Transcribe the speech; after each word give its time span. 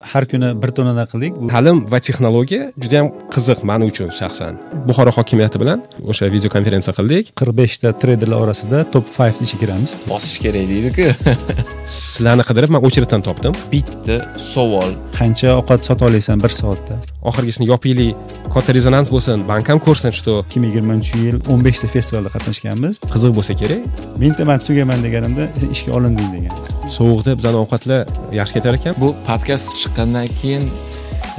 har 0.00 0.26
kuni 0.28 0.50
bir 0.62 0.70
tonadan 0.76 1.08
qildik. 1.08 1.36
Ta'lim 1.50 1.78
va 1.92 1.98
texnologiya 2.06 2.68
juda 2.82 2.98
yam 2.98 3.08
qiziq 3.34 3.62
man 3.70 3.84
uchun 3.88 4.10
shaxsan. 4.18 4.58
Buxoro 4.88 5.12
hokimiyati 5.18 5.60
bilan 5.62 5.82
o'sha 6.10 6.28
video 6.34 6.52
konferensiya 6.56 6.94
qildik. 6.98 7.32
qirq 7.40 7.56
beshta 7.62 7.94
treyderlar 8.02 8.44
orasida 8.44 8.84
top 8.94 9.08
five 9.16 9.40
ichiga 9.44 9.60
kiramiz. 9.64 9.96
Bosish 10.12 10.38
kerak 10.44 10.68
deydiku. 10.72 11.06
Sizlarni 11.96 12.44
qidirib 12.48 12.76
man 12.76 12.84
очередьdan 12.88 13.24
topdim. 13.28 13.56
Bitta 13.72 14.16
savol. 14.52 14.96
Qancha 15.18 15.56
ovqat 15.60 15.88
sota 15.88 16.10
olasan 16.10 16.44
bir 16.44 16.52
soatda 16.60 17.00
oxirgisini 17.30 17.66
yopaylik 17.72 18.16
katta 18.54 18.74
rezonans 18.76 19.10
bo'lsin. 19.14 19.44
Bank 19.50 19.68
ham 19.70 19.78
ko'rsin 19.86 20.12
что 20.18 20.32
ikki 20.44 20.60
ming 20.62 20.70
yigirmanchi 20.72 21.14
yil 21.26 21.36
o'n 21.52 21.60
beshta 21.66 21.86
festivalda 21.94 22.30
qatnashganmiz. 22.34 23.00
Qiziq 23.14 23.32
bo'lsa 23.38 23.52
kerak. 23.60 24.02
Mingta 24.22 24.44
man 24.50 24.58
tugaman 24.66 25.02
deganimda 25.06 25.48
sen 25.60 25.70
ishga 25.76 25.92
olinding 25.98 26.28
degan. 26.36 26.52
Sovuqda 26.96 27.36
bizani 27.38 27.58
ovqatlar 27.62 28.00
yaxshi 28.40 28.54
ketar 28.58 28.78
ekan. 28.78 28.94
Bu 29.02 29.08
podkast 29.28 29.66
chiqqandan 29.80 30.26
keyin 30.40 30.64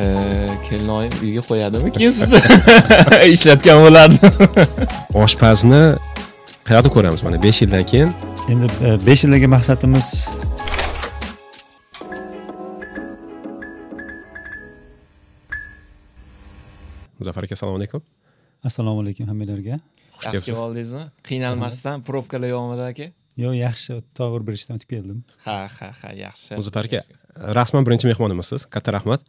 e, 0.04 0.06
kelinoyim 0.70 1.14
uyga 1.24 1.44
qo'yadimi 1.50 1.90
keyin 1.98 2.14
sizni 2.20 2.42
ishlatgan 3.36 3.84
bo'lardi 3.86 4.18
oshpazni 5.24 5.84
qayerda 6.68 6.90
ko'ramiz 6.96 7.24
mana 7.28 7.44
besh 7.46 7.62
yildan 7.64 7.86
keyin. 7.92 8.12
Endi 8.52 8.68
e, 8.88 8.98
besh 9.08 9.24
yildagi 9.26 9.48
maqsadimiz 9.56 10.08
muzaffar 17.20 17.44
aka 17.48 17.54
assalomu 17.58 17.78
alaykum. 17.80 18.02
Assalomu 18.70 19.04
alaykum 19.04 19.30
hammalarga 19.32 19.80
xush 20.18 20.26
yaxshi 20.26 20.32
kelibsiz. 20.32 20.46
kelib 20.48 20.64
oldingizmi 20.66 21.04
qiynalmasdan 21.30 22.04
probkalar 22.08 22.50
yonida 22.56 22.90
aka. 22.94 23.08
Yo 23.38 23.52
yaxshi. 23.54 24.00
To'g'ri 24.18 24.48
bir 24.48 24.58
ishdan 24.58 24.80
o'tib 24.80 24.90
keldim. 24.96 25.22
Ha 25.46 25.58
ha 25.78 25.92
ha 26.02 26.10
yaxshi. 26.24 26.58
Muzaffar 26.60 26.90
aka 26.90 27.02
rasman 27.58 27.86
birinchi 27.88 28.10
mehmonimizsiz 28.12 28.66
katta 28.74 28.94
rahmat. 28.98 29.22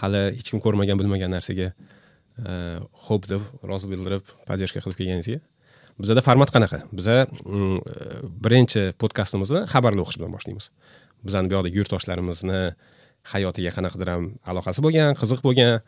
Hali 0.00 0.22
hech 0.38 0.50
kim 0.50 0.62
ko'rmagan 0.64 0.98
bilmagan 1.00 1.30
narsaga 1.36 1.68
e, 1.72 2.52
xo'p 3.06 3.28
deb 3.32 3.42
rozi 3.70 3.90
bildirib 3.92 4.24
поддержка 4.48 4.82
qilib 4.84 4.98
kelganingizga. 5.00 5.38
Bizada 6.02 6.24
format 6.24 6.50
qanaqa? 6.54 6.82
Biza 6.98 7.26
mm, 7.28 7.78
birinchi 8.44 8.88
podkastimizni 9.02 9.66
xabarlar 9.72 10.02
o'qish 10.06 10.18
bilan 10.20 10.32
boshlaymiz. 10.36 10.70
Bizani 11.26 11.50
bu 11.50 11.58
yoqdagi 11.58 11.82
yurtdoshlarimizni 11.82 12.62
hayotiga 13.34 13.70
qanaqadir 13.76 14.08
ham 14.14 14.24
aloqasi 14.50 14.82
bo'lgan 14.84 15.18
qiziq 15.20 15.44
bo'lgan 15.46 15.82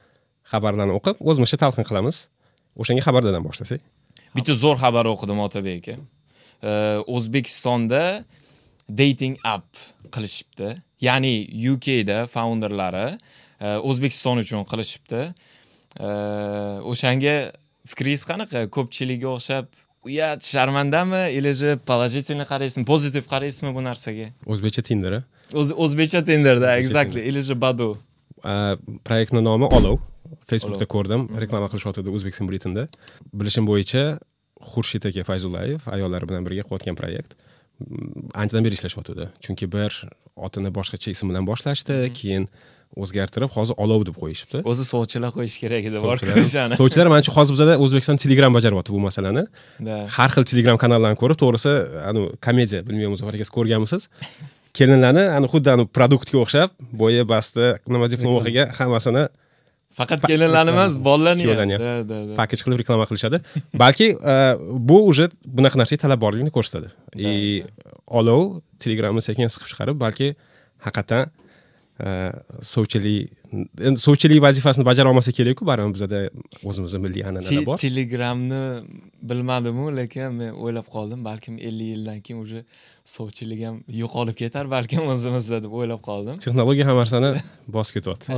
xabarlarni 0.52 0.94
o'qib 0.98 1.20
o'zimizcha 1.20 1.58
talqin 1.64 1.86
qilamiz. 1.88 2.28
O'shanga 2.80 3.02
xabardadan 3.06 3.42
boshlasak. 3.46 3.80
Bitta 4.36 4.54
zo'r 4.58 4.78
xabar 4.82 5.06
o'qidim 5.12 5.40
otabek 5.46 5.78
aka. 5.82 5.94
O'zbekistonda 7.14 8.24
dating 8.88 9.36
app 9.44 9.70
qilishibdi. 10.14 10.74
Ya'ni 11.00 11.34
ukda 11.72 12.24
founderlari 12.34 13.08
e, 13.60 13.76
o'zbekiston 13.88 14.40
uchun 14.44 14.64
qilishibdi. 14.70 15.22
O'shanga 16.90 17.36
fikringiz 17.90 18.24
qanaqa? 18.30 18.66
Ko'pchilikka 18.76 19.28
o'xshab 19.36 19.68
uyat 20.08 20.40
sharmandami? 20.44 21.30
Или 21.36 21.52
же 21.52 21.78
положительно 21.90 22.44
qaraysizmi 22.52 22.84
pozitiv 22.84 23.28
qaraysizmi 23.32 23.70
bu 23.76 23.84
narsaga? 23.84 24.32
O'zbekcha 24.46 24.82
tinder 24.82 25.22
o'zbekcha 25.52 26.24
tenderda 26.24 26.78
exactly. 26.78 27.20
Или 27.20 27.40
же 27.40 27.54
badu. 27.54 27.96
Proyektni 29.04 29.40
nomi 29.44 29.64
olov 29.64 29.98
facebookda 30.50 30.86
ko'rdim. 30.94 31.26
Reklama 31.42 31.68
qilishyotgandi 31.72 32.10
o'zbekiston 32.16 32.46
britinda 32.50 32.82
bilishim 33.40 33.64
bo'yicha 33.70 34.04
xurshid 34.72 35.08
aka 35.10 35.24
fayzullayev 35.30 35.80
ayollari 35.96 36.28
bilan 36.30 36.46
birga 36.46 36.62
qilayotgan 36.68 36.96
proyekt. 37.00 37.34
Mm, 37.80 38.30
anchadan 38.42 38.62
beri 38.66 38.78
ishlashyotgandi 38.78 39.26
chunki 39.44 39.66
bir 39.74 39.90
otini 40.46 40.70
boshqacha 40.78 41.10
ism 41.14 41.32
bilan 41.32 41.44
boshlashdi 41.50 41.96
keyin 42.20 42.46
o'zgartirib 43.02 43.50
hozir 43.56 43.74
olov 43.84 44.04
deb 44.06 44.16
qo'yishibdi. 44.22 44.60
O'zi 44.70 44.84
sovchilar 44.86 45.32
qo'yish 45.36 45.56
kerak 45.62 45.88
edi 45.90 45.98
bor 46.04 46.16
Sovchilar- 46.20 46.44
o'shani 46.46 46.78
sovchilar 46.80 47.10
manimcha 47.12 47.32
hozir 47.36 47.56
bizada 47.56 47.74
o'zbekiston 47.84 48.20
telegram 48.24 48.54
bajaryapti 48.56 48.94
bu 48.96 49.00
masalani. 49.08 49.42
Har 50.16 50.30
xil 50.34 50.44
telegram 50.50 50.78
kanallarni 50.84 51.18
ko'rib 51.22 51.38
to'g'risi 51.42 51.72
anavi 52.10 52.26
komediya 52.46 52.80
bilmayman 52.86 53.12
muzaffar 53.16 53.34
aka 53.38 53.46
siz 53.48 53.54
ko'rganmisiz? 53.56 54.02
Kelinlarni 54.78 55.24
ani 55.36 55.50
xuddi 55.52 55.88
produktga 55.96 56.38
o'xshab 56.44 56.70
bo'yi 57.02 57.26
basti 57.34 57.66
nima 57.94 58.06
diplom 58.12 58.38
o'qigan 58.40 58.70
hammasini 58.78 59.24
faqat 59.98 60.26
kelinlarni 60.30 60.74
emas 60.74 60.98
bolalarni 61.08 61.46
ham 61.48 62.36
pakej 62.40 62.64
qilib 62.64 62.82
reklama 62.82 63.06
qilishadi. 63.10 63.40
Balki 63.84 64.08
e, 64.32 64.34
bu 64.90 64.98
уже 65.10 65.30
bunaqa 65.58 65.80
narsaga 65.82 66.04
talab 66.04 66.20
borligini 66.24 66.52
ko'rsatadi. 66.56 66.88
И 67.16 67.64
olov 68.20 68.60
telegramni 68.82 69.22
sekin 69.28 69.52
siqib 69.54 69.68
chiqarib 69.72 70.00
balki 70.04 70.34
haqiqatdan 70.86 71.30
e, 72.04 72.08
sovchilik 72.74 73.30
endi 73.88 73.98
sovchilik 74.06 74.42
vazifasini 74.46 74.84
bajara 74.90 75.12
olmasa 75.12 75.32
kerakku 75.38 75.66
baribir 75.70 75.94
bizada 75.96 76.20
o'zimizni 76.70 77.00
milliy 77.06 77.22
an'analar 77.28 77.66
bor. 77.68 77.78
Telegramni 77.86 78.64
bilmadimu 79.30 79.86
lekin 80.00 80.34
men 80.40 80.58
o'ylab 80.64 80.90
qoldim 80.96 81.24
balkim 81.30 81.54
ellik 81.68 81.94
yildan 81.94 82.20
keyin 82.26 82.42
уже 82.46 82.64
sovchilik 83.04 83.60
ham 83.66 83.80
yo'qolib 83.92 84.36
ketar 84.38 84.68
balkim 84.72 85.04
o'zimizda 85.12 85.60
deb 85.64 85.72
o'ylab 85.76 86.00
qoldim. 86.04 86.40
Texnologiya 86.44 86.88
hamma 86.88 87.04
narsani 87.04 87.30
bosib 87.76 87.98
ketyapti. 87.98 88.32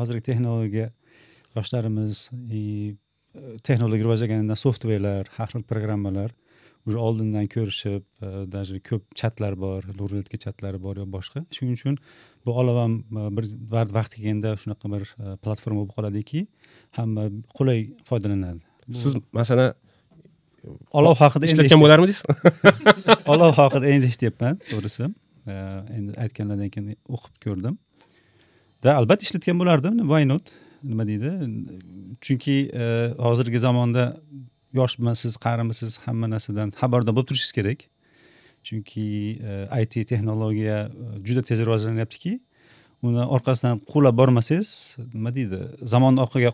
Hozirgi 0.00 0.24
texnologiya 0.28 0.90
yoshlarimiz 1.56 2.26
e, 2.52 2.60
texnologiya 3.64 4.04
rivojlanganidan 4.04 4.60
softverlar 4.60 5.30
har 5.38 5.48
xil 5.52 5.64
programmalar 5.70 6.34
уже 6.86 7.00
oldindan 7.02 7.48
ko'rishib 7.54 8.04
e, 8.20 8.44
даже 8.46 8.80
ko'p 8.90 9.08
chatlar 9.20 9.56
bor 9.64 9.80
rulletka 9.98 10.36
chatlari 10.44 10.82
bor 10.82 11.00
yo 11.00 11.08
boshqa. 11.16 11.46
Shuning 11.56 11.80
uchun 11.80 11.96
bu 12.44 12.58
olov 12.60 12.82
ham 12.82 13.00
e, 13.00 13.26
bir 13.38 13.48
vaqt 13.72 13.96
vaqti 13.98 14.20
kelganda 14.20 14.54
shunaqa 14.62 14.92
bir 14.94 15.08
platforma 15.44 15.80
bo'lib 15.80 15.96
qoladiki 15.96 16.46
hamma 17.00 17.30
qulay 17.56 17.88
foydalanadi. 18.04 18.62
Siz 18.92 19.16
masalan 19.32 19.74
olov 20.98 21.16
haqida 21.22 21.48
ishlatgan 21.50 21.80
bo'larmidingiz? 21.84 22.22
Olov 23.32 23.56
haqida 23.60 23.86
endi 23.94 24.10
eshityapman 24.10 24.60
to'g'risi. 24.70 25.10
Endi 25.96 26.14
aytganlardan 26.24 26.70
keyin 26.74 26.96
o'qib 27.16 27.34
ko'rdim. 27.44 27.74
Da 28.84 28.96
albatta 29.00 29.26
ishlatgan 29.26 29.58
bo'lardim 29.60 29.98
why 30.10 30.22
not? 30.28 30.52
Nima 30.84 31.06
deydi? 31.08 31.30
Chunki 32.20 32.56
e, 32.74 33.12
hozirgi 33.18 33.58
zamonda 33.58 34.04
yoshmisiz 34.78 35.36
qarimisiz 35.46 35.98
hamma 36.04 36.30
narsadan 36.30 36.72
xabardor 36.80 37.16
bo'lib 37.16 37.28
turishingiz 37.30 37.52
kerak. 37.58 37.86
Chunki 38.66 39.06
e, 39.76 39.82
it 39.82 39.94
texnologiya 40.10 40.78
e, 40.86 41.06
juda 41.26 41.42
tez 41.42 41.58
rivojlanyaptiki 41.66 42.34
uni 43.06 43.24
orqasidan 43.36 43.80
quvlab 43.90 44.16
bormasangiz 44.20 44.70
nima 45.14 45.34
deydi 45.38 45.60
zamon 45.92 46.22
orqaga 46.24 46.52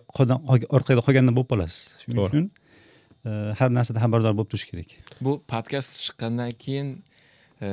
orqada 0.76 1.00
qolgandan 1.06 1.34
bo'lib 1.36 1.50
qolasiz. 1.52 1.80
Shuning 2.02 2.24
uchun 2.26 2.50
har 3.24 3.70
narsadan 3.70 4.02
xabardor 4.02 4.34
bo'lib 4.38 4.50
turish 4.50 4.66
kerak. 4.70 4.94
Bu 5.20 5.38
podkast 5.48 6.00
chiqqandan 6.04 6.50
keyin 6.64 6.88
e, 7.62 7.68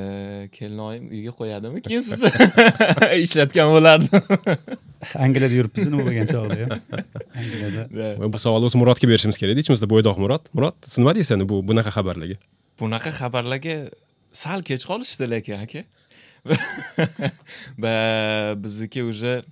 kelinoyim 0.53 1.09
uyga 1.09 1.33
qo'yadimi 1.39 1.81
keyin 1.85 2.03
sizni 2.05 2.29
ishlatgan 3.25 3.71
bo'lardi 3.75 4.21
angliyada 5.25 5.55
yuribmiz 5.59 5.87
nima 5.89 6.05
bo'lgan 6.07 6.29
chog'da 6.33 6.59
ham 6.61 6.71
angliyada. 7.39 7.85
Da. 7.97 8.33
bu 8.33 8.39
savolni 8.45 8.69
o'zi 8.69 8.81
murodga 8.81 9.09
berishimiz 9.11 9.37
kerak 9.41 9.55
edi 9.55 9.65
ichimizda 9.65 9.89
bo'ydoq 9.93 10.21
murod. 10.23 10.51
Murod 10.53 10.77
siz 10.85 11.01
nima 11.01 11.15
deysiz 11.17 11.37
endi 11.37 11.49
bu 11.49 11.63
bunaqa 11.71 11.95
xabarlarga? 11.97 12.37
Bunaqa 12.81 13.15
xabarlarga 13.21 13.77
sal 14.43 14.61
kech 14.69 14.85
qolishdi 14.91 15.31
lekin 15.33 15.65
aka. 15.65 15.83
Va 17.83 18.55
bizniki 18.63 19.03
уже 19.03 19.43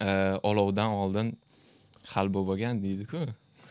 e, 0.00 0.38
olovdan 0.42 0.90
oldin 1.02 1.32
hal 2.12 2.28
bo'lib 2.34 2.48
bo'lgan 2.50 2.82
deydiku 2.84 3.24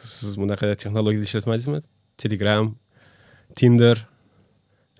siz 0.03 0.33
bunaqa 0.41 0.65
texnologiyada 0.75 1.25
ishlatmadingizmi 1.29 1.79
telegram 2.17 2.65
tinder 3.55 3.97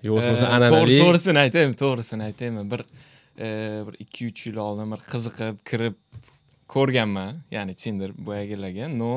yo 0.02 0.18
Eh, 0.18 0.30
an'anaviy 0.56 0.74
to'g'ri- 0.76 1.00
to'g'risini 1.04 1.38
aytaymi 1.46 1.74
to'g'risini 1.82 2.22
aytaymi 2.28 2.62
bir 2.72 2.82
bir 3.86 3.94
ikki 4.04 4.28
uch 4.30 4.40
yil 4.48 4.56
oldin 4.66 4.86
bir 4.92 5.00
qiziqib 5.12 5.56
kirib 5.70 5.96
ko'rganman 6.74 7.32
ya'ni 7.56 7.74
tinder 7.82 8.10
boyagilarga 8.26 8.86
но 9.00 9.12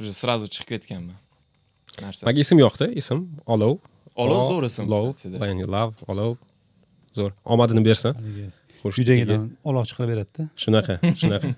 уже 0.00 0.12
сразу 0.22 0.44
chiqib 0.54 0.68
ketganman 0.72 1.16
narsa 2.04 2.26
manga 2.26 2.40
ism 2.46 2.58
yoqdi 2.66 2.86
ism. 3.00 3.18
Olov. 3.54 3.74
Olov 4.22 4.40
zo'r 4.50 4.64
ism 4.70 4.84
ya'ni 5.50 5.64
love 5.74 5.94
olov. 6.12 6.32
Zo'r. 7.18 7.32
Omadini 7.52 7.82
bersin 7.88 8.12
uydagidan 8.84 9.42
olov 9.68 9.84
chiqaraveradida 9.90 10.42
shunaqa 10.62 10.94
shunaqa. 11.20 11.48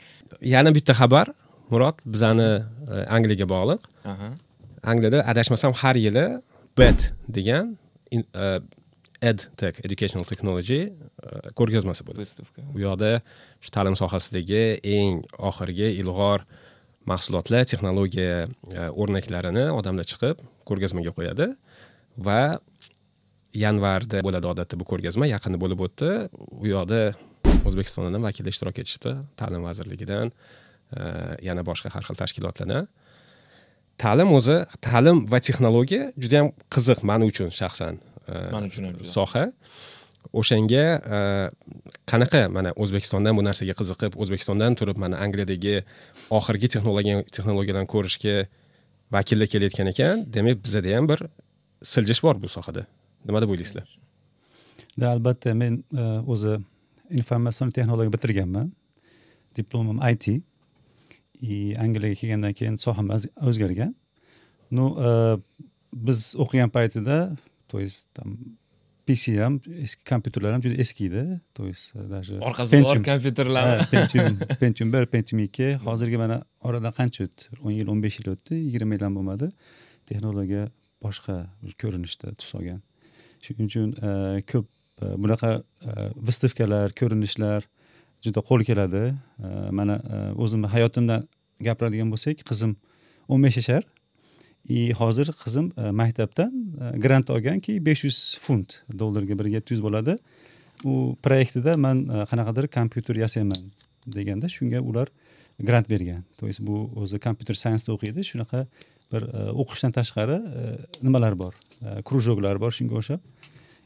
Yana 0.54 0.70
bitta 0.76 0.92
xabar 1.00 1.26
murod 1.72 1.96
bizani 2.14 2.50
e, 2.94 2.94
angliyaga 3.16 3.46
bog'liq. 3.54 3.80
Angliyada 4.90 5.18
adashmasam 5.32 5.72
har 5.82 5.96
yili 6.06 6.26
bet 6.78 7.12
degan 7.36 7.76
in- 8.16 8.26
e, 8.34 8.46
edtech 9.30 9.76
educational 9.86 10.24
technology 10.32 10.80
e, 10.82 10.92
ko'rgazmasi 11.58 12.02
bo'ladi. 12.06 12.24
Выставка. 12.24 12.60
U 12.74 12.78
yoqda 12.86 13.10
shu 13.64 13.70
ta'lim 13.76 13.94
sohasidagi 14.02 14.64
eng 14.96 15.22
oxirgi 15.50 15.88
ilg'or 16.02 16.40
mahsulotlar 17.10 17.64
texnologiya 17.70 18.34
o'rnaklarini 19.00 19.64
odamlar 19.78 20.06
chiqib 20.12 20.36
ko'rgazmaga 20.68 21.12
qo'yadi 21.18 21.46
va 22.26 22.42
yanvarda 23.64 24.22
bo'ladi 24.26 24.46
odatda 24.52 24.74
bu 24.80 24.84
ko'rgazma 24.90 25.26
yaqinda 25.34 25.58
bo'lib 25.62 25.80
o'tdi. 25.86 26.10
U 26.62 26.66
yoqda 26.74 27.00
o'zbekistondan 27.68 28.22
vakillar 28.26 28.52
ishtirok 28.54 28.76
etishibdi 28.82 29.12
ta'lim 29.40 29.62
vazirligidan 29.68 30.26
yana 31.48 31.62
boshqa 31.68 31.88
har 31.94 32.04
xil 32.08 32.16
tashkilotlardan 32.22 32.88
ta'lim 33.98 34.32
o'zi 34.38 34.56
ta'lim 34.80 35.18
va 35.32 35.38
texnologiya 35.46 36.12
juda 36.22 36.40
yam 36.40 36.48
qiziq 36.74 37.02
man 37.10 37.22
uchun 37.28 37.50
shaxsan 37.60 38.00
e, 38.28 38.34
man 38.54 38.64
uchun 38.68 38.88
ham 38.88 38.94
soha. 39.16 39.44
O'shanga 40.40 40.84
e, 41.16 41.18
qanaqa 42.10 42.42
mana 42.56 42.70
o'zbekistondan 42.82 43.36
bu 43.38 43.44
narsaga 43.48 43.74
qiziqib 43.80 44.18
o'zbekistondan 44.22 44.78
turib 44.80 44.98
mana 45.04 45.16
angliyadagi 45.24 45.74
oxirgi 46.38 46.72
texnologiya 46.74 47.24
texnologiyalarni 47.34 47.90
ko'rishga 47.94 48.36
vakillar 49.16 49.48
kelayotgan 49.54 49.92
ekan 49.92 50.26
demak 50.36 50.62
bizada 50.66 50.96
ham 50.96 51.08
bir 51.12 51.20
siljish 51.92 52.22
bor 52.26 52.36
bu 52.42 52.48
sohada. 52.56 52.86
Nima 53.26 53.42
deb 53.42 53.50
o'ylaysizlar? 53.54 53.88
Да, 55.00 55.12
albatta 55.14 55.54
men 55.62 55.82
e, 56.02 56.06
o'zi 56.34 56.56
informatsion 57.10 57.68
texnologiya 57.76 58.14
bitirganman. 58.16 58.72
Diplomim 59.56 60.00
it 60.12 60.42
angliyaga 61.84 62.14
kelgandan 62.20 62.52
keyin 62.58 62.76
soham 62.76 63.10
o'z- 63.16 63.30
o'zgargan. 63.48 63.94
Ну 64.70 64.84
e, 65.06 65.10
biz 65.92 66.34
o'qigan 66.42 66.70
paytida 66.70 67.36
то 67.68 67.80
есть 67.80 68.08
там 68.14 68.28
pc 69.06 69.40
ham 69.42 69.60
eski 69.84 70.04
kompyuterlar 70.04 70.52
ham 70.52 70.62
juda 70.62 70.76
eski 70.84 71.06
edi 71.08 71.40
то 71.54 71.66
есть 71.66 71.92
e, 71.94 72.10
даже 72.14 72.38
orqasida 72.38 72.82
bor 72.82 73.02
kompyuterlar. 73.02 73.90
Pentium 73.90 74.38
pentium 74.60 74.92
bir 74.92 75.06
pentium 75.06 75.38
ikki. 75.46 75.74
Hozirgi 75.86 76.16
mana 76.16 76.44
oradan 76.60 76.92
qancha 76.98 77.24
o'tdi? 77.26 77.42
o'n 77.64 77.72
yil 77.78 77.88
o'n 77.92 78.02
besh 78.02 78.20
yil 78.20 78.28
o'tdi. 78.34 78.54
Yigirma 78.66 78.94
yil 78.94 79.04
ham 79.06 79.14
bo'lmadi. 79.18 79.50
Texnologiya 80.08 80.68
boshqa 81.04 81.36
ko'rinishda 81.82 82.34
tus 82.38 82.54
olgan. 82.58 82.80
Shuning 83.44 83.68
uchun 83.70 83.88
e, 84.08 84.10
ko'p 84.50 84.66
e, 85.02 85.04
bunaqa 85.22 85.52
e, 85.58 85.90
выставkalar 86.28 86.94
ko'rinishlar 87.00 87.66
juda 88.22 88.40
qo'l 88.40 88.64
keladi. 88.64 89.14
Mana 89.70 89.98
e, 89.98 90.18
o'zimni 90.42 90.70
hayotimdan 90.70 91.26
gapiradigan 91.60 92.10
bo'lsak 92.12 92.44
qizim 92.48 92.76
o'n 93.28 93.42
besh 93.42 93.58
yashar. 93.60 93.82
И 94.68 94.92
hozir 94.92 95.32
qizim 95.42 95.72
e, 95.76 95.90
maktabdan 95.90 96.52
e, 96.54 96.98
grant 97.04 97.30
olganki 97.30 97.78
besh 97.86 98.04
yuz 98.06 98.18
funt 98.40 98.82
dollarga 98.98 99.38
bir 99.38 99.50
yetti 99.56 99.74
yuz 99.74 99.82
bo'ladi. 99.82 100.16
U 100.84 101.16
proyektida 101.22 101.76
man 101.76 102.06
qanaqadir 102.30 102.66
kompyuter 102.76 103.18
yasayman 103.24 103.70
deganda 104.06 104.48
shunga 104.48 104.80
ular 104.80 105.08
grant 105.60 105.88
bergan. 105.90 106.24
То 106.38 106.46
есть 106.46 106.60
bu 106.66 106.90
o'zi 106.96 107.18
kompyuter 107.18 107.54
sayensda 107.54 107.92
o'qiydi. 107.94 108.24
Shunaqa 108.30 108.66
bir 109.12 109.22
o'qishdan 109.62 109.92
tashqari 109.98 110.38
nimalar 111.02 111.38
bor? 111.38 111.54
Krujoklar 112.08 112.58
bor 112.58 112.72
shunga 112.74 112.98
o'xshab. 112.98 113.20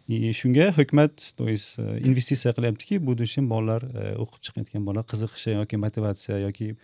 И 0.09 0.31
shunga 0.31 0.73
hukumat 0.77 1.35
то 1.37 1.49
есть 1.49 1.75
э, 1.79 2.01
investitsiya 2.01 2.53
qilyaptiki 2.55 2.99
будущем 2.99 3.49
bolalar 3.49 3.83
э, 3.83 4.17
o'qib 4.23 4.41
chiqayotgan 4.47 4.87
bolalar 4.87 5.05
qiziqishi 5.13 5.59
yoki 5.61 5.77
motivatsiya 5.77 6.39
yoki 6.47 6.77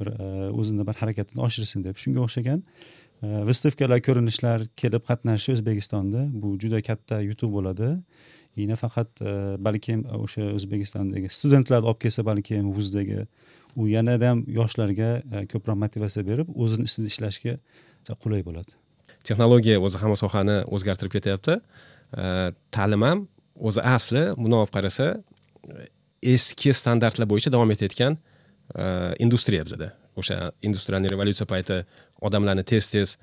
bir 0.00 0.06
e, 0.06 0.50
o'zini 0.50 0.86
bir 0.86 0.94
harakatini 0.94 1.40
oshirsin 1.46 1.84
deb 1.84 1.96
shunga 1.96 2.20
o'xshagan 2.26 2.62
e, 3.22 4.00
ko'rinishlar 4.06 4.66
kelib 4.76 5.02
qatnashishi 5.08 5.52
o'zbekistonda 5.56 6.26
bu 6.42 6.58
juda 6.62 6.82
katta 6.82 7.20
yutuq 7.20 7.50
bo'ladi. 7.56 7.96
И 8.56 8.64
nafaqat 8.64 9.20
э, 9.20 9.56
balkim 9.60 10.06
o'sha 10.16 10.46
o'zbekistondagi 10.56 11.28
studentlarni 11.28 11.86
olib 11.90 12.00
kelsa 12.00 12.22
balkim 12.24 12.70
vuzdagi 12.72 13.26
u 13.76 13.88
yanada 13.88 14.30
ham 14.30 14.44
yoshlarga 14.48 15.10
e, 15.20 15.42
ko'proq 15.52 15.76
motivatsiya 15.82 16.24
berib 16.24 16.48
o'zini 16.64 16.88
ustida 16.88 17.10
ishlashga 17.12 17.54
qulay 18.22 18.40
bo'ladi. 18.48 18.72
Texnologiya 19.28 19.76
o'zi 19.86 20.00
hamma 20.00 20.16
sohani 20.16 20.56
o'zgartirib 20.78 21.12
ketyapti. 21.16 21.58
Э, 22.14 22.52
ta'lim 22.70 23.02
ham 23.02 23.24
o'zi 23.56 23.82
asli 23.82 24.22
bundoq 24.38 24.66
olib 24.66 24.72
qarasa 24.76 25.06
eski 26.22 26.72
standartlar 26.74 27.26
bo'yicha 27.28 27.50
davom 27.52 27.70
etayotgan 27.74 28.16
e, 28.74 28.84
industriya 29.24 29.64
bizada. 29.66 29.92
O'sha 30.16 30.50
industrialniy 30.62 31.12
revolyutsiya 31.12 31.46
payti 31.50 31.80
odamlarni 32.28 32.64
tez 32.64 32.88
tez 32.92 33.16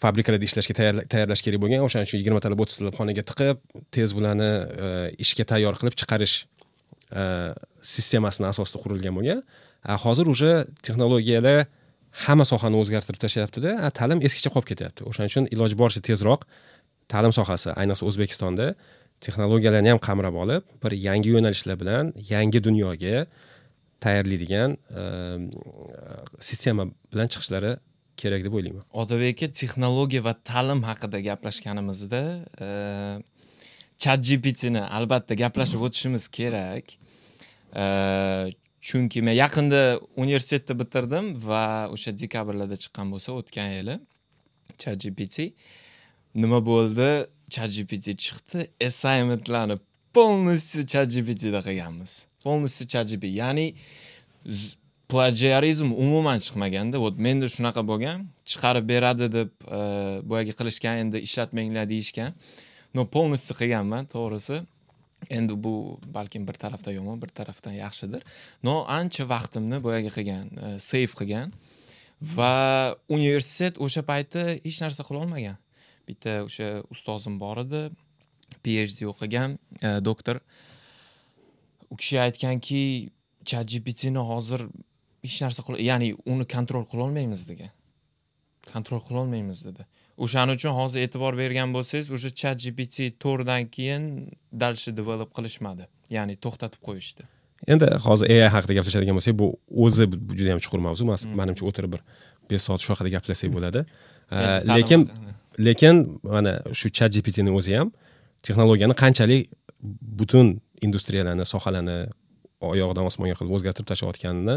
fabrikalarda 0.00 0.46
ishlashga 0.48 0.74
tayyorlash 1.12 1.42
kerak 1.46 1.62
bo'lgan. 1.62 1.84
O'shaning 1.86 2.08
uchun 2.08 2.20
yigirmatalab 2.22 2.64
o'ttiztalab 2.64 2.96
xonaga 2.98 3.24
tiqib 3.30 3.62
tez 3.94 4.14
bularni 4.16 4.50
e, 4.86 4.90
ishga 5.24 5.46
tayyor 5.52 5.78
qilib 5.80 5.96
chiqarish 6.00 6.36
e, 6.44 7.24
sistemasini 7.94 8.50
asosida 8.52 8.82
qurilgan 8.84 9.16
bo'lgan. 9.18 9.42
Hozir 10.04 10.26
уже 10.26 10.52
texnologiyalar 10.82 11.66
hamma 12.24 12.44
sohani 12.48 12.78
o'zgartirib 12.82 13.20
tashlayaptida 13.24 13.90
ta'lim 13.98 14.22
eskicha 14.26 14.52
qolib 14.54 14.68
ketyapti. 14.72 15.04
O'shaning 15.10 15.32
uchun 15.32 15.50
iloji 15.54 15.76
boricha 15.82 16.00
tezroq 16.08 16.46
ta'lim 17.12 17.32
sohasi 17.38 17.70
ayniqsa 17.80 18.04
o'zbekistonda 18.10 18.66
texnologiyalarni 19.24 19.90
ham 19.92 20.00
qamrab 20.08 20.36
olib 20.44 20.62
bir 20.82 20.92
yangi 21.08 21.28
yo'nalishlar 21.36 21.76
bilan 21.82 22.12
yangi 22.34 22.60
dunyoga 22.66 23.26
tayyorlaydigan 24.04 24.70
ehm, 25.00 25.42
sistema 26.48 26.84
bilan 27.12 27.28
chiqishlari 27.32 27.72
kerak 28.16 28.44
deb 28.46 28.52
o'ylayman. 28.58 28.84
Otabek 29.02 29.36
aka 29.36 29.52
texnologiya 29.60 30.24
va 30.28 30.34
ta'lim 30.50 30.80
haqida 30.88 31.18
gaplashganimizda 31.28 32.22
ehm, 32.66 33.22
chat 34.02 34.20
gptni 34.28 34.82
albatta 34.98 35.34
gaplashib 35.42 35.80
o'tishimiz 35.86 36.28
kerak. 36.38 36.86
Ehm, 37.84 38.52
chunki 38.88 39.22
men 39.26 39.34
yaqinda 39.44 39.80
universitetni 40.22 40.74
bitirdim 40.82 41.24
va 41.48 41.64
o'sha 41.94 42.12
dekabrlarda 42.22 42.76
chiqqan 42.82 43.06
bo'lsa 43.14 43.30
o'tgan 43.40 43.70
yili 43.78 43.94
chat 44.82 44.96
gpt 45.04 45.36
nima 46.34 46.60
bo'ldi? 46.70 47.10
Chat 47.54 47.70
gpt 47.76 48.06
chiqdi. 48.24 48.60
Assignmentlarni 48.88 49.76
полностью 50.14 50.86
chat 50.86 51.08
gptda 51.14 51.60
qilganmiz. 51.66 52.12
Полностью 52.42 52.86
chat 52.86 53.06
gpt 53.10 53.34
ya'ni 53.40 53.66
plagiarizm 55.08 55.92
umuman 56.04 56.38
chiqmaganda 56.44 56.96
вот 57.04 57.18
menda 57.26 57.46
shunaqa 57.54 57.82
bo'lgan 57.90 58.18
chiqarib 58.50 58.84
beradi 58.92 59.26
deb 59.38 59.50
e, 59.78 59.80
boyagi 60.30 60.52
qilishgan 60.58 60.94
endi 61.02 61.18
ishlatmanglar 61.26 61.86
deyishgan. 61.92 62.32
Но 62.94 63.06
полностью 63.06 63.54
qilganman 63.60 64.06
to'g'risi. 64.14 64.56
Endi 65.30 65.54
bu 65.64 65.98
balkim 66.16 66.42
bir 66.48 66.56
tarafdan 66.64 66.92
yomon 66.98 67.22
bir 67.22 67.30
tarafdan 67.38 67.74
yaxshidir. 67.84 68.22
Но 68.62 68.84
ancha 68.98 69.24
vaqtimni 69.34 69.82
boyagi 69.86 70.10
qilgan 70.16 70.46
e, 70.64 71.06
qilgan 71.20 71.48
va 72.36 72.94
universitet 73.08 73.74
o'sha 73.84 74.02
payti 74.10 74.42
hech 74.66 74.78
narsa 74.84 75.02
qilolmagan 75.08 75.56
bitta 76.08 76.42
o'sha 76.46 76.68
ustozim 76.94 77.38
bor 77.40 77.62
edi 77.64 77.82
phd 78.64 79.06
o'qigan 79.12 79.58
e, 79.82 79.88
doktor. 80.08 80.40
U 81.92 81.96
kishi 81.96 82.20
aytganki 82.26 82.82
chat 83.44 83.66
gptni 83.72 84.22
hozir 84.32 84.66
hech 85.24 85.40
narsa 85.44 85.62
ya'ni 85.90 86.14
uni 86.26 86.46
kontrol 86.56 86.84
qilolmaymiz 86.92 87.48
degan 87.50 87.72
kontrol 88.72 89.00
qilolmaymiz 89.08 89.64
dedi. 89.68 89.86
O'shaning 90.24 90.58
uchun 90.58 90.74
hozir 90.78 91.04
e'tibor 91.06 91.36
bergan 91.42 91.72
bo'lsangiz 91.76 92.10
o'sha 92.16 92.30
chat 92.40 92.56
gpt 92.64 92.96
to'rtdan 93.24 93.68
keyin 93.76 94.02
дальше 94.62 94.94
develop 95.00 95.30
qilishmadi. 95.36 95.88
Ya'ni 96.16 96.36
to'xtatib 96.44 96.80
qo'yishdi. 96.88 97.26
Endi 97.72 97.88
hozir 98.06 98.30
ai 98.34 98.50
haqida 98.56 98.78
gaplashadigan 98.78 99.18
bo'lsak 99.18 99.34
bu 99.40 99.46
o'zi 99.84 100.04
juda 100.38 100.50
yam 100.52 100.60
chuqur 100.64 100.80
mavzu. 100.86 101.08
Mas- 101.10 101.26
manimcha 101.40 101.64
o'tirib 101.70 101.96
bir 101.96 102.02
besh 102.50 102.62
soat 102.66 102.80
shu 102.84 102.94
haqida 102.94 103.10
gaplashsak 103.16 103.50
bo'ladi. 103.56 103.80
E, 104.30 104.38
lekin. 104.76 105.08
lekin 105.58 106.20
mana 106.22 106.60
shu 106.78 106.90
chat 106.96 107.10
gptni 107.16 107.50
o'zi 107.58 107.76
ham 107.78 107.92
texnologiyani 108.46 108.94
qanchalik 109.02 109.50
butun 110.20 110.46
industriyalarni 110.86 111.44
sohalarni 111.52 111.98
oyog'idan 112.70 113.04
osmonga 113.10 113.36
qilib 113.38 113.52
o'zgartirib 113.56 113.88
tashlayotganini 113.92 114.56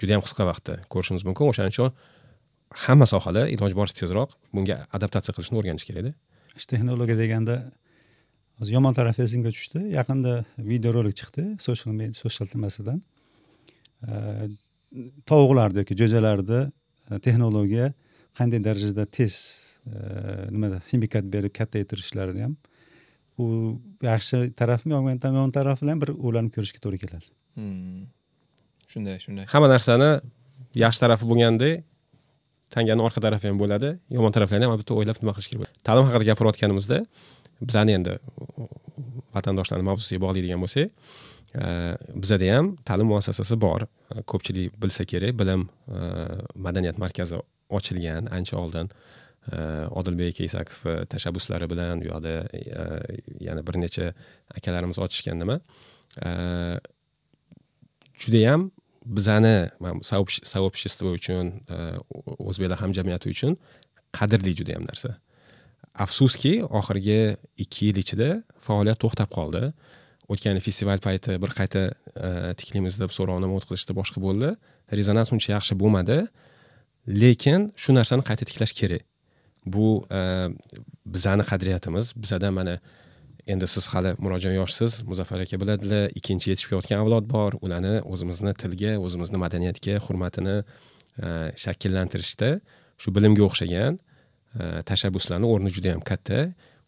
juda 0.00 0.10
yam 0.16 0.22
qisqa 0.26 0.42
vaqtda 0.50 0.74
ko'rishimiz 0.92 1.22
mumkin. 1.28 1.44
O'shaning 1.52 1.74
uchun 1.74 1.90
hamma 2.84 3.06
sohalar 3.14 3.46
iloji 3.54 3.74
boricha 3.80 3.96
tezroq. 4.02 4.30
Bunga 4.54 4.76
adaptatsiya 4.96 5.32
qilishni 5.36 5.56
o'rganish 5.60 5.86
kerakda. 5.88 6.12
Shu 6.60 6.66
texnologiya 6.72 7.16
deganda 7.22 7.56
hozir 8.58 8.72
yomon 8.76 8.94
tarafi 8.98 9.22
esimga 9.26 9.50
tushdi. 9.56 9.80
Yaqinda 9.98 10.32
videorolik 10.70 11.14
chiqdi 11.20 11.44
social 11.68 11.92
media 11.98 12.16
social 12.24 12.48
nimasidan 12.54 12.98
Eh, 14.04 14.48
tovuqlarni 15.28 15.80
yoki 15.82 15.96
jo'jalarni 15.96 16.60
texnologiya 17.24 17.92
qanday 18.38 18.60
darajada 18.64 19.06
tez 19.16 19.34
nimada? 20.54 20.80
Ximikat 20.90 21.24
berib 21.34 21.52
kattaytirishlarini 21.58 22.46
ham. 22.46 22.56
U 23.38 23.46
yaxshi 24.02 24.50
tarafmi 24.60 24.92
yomon 24.96 25.18
yomon 25.22 25.54
tarafi 25.58 25.84
bilan 25.84 26.02
bir 26.02 26.10
ularni 26.14 26.50
ko'rishga 26.56 26.80
to'g'ri 26.84 26.98
keladi. 27.04 27.26
Hmm. 27.54 28.04
shunday 28.94 29.18
shunday. 29.24 29.46
Hamma 29.52 29.68
narsani 29.74 30.10
yaxshi 30.84 31.00
tarafi 31.04 31.26
bo'lganda 31.30 31.70
tangani 32.74 33.02
orqa 33.06 33.20
tarafi 33.26 33.50
ham 33.50 33.58
bo'ladi 33.62 33.90
yomon 34.16 34.32
taraflarini 34.36 34.66
ham 34.66 34.74
albatta 34.76 34.94
o'ylab 34.98 35.20
nima 35.22 35.32
qilish 35.36 35.50
kerak. 35.50 35.60
Bo'ladi 35.62 35.76
ta'lim 35.88 36.04
haqida 36.08 36.26
gapirayotganimizda 36.30 36.98
bizani 37.68 37.96
endi 37.98 38.14
vatandoshlarni 39.36 39.86
mavzusiga 39.90 40.20
bog'laydigan 40.24 40.60
bo'lsak 40.64 40.86
bizada 42.22 42.50
ham 42.56 42.66
ta'lim 42.88 43.10
muassasasi 43.12 43.58
bor. 43.66 43.86
Ko'pchilik 44.30 44.78
bilsa 44.82 45.02
kerak 45.12 45.32
bilim 45.40 45.68
madaniyat 46.66 46.98
markazi 47.04 47.40
ochilgan 47.78 48.30
ancha 48.36 48.56
oldin 48.62 48.90
Э, 49.52 49.84
odilbek 49.92 50.38
keysakov 50.38 50.86
э, 50.88 51.04
tashabbuslari 51.04 51.68
bilan 51.68 52.00
u 52.00 52.06
yoqda 52.08 52.48
э, 52.48 53.18
yana 53.44 53.60
bir 53.66 53.76
necha 53.76 54.14
akalarimiz 54.56 54.98
ochishgan 54.98 55.36
nima? 55.36 55.60
Judayam 58.16 58.70
bizani 59.04 59.68
сообщество 60.42 61.12
uchun 61.12 61.60
e, 61.68 61.76
o'zbeklar 62.38 62.78
hamjamiyati 62.80 63.28
uchun 63.28 63.56
qadrli 64.16 64.54
judayam 64.56 64.84
narsa. 64.88 65.18
Afsuski 65.94 66.62
oxirgi 66.64 67.36
ikki 67.56 67.90
yil 67.90 68.00
ichida 68.00 68.28
faoliyat 68.66 68.98
to'xtab 69.02 69.28
qoldi. 69.36 69.72
O'tgan 70.32 70.58
festival 70.64 70.98
payti 71.04 71.36
bir 71.42 71.52
qayta 71.58 71.82
e, 72.16 72.28
tiklaymiz 72.58 72.96
deb 73.02 73.12
so'rovnoma 73.12 73.60
o'tkazishda 73.60 73.92
boshqa 74.00 74.24
bo'ldi. 74.24 74.54
Rezonans 74.98 75.32
uncha 75.36 75.52
yaxshi 75.56 75.76
bo'lmadi. 75.82 76.22
Lekin 77.22 77.72
shu 77.76 77.92
narsani 77.92 78.24
qayta 78.24 78.48
tiklash 78.48 78.72
kerak. 78.80 79.04
Bu 79.66 80.06
e, 80.10 80.48
bizani 81.06 81.42
qadriyatimiz. 81.50 82.12
Bizada 82.16 82.50
mana 82.50 82.78
endi 83.46 83.66
siz 83.66 83.86
hali 83.92 84.14
murodjon 84.18 84.54
yoshsiz. 84.60 85.02
Muzaffar 85.02 85.40
aka 85.44 85.60
biladilar 85.60 86.10
ikkinchi 86.18 86.50
yetishib 86.50 86.70
kelayotgan 86.70 87.04
avlod 87.04 87.28
bor. 87.34 87.58
Ularni 87.64 87.94
o'zimizni 88.12 88.54
tilga 88.62 88.96
o'zimizni 89.04 89.38
madaniyatga 89.44 89.98
hurmatini 90.06 90.56
e, 91.24 91.28
shakllantirishda 91.64 92.50
shu 93.02 93.14
bilimga 93.16 93.44
o'xshagan 93.48 93.98
e, 93.98 94.64
tashabbuslarni 94.90 95.46
o'rni 95.52 95.74
juda 95.76 95.94
yam 95.94 96.04
katta. 96.10 96.40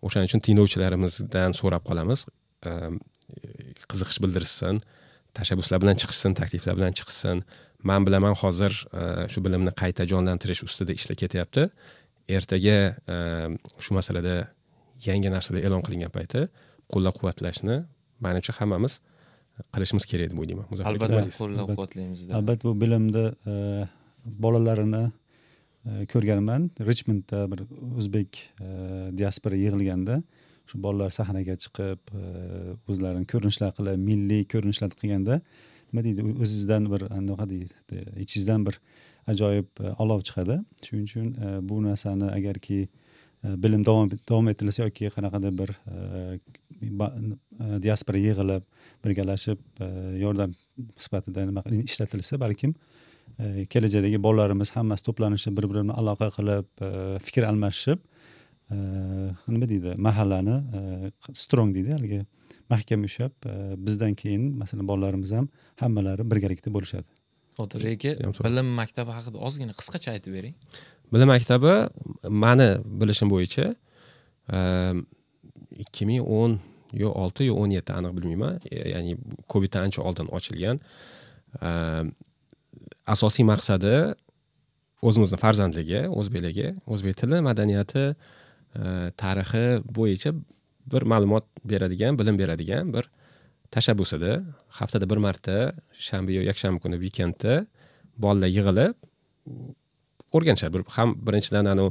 O'shaning 0.06 0.30
uchun 0.30 0.44
tinglovchilarimizdan 0.46 1.56
so'rab 1.60 1.84
qolamiz. 1.88 2.26
Qiziqish 3.90 4.18
bildirishsin 4.22 4.80
tashabbuslar 5.36 5.80
bilan 5.82 5.96
chiqishsin 6.00 6.36
takliflar 6.40 6.76
bilan 6.78 6.92
chiqishsin. 6.98 7.42
Man 7.88 8.06
bilaman 8.06 8.34
hozir 8.42 8.72
shu 9.32 9.42
bilimni 9.46 9.72
qayta 9.82 10.06
jonlantirish 10.12 10.62
ustida 10.68 10.92
ishlar 10.98 11.16
ketyapti. 11.22 11.68
Ertaga 12.28 12.78
shu 13.84 13.94
masalada 13.98 14.36
yangi 15.08 15.28
narsalar 15.34 15.60
e'lon 15.66 15.82
qilingan 15.86 16.12
payti 16.16 16.46
qo'llab 16.92 17.14
quvvatlashni 17.18 17.76
manimcha 18.24 18.52
hammamiz 18.58 19.00
qilishimiz 19.74 20.04
kerak 20.10 20.32
deb 20.32 20.38
o'ylayman. 20.42 20.66
Albatta 20.90 21.22
qo'llab 21.40 21.70
quvvatlaymiz 21.74 22.26
albatta 22.38 22.68
bu 22.68 22.72
bilimni 22.82 23.24
bolalarini 24.44 25.04
ko'rganman. 26.12 26.70
Richmondda 26.90 27.44
bir 27.52 27.62
o'zbek 28.00 28.30
diaspora 29.20 29.56
yig'ilganda 29.64 30.20
shu 30.68 30.82
bolalar 30.82 31.10
sahnaga 31.18 31.54
chiqib 31.62 32.00
o'zlarini 32.90 33.26
ko'rinishlar 33.32 33.70
qilib 33.78 34.02
milliy 34.08 34.42
ko'rinishlar 34.52 34.90
qilganda 35.00 35.40
nima 35.88 36.02
deydi 36.06 36.20
o'zizdan 36.42 36.88
bir 36.92 37.06
anaqa 37.18 37.46
deydi 37.52 37.74
ichingizdan 38.24 38.66
bir 38.66 38.80
ajoyib 39.30 39.68
e, 39.80 39.92
olov 40.02 40.22
chiqadi. 40.26 40.60
Shuning 40.84 41.08
uchun 41.08 41.32
e, 41.34 41.56
bu 41.68 41.80
narsani 41.84 42.30
agarki 42.32 42.80
e, 42.86 43.54
bilim 43.62 43.84
davom 43.86 44.10
davom 44.28 44.50
ettirilsa 44.52 44.86
yoki 44.86 45.10
qanaqadir 45.16 45.56
bir 45.60 45.74
diaspora 47.82 48.20
yig'ilib 48.20 48.64
birgalashib 49.04 49.82
yordam 50.20 50.54
sifatida 51.04 51.46
nima 51.48 51.62
ishlatilsa 51.78 52.40
balkim 52.40 52.74
kelajakdagi 53.72 54.18
bolalarimiz 54.26 54.72
hammasi 54.76 55.06
to'planishib 55.08 55.56
bir 55.56 55.68
biri 55.70 55.84
bilan 55.84 55.94
aloqa 56.02 56.28
qilib 56.36 56.84
fikr 57.28 57.48
almashishib 57.50 58.02
nima 59.54 59.70
deydi 59.72 59.94
mahallani 60.08 60.56
strong 61.44 61.72
deydi 61.76 61.96
haligi 61.96 62.20
mahkam 62.74 63.08
ushlab 63.08 63.48
bizdan 63.86 64.18
keyin 64.22 64.50
masalan 64.62 64.88
bolalarimiz 64.92 65.32
ham 65.38 65.48
hammalari 65.84 66.30
birgalikda 66.30 66.74
bo'lishadi. 66.78 67.15
Otabek 67.64 68.04
aka 68.04 68.44
bilim 68.46 68.68
maktabi 68.80 69.10
haqida 69.16 69.38
ozgina 69.48 69.72
qisqacha 69.80 70.08
aytib 70.14 70.32
bering. 70.36 70.54
Bilim 71.12 71.28
maktabi 71.34 71.74
mani 72.44 72.70
bilishim 73.00 73.28
bo'yicha 73.34 73.66
ikki 75.84 76.02
ming 76.08 76.22
o'n 76.40 76.58
yo 77.02 77.10
olti 77.22 77.48
yo 77.50 77.54
o'n 77.62 77.70
yetti 77.76 77.92
aniq 77.98 78.12
bilmayman. 78.16 78.60
Ya'ni 78.92 79.12
coviddan 79.52 79.86
ancha 79.86 80.00
oldin 80.08 80.26
ochilgan. 80.36 80.76
Asosiy 83.14 83.44
maqsadi 83.52 83.94
o'zimizni 85.08 85.38
farzandligi 85.44 86.00
o'zbeklarga 86.18 86.68
o'zbek 86.92 87.14
tili 87.20 87.38
madaniyati 87.48 88.04
tarixi 89.22 89.64
bo'yicha 89.98 90.30
bir 90.92 91.02
ma'lumot 91.12 91.44
beradigan 91.72 92.18
bilim 92.20 92.36
beradigan 92.42 92.92
bir 92.94 93.04
tashabbus 93.74 94.10
edi 94.18 94.32
haftada 94.78 95.06
bir 95.10 95.18
marta 95.26 95.56
shanba 96.08 96.30
yo 96.38 96.42
yakshanba 96.50 96.78
kuni 96.84 96.96
vikendda 97.04 97.54
bolalar 98.22 98.50
yig'ilib 98.56 98.94
o'rganishadi. 100.36 100.72
Bir 100.74 100.82
ham 100.96 101.08
birinchidan 101.26 101.64
anavi 101.72 101.90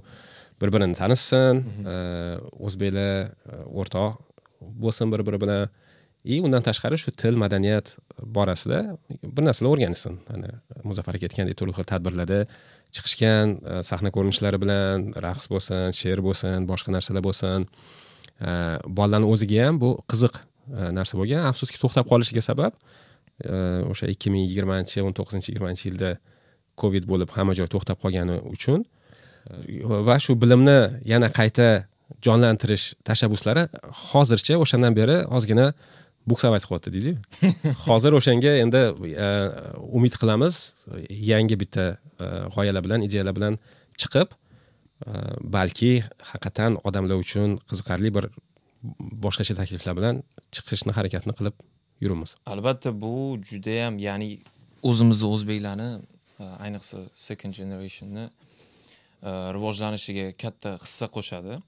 bir 0.62 0.70
birini 0.74 0.96
tanishsin 1.01 1.55
o'zbeklar 2.65 3.12
o'rtoq 3.79 4.12
bo'lsin 4.84 5.08
bir 5.13 5.22
biri 5.27 5.39
bilan. 5.44 5.70
И 6.34 6.41
undan 6.41 6.63
tashqari 6.65 6.98
shu 6.98 7.12
til 7.22 7.36
madaniyat 7.38 7.88
borasida 8.36 8.98
bir 9.36 9.44
narsalar 9.48 9.70
o'rganishsin. 9.74 10.13
Mana 10.29 10.50
muzaffar 10.89 11.13
aka 11.17 11.27
aytgandek 11.27 11.55
turli 11.60 11.74
xil 11.77 11.86
tadbirlarda 11.91 12.39
chiqishgan 12.96 13.46
sahna 13.89 14.10
ko'rinishlari 14.15 14.58
bilan 14.63 14.98
raqs 15.25 15.46
bo'lsin 15.53 15.94
she'r 16.00 16.20
bo'lsin 16.27 16.65
boshqa 16.72 16.89
narsalar 16.96 17.22
bo'lsin. 17.27 17.60
Bolalarni 18.98 19.27
o'ziga 19.34 19.67
ham 19.67 19.75
bu 19.84 19.89
qiziq 20.12 20.34
narsa 20.67 21.17
bo'lgan. 21.19 21.45
Afsuski 21.51 21.79
to'xtab 21.81 22.05
qolishiga 22.12 22.41
sabab 22.50 22.74
o'sha 23.91 24.07
ikki 24.13 24.31
ming 24.34 24.45
yigirmanchi 24.50 25.03
o'n 25.05 25.13
to'qqizinchi 25.17 25.51
yigirmanchi 25.51 25.89
yilda 25.89 26.12
covid 26.81 27.03
bo'lib 27.12 27.29
hamma 27.36 27.53
joy 27.57 27.67
to'xtab 27.74 28.00
qolgani 28.03 28.38
uchun 28.55 28.86
va 30.07 30.15
shu 30.24 30.36
bilimni 30.43 30.79
yana 31.12 31.29
qayta 31.39 31.67
jonlantirish 32.25 32.86
tashabbuslari 33.07 33.67
hozircha 34.12 34.57
o'shandan 34.63 34.95
beri 35.00 35.17
ozgina 35.38 35.74
buksavать 36.25 36.65
qilyapti 36.65 36.89
deydiyu. 36.95 37.15
Hozir 37.88 38.15
o'shanga 38.17 38.53
endi 38.63 38.81
umid 39.98 40.15
qilamiz 40.22 40.55
yangi 41.31 41.55
bitta 41.62 41.86
g'oyalar 42.55 42.81
bilan 42.86 43.05
ideyalar 43.07 43.36
bilan 43.38 43.60
chiqib 44.01 44.34
balki 45.55 45.91
haqiqatdan 46.31 46.79
odamlar 46.88 47.22
uchun 47.25 47.60
qiziqarli 47.69 48.10
bir 48.17 48.29
boshqacha 49.25 49.55
takliflar 49.61 49.95
bilan 49.99 50.21
chiqishni 50.55 50.91
harakatni 50.97 51.33
qilib 51.39 51.55
yuribmiz. 52.03 52.35
Albatta 52.53 52.89
bu 53.03 53.13
judayam 53.49 53.99
ya'ni 54.07 54.29
o'zimizni 54.89 55.27
o'zbeklarni 55.35 55.89
e, 56.39 56.45
ayniqsa 56.65 57.05
second 57.27 57.53
generationni 57.59 58.25
e, 58.27 59.31
rivojlanishiga 59.55 60.27
katta 60.43 60.75
hissa 60.83 61.09
qo'shadi. 61.15 61.59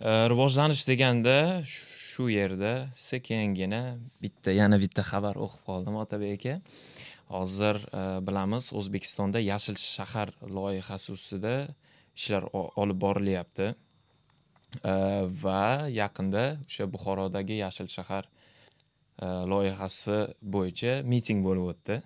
E, 0.00 0.10
rivojlanish 0.32 0.84
deganda 0.90 1.36
shu 1.76 2.28
yerda 2.30 2.72
sekingina 3.08 3.82
bitta 4.22 4.54
yana 4.60 4.80
bitta 4.84 5.02
xabar 5.12 5.40
o'qib 5.44 5.62
qoldim 5.68 5.96
otabek 6.04 6.34
aka. 6.38 6.56
Hozir 7.32 7.78
bilamiz 8.26 8.66
o'zbekistonda 8.78 9.40
yashil 9.40 9.78
shahar 9.80 10.28
loyihasi 10.56 11.14
ustida 11.16 11.54
ishlar 12.18 12.44
olib 12.82 12.98
borilyapti. 13.04 13.72
Va 15.44 15.62
yaqinda 16.00 16.44
o'sha 16.66 16.84
buxorodagi 16.94 17.56
yashil 17.64 17.88
shahar 17.96 18.24
loyihasi 19.52 20.18
bo'yicha 20.54 20.92
miting 21.12 21.40
bo'lib 21.46 21.64
o'tdi. 21.72 21.96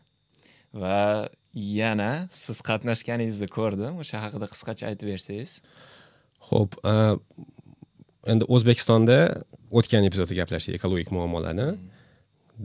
Va 0.83 1.29
yana 1.55 2.11
siz 2.43 2.59
qatnashganingizni 2.69 3.49
ko'rdim. 3.57 3.93
O'sha 4.03 4.17
haqida 4.25 4.47
qisqacha 4.53 4.85
aytib 4.91 5.07
bersangiz. 5.13 5.53
Ho'p 6.51 6.71
endi 8.33 8.45
o'zbekistonda 8.55 9.19
o'tgan 9.79 10.03
epizodda 10.09 10.35
gaplashdik 10.41 10.75
ekologik 10.79 11.09
muammolarni. 11.17 11.69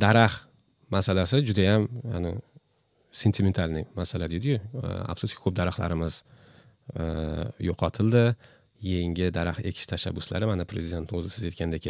Daraxt 0.03 0.48
masalasi 0.96 1.38
judayam 1.50 1.84
ani 2.15 2.31
sentimentalniy 3.22 3.86
masala 4.00 4.25
deydiyu. 4.34 4.58
Afsuski 5.13 5.39
ko'p 5.43 5.55
daraxtlarimiz 5.60 6.24
yo'qotildi 7.70 8.25
yangi 8.82 9.30
daraxt 9.38 9.66
ekish 9.70 9.88
tashabbuslari 9.94 10.46
mana 10.50 10.66
prezident 10.66 11.14
o'zi 11.14 11.30
siz 11.30 11.44
aytgandek 11.50 11.86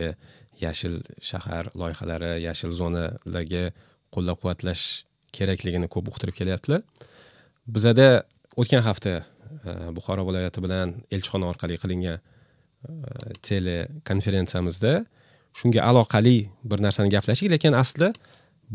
yashil 0.65 0.99
shahar 1.29 1.71
loyihalari 1.81 2.33
yashil 2.47 2.71
zonalarga 2.81 3.63
qo'llab 4.13 4.37
quvvatlash 4.41 4.83
kerakligini 5.37 5.87
ko'p 5.93 6.11
uqtirib 6.11 6.35
kelyaptilar. 6.39 6.81
Bizada 7.75 8.07
o'tgan 8.59 8.83
hafta 8.83 9.13
e, 9.19 9.71
buxoro 9.95 10.25
viloyati 10.27 10.63
bilan 10.65 10.93
elchixona 11.15 11.47
orqali 11.51 11.77
qilingan 11.83 12.19
e, 12.19 12.91
telekonferensiyamizda 13.49 14.93
shunga 15.59 15.81
aloqali 15.89 16.37
bir 16.71 16.83
narsani 16.85 17.13
gaplashdik 17.15 17.51
lekin 17.55 17.77
aslida 17.83 18.11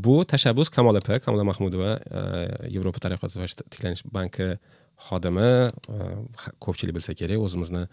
bu 0.07 0.17
tashabbus 0.33 0.69
kamol 0.77 0.97
opa 1.01 1.21
kamola 1.25 1.45
mahmudova 1.51 1.93
e, 2.19 2.23
yevropa 2.75 3.03
taraqqiyot 3.05 3.37
va 3.41 3.47
tiklanish 3.75 4.05
banki 4.19 4.49
xodimi 5.09 5.51
ko'pchilik 6.65 6.95
bilsa 6.97 7.15
kerak 7.21 7.43
o'zimizni 7.47 7.85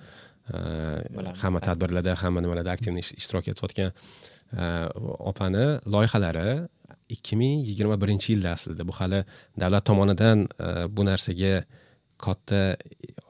hamma 1.42 1.60
tadbirlarda 1.68 2.16
hamma 2.24 2.42
nimalarda 2.44 2.72
aktiv 2.76 2.98
ishtirok 3.00 3.48
etayotgan 3.54 3.92
opani 5.32 5.66
loyihalari 5.94 6.68
ikki 7.16 7.36
ming 7.42 7.64
yigirma 7.70 7.96
birinchi 8.04 8.34
yilda 8.34 8.50
aslida 8.56 8.88
bu 8.88 8.94
hali 9.00 9.24
davlat 9.60 9.86
tomonidan 9.90 10.48
bu 10.96 11.06
narsaga 11.10 11.54
katta 12.26 12.62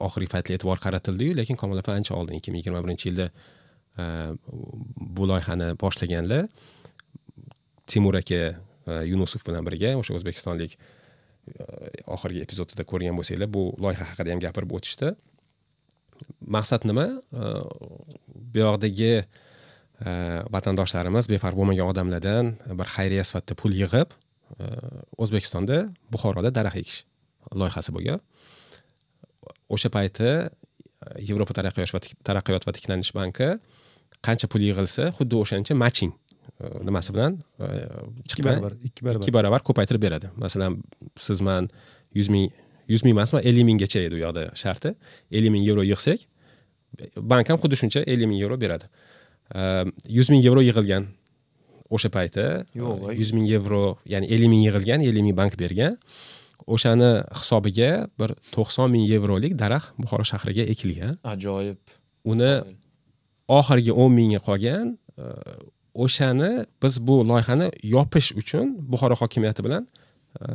oxirgi 0.06 0.28
paytda 0.34 0.54
e'tibor 0.56 0.78
qaratildiyu 0.84 1.36
lekin 1.40 1.56
kamol 1.62 1.78
opa 1.82 1.92
ancha 1.98 2.14
oldin 2.18 2.38
ikki 2.38 2.50
ming 2.52 2.62
yigirma 2.62 2.82
birinchi 2.84 3.08
yilda 3.10 3.26
bu 5.16 5.28
loyihani 5.30 5.68
boshlaganlar 5.82 6.48
timur 7.86 8.14
aka 8.22 8.40
yunusov 9.12 9.40
bilan 9.46 9.66
birga 9.68 9.94
o'sha 10.00 10.14
o'zbekistonlik 10.18 10.78
Э, 11.44 12.00
oxirgi 12.08 12.40
epizodida 12.46 12.84
ko'rgan 12.88 13.16
bo'lsanglar 13.18 13.50
bu 13.52 13.62
loyiha 13.84 14.04
haqida 14.10 14.32
ham 14.32 14.40
gapirib 14.44 14.70
o'tishdi. 14.78 15.10
Maqsad 16.56 16.86
nima? 16.88 17.04
Э, 17.36 17.50
bu 18.52 18.62
yoqdagi 18.62 19.12
э, 19.20 20.12
vatandoshlarimiz 20.54 21.28
befarq 21.32 21.58
bo'lmagan 21.60 21.90
odamlardan 21.92 22.54
bir 22.80 22.88
xayriya 22.96 23.24
sifatida 23.28 23.58
pul 23.60 23.76
yig'ib 23.82 24.16
o'zbekistonda 25.22 25.76
buxoroda 26.14 26.50
daraxt 26.58 26.80
ekish 26.82 26.98
loyihasi 27.60 27.92
bo'lgan. 27.96 28.18
O'sha 29.74 29.88
payti 29.96 30.30
yevropa 31.28 31.52
taraqqiyot 31.58 31.92
va 31.96 32.00
taraqqiyot 32.28 32.64
va 32.68 32.72
tiklanish 32.76 33.12
banki 33.18 33.50
qancha 34.26 34.48
pul 34.52 34.64
yig'ilsa 34.68 35.10
xuddi 35.18 35.42
o'shancha 35.42 35.76
matching 35.84 36.12
nimasi 36.88 37.14
bilan 37.14 37.38
ikki 38.24 38.44
barobar 38.46 38.72
ikki 38.88 39.04
barobar 39.06 39.22
ikki 39.22 39.34
barobar 39.36 39.64
ko'paytirib 39.68 40.02
beradi 40.06 40.30
masalan 40.36 40.78
siz 41.16 41.40
man 41.48 41.68
yuz 42.18 42.28
ming 42.34 42.52
yuz 42.88 43.02
ming 43.04 43.14
emasmi 43.16 43.40
ellik 43.48 43.64
minggacha 43.70 44.00
edi 44.06 44.14
u 44.18 44.22
yoqda 44.26 44.44
sharti 44.62 44.94
ellik 45.36 45.50
ming 45.54 45.64
yevro 45.68 45.82
yig'sak 45.92 46.20
bank 47.32 47.50
ham 47.50 47.58
xuddi 47.62 47.80
shuncha 47.82 48.00
ellik 48.12 48.28
ming 48.30 48.40
yevro 48.42 48.56
beradi 48.64 48.86
yuz 50.18 50.30
ming 50.32 50.42
yevro 50.46 50.62
yig'ilgan 50.68 51.10
o'sha 51.94 52.08
payti 52.16 52.46
yo'q 52.80 53.12
yuz 53.20 53.30
ming 53.36 53.46
yevro 53.54 53.84
ya'ni 54.12 54.26
ellik 54.34 54.48
ming 54.52 54.62
yig'ilgan 54.66 55.00
ellik 55.08 55.22
ming 55.26 55.36
bank 55.40 55.58
bergan 55.64 55.98
o'shani 56.74 57.10
hisobiga 57.40 57.90
bir 58.20 58.30
to'qson 58.54 58.88
ming 58.94 59.04
yevrolik 59.12 59.52
daraxt 59.62 59.92
buxoro 60.00 60.24
shahriga 60.32 60.64
ekilgan 60.74 61.14
ajoyib 61.34 61.78
uni 62.32 62.52
oxirgi 63.58 63.92
o'n 64.02 64.12
mingga 64.18 64.40
qolgan 64.48 64.86
o'shani 66.04 66.52
biz 66.82 66.94
bu 67.06 67.16
loyihani 67.30 67.68
yopish 67.94 68.28
uchun 68.40 68.66
buxoro 68.90 69.14
hokimiyati 69.22 69.62
bilan 69.66 69.84
e, 70.40 70.46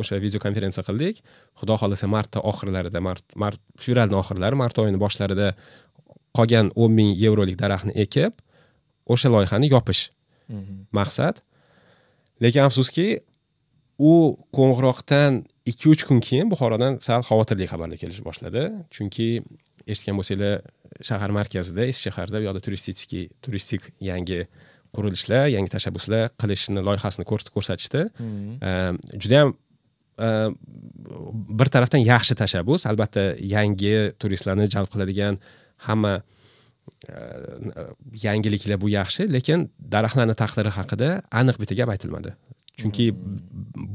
o'sha 0.00 0.16
videokonferensiya 0.24 0.84
qildik. 0.88 1.16
Xudo 1.58 1.74
xohlasa 1.80 2.06
martda 2.14 2.38
oxirlarida 2.50 3.00
mart 3.08 3.24
mart 3.42 3.60
fevralni 3.82 4.16
oxirlari 4.22 4.56
mart 4.62 4.76
oyini 4.82 4.98
boshlarida 5.04 5.48
qolgan 6.36 6.66
o'n 6.82 6.92
ming 6.98 7.10
yevrolik 7.24 7.56
daraxtni 7.62 7.92
ekib 8.04 8.32
o'sha 9.12 9.28
loyihani 9.34 9.68
yopish 9.74 10.02
Mhm. 10.48 10.74
maqsad. 10.98 11.36
Lekin 12.42 12.62
afsuski 12.68 13.06
u 14.10 14.12
qo'ng'iroqdan 14.56 15.32
ikki 15.70 15.86
uch 15.92 16.02
kun 16.08 16.20
keyin 16.26 16.46
buxorodan 16.52 16.92
sal 17.06 17.20
xavotirli 17.28 17.66
xabarlar 17.72 17.98
kelishni 18.02 18.24
boshladi. 18.28 18.62
Chunki 18.94 19.28
eshitgan 19.92 20.18
bo'lsanglar 20.20 20.60
shahar 21.08 21.32
markazida 21.38 21.86
eski 21.90 22.08
shaharda 22.08 22.40
u 22.40 22.46
yoqda 22.48 22.62
turistik 22.66 23.14
turistik 23.44 23.92
yangi 24.10 24.40
qurilishlar 24.96 25.48
yangi 25.52 25.70
tashabbuslar 25.74 26.30
qilishni 26.40 26.82
loyihasini 26.88 27.26
ko'rsatishdi. 27.28 28.02
Mhm. 28.24 28.98
judayam 29.22 29.54
e, 30.26 30.28
bir 31.60 31.68
tarafdan 31.74 32.02
yaxshi 32.12 32.34
tashabbus 32.42 32.86
albatta 32.90 33.24
yangi 33.54 33.94
turistlarni 34.20 34.68
jalb 34.74 34.88
qiladigan 34.92 35.38
hamma 35.86 36.14
e, 37.08 37.16
yangiliklar 38.26 38.80
bu 38.84 38.88
yaxshi 38.98 39.28
lekin 39.36 39.68
daraxtlarni 39.94 40.36
taqdiri 40.42 40.72
haqida 40.78 41.08
aniq 41.40 41.56
bitta 41.60 41.74
gap 41.80 41.92
aytilmadi. 41.94 42.34
Chunki 42.78 43.10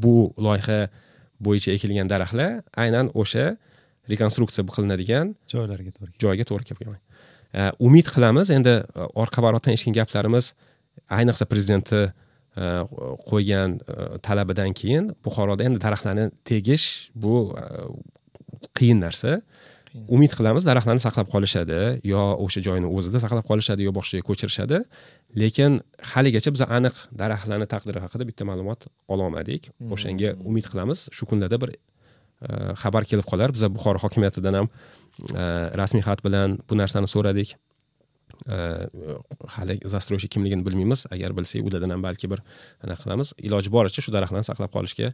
bu 0.04 0.16
loyiha 0.46 0.80
bo'yicha 1.46 1.72
ekilgan 1.76 2.08
daraxtlar 2.14 2.62
aynan 2.84 3.10
o'sha 3.22 3.46
rekonstruksiya 4.12 4.64
qilinadigan 4.76 5.36
joylarga 5.54 5.92
to'g'ri 5.96 6.14
joyga 6.24 6.46
to'g'ri 6.50 6.66
kelib 6.70 6.98
E, 7.54 7.70
umid 7.80 8.10
qilamiz 8.10 8.50
endi 8.50 8.74
e, 8.82 9.08
orqa 9.24 9.44
barotdan 9.46 9.76
eshitgan 9.76 10.00
gaplarimiz 10.00 10.52
ayniqsa 11.18 11.46
prezidentni 11.52 12.02
e, 12.08 12.70
qo'ygan 13.30 13.78
e, 13.78 14.08
talabidan 14.26 14.74
keyin 14.80 15.12
buxoroda 15.26 15.68
endi 15.68 15.82
daraxtlarni 15.84 16.32
tegish 16.50 16.88
bu 17.14 17.36
qiyin 18.78 19.04
narsa. 19.06 19.42
Umid 20.16 20.34
qilamiz 20.34 20.66
daraxtlarni 20.66 21.04
saqlab 21.06 21.30
qolishadi 21.30 21.80
yo 22.14 22.22
o'sha 22.46 22.64
joyni 22.68 22.90
o'zida 22.98 23.22
saqlab 23.22 23.46
qolishadi 23.52 23.86
yo 23.86 23.94
boshqa 23.94 24.18
joyga 24.18 24.28
ko'chirishadi. 24.30 24.82
Lekin 25.42 25.82
haligacha 26.14 26.50
biz 26.56 26.64
aniq 26.78 26.96
daraxtlarni 27.22 27.68
taqdiri 27.74 28.02
haqida 28.06 28.26
bitta 28.30 28.50
ma'lumot 28.50 28.90
ololmadik. 29.14 29.70
O'shanga 29.94 30.34
umid 30.50 30.66
qilamiz 30.72 31.06
shu 31.18 31.30
kunlarda 31.30 31.62
bir 31.64 31.78
xabar 32.82 33.04
kelib 33.10 33.26
qolar 33.32 33.50
biza 33.56 33.68
buxoro 33.76 34.00
hokimiyatidan 34.06 34.54
ham 34.60 34.68
rasmiy 35.82 36.04
xat 36.08 36.20
bilan 36.26 36.58
bu 36.70 36.74
narsani 36.82 37.08
so'radik 37.16 37.56
hali 39.56 39.76
застройщик 39.94 40.32
kimligini 40.36 40.66
bilmaymiz 40.68 41.06
agar 41.16 41.32
bilsak 41.38 41.64
ulardan 41.68 41.94
ham 41.94 42.02
balki 42.08 42.28
bir 42.32 42.40
anaqa 42.84 43.02
qilamiz 43.04 43.30
iloji 43.48 43.70
boricha 43.76 44.02
shu 44.06 44.12
daraxtlarni 44.16 44.48
saqlab 44.50 44.72
qolishga 44.76 45.14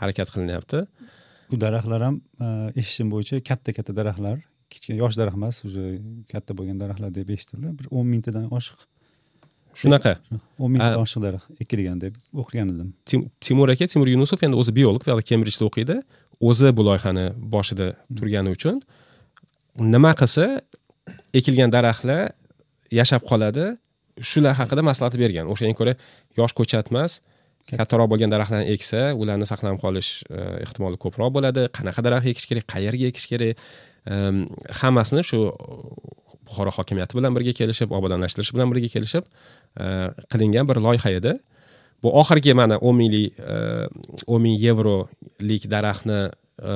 harakat 0.00 0.28
qilinyapti. 0.34 0.78
Bu 1.50 1.56
daraxtlar 1.64 2.00
ham 2.06 2.16
eshitishim 2.80 3.08
bo'yicha 3.14 3.42
katta 3.48 3.70
katta 3.76 3.92
daraxtlar 4.00 4.40
kichkina 4.72 4.96
yosh 5.02 5.16
daraxt 5.20 5.38
emas 5.40 5.56
уже 5.68 5.84
katta 6.32 6.56
bo'lgan 6.58 6.80
daraxtlar 6.82 7.10
deb 7.18 7.28
eshitildi 7.36 7.74
bir 7.78 7.86
o'n 7.96 8.06
mingtadan 8.14 8.48
oshiq. 8.58 8.78
Shunaqa 9.80 10.14
o'n 10.62 10.70
mingtadan 10.72 11.00
oshiq 11.04 11.20
daraxt 11.26 11.62
ekilgan 11.64 12.00
deb 12.04 12.16
o'qigan 12.40 12.72
edim. 12.74 12.88
Tim- 13.08 13.28
timur 13.46 13.68
aka 13.74 13.86
timur 13.92 14.08
yunusov 14.14 14.40
endi 14.46 14.56
o'zi 14.62 14.72
biolog 14.78 15.04
kembrijda 15.30 15.68
o'qiydi 15.68 15.96
o'zi 16.48 16.68
bu 16.76 16.82
loyihani 16.88 17.26
boshida 17.54 17.86
turgani 18.18 18.50
uchun 18.56 18.80
nima 19.94 20.12
qilsa 20.20 20.46
ekilgan 21.38 21.70
daraxtlar 21.76 22.32
yashab 23.00 23.22
qoladi. 23.30 23.66
Shular 24.30 24.54
haqida 24.60 24.82
maslahat 24.84 25.14
bergan. 25.22 25.48
O'shanga 25.52 25.76
ko'ra 25.80 25.94
yosh 26.38 26.52
ko'chat 26.58 26.90
emas 26.92 27.20
kattaroq 27.70 28.08
bo'lgan 28.12 28.30
daraxtlarni 28.34 28.74
eksa 28.74 29.00
ularni 29.22 29.46
saqlanib 29.52 29.80
qolish 29.84 30.10
e, 30.28 30.40
ehtimoli 30.64 30.98
ko'proq 31.04 31.30
bo'ladi. 31.36 31.68
Qanaqa 31.76 32.04
daraxt 32.06 32.28
ekish 32.32 32.46
kerak 32.50 32.66
qayerga 32.74 33.08
ekish 33.12 33.26
kerak? 33.32 33.62
Hammasini 34.80 35.22
shu 35.30 35.38
buxoro 36.46 36.72
hokimiyati 36.78 37.16
bilan 37.18 37.32
birga 37.36 37.52
kelishib 37.60 37.94
obodonlashtirish 37.98 38.52
bilan 38.54 38.72
birga 38.72 38.88
kelishib 38.94 39.24
e, 39.84 39.86
qilingan 40.32 40.68
bir 40.70 40.82
loyiha 40.86 41.10
edi. 41.18 41.32
Bu 42.02 42.12
oxirgi 42.20 42.54
mana 42.54 42.78
o'n 42.78 42.96
minglik 42.98 43.38
e, 43.38 43.58
o'n 44.26 44.42
ming 44.42 44.56
yevrolik 44.60 45.68
daraxtni 45.74 46.20
e, 46.58 46.74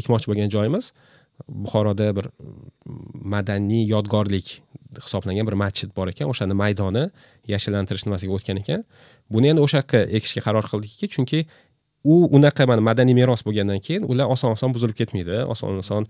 ekmoqchi 0.00 0.30
bo'lgan 0.30 0.52
joyimiz. 0.54 0.92
Buxoroda 1.48 2.10
bir 2.16 2.26
madaniy 3.34 3.86
yodgorlik 3.94 4.58
hisoblangan 4.98 5.46
bir 5.46 5.56
masjid 5.62 5.90
bor 5.96 6.10
ekan. 6.10 6.30
O'shani 6.32 6.56
maydoni 6.58 7.04
yashillantirish 7.52 8.06
nimasiga 8.08 8.34
o'tgan 8.38 8.60
ekan. 8.62 8.84
Buni 9.30 9.52
endi 9.52 9.62
o'sha 9.64 9.82
yoqqa 9.82 10.04
ekishga 10.18 10.42
qaror 10.46 10.66
qildikki 10.72 11.10
chunki 11.14 11.44
u 12.04 12.14
unaqa 12.36 12.66
mana 12.70 12.82
madaniy 12.90 13.14
meros 13.20 13.44
bo'lgandan 13.46 13.80
keyin 13.86 14.06
ular 14.10 14.30
oson 14.34 14.56
oson 14.56 14.74
buzilib 14.74 14.96
ketmaydi. 15.00 15.44
Oson 15.54 15.78
oson 15.82 16.08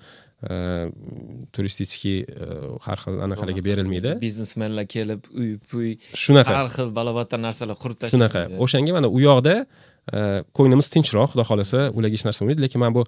turistический 1.53 2.19
e, 2.23 2.79
har 2.85 2.99
xil 3.03 3.19
anaqalarga 3.27 3.63
berilmaydi. 3.69 4.13
Biznesmenlar 4.23 4.87
kelib 4.87 5.27
uy 5.35 5.57
puy 5.71 5.97
shunaqa. 6.15 6.55
har 6.61 6.69
xil 6.77 6.91
balobattar 6.99 7.41
narsalar 7.43 7.77
qurib 7.83 7.99
shunaqa. 8.13 8.45
tashlaydi 8.47 8.61
o'shanga 8.65 8.93
mana 8.99 9.09
u 9.11 9.19
yoqda 9.23 9.55
e, 10.13 10.21
ko'nglimiz 10.57 10.89
tinchroq 10.95 11.33
xudo 11.35 11.45
xohlasa 11.51 11.81
ularga 11.97 12.15
hech 12.17 12.27
narsa 12.29 12.41
bo'lmaydi 12.45 12.65
lekin 12.67 12.81
mana 12.83 12.95
bu 12.99 13.03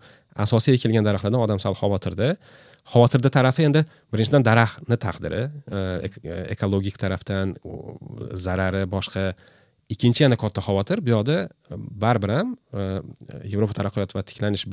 asosiy 0.46 0.74
ekilgan 0.78 1.04
daraxtlardan 1.08 1.40
odam 1.46 1.58
sal 1.62 1.74
xavotirda. 1.82 2.28
Xavotirda 2.92 3.30
tarafi 3.36 3.62
endi 3.68 3.80
birinchidan 4.12 4.42
daraxtni 4.50 4.96
taqdiri 5.06 5.42
e, 5.76 5.78
ek- 6.08 6.20
ekologik 6.56 6.96
tarafdan 7.02 7.54
zarari 8.46 8.82
boshqa. 8.96 9.24
Ikkinchi 9.90 10.22
yana 10.22 10.36
katta 10.38 10.60
xavotir 10.62 10.98
bu 11.04 11.10
yoqda 11.16 11.36
baribir 12.02 12.30
ham 12.38 12.48
yevropa 13.52 13.74
taraqqiyot 13.78 14.12
va 14.16 14.22
tiklanish 14.22 14.64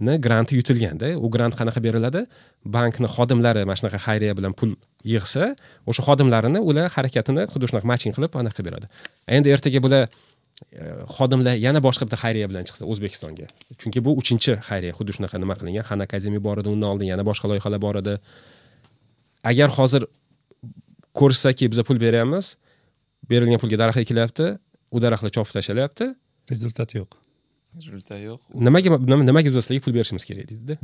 bankini 0.00 0.20
granti 0.20 0.56
yutilganda 0.56 1.16
u 1.16 1.28
grant 1.28 1.54
qanaqa 1.54 1.80
beriladi? 1.80 2.26
Bankni 2.64 3.06
xodimlari 3.06 3.64
mana 3.64 3.76
shunaqa 3.76 3.98
xayriya 3.98 4.34
bilan 4.36 4.52
pul 4.52 4.74
yig'sa 5.04 5.54
o'sha 5.86 6.02
xodimlarini 6.02 6.58
ular 6.58 6.90
harakatini 6.90 7.46
xuddi 7.52 7.68
shunaqa 7.68 7.86
matching 7.86 8.14
qilib 8.14 8.34
anaqa 8.34 8.56
qilib 8.56 8.70
beradi. 8.70 8.86
Endi 9.28 9.50
ertaga 9.50 9.80
bular 9.82 10.08
e, 10.72 11.04
xodimlar 11.16 11.56
yana 11.66 11.80
boshqa 11.80 12.04
bitta 12.06 12.18
xayriya 12.24 12.48
bilan 12.48 12.64
chiqsa 12.64 12.84
o'zbekistonga. 12.84 13.46
Chunki 13.80 14.00
bu 14.00 14.16
uchinchi 14.20 14.56
xayriya 14.68 14.92
xuddi 14.98 15.12
shunaqa 15.16 15.36
nima 15.38 15.54
qilingan? 15.60 15.84
Xan 15.88 16.00
akademiya 16.06 16.40
bor 16.40 16.56
edi 16.62 16.68
undan 16.74 16.88
oldin 16.92 17.08
yana 17.12 17.24
boshqa 17.30 17.46
loyihalar 17.50 17.80
bor 17.80 17.96
edi 18.02 18.14
agar 19.44 19.68
hozir 19.78 20.02
ko'rishsaki 21.18 21.68
biza 21.72 21.82
pul 21.84 21.98
beryapmiz 22.04 22.56
berilgan 23.30 23.60
pulga 23.62 23.76
daraxt 23.82 24.00
ekilyapti 24.04 24.46
u 24.94 24.96
daraxtlar 25.04 25.32
chopib 25.36 25.52
tashlalyapti 25.56 26.14
rezultat 26.52 26.96
yo'q. 26.98 27.29
Rezultat 27.78 28.18
yo'q 28.28 28.40
nimaga 28.66 28.88
nima- 28.96 29.26
nimaga 29.30 29.48
biz 29.50 29.56
sizlarga 29.64 29.84
pul 29.84 29.94
berishimiz 29.98 30.24
kerak 30.28 30.46
deydida? 30.50 30.74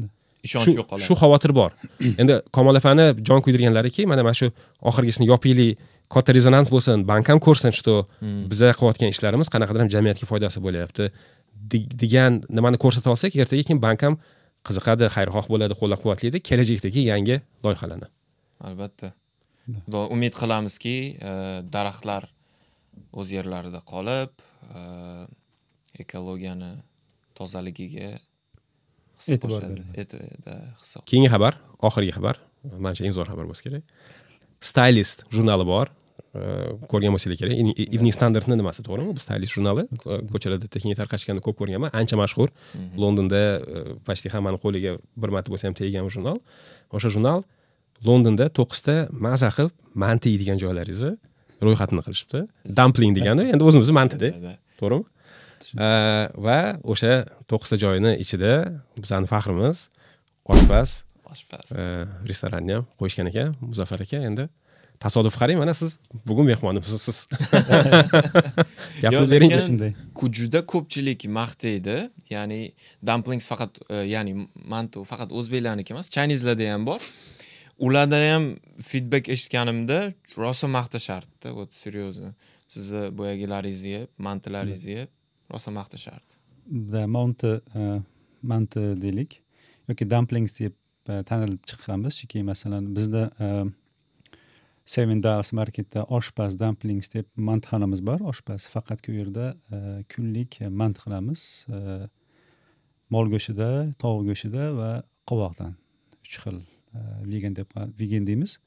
Ishonch 0.47 0.67
shu 0.69 0.77
yo'q 0.79 0.87
qoladi 0.91 1.07
shu 1.09 1.15
xavotir 1.23 1.53
bor. 1.61 1.71
Endi 2.21 2.35
kamol 2.57 2.79
opani 2.81 3.07
jon 3.29 3.41
kuydirganlariki 3.45 4.07
mana 4.11 4.23
mana 4.27 4.37
shu 4.41 4.49
oxirgisini 4.91 5.27
yopaylik 5.33 5.79
katta 6.15 6.31
rezonans 6.37 6.69
bo'lsin 6.75 7.03
bank 7.11 7.27
ham 7.31 7.39
ko'rsin 7.47 7.73
что 7.79 7.95
biza 8.51 8.69
qilayotgan 8.79 9.11
ishlarimiz 9.15 9.49
qanaqadir 9.55 9.81
ham 9.85 9.91
jamiyatga 9.95 10.27
foydasi 10.33 10.59
bo'lyapti 10.67 11.05
de- 11.73 11.87
degan 12.03 12.33
nimani 12.57 12.79
ko'rsata 12.85 13.09
olsak 13.15 13.33
ertaga 13.43 13.63
keyin 13.69 13.81
bank 13.87 14.01
ham 14.07 14.15
qiziqadi 14.67 15.05
xayrixoh 15.17 15.47
bo'ladi 15.53 15.75
qo'llab 15.81 16.01
quvvatlaydi 16.03 16.39
kelajakdagi 16.49 17.01
yangi 17.13 17.37
loyihalarni 17.65 18.09
albatta. 18.69 19.09
Xudo 19.85 20.01
umid 20.15 20.35
qilamizki 20.41 20.97
e, 21.31 21.33
daraxtlar 21.75 22.23
o'z 23.21 23.29
yerlarida 23.37 23.81
qolib 23.93 24.31
e, 24.79 24.81
ekologiyani 26.05 26.71
tozaligiga 27.39 28.09
E'tibor 29.33 29.63
beradi. 29.65 29.83
Keyingi 31.09 31.29
xabar 31.35 31.55
oxirgi 31.89 32.13
xabar. 32.17 32.37
Manimcha 32.85 33.03
eng 33.09 33.15
zo'r 33.17 33.29
xabar 33.33 33.47
bo'lsa 33.49 33.63
kerak. 33.67 33.85
Stylist 34.71 35.25
jurnali 35.35 35.65
bor. 35.69 35.87
E, 36.37 36.41
ko'rgan 36.91 37.15
bo'lsanglar 37.15 37.39
kerak. 37.41 37.55
Evening- 37.97 38.17
standardni 38.19 38.55
nimasi 38.61 38.85
to'g'rimi? 38.87 39.15
Bu 39.17 39.21
stylist 39.25 39.53
jurnali. 39.57 39.87
Ko- 40.03 40.21
ko'chalarda 40.33 40.69
keng 40.83 40.93
tarqashganini 41.01 41.43
ko'p 41.47 41.57
ko'rganman. 41.61 41.91
Ancha 42.01 42.17
mashhur. 42.23 42.49
Londonda 43.03 43.41
e, 43.77 43.79
почти 44.07 44.29
hammani 44.35 44.59
qo'liga 44.65 44.93
bir 45.23 45.31
marta 45.35 45.49
bo'lsa 45.53 45.65
ham 45.69 45.75
tegan 45.81 46.09
jurnal. 46.15 46.37
O'sha 46.97 47.09
jurnal 47.15 47.41
londonda 48.09 48.47
to'qqizta 48.59 48.95
maza 49.27 49.49
qilib 49.57 49.73
manti 50.05 50.29
yeydigan 50.35 50.59
joylaringizni 50.65 51.13
ro'yxatini 51.65 52.03
qilishibdi. 52.07 52.41
Dampling 52.79 53.13
degani 53.19 53.45
endi 53.55 53.63
o'zimizni 53.69 53.95
mantida 54.01 54.29
Da, 54.37 54.41
da. 54.49 54.53
to'g'rimi 54.81 55.05
va 56.47 56.59
o'sha 56.93 57.13
to'qqizta 57.51 57.77
joyni 57.85 58.13
ichida 58.25 58.53
bizani 59.03 59.27
faxrimiz 59.33 59.79
oshpaz 60.53 60.91
oshpaz. 61.33 61.67
e, 61.81 61.83
restoranni 62.29 62.73
ham 62.79 62.85
qo'yishgan 63.01 63.27
ekan. 63.33 63.55
Muzaffar 63.71 64.01
aka 64.07 64.19
endi 64.29 64.45
tasodif 65.05 65.35
qarang 65.41 65.59
mana 65.63 65.75
siz. 65.75 65.99
Bugun 66.29 66.47
mehmonimsiz 66.53 67.01
siz 67.07 67.19
beringchi 69.03 69.57
lekin- 69.57 69.67
shunday 69.69 69.93
juda 70.39 70.61
ko'pchilik 70.73 71.21
maqtaydi 71.41 71.97
ya'ni 72.35 72.61
dumplings 73.09 73.47
faqat 73.51 73.73
e, 73.91 73.97
ya'ni 74.15 74.33
mantu 74.75 75.05
faqat 75.11 75.31
o'zbeklarniki 75.39 75.91
emas 75.97 76.07
chineselarda 76.17 76.73
ham 76.73 76.87
bor. 76.91 77.01
Ulardan 77.87 78.23
ham 78.33 78.45
feedback 78.91 79.29
eshitganimda 79.35 79.99
rosa 80.43 80.67
maqtashardi 80.79 81.49
вот 81.59 81.71
серьезно 81.83 82.29
sizni 82.73 83.03
boyagilaringizni 83.19 83.91
yeb 83.97 84.09
mantilaringizni 84.27 84.93
yeb 85.01 85.11
rosa 85.53 85.71
maqtashardi 85.71 86.37
monti 87.07 87.61
э, 87.75 88.01
manti 88.43 88.81
deylik 89.01 89.43
yoki 89.89 90.11
dumplings 90.11 90.59
deb 90.59 90.75
э, 91.09 91.23
tanilib 91.23 91.63
chiqqanmiz. 91.67 92.19
Chunki 92.21 92.43
masalan 92.43 92.95
bizda 92.97 93.31
э, 93.41 93.65
seven 94.85 95.23
dials 95.23 95.53
marketda 95.53 96.05
oshpaz 96.05 96.59
dumplings 96.59 97.09
deb 97.15 97.27
mantixonamiz 97.37 98.05
bor. 98.07 98.21
Oshpaz 98.21 98.69
faqatki 98.69 99.13
u 99.13 99.15
yerda 99.21 99.55
kunlik 100.15 100.61
mant 100.71 100.99
qilamiz. 100.99 101.67
Mol 103.11 103.31
go'shtida 103.31 103.93
tovuq 104.03 104.27
go'shtida 104.31 104.71
va 104.75 104.91
qovoqdan 105.31 105.75
uch 106.25 106.39
xil 106.43 106.63
vegan 107.33 107.55
deb 107.55 107.71
vegan 108.01 108.27
deymiz. 108.27 108.59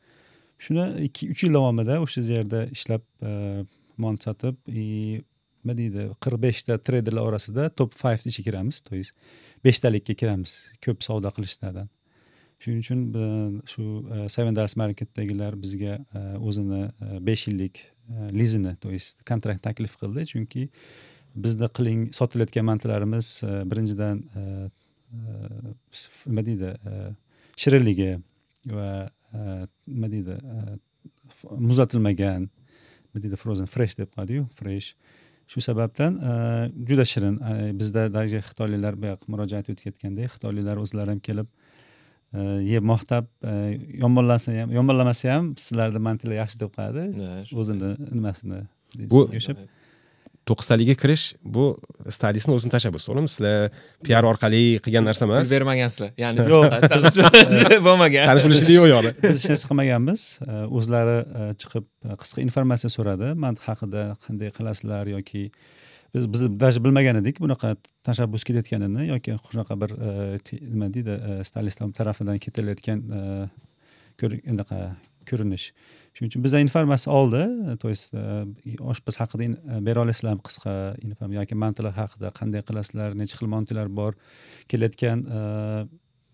Shuni 0.60 1.08
ikki 1.08 1.32
uch 1.32 1.44
yil 1.44 1.56
davomida 1.56 2.00
o'sha 2.04 2.24
yerda 2.24 2.66
ishlab 2.76 3.04
mont 4.00 4.24
sotib 4.24 4.56
и 4.68 5.24
nima 5.70 5.78
deydi 5.78 6.10
qirq 6.24 6.42
beshta 6.42 6.78
treyderlar 6.82 7.30
orasida 7.30 7.70
top 7.70 7.94
five 7.94 8.18
ichiga 8.26 8.50
kiramiz 8.50 8.82
то 8.82 8.96
есть 8.96 9.14
beshtalikka 9.64 10.16
kiramiz 10.16 10.72
ko'p 10.82 11.04
savdo 11.04 11.30
qilishlardan. 11.36 11.90
Shuning 12.60 12.82
uchun 12.84 13.02
e, 13.16 13.26
shu 13.72 13.84
e, 14.16 14.28
seven 14.30 14.56
dials 14.56 14.76
marketdagilar 14.76 15.56
bizga 15.62 16.00
e, 16.00 16.24
o'zini 16.38 16.82
besh 17.22 17.48
yillik 17.48 17.86
lizini 18.32 18.76
то 18.80 18.90
есть 18.90 19.24
kontrakt 19.24 19.62
taklif 19.64 19.96
qildi. 20.02 20.26
Chunki 20.32 20.70
bizda 21.36 21.70
qiling 21.70 22.10
sotilayotgan 22.16 22.66
mantilarimiz 22.66 23.42
birinchidan 23.72 24.24
nima 26.26 26.46
deydi 26.50 26.74
shirinligi 27.62 28.12
va 28.78 28.90
nima 29.88 30.10
deydi 30.16 30.40
muzlatilmagan 31.70 32.50
nima 32.50 33.24
deydi 33.24 33.38
frozen 33.38 33.70
fresh 33.70 33.98
deb 34.00 34.10
qo'yadiyu 34.16 34.48
fresh. 34.60 34.96
Shu 35.52 35.62
sababdan 35.66 36.14
e, 36.30 36.32
juda 36.90 37.06
shirin. 37.12 37.36
E, 37.52 37.54
bizda 37.80 38.08
даже 38.14 38.42
xitoyliklar 38.50 38.98
buyoq 39.04 39.28
murojaat 39.32 39.70
etayotgandek 39.74 40.30
xitoyliklar 40.36 40.82
o'zlari 40.84 41.16
ham 41.16 41.22
kelib 41.28 41.48
e, 42.34 42.40
yeb 42.74 42.84
maqtab 42.94 43.26
yomonlansa 44.04 44.56
ham 44.62 44.76
yomonlamasa 44.78 45.34
ham 45.36 45.54
sizlarni 45.66 46.02
mantilar 46.10 46.42
yaxshi 46.44 46.62
deb 46.64 46.72
qo'yadi 46.78 47.06
o'zini 47.64 47.94
nimasini 48.18 48.62
Bu- 49.14 49.28
o'sha 50.50 50.56
to'qqiztaligiga 50.56 50.98
kirish 51.00 51.36
bu 51.44 51.66
stylistni 52.10 52.54
o'zini 52.56 52.72
tashabbusi 52.74 53.06
to'g'rimi 53.08 53.30
sizlar 53.30 53.70
piar 54.06 54.24
orqali 54.24 54.80
qilgan 54.86 55.06
narsa 55.06 55.28
pul 55.28 55.36
emas 55.36 55.52
bermagansizlar 55.52 56.12
ya'ni 56.18 56.46
Yo'q. 56.50 57.82
bo'lmagan. 57.88 58.26
Tanish 58.30 58.46
bilishlik 58.48 58.76
yo'q 58.78 58.88
u 58.88 58.92
yoqda 58.94 59.12
biz 59.22 59.44
hech 59.44 59.52
narsa 59.54 59.68
qilmaganmiz 59.70 60.24
o'zlari 60.80 61.18
e, 61.20 61.52
chiqib 61.62 61.86
e, 61.86 62.18
qisqa 62.24 62.44
informatsiya 62.46 62.92
so'radi. 62.96 63.34
Mant 63.44 63.62
haqida 63.68 64.08
qanday 64.26 64.54
qilasizlar 64.58 65.12
yoki 65.16 65.50
biz 66.16 66.26
biz 66.34 66.48
даже 66.60 66.84
bilmagan 66.84 67.22
edik 67.22 67.42
bunaqa 67.44 67.76
tashabbus 68.08 68.48
ketayotganini 68.48 69.10
yoki 69.14 69.38
shunaqa 69.52 69.80
bir 69.84 69.96
e, 70.10 70.12
nima 70.74 70.90
deydi 70.96 71.46
stylistlar 71.50 71.94
tarafidan 72.00 72.42
ketilayotgan 72.46 73.06
unaqa 74.20 74.80
ko'rinish 75.30 75.72
shuning 76.20 76.32
uchun 76.34 76.44
bizdan 76.44 76.62
informatsiya 76.62 77.14
oldi. 77.16 77.78
То 77.80 77.90
есть 77.90 78.14
oshpaz 78.80 79.16
haqida 79.20 79.44
e, 79.44 79.86
bera 79.86 80.02
olasizlarmi 80.04 80.44
qisqa 80.44 80.74
informatsiya 81.00 81.42
yoki 81.42 81.56
mantilar 81.56 81.94
haqida 81.96 82.32
qanday 82.40 82.62
qilasizlar 82.68 83.16
necha 83.16 83.38
xil 83.40 83.48
mantilar 83.48 83.88
bor 83.88 84.16
kelayotgan 84.68 85.24
e, 85.24 85.40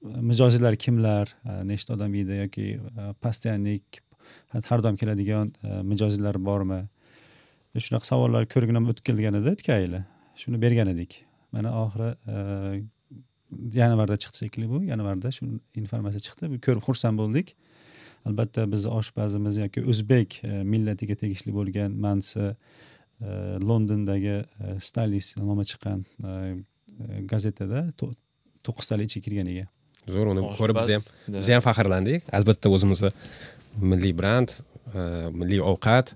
mijozlar 0.01 0.75
kimlar 0.75 1.29
e, 1.45 1.61
nechta 1.69 1.93
odam 1.93 2.13
yeydi 2.17 2.41
yoki 2.41 2.65
e, 2.79 3.13
постоянник 3.21 4.01
har 4.69 4.81
doim 4.81 4.97
keladigan 4.97 5.53
mijozlar 5.85 6.39
bormi? 6.41 6.81
Shunaqa 7.75 8.07
savollar 8.07 8.47
ko'rginam 8.49 8.89
o'tib 8.89 9.19
edi 9.19 9.53
o'tgan 9.53 9.81
yili 9.83 10.01
shuni 10.41 10.61
bergan 10.61 10.89
edik. 10.95 11.25
Mana 11.51 11.69
oxiri 11.83 12.09
yanvarda 13.77 14.17
chiqdi 14.17 14.47
shekilli 14.47 14.69
bu 14.69 14.81
yanvarda 14.89 15.31
shu 15.31 15.45
informatsiya 15.77 16.23
chiqdi. 16.27 16.57
Ko'rib 16.65 16.83
xursand 16.87 17.21
bo'ldik. 17.21 17.53
Albatta 18.27 18.65
bizni 18.71 18.91
oshpazimiz 18.99 19.57
yoki 19.63 19.83
o'zbek 19.91 20.39
e, 20.43 20.63
millatiga 20.73 21.15
tegishli 21.21 21.53
bo'lgan 21.55 21.95
mansi 22.05 22.45
e, 22.49 22.55
londondagi 23.69 24.37
e, 24.41 24.75
stylist 24.87 25.37
nomi 25.41 25.65
chiqqan 25.71 26.05
gazetada 27.31 27.85
to- 27.99 28.13
to'qqiztalik 28.65 29.09
ichiga 29.11 29.25
kirganiga 29.27 29.65
zo'r 30.13 30.31
uni 30.33 30.45
ko'rib 30.59 30.77
biz 30.79 30.89
ham 30.95 31.03
biz 31.35 31.49
ham 31.53 31.63
faxrlandik. 31.65 32.25
Albatta 32.37 32.69
o'zimizni 32.75 33.11
milliy 33.91 34.13
brend 34.17 34.53
e, 34.53 35.01
milliy 35.41 35.61
ovqat 35.71 36.13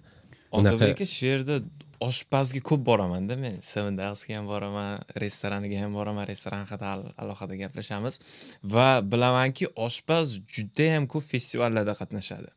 aka 0.95 1.05
shu 1.13 1.25
yerda 1.31 1.59
oshpazga 2.07 2.61
ko'p 2.69 2.85
boramanda 2.89 3.35
men. 3.43 3.59
Sevendasga 3.71 4.37
ham 4.37 4.47
boraman 4.51 4.99
restoraniga 5.23 5.77
ham 5.83 5.93
boraman. 5.97 6.27
Restoran 6.31 6.65
haqida 6.65 6.87
alohida 7.21 7.55
gaplashamiz. 7.63 8.19
Va 8.63 8.89
bilamanki 9.11 9.65
oshpaz 9.87 10.37
judayam 10.55 11.07
ko'p 11.13 11.25
festivallarda 11.33 11.93
qatnashadi. 12.01 12.49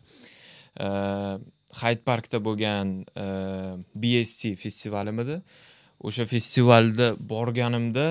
Hayd 1.82 2.00
parkda 2.08 2.38
bo'lgan 2.48 2.86
bst 4.02 4.40
festivalimidi. 4.62 5.36
O'sha 6.06 6.24
festivalda 6.34 7.06
borganimda 7.32 8.06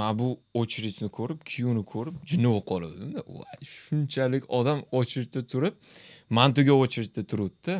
man 0.00 0.18
bu 0.18 0.28
очередьni 0.60 1.08
ko'rib 1.18 1.40
queueni 1.50 1.82
ko'rib 1.92 2.16
jinni 2.30 2.48
bo'lib 2.52 2.66
qoluvdimda. 2.72 3.20
Shunchalik 3.74 4.44
odam 4.58 4.78
очередьda 5.00 5.40
turib 5.52 5.74
mantuga 6.38 6.74
очередьda 6.84 7.22
turibdi. 7.30 7.74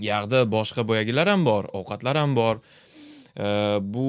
U 0.00 0.40
boshqa 0.56 0.86
boyagilar 0.88 1.28
ham 1.28 1.44
bor 1.44 1.64
ovqatlar 1.78 2.16
ham 2.16 2.36
bor. 2.36 2.56
Bu 3.94 4.08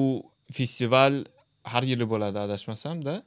festival 0.52 1.24
har 1.64 1.82
yili 1.82 2.06
bo'ladi 2.12 2.38
adashmasamda 2.38 3.22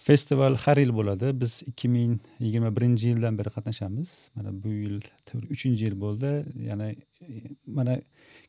festival 0.00 0.56
har 0.56 0.76
yil 0.76 0.92
bo'ladi. 0.96 1.40
Biz 1.40 1.62
ikki 1.66 1.88
ming 1.88 2.18
yigirma 2.40 2.70
birinchi 2.76 3.12
yildan 3.12 3.38
beri 3.38 3.50
qatnashamiz. 3.56 4.10
Mana 4.34 4.50
bu 4.62 4.68
yil 4.68 5.00
uchinchi 5.54 5.84
yil 5.84 5.96
bo'ldi. 6.04 6.30
Yana 6.70 6.90
e, 6.90 6.96
mana 7.66 8.00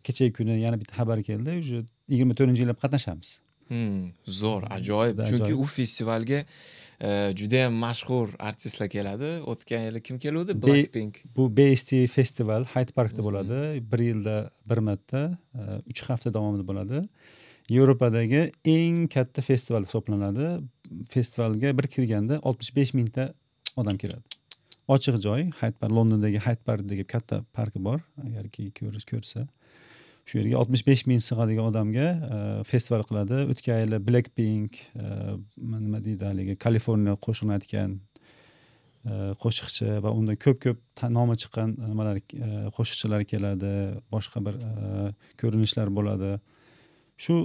kechagi 0.03 0.33
kuni 0.33 0.59
yana 0.61 0.79
bitta 0.81 0.95
xabar 0.99 1.23
keldi. 1.29 1.49
Уже 1.61 1.83
yigirma 2.11 2.33
to'rtinchi 2.39 2.61
yillab 2.63 2.79
qatnashamiz. 2.83 3.29
Hmm, 3.71 4.09
zo'r 4.27 4.65
ajoyib. 4.75 5.19
Juda 5.19 5.27
chunki 5.29 5.45
ajoyib. 5.47 5.59
u 5.63 5.67
festivalga 5.73 6.39
e, 6.43 7.09
judayam 7.39 7.77
mashhur 7.83 8.33
artistlar 8.49 8.89
keladi. 8.91 9.29
O'tgan 9.53 9.85
yili 9.87 10.01
kim 10.03 10.17
keluvdi? 10.19 10.55
Blackpink. 10.65 11.21
bu 11.37 11.47
bst 11.57 11.93
festival 12.11 12.67
hayt 12.73 12.91
parkda 12.95 13.23
bo'ladi. 13.27 13.61
Bir 13.93 14.03
yilda 14.09 14.35
bir 14.69 14.83
marta 14.87 15.21
e, 15.55 15.61
uch 15.93 16.03
hafta 16.09 16.33
davomida 16.33 16.67
bo'ladi. 16.67 16.99
Yevropadagi 17.71 18.51
eng 18.65 19.07
katta 19.07 19.41
festival 19.41 19.87
hisoblanadi. 19.87 20.51
Festivalga 21.09 21.77
bir 21.77 21.87
kirganda 21.95 22.41
oltmish 22.41 22.75
besh 22.75 22.93
mingta 22.93 23.31
odam 23.79 23.97
kiradi 23.97 24.41
ochiq 24.91 25.17
joy 25.23 25.47
hayt 25.61 25.79
park 25.79 25.93
londondagi 25.97 26.39
hayt 26.43 26.65
park 26.65 26.83
degan 26.89 27.07
katta 27.15 27.43
parki 27.53 27.79
bor. 27.87 27.99
Agarki 28.25 28.71
ko'rsa 29.11 29.47
shu 30.31 30.39
yerga 30.39 30.59
oltmish 30.61 30.85
besh 30.87 31.03
ming 31.09 31.19
sig'adigan 31.23 31.67
odamga 31.67 32.07
e, 32.35 32.37
festival 32.67 33.03
qiladi. 33.07 33.41
O'tgan 33.51 33.81
yili 33.83 33.99
blackpink 34.07 34.77
e, 34.95 35.07
nima 35.57 35.99
deydi 36.05 36.23
haligi 36.29 36.55
kaliforniya 36.65 37.17
qo'shiqni 37.25 37.57
aytgan 37.57 37.99
qo'shiqchi 39.43 39.97
va 40.05 40.13
undan 40.13 40.37
ko'p 40.37 40.59
ko'p 40.63 41.03
nomi 41.17 41.35
chiqqan 41.41 41.73
nimalar 41.89 42.21
qo'shiqchilar 42.77 43.25
keladi 43.31 43.73
boshqa 44.13 44.43
bir 44.45 44.59
ko'rinishlar 45.41 45.89
bo'ladi. 45.97 46.31
Shu 47.23 47.35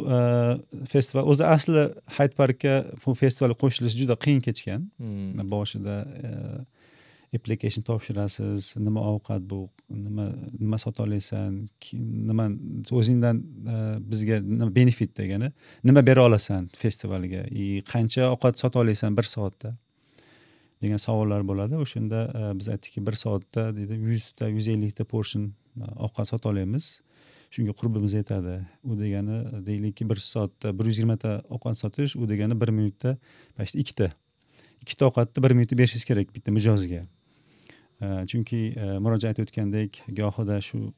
festival 0.92 1.32
o'zi 1.32 1.44
asli 1.48 1.86
hayt 2.18 2.36
parkka 2.36 2.74
bu 3.02 3.16
festivalga 3.22 3.56
qo'shilish 3.64 3.96
juda 4.00 4.16
qiyin 4.24 4.44
kechgan. 4.46 4.86
Hmm. 5.00 5.50
boshida 5.54 5.96
application 7.34 7.82
topshirasiz 7.82 8.74
nima 8.76 9.00
ovqat 9.12 9.42
bu 9.50 9.68
nima 9.90 10.26
nima 10.58 10.78
sota 10.78 11.02
olasan 11.02 11.68
nima 11.92 12.48
o'zingdan 12.90 13.40
e, 13.74 13.76
bizga 14.10 14.40
nima 14.40 14.74
benefit 14.74 15.16
degani 15.18 15.52
nima 15.84 16.06
bera 16.06 16.24
olasan 16.24 16.68
festivalga? 16.76 17.46
И 17.50 17.82
qancha 17.92 18.30
ovqat 18.34 18.58
sota 18.58 18.80
olasan 18.80 19.16
bir 19.16 19.22
soatda? 19.22 19.76
Degan 20.82 21.00
savollar 21.00 21.42
bo'ladi. 21.48 21.76
O'shanda 21.76 22.26
e, 22.34 22.58
biz 22.58 22.68
aytdikki 22.68 23.06
bir 23.06 23.18
soatda 23.24 23.70
deydi 23.76 23.94
yuzta 23.94 24.48
yuz 24.48 24.68
ellikta 24.68 25.04
portion 25.04 25.50
e, 25.80 25.84
ovqat 25.96 26.34
sota 26.34 26.48
olamiz 26.48 27.00
shunga 27.50 27.72
qurbimiz 27.72 28.14
yetadi. 28.14 28.60
U 28.84 28.98
degani 28.98 29.66
deylikki 29.66 30.10
bir 30.10 30.16
soatda 30.16 30.78
bir 30.78 30.90
yuz 30.90 30.98
yigirmata 30.98 31.42
ovqat 31.50 31.78
sotish 31.82 32.16
u 32.16 32.28
degani 32.28 32.60
bir 32.60 32.68
minutda 32.68 33.16
почти 33.56 33.78
ikkita. 33.84 34.10
Ikkita 34.82 35.06
ovqatni 35.10 35.42
bir 35.42 35.50
minutda 35.50 35.78
berishingiz 35.78 36.04
kerak 36.04 36.34
bitta 36.34 36.52
mijozga. 36.52 37.06
Chunki 38.00 38.74
e, 38.76 38.98
murojaat 39.00 39.38
o'tgandek 39.40 40.02
gohida 40.16 40.60
shu 40.60 40.92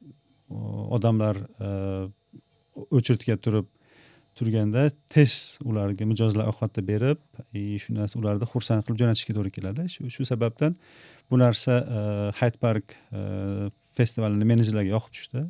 odamlar 0.95 1.37
e, 1.59 1.69
o'chirtga 2.75 3.37
turib 3.39 3.67
turganda 4.39 4.87
tez 5.11 5.59
ularga 5.67 6.05
mijozlar 6.07 6.47
ovqatni 6.51 6.83
berib 6.87 7.19
и 7.53 7.79
shu 7.79 7.95
narsa 7.95 8.19
ularni 8.19 8.47
xursand 8.51 8.83
qilib 8.87 8.99
jo'natishga 9.03 9.35
to'g'ri 9.37 9.51
keladi. 9.55 9.87
Shu 9.89 10.27
sababdan 10.27 10.75
bu 11.31 11.39
narsa 11.39 11.79
e, 11.79 12.01
hayt 12.41 12.59
park 12.59 12.97
festivalini 13.95 14.45
menejerlarga 14.51 14.95
yoqib 14.95 15.15
tushdi. 15.15 15.45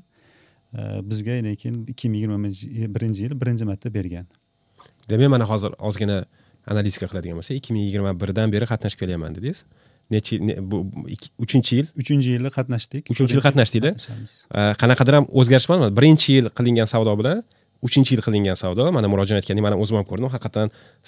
Bizga 1.09 1.39
lekin 1.45 1.85
ikki 1.89 2.09
ming 2.13 2.21
yigirma 2.21 2.37
birinchi 2.95 3.25
yil 3.25 3.33
birinchi 3.41 3.65
marta 3.65 3.89
bergan. 3.93 4.27
Demak 5.09 5.31
mana 5.33 5.45
hozir 5.49 5.73
ozgina 5.89 6.25
analitika 6.69 7.07
qiladigan 7.09 7.39
bo'lsak 7.41 7.57
ikki 7.57 7.73
ming 7.73 7.87
yigirma 7.87 8.13
birdan 8.21 8.53
beri 8.53 8.69
qatnashib 8.69 9.01
kelyapman 9.01 9.37
dedingiz. 9.37 9.63
Necha 10.13 10.31
yil- 10.35 10.45
ne- 10.47 10.57
bu 10.71 10.77
bu 10.93 10.99
ikki- 11.15 11.31
uchinchi 11.43 11.71
yil? 11.79 11.87
Uchinchi 12.01 12.27
yili 12.35 12.49
qatnashdik. 12.57 13.03
Uchinchi 13.13 13.33
yil. 13.35 13.43
Э, 14.57 14.73
qanaqadir 14.81 15.13
ham 15.17 15.25
o'zgarish 15.39 15.67
bormi 15.71 15.87
birinchi 15.99 16.29
yil 16.37 16.45
qilingan 16.57 16.87
savdo 16.93 17.11
bilan 17.19 17.37
uchinchi 17.87 18.11
yil 18.15 18.21
qilingan 18.27 18.57
savdo. 18.63 18.83
Mana 18.97 19.07
murojaat 19.13 19.37
aytgandek 19.41 19.63
man 19.65 19.71
ham 19.75 19.81
o'zim 19.85 19.95
ham 19.99 20.05
ko'rdim 20.11 20.27
haqiqatdan 20.35 20.67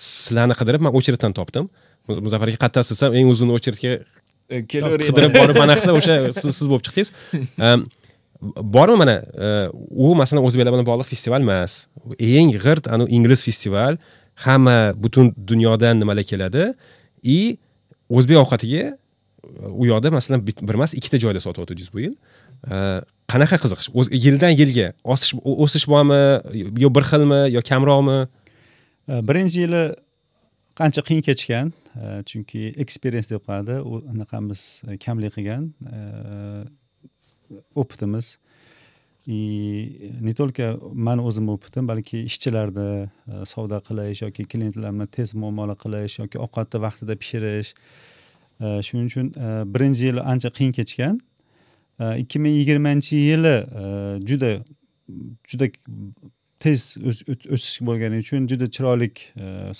sizlarni 0.10 0.56
qidirib 0.60 0.82
man 0.86 0.92
очередьdan 1.00 1.32
topdim. 1.40 1.66
Mu- 2.08 2.22
muzaffar 2.26 2.48
aka 2.52 2.60
qayerda 2.64 2.82
sizsam 2.90 3.12
eng 3.20 3.28
uzun 3.34 3.50
очередьga 3.58 3.92
kelaverayman 4.72 5.08
qidirib 5.10 5.32
borib 5.40 5.56
mana 5.64 5.74
qilsa 5.80 5.92
o'sha 6.00 6.16
siz, 6.42 6.52
siz 6.60 6.66
bo'lib 6.72 6.84
chiqdingiz. 6.88 7.10
Bormi 8.76 8.96
mana 9.02 9.16
e, 9.46 9.48
u 10.04 10.16
masalan 10.22 10.44
o'zbeklar 10.48 10.74
bilan 10.74 10.86
bog'liq 10.92 11.08
festival 11.14 11.42
emas. 11.46 11.72
Eng 12.38 12.50
g'irt 12.64 12.86
anavi 12.94 13.10
ingliz 13.18 13.42
festival. 13.48 13.94
Hamma 14.46 14.78
butun 15.04 15.26
dunyodan 15.50 15.96
nimalar 16.02 16.26
keladi. 16.32 16.64
И 17.24 17.60
o'zbek 18.18 18.38
ovqatiga 18.44 18.84
e, 18.92 18.96
u 19.82 19.88
yoqda 19.92 20.12
masalan 20.18 20.46
bir 20.48 20.76
emas 20.78 20.94
ikkita 21.00 21.18
joyda 21.24 21.42
sotib 21.44 21.64
o'tdingiz 21.66 21.90
bu 21.94 22.00
yil. 22.06 22.16
E, 22.68 22.76
qanaqa 23.32 23.58
qiziqish? 23.64 23.90
O'z- 24.00 24.14
yildan 24.26 24.54
yilga 24.62 24.88
osish 25.14 25.34
o'sish 25.66 25.86
bormi 25.94 26.22
yo 26.84 26.90
bir 26.96 27.08
xilmi 27.12 27.42
yo 27.56 27.62
kamroqmi? 27.70 28.20
E, 29.12 29.14
birinchi 29.28 29.66
yili 29.66 29.84
qancha 30.80 31.02
qiyin 31.08 31.24
kechgan 31.30 31.74
chunki 32.30 32.62
experience 32.84 33.30
deb 33.34 33.42
qo'yadi 33.48 33.76
u 33.90 34.00
anaqamiz 34.14 34.62
kamlik 35.06 35.34
qilgan 35.38 35.64
opitimiz 37.76 38.38
и 39.28 39.98
e, 40.02 40.24
не 40.24 40.34
только 40.34 40.80
mani 40.94 41.22
o'zimni 41.22 41.52
opitim 41.52 41.88
balki 41.88 42.24
ishchilarni 42.26 43.10
e, 43.28 43.46
savdo 43.46 43.78
qilish 43.88 44.22
yoki 44.26 44.46
klientlar 44.46 44.94
bilan 44.94 45.08
tez 45.08 45.34
muomala 45.34 45.76
qilish 45.76 46.20
yoki 46.20 46.38
ovqatni 46.46 46.82
vaqtida 46.82 47.16
pishirish. 47.16 47.74
E, 48.60 48.82
shuning 48.82 49.06
uchun 49.12 49.28
birinchi 49.74 50.10
yili 50.10 50.22
ancha 50.22 50.50
qiyin 50.50 50.74
kechgan. 50.80 51.20
Ikki 52.18 52.40
ming 52.40 52.56
yigirmanchi 52.60 53.16
yili 53.30 53.56
juda 54.30 54.52
juda 55.50 55.68
tez 56.60 56.98
o'sish 57.06 57.78
bo'lgani 57.88 58.24
uchun 58.24 58.48
juda 58.50 58.66
chiroyli 58.76 59.10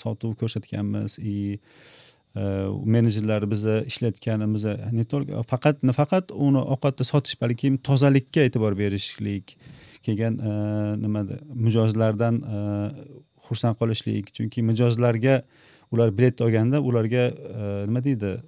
sotuv 0.02 0.36
ko'rsatganmiz. 0.40 1.18
И 1.18 1.58
menejerlar 2.34 3.44
bizni 3.50 3.82
ishlatganimizni 3.86 4.70
e, 4.70 4.92
не 4.92 5.04
только 5.04 5.42
faqat 5.44 5.82
nafaqat 5.82 6.32
uni 6.32 6.58
ovqatni 6.58 7.04
sotish 7.04 7.36
balkim 7.40 7.76
tozalikka 7.76 8.46
e'tibor 8.48 8.72
berishlik 8.78 9.56
kelgan 10.02 10.38
e, 10.38 10.52
nimada 11.02 11.36
mijozlardan 11.52 12.40
e, 12.40 12.56
xursand 13.48 13.76
qolishlik. 13.76 14.32
Chunki 14.32 14.62
mijozlarga 14.62 15.42
ular 15.92 16.10
bilet 16.16 16.40
olganda 16.40 16.80
ularga 16.80 17.28
nima 17.86 18.00
deydi 18.00 18.38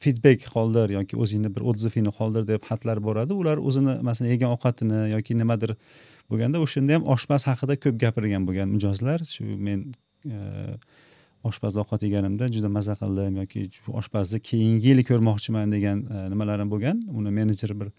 feedback 0.00 0.48
qoldir 0.54 0.96
yoki 0.96 1.18
o'zingni 1.20 1.52
bir 1.54 1.66
odzivingni 1.70 2.12
qoldir 2.18 2.46
deb 2.48 2.64
xatlar 2.64 3.02
boradi. 3.04 3.36
Ular 3.36 3.60
o'zini 3.60 3.98
masalan 4.02 4.32
yegan 4.32 4.54
ovqatini 4.56 5.10
yoki 5.12 5.36
nimadir 5.36 5.76
bo'lganda 6.30 6.62
o'shanda 6.64 6.96
ham 6.96 7.04
oshpaz 7.14 7.44
haqida 7.50 7.76
ko'p 7.84 8.00
gapirgan 8.00 8.48
bo'lgan 8.48 8.72
mijozlar. 8.72 9.28
Shu 9.28 9.44
men 9.44 9.92
e, 10.24 10.38
oshpazda 11.48 11.82
ovqat 11.82 12.02
yeganimda 12.06 12.48
juda 12.52 12.68
maza 12.68 12.94
qildim 13.00 13.38
yoki 13.40 13.62
oshpazni 14.00 14.40
keyingi 14.50 14.92
yili 14.92 15.04
ko'rmoqchiman 15.10 15.72
degan 15.74 16.02
e, 16.06 16.26
nimalarim 16.32 16.70
bo'lgan. 16.72 17.02
Uni 17.18 17.32
menejer 17.38 17.72
bir 17.80 17.90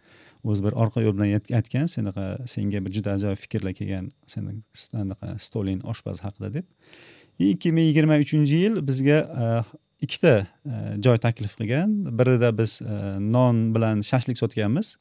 o'zi 0.44 0.64
bir 0.66 0.78
orqa 0.84 1.04
yo'l 1.06 1.16
bilan 1.18 1.56
aytgan 1.60 1.90
senaqa 1.96 2.26
senga 2.54 2.84
bir 2.86 2.96
juda 2.98 3.16
ajoyib 3.18 3.42
fikrlar 3.44 3.74
kelgan 3.80 4.12
seni 4.34 4.56
anaqa 5.04 5.36
stoling 5.48 5.84
oshpaz 5.94 6.24
haqida 6.26 6.54
deb. 6.60 6.66
Ikki 7.40 7.72
ming 7.72 7.90
yigirma 7.90 8.18
uchinchi 8.26 8.64
yil 8.64 8.80
bizga 8.88 9.20
e, 9.44 9.46
ikkita 10.08 10.34
e, 10.46 10.74
joy 11.06 11.18
taklif 11.28 11.58
qilgan. 11.60 12.00
Birida 12.20 12.54
biz 12.62 12.80
non 13.36 13.68
bilan 13.76 14.02
shashlik 14.12 14.38
sotganmiz. 14.44 14.96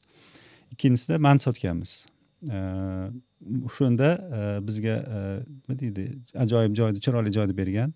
Ikkinchisida 0.73 1.19
mant 1.19 1.43
sotganmiz. 1.43 2.05
O'shanda 3.67 4.09
bizga 4.67 4.95
nima 5.07 5.75
deydi 5.79 6.03
ajoyib 6.43 6.75
joyni 6.79 7.01
chiroyli 7.05 7.31
joyni 7.37 7.55
bergan. 7.57 7.93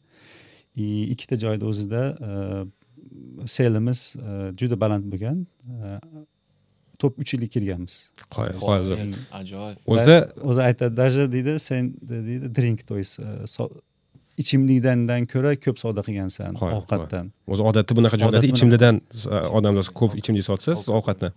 Ikkita 0.76 1.38
joyni 1.38 1.66
o'zida 1.66 2.04
e, 2.28 2.32
selimiz 3.48 4.16
e, 4.16 4.52
juda 4.60 4.80
baland 4.80 5.06
bo'lgan 5.12 5.46
E, 5.68 6.00
top 7.00 7.20
uch 7.20 7.34
yilga 7.34 7.48
kirganmiz. 7.48 8.12
Qoyil. 8.30 8.56
ajoyib. 9.32 9.78
O'zi 9.86 10.18
o'zi 10.44 10.62
aytadi 10.62 10.98
даже 10.98 11.32
deydi 11.32 11.60
sen 11.60 11.94
deydi 12.02 12.56
drink 12.56 12.88
то 12.88 12.98
есть 12.98 13.20
e, 14.42 14.44
so- 14.44 14.44
ichimlikdan 14.44 15.26
ko'ra 15.34 15.56
ko'p 15.66 15.78
savdo 15.82 16.04
qilgansan 16.08 16.58
ovqatdan. 16.58 17.32
O'zi 17.52 17.66
odatda 17.70 17.98
bunaqa 17.98 18.20
joylarda 18.22 18.52
ichimlidan 18.52 19.02
e, 19.02 19.42
odamlar 19.58 19.90
ko'p 20.00 20.18
ichimlik 20.22 20.46
sotsa 20.48 20.76
siz 20.76 20.90
ovqatni. 21.00 21.32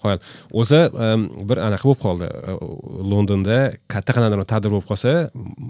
Qoyil 0.00 0.20
o'zi 0.62 0.80
bir 1.48 1.58
anaqa 1.68 1.84
bo'lib 1.88 2.02
qoldi. 2.06 2.28
E, 2.50 2.52
londonda 3.12 3.56
katta 3.92 4.16
qanaqadir 4.16 4.46
tadbir 4.52 4.74
bo'lib 4.74 4.88
qolsa 4.90 5.14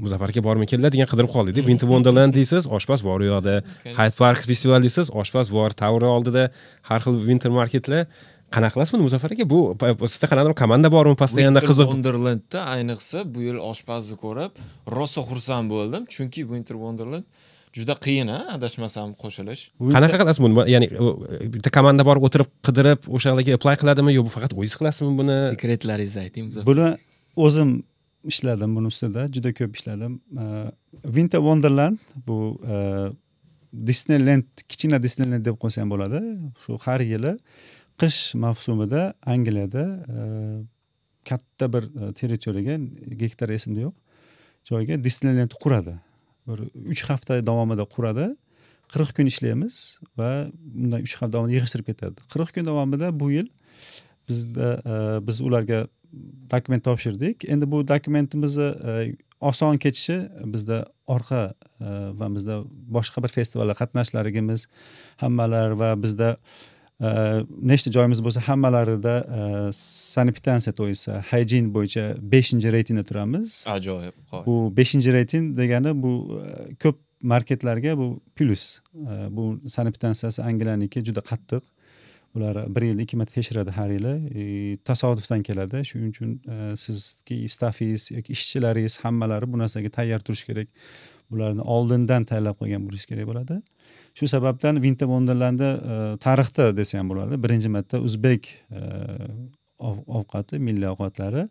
muzaffar 0.04 0.34
aka 0.34 0.44
bormikinlar 0.48 0.92
degan 0.94 1.08
qidirib 1.12 1.32
qoldikda 1.36 1.66
winter 1.68 1.88
wonderland 1.92 2.36
deysiz 2.38 2.68
oshpaz 2.78 3.04
bor 3.06 3.24
u 3.24 3.30
yoqda. 3.32 3.60
Hyde 3.98 4.18
park 4.18 4.44
festival 4.50 4.84
deysiz 4.86 5.10
oshpaz 5.22 5.50
bor 5.56 5.70
tower 5.82 6.06
oldida 6.16 6.50
har 6.88 7.00
xil 7.06 7.24
winter 7.28 7.50
marketlar 7.60 8.06
qanaqa 8.54 8.74
qilasiz 8.74 8.92
buni 8.94 9.04
muzaffar 9.08 9.30
aka? 9.34 9.44
Bu 9.54 9.60
sizda 10.12 10.26
qanaqadir 10.32 10.56
komanda 10.62 10.88
bormi 10.96 11.16
постоянно 11.22 11.60
qiziq? 11.68 11.86
Wonderlandda 11.92 12.58
ayniqsa 12.74 13.18
bu 13.34 13.46
yil 13.48 13.58
oshpazni 13.70 14.16
ko'rib 14.24 14.52
rosa 14.96 15.20
xursand 15.28 15.66
bo'ldim. 15.74 16.02
Chunki 16.14 16.40
winter 16.52 16.76
wonderland 16.84 17.26
juda 17.76 17.94
qiyin 18.06 18.28
a 18.36 18.38
adashmasam 18.56 19.12
qo'shilish. 19.22 19.62
Qanaqa 19.96 20.16
qilasiz 20.20 20.40
buni? 20.44 20.54
Ya'ni 20.74 20.86
bitta 21.54 21.70
komanda 21.76 22.02
borib 22.08 22.26
o'tirib 22.28 22.50
qidirib 22.66 23.00
o'shalarga 23.16 23.54
apply 23.58 23.76
qiladimi 23.82 24.10
yo 24.18 24.26
bu 24.26 24.32
faqat 24.36 24.52
o'zingiz 24.58 24.76
qilasizmi 24.80 25.14
buni? 25.20 25.38
Sekretlaringizni 25.54 26.20
ayting 26.26 26.44
Muzaffar. 26.48 26.66
buni 26.70 26.88
o'zim 27.46 27.70
ishladim 28.32 28.70
buni 28.76 28.86
ustida 28.92 29.22
juda 29.34 29.50
ko'p 29.58 29.72
ishladim. 29.78 30.12
Uh, 30.42 30.68
winter 31.16 31.40
wonderland 31.46 31.98
bu 32.28 32.38
uh, 32.76 33.08
disneyland 33.90 34.46
kichkina 34.68 34.98
disneyland 35.06 35.44
deb 35.48 35.56
qo'ysa 35.62 35.82
ham 35.82 35.90
bo'ladi. 35.94 36.20
Shu 36.62 36.78
har 36.86 37.00
yili 37.12 37.32
qish 38.00 38.34
mavsumida 38.34 39.14
angliyada 39.26 39.84
e, 40.16 40.20
katta 41.28 41.72
bir 41.72 41.82
e, 41.82 42.12
territoriyaga 42.12 42.76
gektar 43.22 43.52
esimda 43.56 43.86
yo'q 43.86 43.94
joyga 44.70 44.98
disneyland 45.04 45.54
quradi. 45.62 45.96
Bir 46.48 46.64
uch 46.92 47.04
hafta 47.10 47.40
davomida 47.46 47.84
quradi. 47.94 48.30
Qirq 48.90 49.14
kun 49.16 49.30
ishlaymiz 49.30 50.00
va 50.18 50.30
undan 50.74 51.06
uch 51.06 51.14
hafta 51.18 51.32
davomida 51.36 51.58
yig'ishtirib 51.58 51.90
ketadi. 51.92 52.28
Qirq 52.32 52.54
kun 52.56 52.70
davomida 52.70 53.12
bu 53.20 53.30
yil 53.36 53.48
bizda 54.28 54.68
e, 54.84 54.94
biz 55.26 55.40
ularga 55.40 55.86
dokument 56.52 56.84
topshirdik. 56.84 57.44
Endi 57.52 57.70
bu 57.70 57.84
dokumentimizni 57.88 59.14
oson 59.40 59.78
ketishi 59.78 60.16
bizda 60.54 60.84
orqa 61.06 61.54
va 62.20 62.28
bizda 62.34 62.60
boshqa 62.96 63.22
bir 63.24 63.32
festivallar 63.38 63.76
qatnashlarigimiz 63.78 64.66
hammalar 65.22 65.76
va 65.80 65.94
bizda 66.02 66.36
nechta 67.00 67.90
joyimiz 67.92 68.20
bo'lsa 68.24 68.40
hammalarida 68.48 69.14
e, 69.38 69.72
saneptansiya 69.72 70.72
to 70.72 70.88
есть 70.88 71.08
hygiene 71.08 71.74
bo'yicha 71.74 72.16
beshinchi 72.32 72.72
reytingda 72.72 73.02
turamiz. 73.02 73.64
Ajoyib 73.66 74.12
bu 74.46 74.72
beshinchi 74.76 75.12
reyting 75.12 75.56
degani 75.56 76.02
bu 76.02 76.42
e, 76.44 76.74
ko'p 76.74 76.98
marketlarga 77.22 77.98
bu 77.98 78.20
plyus 78.36 78.80
E, 78.94 79.36
bu 79.36 79.60
saneptansiyasi 79.68 80.42
angliyaniki 80.42 81.04
juda 81.04 81.20
qattiq. 81.20 81.62
Ular 82.34 82.74
bir 82.74 82.82
yilda 82.82 83.02
ikki 83.02 83.16
marta 83.16 83.32
tekshiradi 83.32 83.70
har 83.70 83.90
yili. 83.90 84.76
Tasodifdan 84.84 85.42
keladi. 85.42 85.84
Shuning 85.84 86.10
uchun 86.14 86.30
sizki 86.76 87.48
staffingiz 87.48 88.10
yoki 88.10 88.32
ishchilaringiz 88.32 88.98
hammalari 88.98 89.52
bu 89.52 89.58
narsaga 89.58 89.90
tayyor 89.90 90.20
turishi 90.20 90.46
kerak. 90.46 90.68
Bularni 91.30 91.60
oldindan 91.60 92.24
tayyorlab 92.24 92.56
qo'ygan 92.60 92.86
bo'lishi 92.86 93.06
kerak 93.10 93.26
bo'ladi 93.30 93.62
shu 94.18 94.26
sababdan 94.34 94.74
winter 94.84 95.06
wonderlandda 95.12 95.68
e, 95.92 95.96
tarixda 96.26 96.64
desa 96.78 96.98
ham 97.00 97.08
bo'ladi 97.12 97.38
birinchi 97.44 97.68
marta 97.76 97.96
o'zbek 98.06 98.42
e, 98.78 98.80
ov- 99.88 100.04
ovqati 100.20 100.58
milliy 100.66 100.88
ovqatlari 100.92 101.44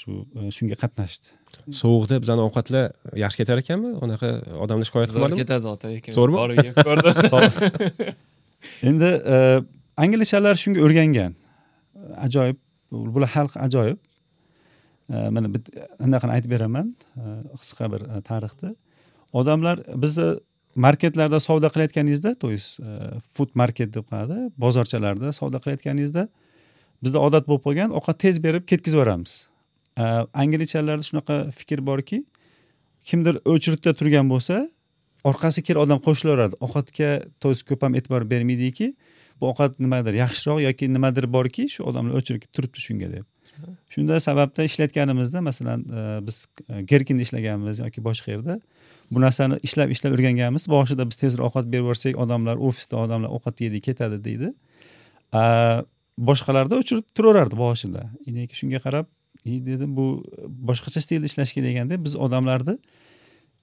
shu 0.00 0.12
e, 0.38 0.50
shunga 0.56 0.76
qatnashdi. 0.82 1.28
Sovuqda 1.82 2.18
bizani 2.22 2.42
ovqatlar 2.48 2.84
yaxshi 3.22 3.38
ketar 3.42 3.62
ekanmi? 3.62 3.90
Unaqa 4.04 4.28
odamlar 4.64 4.86
shikoyat 4.88 5.08
zo'r 5.12 5.16
qilmadimi 5.22 5.40
ketadi 5.44 5.66
ota 5.74 5.86
aka 5.98 6.16
Zo'rmi? 6.18 6.36
borib 6.40 6.58
yeb 6.66 6.76
ko'rdim. 6.86 8.14
Endi 8.90 9.10
anglichalar 10.04 10.54
shunga 10.62 10.80
o'rgangan. 10.86 11.32
Ajoyib 12.26 12.58
bular 13.14 13.30
xalq 13.36 13.54
ajoyib. 13.66 13.98
Mana 15.36 15.48
bit- 15.54 15.70
anaqani 16.02 16.32
aytib 16.36 16.50
beraman? 16.56 16.86
Qisqa 17.62 17.88
bir 17.92 18.02
tarixni 18.28 18.72
odamlar 19.40 19.80
bizni 20.02 20.28
marketlarda 20.76 21.40
savdo 21.40 21.68
qilayotganingizda 21.74 22.34
то 22.34 22.50
есть 22.50 22.80
e, 22.80 23.20
food 23.34 23.50
market 23.54 23.92
deb 23.94 24.04
qo'yadi 24.10 24.52
bozorchalarda 24.58 25.32
savdo 25.32 25.58
qilayotganingizda 25.64 26.28
bizda 27.02 27.18
odat 27.26 27.48
bo'lib 27.48 27.62
qolgan 27.66 27.90
ovqat 27.98 28.18
tez 28.24 28.40
berib 28.46 28.64
ketkazib 28.70 28.98
yuboramiz. 28.98 29.48
E, 29.98 30.04
anglichalarda 30.42 31.04
shunaqa 31.10 31.36
fikr 31.58 31.80
borki 31.90 32.24
kimdir 33.08 33.40
o'chiritda 33.52 33.92
turgan 33.98 34.28
bo'lsa 34.32 34.56
orqasiga 35.30 35.66
kelib 35.68 35.82
odam 35.86 36.02
qo'shilaveradi 36.06 36.60
ovqatga 36.66 37.10
то 37.40 37.48
есть 37.52 37.64
ko'p 37.68 37.80
ham 37.86 37.94
e'tibor 37.98 38.22
bermaydiki 38.32 38.92
bu 39.40 39.50
ovqat 39.52 39.80
nimadir 39.84 40.14
yaxshiroq 40.22 40.60
yoki 40.68 40.92
nimadir 40.96 41.26
borki 41.36 41.68
shu 41.74 41.88
odamlar 41.90 42.20
o'chirib 42.20 42.44
turibdi 42.56 42.80
shunga 42.86 43.08
deb. 43.16 43.24
Shunda 43.92 44.20
sababda 44.20 44.64
ishlayotganimizda 44.68 45.40
masalan 45.40 45.80
e, 45.98 46.26
biz 46.26 46.46
gerkinda 46.92 47.22
ishlaganmiz 47.26 47.78
yoki 47.84 48.04
boshqa 48.08 48.34
yerda 48.34 48.60
bu 49.10 49.20
narsani 49.20 49.58
ishlab 49.66 49.90
ishlab 49.94 50.16
o'rganganmiz. 50.16 50.68
Boshida 50.70 51.06
biz 51.10 51.20
tezroq 51.22 51.48
ovqat 51.48 51.68
berib 51.72 51.86
yuborsak 51.86 52.18
odamlar 52.24 52.56
ofisda 52.68 52.96
odamlar 53.04 53.34
ovqat 53.36 53.62
yeydi 53.64 53.80
ketadi 53.88 54.18
deydi. 54.24 54.52
A, 55.32 55.82
boshqalarda 56.18 56.80
o'chirib 56.82 57.06
turaverardi 57.16 57.58
boshida. 57.60 58.08
Lekin 58.26 58.60
shunga 58.60 58.82
qarab 58.86 59.10
dedim 59.46 59.96
bu 59.96 60.06
boshqacha 60.70 61.00
stilda 61.04 61.26
ishlash 61.30 61.52
kerak 61.56 61.70
ekanda 61.74 61.98
biz 62.04 62.16
odamlarni 62.26 62.78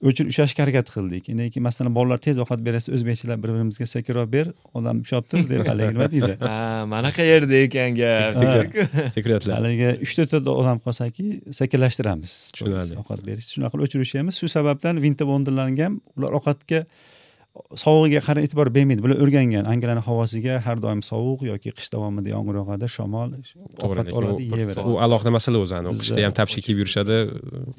o'chirib 0.08 0.30
ushlashga 0.32 0.64
harakat 0.64 0.90
qildik. 0.94 1.30
Lekin 1.38 1.64
masalan 1.64 1.94
bolalar 1.96 2.20
tez 2.26 2.38
ovqat 2.42 2.60
berasa 2.66 2.92
o'zbekchalar 2.96 3.40
bir 3.42 3.54
birimizga 3.54 3.86
sekinroq 3.94 4.28
ber 4.36 4.52
odam 4.78 5.00
ushlab 5.04 5.26
tur 5.30 5.42
deb 5.50 5.64
haligi 5.70 5.94
nima 5.96 6.08
deydi. 6.14 6.36
Ha 6.44 6.58
manaqa 6.94 7.26
yerda 7.30 7.56
ekan 7.66 7.96
gap. 8.00 8.38
Sekretlar. 9.16 9.56
haligi 9.58 9.90
uch 10.06 10.14
to'rtta 10.18 10.40
odam 10.60 10.82
qolsaki 10.84 11.26
sekinlashtiramiz. 11.60 12.32
Tushunadi. 12.54 13.00
ovqat 13.02 13.26
berish. 13.28 13.50
Shunaqa 13.56 13.74
qilib 13.76 13.88
o'chirishamiz 13.88 14.40
shu 14.40 14.50
sababdan 14.56 15.02
wonderland 15.30 15.84
ham 15.86 16.00
ular 16.16 16.38
ovqatga 16.40 16.84
sovug'iga 17.78 18.20
qarab 18.26 18.42
e'tibor 18.46 18.68
bermaydi. 18.74 19.02
Bular 19.04 19.20
o'rgangan 19.22 19.66
angliyani 19.70 20.02
havosiga 20.08 20.56
har 20.64 20.80
doim 20.82 21.00
sovuq 21.06 21.44
yoki 21.46 21.70
qish 21.78 21.90
davomida 21.94 22.32
yomg'ir 22.34 22.56
yog'adi 22.60 22.88
shamol 22.90 23.34
ovqat 23.86 24.10
oladi 24.18 24.32
u- 24.34 24.56
yeyveradi. 24.58 24.86
U 24.90 24.96
alohida 25.04 25.30
masala 25.36 25.60
o'zi 25.62 25.76
ani 25.78 25.92
Bizda- 25.92 26.02
qishda 26.02 26.24
ham 26.26 26.34
tapshi 26.40 26.64
kiyib 26.66 26.78
yurishadi 26.82 27.18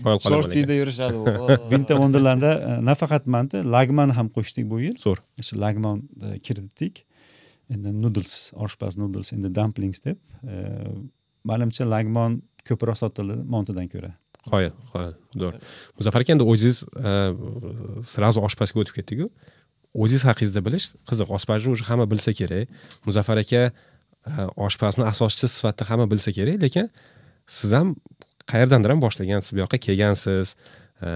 qoyil 0.06 0.72
yurishadi 0.82 1.18
winter 1.74 1.96
wonderlandda 2.04 2.52
e, 2.56 2.78
nafaqat 2.90 3.28
manta 3.36 3.64
lagman 3.76 4.16
ham 4.18 4.28
qo'shdik 4.38 4.66
bu 4.72 4.80
yil. 4.86 4.96
Zo'r. 5.06 5.20
Shu 5.48 5.60
lagman 5.66 5.98
e, 6.24 6.40
kiritdik. 6.46 7.04
Endi 7.74 7.92
noodles 8.04 8.36
oshpaz 8.68 8.96
noodles 9.02 9.34
endi 9.36 9.52
dumplings 9.58 10.00
deb 10.06 10.18
e, 10.48 10.62
manimcha 11.52 11.84
lagmon 11.96 12.40
ko'proq 12.70 12.96
sotiladi 13.04 13.44
montadan 13.56 13.92
ko'ra. 13.92 14.14
Qoyil 14.46 14.72
qoyil 14.94 15.14
zo'r. 15.42 15.60
Muzaffar 16.00 16.24
aka 16.24 16.38
endi 16.38 16.48
o'zingiz 16.54 16.80
e, 17.12 17.14
сразу 18.16 18.40
oshpazga 18.48 18.84
o'tib 18.86 19.02
ketdiku 19.02 19.28
o'zingiz 20.02 20.24
haqingizda 20.30 20.62
bilish 20.68 20.88
qiziq. 21.10 21.28
Oshpazni 21.38 21.72
уже 21.72 21.84
hamma 21.90 22.06
bilsa 22.12 22.34
kerak. 22.34 22.68
Muzaffar 23.06 23.38
aka 23.38 23.62
e, 24.28 24.32
oshpazni 24.56 25.04
asoschisi 25.12 25.48
sifatida 25.58 25.90
hamma 25.90 26.06
bilsa 26.12 26.32
kerak 26.38 26.58
lekin 26.66 26.90
siz 27.48 27.72
ham 27.78 27.96
qayerdandir 28.52 28.90
ham 28.94 29.02
boshlagansiz 29.06 29.52
bu 29.56 29.64
yoqqa 29.64 29.78
kelgansiz. 29.88 30.56
E, 31.02 31.10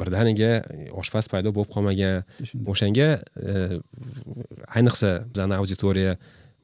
birdaniga 0.00 0.52
oshpaz 1.00 1.30
paydo 1.32 1.54
bo'lib 1.56 1.70
qolmagan. 1.74 2.24
O'shanga 2.72 3.08
e, 3.50 3.52
ayniqsa 4.76 5.10
bizani 5.32 5.54
auditoriya 5.60 6.16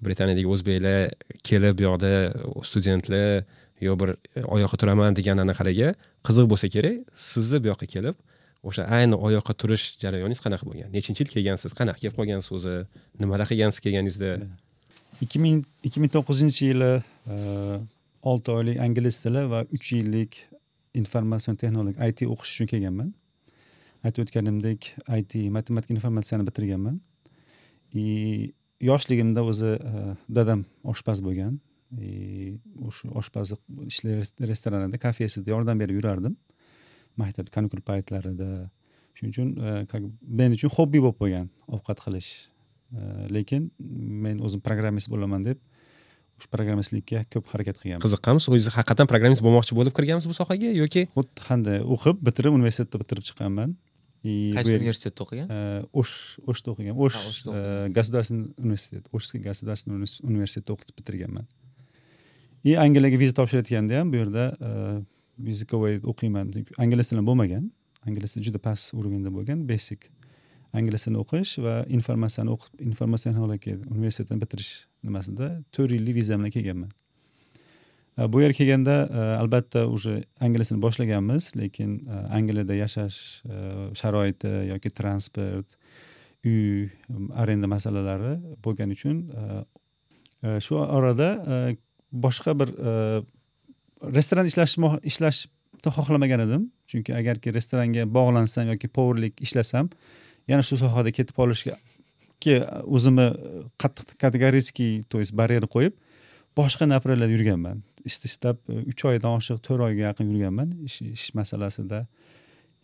britaniyadagi 0.03 0.49
o'zbeklar 0.55 1.01
kelib 1.49 1.79
bu 1.79 1.89
yoqda 1.89 2.13
studentlar 2.69 3.45
yo 3.83 3.95
bir 4.01 4.15
oyoqqa 4.57 4.77
turaman 4.83 5.17
degan 5.19 5.43
anaqalarga 5.45 5.95
qiziq 6.27 6.47
bo'lsa 6.53 6.71
kerak 6.75 6.97
sizni 7.31 7.63
bu 7.63 7.73
yoqqa 7.73 7.87
kelib 7.95 8.17
o'sha 8.69 8.87
ayni 8.97 9.19
oyoqqa 9.29 9.55
turish 9.61 9.85
jarayoningiz 10.03 10.43
qanaqa 10.45 10.67
bo'lgan? 10.69 10.91
Nechinchi 10.97 11.25
yil 11.25 11.31
kelgansiz? 11.35 11.75
Qanaqa 11.81 12.03
kelib 12.03 12.17
qolgansiz 12.19 12.53
o'zi 12.59 12.75
nimalar 13.23 13.47
qilgansiz 13.51 13.83
kelganingizda? 13.85 14.31
Ikki 15.25 15.39
ming 15.45 15.65
ikki 15.87 16.03
ming 16.03 16.13
to'qqizinchi 16.17 16.71
yili 16.71 16.93
e, 17.35 17.37
olti 18.31 18.55
oylik 18.59 18.79
ingliz 18.87 19.19
tili 19.25 19.43
va 19.53 19.65
uch 19.77 19.89
yillik 19.97 20.39
informatsion 21.03 21.59
texnologiya 21.63 22.09
it 22.13 22.23
o'qish 22.35 22.55
uchun 22.55 22.71
kelganman. 22.73 23.11
Aytib 24.07 24.27
o'tganimdek 24.27 24.93
it 25.19 25.35
matematika 25.57 25.95
informatsiyani 25.99 26.47
bitirganman. 26.49 27.01
И 27.95 28.55
yoshligimda 28.81 29.45
o'zi 29.45 29.75
e, 29.91 30.17
dadam 30.29 30.65
oshpaz 30.93 31.21
bo'lgan. 31.27 31.59
E, 31.99 32.59
o'sha 32.89 33.11
oshpazlik 33.21 33.61
ishlar 33.91 34.23
restoranida 34.51 34.99
kafesida 34.99 35.51
yordam 35.55 35.79
berib 35.83 36.01
yurardim. 36.01 36.37
Maktab 37.21 37.51
kanikul 37.55 37.83
paytlarida. 37.85 38.71
Shuning 39.17 39.33
uchun 39.35 39.49
e, 39.61 40.01
men 40.41 40.57
uchun 40.57 40.73
hobbi 40.77 41.03
bo'lib 41.05 41.19
qolgan 41.21 41.51
ovqat 41.77 42.01
qilish. 42.05 42.31
E, 42.93 43.29
lekin 43.37 43.71
men 44.25 44.41
o'zim 44.45 44.63
programmist 44.65 45.11
bo'laman 45.13 45.45
deb 45.49 45.61
o'sha 46.39 46.51
programmistlikka 46.55 47.25
ko'p 47.33 47.47
harakat 47.53 47.79
qilganman. 47.81 48.03
Qiziqqanmisiz 48.05 48.51
o'zingiz 48.51 48.75
haqiqatdan 48.77 49.09
programmist 49.13 49.45
bo'lmoqchi 49.45 49.77
bo'lib 49.79 49.95
kirganmisiz 49.97 50.31
bu 50.33 50.37
sohaga 50.41 50.75
yoki? 50.83 51.07
Xuddi 51.17 51.47
qanday 51.49 51.81
o'qib 51.95 52.23
bitirib 52.27 52.57
universitetda 52.59 53.03
bitirib 53.03 53.27
chiqqanman. 53.29 53.75
Bu 54.23 54.35
qaysi 54.57 54.77
universitetda 54.79 55.25
o'qigan? 55.27 55.49
E, 55.51 55.59
o'sh 56.01 56.15
o'shda 56.51 56.75
o'qigan 56.75 56.99
o'sh 57.05 57.19
e, 57.51 57.63
государственный 57.99 58.53
universitet 58.59 59.09
o'shskiy 59.17 59.43
государственный 59.49 59.99
univers- 59.99 60.23
universitetda 60.23 60.77
o'qitib 60.77 61.03
bitirganman. 61.03 61.47
И 62.65 62.77
angliyaga 62.79 63.19
viza 63.19 63.35
topshirayotganda 63.35 63.99
ham 63.99 64.13
bu 64.13 64.21
yerda 64.23 64.45
e, 65.39 66.01
o'qiyman. 66.13 66.53
Ingliz 66.79 67.09
tilim 67.09 67.27
bo'lmagan 67.27 67.71
ingliz 68.07 68.35
tili 68.35 68.49
juda 68.49 68.59
past 68.59 68.95
уровеньda 68.95 69.31
bo'lgan 69.35 69.67
basic 69.69 70.09
ingliz 70.79 71.05
tilini 71.05 71.21
o'qish 71.23 71.59
va 71.65 71.83
informatsiyani 71.99 72.53
o'qib 72.55 72.83
informatsion 72.89 73.35
texnologiya 73.35 73.79
universitetini 73.95 74.43
bitirish 74.43 74.73
nimasida 75.07 75.51
to'rt 75.77 75.95
yillik 75.97 76.17
viza 76.19 76.39
bilan 76.39 76.55
kelganman. 76.57 76.91
Bu 78.33 78.43
yerga 78.43 78.59
kelganda 78.59 78.97
e, 79.09 79.21
albatta 79.43 79.87
уже 79.87 80.25
ingliz 80.41 80.69
tilini 80.69 80.83
boshlaganmiz 80.83 81.53
lekin 81.57 81.93
e, 82.09 82.17
angliyada 82.39 82.75
yashash 82.75 83.19
e, 83.45 83.95
sharoiti 84.01 84.53
yoki 84.73 84.91
transport 84.91 85.79
uy 86.45 86.91
arenda 87.43 87.67
masalalari 87.67 88.35
bo'lgani 88.65 88.99
uchun 88.99 89.23
shu 90.67 90.77
orada 90.77 91.29
boshqa 92.13 92.53
bir 92.61 92.75
restoran 94.03 94.47
ishlash 94.47 94.77
ishlashni 95.03 95.51
xohlamagan 95.97 96.45
edim. 96.47 96.69
Chunki 96.91 97.15
agarki 97.15 97.55
restoranga 97.55 98.07
bog'lansam 98.19 98.71
yoki 98.73 98.89
povurlik 98.89 99.41
ishlasam 99.41 99.91
yana 100.49 100.63
shu 100.63 100.77
sohada 100.77 101.13
ketib 101.19 101.37
qolishga 101.39 101.79
o'zimni 102.97 103.29
qattiq 103.79 104.17
kategorический 104.19 105.03
то 105.09 105.21
есть 105.21 105.33
baryer 105.33 105.63
qo'yib 105.75 105.93
boshqa 106.57 106.89
napralarda 106.89 107.31
yurganman. 107.31 107.83
Istab 108.05 108.27
istab 108.31 108.57
uch 108.91 109.05
oydan 109.05 109.39
oshiq 109.39 109.63
to'rt 109.63 109.83
oyga 109.89 110.11
yaqin 110.11 110.27
yurganman 110.33 110.75
ish, 110.85 111.31
masalasida. 111.35 112.07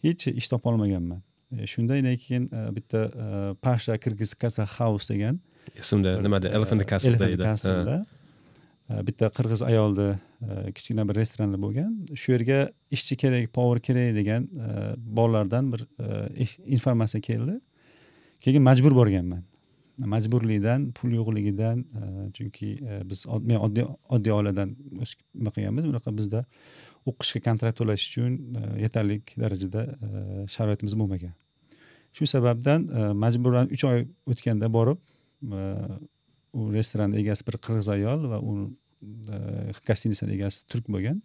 Hech 0.04 0.28
ish 0.28 0.48
topolmaganman 0.48 1.22
E, 1.48 1.66
shundan 1.66 2.04
keyin 2.20 2.50
e, 2.52 2.76
bitta 2.76 3.04
e, 3.08 3.54
pasha 3.62 3.96
kirgiz 3.96 4.34
kasa 4.34 4.66
house 4.66 5.08
degan 5.08 5.38
esimda 5.78 6.20
nimada? 6.20 6.50
castleda 6.84 7.30
Elephant 7.30 7.64
edi 7.64 8.17
bitta 8.88 9.28
qirg'iz 9.36 9.62
ayolni 9.62 10.08
e, 10.42 10.72
kichkina 10.72 11.04
bir 11.08 11.14
restoranlar 11.20 11.60
bo'lgan. 11.60 11.92
Shu 12.14 12.32
yerga 12.32 12.60
ishchi 12.90 13.16
kerak 13.22 13.52
povur 13.52 13.80
kerak 13.80 14.14
degan 14.16 14.48
e, 14.48 14.68
bolalardan 15.18 15.72
bir 15.72 15.84
e, 16.00 16.46
informatsiya 16.76 17.20
keldi. 17.20 17.60
Keyin 18.40 18.62
majbur 18.62 18.94
borganman. 18.96 19.44
Majburlikdan 19.98 20.92
pul 20.92 21.10
yo'qligidan 21.18 21.80
chunki 22.36 22.68
biz 23.10 23.24
men 23.26 23.58
oddiy 23.66 23.84
oddiy 24.14 24.32
oiladan 24.32 24.76
nima 25.34 25.50
qilganmiz 25.56 25.88
bunaqa 25.90 26.12
bizda 26.18 26.44
o'qishga 27.10 27.40
kontrakt 27.48 27.80
to'lash 27.80 28.04
uchun 28.08 28.36
yetarli 28.84 29.16
darajada 29.42 29.82
sharoitimiz 30.54 30.94
bo'lmagan. 31.00 31.34
Shu 32.16 32.30
sababdan 32.34 32.86
majburan 33.24 33.74
uch 33.74 33.84
oy 33.90 34.06
o'tganda 34.30 34.70
borib 34.76 35.02
u 36.52 36.72
restoran 36.72 37.14
egasi 37.16 37.46
bir 37.46 37.58
qirg'iz 37.64 37.88
ayol 37.92 38.28
va 38.30 38.40
u 38.40 38.54
e, 39.02 39.72
gostinitsani 39.86 40.36
egasi 40.38 40.64
turk 40.70 40.88
bo'lgan. 40.88 41.20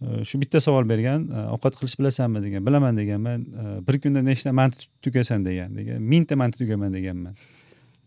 E, 0.00 0.24
shu 0.28 0.40
bitta 0.42 0.60
savol 0.64 0.88
bergan 0.88 1.28
e, 1.28 1.44
ovqat 1.56 1.78
qilish 1.80 1.98
bilasanmi 2.00 2.42
degan. 2.44 2.66
Bilaman 2.66 2.96
deganman 2.96 3.46
bir 3.88 4.00
kunda 4.02 4.22
nechta 4.22 4.52
manti 4.52 4.88
tugasan 5.02 5.44
degan 5.46 5.76
degan. 5.76 6.02
Mingta 6.02 6.36
manti 6.36 6.64
tugaman 6.64 6.94
deganman 6.94 7.36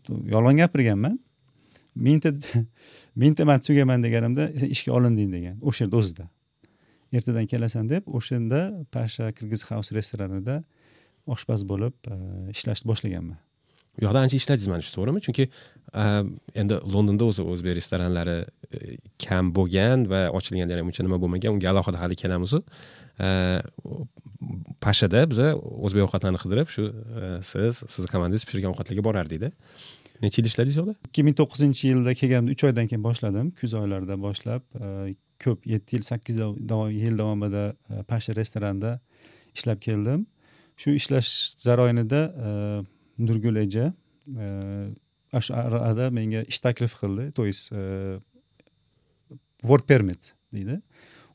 yolg'on 0.08 0.58
gapirganman 0.64 1.18
mingta 1.94 2.32
mingta 3.22 3.44
manti 3.44 3.70
tugaman 3.70 4.02
deganimda 4.02 4.50
sen 4.58 4.76
ishga 4.76 4.94
olinding 4.98 5.32
degan. 5.32 5.58
O'sha 5.62 5.84
yerda 5.84 6.02
o'zida. 6.02 6.28
Ertadan 7.12 7.46
kelasan 7.46 7.88
deb 7.88 8.08
o'shanda 8.08 8.60
pasha 8.92 9.32
kirgiz 9.36 9.66
house 9.68 9.94
restoranida 9.94 10.62
oshpaz 11.28 11.62
bo'lib 11.68 11.94
ishlashni 12.54 12.88
boshlaganman. 12.88 13.38
U 13.98 14.04
yoqda 14.06 14.24
ancha 14.24 14.36
ishladingiz 14.40 14.68
manimcha 14.72 14.92
to'g'rimi 14.96 15.20
chunki 15.26 15.44
ehm, 16.02 16.34
endi 16.60 16.78
londonda 16.94 17.28
o'zi 17.30 17.44
o'zbek 17.52 17.76
restoranlari 17.80 18.38
e, 18.76 18.96
kam 19.24 19.52
bo'lgan 19.58 20.06
va 20.12 20.22
ochilganda 20.38 20.78
ham 20.80 20.92
uncha 20.92 21.06
nima 21.06 21.18
bo'lmagan 21.22 21.56
unga 21.56 21.72
alohida 21.72 21.98
hali 22.02 22.16
kelamiz 22.22 22.54
ehm, 22.58 23.60
pashada 24.84 25.24
biza 25.32 25.48
o'zbek 25.86 26.06
ovqatlarini 26.06 26.40
qidirib 26.44 26.68
shu 26.74 26.86
e, 26.92 27.32
siz 27.50 27.82
sizni 27.94 28.08
komandangiz 28.14 28.46
pishirgan 28.48 28.72
ovqatlarga 28.72 29.04
borardikda 29.08 29.52
necha 30.22 30.40
yil 30.40 30.48
ishladingiz 30.52 30.78
u 30.78 30.82
yoqda 30.82 30.94
ikki 31.10 31.26
ming 31.26 31.36
to'qqizinchi 31.40 31.92
yilda 31.92 32.14
kelganimda 32.20 32.56
uch 32.56 32.64
oydan 32.68 32.88
keyin 32.90 33.04
boshladim. 33.08 33.52
Kuz 33.60 33.74
oylarida 33.82 34.16
boshlab 34.26 34.62
e, 34.86 35.14
ko'p 35.44 35.66
yetti 35.74 35.98
yil 35.98 36.04
sakkiz 36.06 36.38
yil 36.38 37.18
davomida 37.20 37.64
pasha 38.10 38.36
restoranda 38.40 39.00
ishlab 39.56 39.80
keldim. 39.86 40.26
Shu 40.80 40.94
ishlash 41.00 41.30
jarayonida 41.66 42.20
nurgul 43.18 43.56
eja 43.56 43.92
e, 44.28 45.40
shu 45.40 45.54
arada 45.54 46.10
menga 46.10 46.44
ish 46.48 46.60
taklif 46.60 46.94
qildi. 47.00 47.32
То 47.32 47.46
есть 47.46 47.72
work 49.62 49.86
permit 49.86 50.34
deydi. 50.52 50.80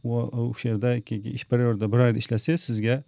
O'sha 0.03 0.69
yerda 0.69 0.95
ish 0.97 1.51
bir 1.51 1.59
yerda 1.59 1.91
bir 1.91 1.97
oyda 1.97 2.17
ishlasangiz 2.17 2.61
sizga 2.61 3.03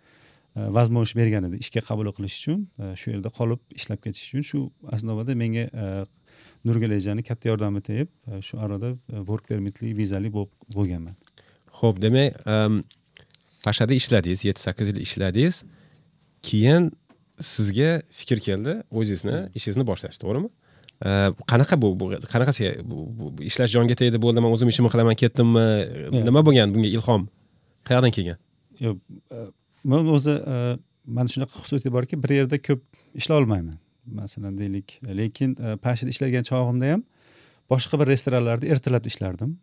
e, 0.55 0.59
возможность 0.77 1.15
bergan 1.15 1.43
edi 1.49 1.57
ishga 1.63 1.81
qabul 1.89 2.11
qilish 2.17 2.37
uchun. 2.39 2.67
E, 2.79 2.95
shu 2.95 3.11
yerda 3.11 3.29
qolib 3.39 3.61
ishlab 3.79 3.99
ketish 4.03 4.33
uchun. 4.33 4.43
Shu 4.51 4.59
основада 4.95 5.35
menga 5.35 5.65
nurgul 6.65 6.91
ejani 6.91 7.23
katta 7.23 7.49
yordami 7.49 7.81
tegib 7.81 8.09
shu 8.43 8.59
arada 8.59 8.95
work 9.29 9.47
permitli 9.47 9.93
vizali 9.97 10.31
bo'lganman 10.33 11.15
ho'p 11.81 12.01
demak 12.01 12.39
pashada 13.65 13.93
ishladingiz 13.93 14.43
yetti 14.47 14.61
sakkiz 14.67 14.91
yil 14.91 15.01
ishladingiz 15.05 15.63
keyin 16.49 16.91
sizga 17.39 17.91
fikr 18.19 18.41
keldi 18.47 18.79
o'zingizni 18.91 19.37
ishingizni 19.57 19.85
boshlash 19.91 20.17
to'g'rimi? 20.21 20.49
Qanaqa 21.51 21.79
bu 21.81 21.93
qanaqasiga 22.33 22.71
ishlash 23.49 23.71
jonga 23.75 23.95
tegdi 24.01 24.21
bo'ldi 24.25 24.43
man 24.43 24.55
o'zim 24.55 24.71
ishimni 24.73 24.91
qilaman 24.93 25.19
ketdimmi? 25.21 25.65
Nima 26.27 26.43
bo'lgan 26.47 26.75
bunga 26.75 26.89
ilhom? 26.97 27.27
Qayerdan 27.87 28.15
kelgan? 28.17 28.39
Yo'q 28.85 28.97
man 29.83 30.11
o'zi 30.15 30.35
mani 31.17 31.29
shunaqa 31.33 31.63
xususiyat 31.63 31.93
borki 31.95 32.19
bir 32.23 32.35
yerda 32.39 32.57
ko'p 32.67 32.81
ishlay 33.19 33.37
olmayman 33.41 33.77
masalan 34.21 34.57
deylik 34.59 34.99
lekin 35.21 35.55
pashida 35.85 36.09
ishlagan 36.13 36.45
chog'imda 36.49 36.91
ham 36.93 37.01
boshqa 37.71 37.99
bir 38.01 38.07
restoranlarda 38.13 38.65
ertalab 38.73 39.05
ishlardim 39.11 39.57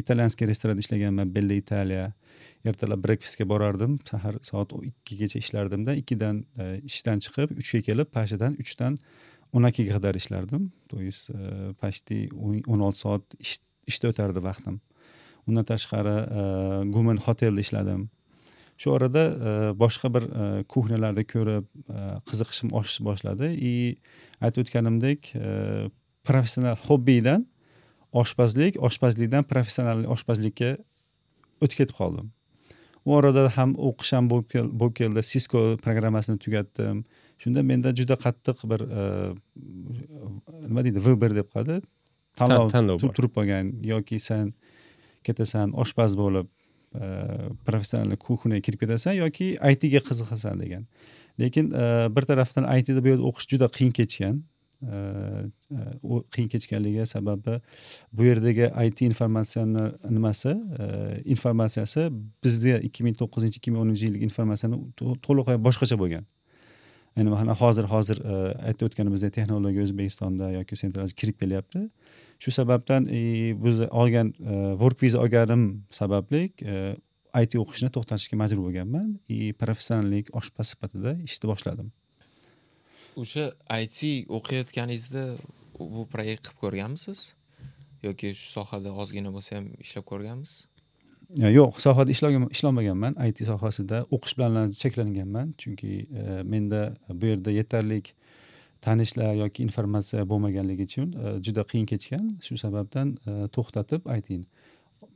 italyanskiy 0.00 0.48
restoranda 0.48 0.80
ishlaganman 0.84 1.32
bella 1.34 1.56
italiya 1.62 2.04
ertalab 2.64 3.02
breakfastga 3.04 3.46
borardim 3.48 3.98
sahar 4.10 4.38
soat 4.42 4.72
ikkigacha 4.90 5.42
ishlardimda 5.44 5.96
ikkidan 6.02 6.44
ishdan 6.90 7.22
chiqib 7.24 7.56
uchga 7.62 7.82
kelib 7.88 8.12
pashadan 8.18 8.56
uchdan 8.64 8.98
o'n 9.52 9.68
ikkiga 9.70 9.98
qadar 9.98 10.16
ishlardim 10.20 10.70
то 10.88 11.00
есть 11.00 11.30
почти 11.80 12.28
o'n 12.32 12.80
olti 12.86 12.98
soat 13.04 13.24
ishda 13.90 14.12
o'tardi 14.12 14.44
vaqtim 14.44 14.80
undan 15.48 15.64
tashqari 15.72 16.16
gumen 16.94 17.20
hotelda 17.26 17.60
ishladim 17.66 18.08
shu 18.78 18.92
orada 18.96 19.24
boshqa 19.82 20.08
bir 20.14 20.24
kuxnyalarni 20.72 21.24
ko'rib 21.34 21.68
qiziqishim 22.30 22.72
oshishni 22.80 23.06
boshladi 23.10 23.52
и 23.70 23.74
aytib 24.40 24.64
o'tganimdek 24.64 25.32
professional 26.28 26.76
hobbidan 26.88 27.46
oshpazlik 28.12 28.78
oshpazlikdan 28.88 29.44
professional 29.44 30.04
oshpazlikka 30.14 30.76
o'tib 31.60 31.76
ketib 31.82 31.96
qoldim. 32.00 32.32
U 33.04 33.14
orada 33.16 33.48
ham 33.56 33.74
o'qish 33.90 34.12
ham 34.16 34.28
bo'lib 34.30 34.94
keldi. 35.00 35.22
Sisko 35.24 35.76
programmasini 35.84 36.38
tugatdim. 36.44 37.04
Shunda 37.42 37.62
menda 37.62 37.94
juda 37.94 38.16
qattiq 38.18 38.64
bir 38.70 38.82
e, 38.82 39.02
nima 40.66 40.84
deydi 40.86 41.02
vыбор 41.04 41.34
deb 41.36 41.48
qo'yadi 41.54 41.78
tanlov 42.38 42.72
turib 43.16 43.34
qolgan 43.36 43.70
yoki 43.92 44.18
sen 44.22 44.52
ketasan 45.26 45.74
oshpaz 45.84 46.16
bo'lib 46.18 46.48
e, 46.48 47.06
professional 47.68 48.18
kuxniyaga 48.26 48.66
kirib 48.66 48.82
ketasan 48.84 49.18
yoki 49.20 49.52
itga 49.54 50.02
qiziqasan 50.10 50.60
degan. 50.64 50.86
Lekin 51.40 51.70
e, 51.70 51.84
bir 52.16 52.28
tarafdan 52.30 52.66
itda 52.78 53.04
bu 53.04 53.14
yerda 53.14 53.28
o'qish 53.30 53.48
juda 53.54 53.70
qiyin 53.76 53.94
kechgan 54.00 54.42
u 56.02 56.22
qiyin 56.32 56.48
kechganligi 56.48 57.06
sababi 57.06 57.60
bu 58.12 58.24
yerdagi 58.24 58.70
it 58.86 59.02
informatsiyani 59.02 59.84
nimasi? 60.10 60.52
Informatsiyasi 61.24 62.08
bizda 62.44 62.78
ikki 62.88 63.04
ming 63.04 63.16
to'qqizinchi 63.18 63.58
ikki 63.58 63.70
ming 63.70 63.82
o'ninchi 63.84 64.04
yillik 64.08 64.22
informatsiyani 64.30 64.76
to'liq 65.26 65.54
boshqacha 65.66 65.98
bo'lgan. 65.98 66.24
Ya'ni 67.16 67.30
mana 67.34 67.54
hozir 67.62 67.84
hozir 67.90 68.18
aytib 68.68 68.86
o'tganimizdek 68.86 69.32
texnologiya 69.34 69.82
o'zbekistonda 69.88 70.52
yoki 70.58 70.76
sentral 70.76 71.10
kirib 71.20 71.36
kelyapti. 71.42 71.80
Shu 72.38 72.50
sababdan 72.54 73.08
biz 73.64 73.80
olgan 73.90 74.28
work 74.82 75.02
viza 75.02 75.18
olganim 75.24 75.62
sababli 75.90 76.42
it 77.42 77.54
o'qishni 77.54 77.90
to'xtatishga 77.94 78.36
majbur 78.38 78.62
bo'lganman. 78.68 79.18
И 79.28 79.52
professionallik 79.52 80.30
oshpaz 80.38 80.66
sifatida 80.72 81.18
ishni 81.26 81.46
boshladim. 81.50 81.90
O'sha 83.22 83.44
it 83.82 84.00
o'qiyotganingizda 84.38 85.24
bu 85.78 86.06
proyekt 86.14 86.42
qilib 86.46 86.58
ko'rganmisiz? 86.64 87.20
Yoki 88.06 88.34
shu 88.38 88.48
sohada 88.56 88.90
ozgina 89.02 89.30
bo'lsa 89.36 89.58
ham 89.58 89.70
ishlab 89.84 90.04
ko'rganmisiz 90.10 90.66
yo'q 91.36 91.80
sohada 91.80 92.10
ishlamaganman 92.10 93.14
it 93.28 93.38
sohasida 93.44 94.06
o'qish 94.10 94.36
bilan 94.38 94.70
cheklanganman. 94.70 95.52
Chunki 95.58 96.06
e, 96.08 96.42
menda 96.42 96.96
bu 97.08 97.26
yerda 97.26 97.50
yetarli 97.50 98.02
tanishlar 98.80 99.34
yoki 99.34 99.62
informatsiya 99.62 100.24
bo'lmaganligi 100.28 100.82
uchun 100.88 101.12
e, 101.12 101.42
juda 101.44 101.64
qiyin 101.70 101.86
kechgan. 101.86 102.38
Shu 102.40 102.56
sababdan 102.56 103.18
e, 103.26 103.48
to'xtatib 103.52 104.08
ayting 104.08 104.46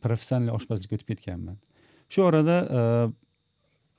professional 0.04 0.54
oshpazlikka 0.56 0.96
o'tib 0.96 1.08
ketganman. 1.14 1.56
Shu 2.12 2.22
orada 2.22 2.56
e, 2.78 2.80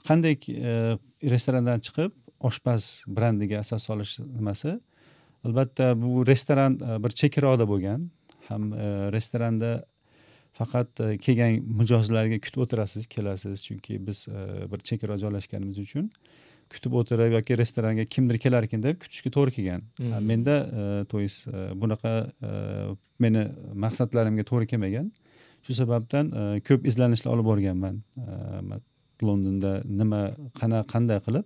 qanday 0.08 0.38
e, 0.38 0.98
restorandan 1.34 1.82
chiqib 1.82 2.12
oshpaz 2.50 3.04
brandiga 3.08 3.60
asos 3.64 3.84
solish 3.90 4.20
nimasi 4.20 4.78
albatta 5.44 6.02
bu 6.02 6.28
restoran 6.28 6.80
e, 6.80 7.04
bir 7.04 7.10
chekkaroqda 7.10 7.68
bo'lgan. 7.68 8.08
Ham 8.48 8.74
e, 8.74 8.88
restoranda 9.12 9.86
faqat 10.54 11.00
e, 11.00 11.18
kelgan 11.18 11.60
mijozlarga 11.82 12.40
kutib 12.46 12.66
o'tirasiz 12.66 13.08
kelasiz. 13.08 13.64
Chunki 13.66 14.00
biz 14.08 14.28
bir 14.72 14.80
chekkaroq 14.90 15.22
joylashganimiz 15.26 15.80
uchun 15.86 16.10
kutib 16.74 16.96
o'tirib 17.00 17.36
yoki 17.38 17.58
restoranga 17.60 18.06
kimdir 18.06 18.40
kelarkan 18.46 18.84
deb 18.84 19.02
kutishga 19.04 19.30
to'g'ri 19.36 19.52
kelgan. 19.58 19.82
Hmm. 20.00 20.28
menda 20.30 20.56
то 21.06 21.20
есть 21.20 21.48
bunaqa 21.82 22.32
meni 23.20 23.44
maqsadlarimga 23.74 24.44
to'g'ri 24.44 24.68
kelmagan. 24.72 25.12
Shu 25.64 25.74
sababdan 25.74 26.32
ko'p 26.68 26.88
izlanishlar 26.88 27.34
olib 27.36 27.46
borganman. 27.46 28.02
Londonda 29.24 29.82
nima 29.86 30.22
qanday 30.94 31.20
qilib 31.26 31.46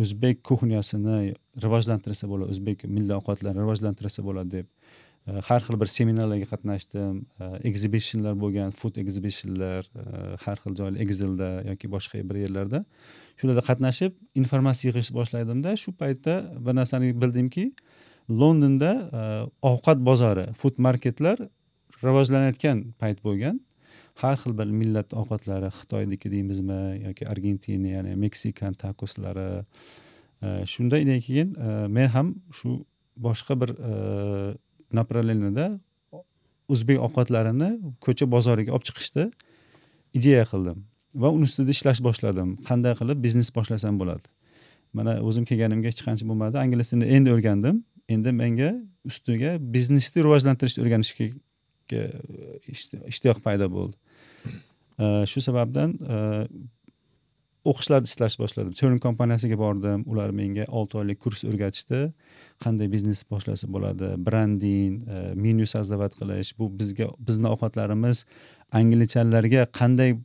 o'zbek 0.00 0.42
kuxnyasini 0.48 1.34
rivojlantirsa 1.62 2.28
bo'ladi 2.30 2.54
o'zbek 2.54 2.84
milliy 2.88 3.14
ovqatlarini 3.18 3.60
rivojlantirsa 3.60 4.24
bo'ladi 4.24 4.50
deb 4.56 4.66
e, 5.28 5.40
har 5.48 5.60
xil 5.66 5.78
bir 5.80 5.90
seminarlarga 5.96 6.48
qatnashdim 6.52 7.18
e, 7.20 7.48
exhibitionlar 7.70 8.38
bo'lgan 8.42 8.72
food 8.78 8.96
exhibitionlar 9.02 9.88
e, 10.02 10.04
har 10.44 10.62
xil 10.62 10.76
joylar 10.80 11.00
exilda 11.04 11.50
yoki 11.70 11.90
boshqa 11.94 12.22
bir 12.28 12.40
yerlarda. 12.44 12.84
Shularda 13.40 13.64
qatnashib 13.68 14.16
informatsiya 14.42 14.92
yig'ish 14.92 15.12
boshladimda 15.18 15.76
shu 15.82 15.92
paytda 16.02 16.38
bir 16.64 16.78
narsani 16.80 17.12
bildimki 17.24 17.66
londonda 18.40 18.92
ovqat 19.72 19.98
bozori 20.08 20.46
food 20.60 20.80
marketlar 20.86 21.36
rivojlanayotgan 22.02 22.86
payt 23.02 23.20
bo'lgan. 23.26 23.60
Har 24.20 24.36
xil 24.42 24.56
bir 24.58 24.68
millat 24.80 25.14
ovqatlari 25.20 25.70
xitoyniki 25.78 26.30
deymizmi 26.30 26.80
yoki 27.06 27.28
argentina 27.28 27.88
ya'ni 27.96 28.16
meksikan 28.24 28.74
takoslari 28.74 29.64
e, 30.42 30.48
shundan 30.72 31.20
keyin 31.26 31.54
e, 31.54 31.88
men 31.88 32.08
ham 32.08 32.34
shu 32.58 32.84
boshqa 33.16 33.58
bir 33.60 33.70
e, 33.90 33.92
направленияda 34.92 35.66
o'zbek 36.68 36.98
ovqatlarini 37.06 37.70
ko'cha 38.04 38.28
bozoriga 38.34 38.72
olib 38.76 38.86
chiqishni 38.88 39.30
ideya 40.18 40.44
qildim 40.52 40.78
va 41.14 41.30
uni 41.36 41.48
ustida 41.48 41.70
ishlash 41.76 42.00
boshladim. 42.06 42.56
Qanday 42.68 42.94
qilib 43.00 43.18
biznes 43.24 43.50
boshlasam 43.56 43.98
bo'ladi? 44.00 44.28
Mana 44.96 45.18
o'zim 45.28 45.44
kelganimga 45.48 45.92
hech 45.92 46.02
qancha 46.06 46.28
bo'lmadi. 46.28 46.60
Ingliz 46.66 46.92
tilini 46.92 47.08
endi 47.16 47.32
o'rgandim. 47.34 47.82
Endi 48.14 48.32
menga 48.42 48.70
ustiga 49.08 49.56
biznesni 49.74 50.24
rivojlantirishni 50.26 50.84
o'rganishga 50.84 51.28
ishtiyoq 51.90 53.42
paydo 53.44 53.68
bo'ldi. 53.72 53.96
Shu 55.26 55.40
sababdan 55.42 55.94
e, 56.04 56.18
o'qishlarni 57.64 58.10
ishlashni 58.10 58.42
boshladim. 58.42 58.72
Turin 58.78 58.98
kompaniyasiga 59.02 59.58
bordim. 59.58 60.02
Ular 60.10 60.32
menga 60.34 60.66
olti 60.68 60.98
oylik 61.00 61.20
kurs 61.22 61.44
o'rgatishdi. 61.48 62.02
Qanday 62.64 62.90
biznes 62.92 63.22
boshlasa 63.30 63.70
bo'ladi? 63.74 64.12
Brending 64.26 64.98
e, 65.06 65.22
menyu 65.38 65.66
создавать 65.66 66.18
qilish 66.18 66.52
bu 66.58 66.68
bizga 66.80 67.10
bizni 67.28 67.50
ovqatlarimiz 67.54 68.24
anglichalarga 68.80 69.66
qanday 69.80 70.18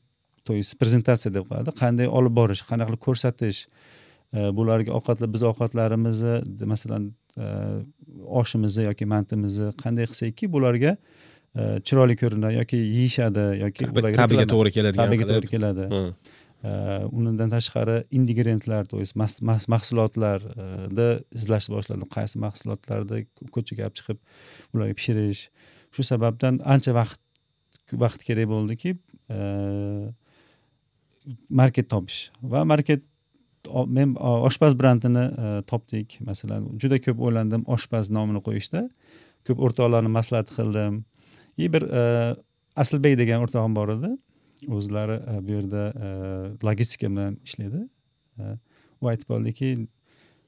то 0.48 0.54
есть 0.56 0.78
prezentatsiya 0.80 1.34
deb 1.36 1.48
qo'yadi 1.50 1.74
qanday 1.76 2.08
olib 2.08 2.34
borish 2.40 2.62
qanaqa 2.70 2.94
qilib 2.94 3.04
ko'rsatish 3.08 3.66
e, 3.68 4.50
bularga 4.60 4.94
ovqatlar 5.00 5.32
biz 5.34 5.44
ovqatlarimizni 5.52 6.68
masalan 6.74 7.12
oshimizni 8.42 8.88
yoki 8.88 9.06
mantimizni 9.06 9.70
qanday 9.84 10.08
qilsakki 10.10 10.50
bularga 10.56 10.96
chiroyli 11.58 12.16
ko'rinadi 12.22 12.60
yoki 12.60 12.80
yeyishadi 12.80 13.46
yoki 13.64 13.88
tabiga 14.22 14.46
to'g'ri 14.54 14.72
keladigan 14.78 15.06
tabiga 15.06 15.30
to'g'ri 15.32 15.50
keladi. 15.54 15.88
Undan 17.18 17.50
tashqari 17.50 17.98
ingrediyentlar 18.12 18.86
то 18.86 19.00
есть 19.00 19.16
mahsulotlarni 19.16 21.10
izlashni 21.40 21.72
boshladim 21.78 22.10
qaysi 22.18 22.42
mahsulotlarni 22.46 23.26
ko'chaga 23.56 23.88
olib 23.88 23.98
chiqib 24.00 24.18
ularga 24.74 24.94
pishirish. 25.00 25.42
Shu 25.94 26.02
sababdan 26.12 26.62
ancha 26.74 26.92
vaqt 26.98 27.22
vaqt 28.04 28.26
kerak 28.28 28.48
bo'ldiki 28.54 28.98
market 31.50 31.90
topish. 31.90 32.32
Va 32.42 32.64
market 32.66 33.04
men 33.88 34.16
oshpaz 34.20 34.76
brendini 34.80 35.26
e, 35.28 35.62
topdik. 35.68 36.18
Masalan 36.24 36.70
juda 36.82 37.00
ko'p 37.04 37.20
o'ylandim 37.20 37.66
oshpaz 37.76 38.10
nomini 38.18 38.42
qo'yishda. 38.48 38.88
Ko'p 39.48 39.62
o'rtoqlarni 39.68 40.12
maslahat 40.12 40.52
qildim 40.58 41.04
и 41.58 41.74
bir 41.74 41.82
e, 41.82 42.36
aslbek 42.76 43.18
degan 43.18 43.44
o'rtog'im 43.46 43.76
bor 43.76 43.90
edi 43.98 44.14
o'zlari 44.78 45.20
bu 45.48 45.52
yerda 45.58 45.84
logistika 46.64 47.10
bilan 47.12 47.38
ishlaydi 47.44 47.84
u 49.02 49.10
aytib 49.12 49.28
qoldiki 49.34 49.70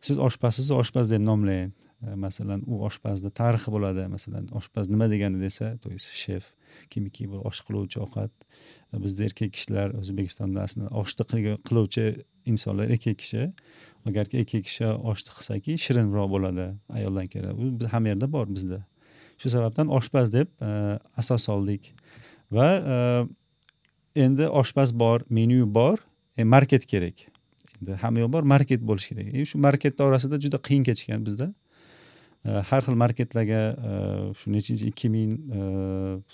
siz 0.02 0.18
oshpazsiz 0.18 0.72
oshpaz 0.72 1.12
deb 1.12 1.22
nomlang 1.22 1.72
masalan 2.16 2.64
u 2.68 2.80
oshpazni 2.88 3.32
tarixi 3.36 3.72
bo'ladi 3.76 4.06
masalan 4.08 4.48
oshpaz 4.60 4.90
nima 4.90 5.10
degani 5.12 5.42
desa 5.42 5.78
то 5.84 5.90
есть 5.92 6.08
shef 6.24 6.46
kimiki 6.90 7.28
bir 7.32 7.40
osh 7.50 7.60
qiluvchi 7.68 8.00
ovqat 8.06 8.32
bizda 9.04 9.24
erkak 9.28 9.52
kishilar 9.56 9.88
o'zbekistonda 10.00 10.64
aslida 10.68 10.88
oshni 11.02 11.24
qiluvchi 11.68 12.06
insonlar 12.46 12.86
erkak 12.96 13.18
kishi 13.24 13.42
agarki 14.10 14.40
erkak 14.42 14.64
kishi 14.70 14.88
oshni 15.12 15.32
qilsaki 15.38 15.78
shirinroq 15.86 16.30
bo'ladi 16.36 16.68
ayoldan 16.98 17.28
ko'ra 17.34 17.52
u 17.62 17.92
hamma 17.94 18.14
yerda 18.14 18.32
bor 18.36 18.48
bizda 18.56 18.80
shu 19.40 19.52
sababdan 19.52 19.90
oshpaz 20.00 20.32
deb 20.34 20.50
e, 20.62 21.00
asos 21.18 21.48
oldik. 21.50 21.94
Va 22.52 22.70
e, 22.76 22.98
endi 24.26 24.48
oshpaz 24.62 24.94
bor 24.94 25.24
menyu 25.30 25.68
bor 25.80 26.00
e, 26.38 26.44
market 26.44 26.86
kerak. 26.90 27.28
Endi 27.80 27.98
hamma 28.04 28.26
yoq 28.26 28.34
bor 28.36 28.48
market 28.54 28.84
bo'lishi 28.84 29.16
kerak. 29.16 29.34
E, 29.34 29.46
shu 29.50 29.62
marketni 29.62 30.06
orasida 30.06 30.40
juda 30.42 30.60
qiyin 30.70 30.86
kechgan 30.88 31.26
bizda. 31.26 31.52
E, 32.46 32.60
har 32.72 32.86
xil 32.86 33.00
marketlarga 33.00 33.64
shu 34.40 34.52
nechinchi 34.56 34.92
ikki 34.92 35.12
ming 35.16 35.36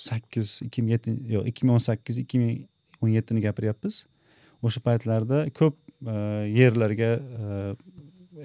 sakkiz 0.09 0.59
ikki 0.67 0.85
ming 0.85 0.97
yetti 0.97 1.17
yo'q 1.37 1.49
ikki 1.53 1.69
ming 1.69 1.77
o'n 1.77 1.87
sakkiz 1.89 2.21
ikki 2.25 2.41
ming 2.41 2.61
o'n 3.01 3.13
yettini 3.13 3.45
gapiryapmiz. 3.45 4.05
O'sha 4.65 4.81
paytlarda 4.81 5.45
ko'p 5.53 5.77
yerlarga 6.49 7.11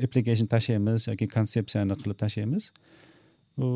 application 0.04 0.46
tashlaymiz 0.46 1.08
yoki 1.08 1.28
konsepsiyani 1.28 1.96
qilib 2.02 2.18
tashlaymiz. 2.20 2.70
U 3.66 3.68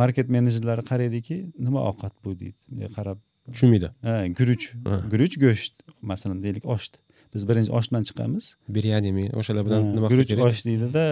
market 0.00 0.28
menejerlari 0.36 0.82
qaraydiki 0.90 1.36
nima 1.58 1.80
ovqat 1.90 2.14
bu 2.24 2.34
deydi. 2.40 2.90
Qarab 2.96 3.18
tushunmaydi. 3.52 3.90
Ha 4.06 4.16
guruch. 4.38 4.66
Guruch 5.12 5.36
go'sht 5.44 5.74
masalan 6.12 6.42
deylik 6.44 6.66
osh 6.76 6.90
biz 7.34 7.48
birinchi 7.48 7.72
osh 7.78 7.88
bilan 7.90 8.04
chiqamiz 8.08 8.46
biryanimi 8.76 9.24
o'shalar 9.40 9.66
bilan 9.66 9.88
nima 9.96 10.08
kerak? 10.08 10.44
osh 10.48 10.60
deydida 10.68 11.04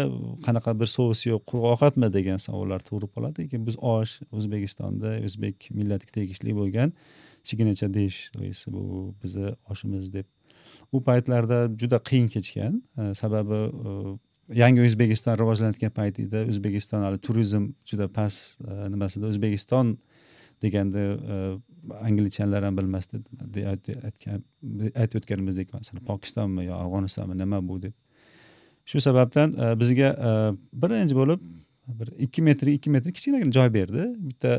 qanaqa 0.46 0.74
bir 0.80 0.88
sous 0.96 1.26
yo'q 1.26 1.42
quruq 1.50 1.64
ovqatmi 1.72 2.08
degan 2.16 2.38
savollar 2.46 2.80
tug'ilib 2.88 3.10
qoladi. 3.16 3.44
Lekin 3.44 3.66
biz 3.68 3.76
osh 3.94 4.12
o'zbekistonda 4.36 5.16
o'zbek 5.26 5.70
millatiga 5.78 6.12
tegishli 6.18 6.54
bo'lgan 6.60 6.94
signature 7.50 7.90
dish 7.94 8.18
bu 8.74 8.82
bizni 9.22 9.54
oshimiz 9.72 10.12
deb. 10.16 10.26
U 10.94 11.02
paytlarda 11.08 11.58
juda 11.80 11.98
qiyin 12.08 12.28
kechgan. 12.34 12.82
Sababi 13.22 13.60
yangi 14.55 14.82
o'zbekiston 14.86 15.38
rivojlanayotgan 15.40 15.92
payt 15.96 16.18
edi 16.22 16.44
o'zbekiston 16.50 17.05
hali 17.07 17.18
turizm 17.26 17.70
juda 17.88 18.09
past 18.09 18.61
nimasida. 18.62 19.26
O'zbekiston 19.32 19.96
deganda 20.62 20.98
e, 20.98 21.36
anglichalar 22.00 22.64
ham 22.64 22.78
bilmasdi. 22.78 23.22
Aytib 24.94 25.18
o'tganimizdek 25.20 25.74
masalan 25.74 26.05
pokistonmi 26.07 26.66
yo 26.68 26.78
afg'onistonmi 26.78 27.38
nima 27.38 27.61
bu 27.68 27.80
deb. 27.82 27.94
Shu 28.86 29.00
sababdan 29.00 29.55
e, 29.59 29.74
bizga 29.80 30.14
e, 30.28 30.32
birinchi 30.84 31.18
bo'lib 31.18 31.44
bir 32.00 32.12
ikki 32.26 32.42
metr 32.46 32.70
ikki 32.76 32.90
metr 32.94 33.12
kichkinagina 33.12 33.53
joy 33.59 33.72
berdi. 33.74 34.05
Bitta 34.28 34.53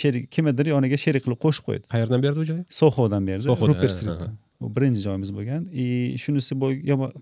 sherik 0.00 0.30
kimnidir 0.32 0.74
yoniga 0.74 0.96
sherik 1.04 1.26
qilib 1.26 1.40
qo'shib 1.46 1.66
qo'ydi. 1.70 1.88
Qayerdan 1.94 2.22
berdi 2.22 2.44
u 2.44 2.50
joy 2.52 2.60
sohodan 2.82 3.26
berdi. 3.26 3.48
Ruper 3.48 3.94
stritdan 3.96 4.36
u 4.60 4.76
birinchi 4.76 5.00
joyimiz 5.00 5.34
bo'lgan. 5.34 5.66
И 5.72 6.16
shunisi 6.18 6.54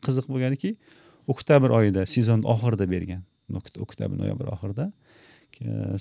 qiziq 0.07 0.29
bo'lganiki 0.33 0.77
oktyabr 1.33 1.75
oyida 1.79 2.07
sezon 2.07 2.45
oxirida 2.55 2.89
bergan. 2.91 3.23
Oktyabr 3.87 4.19
noyabr 4.23 4.51
oxirida. 4.55 4.91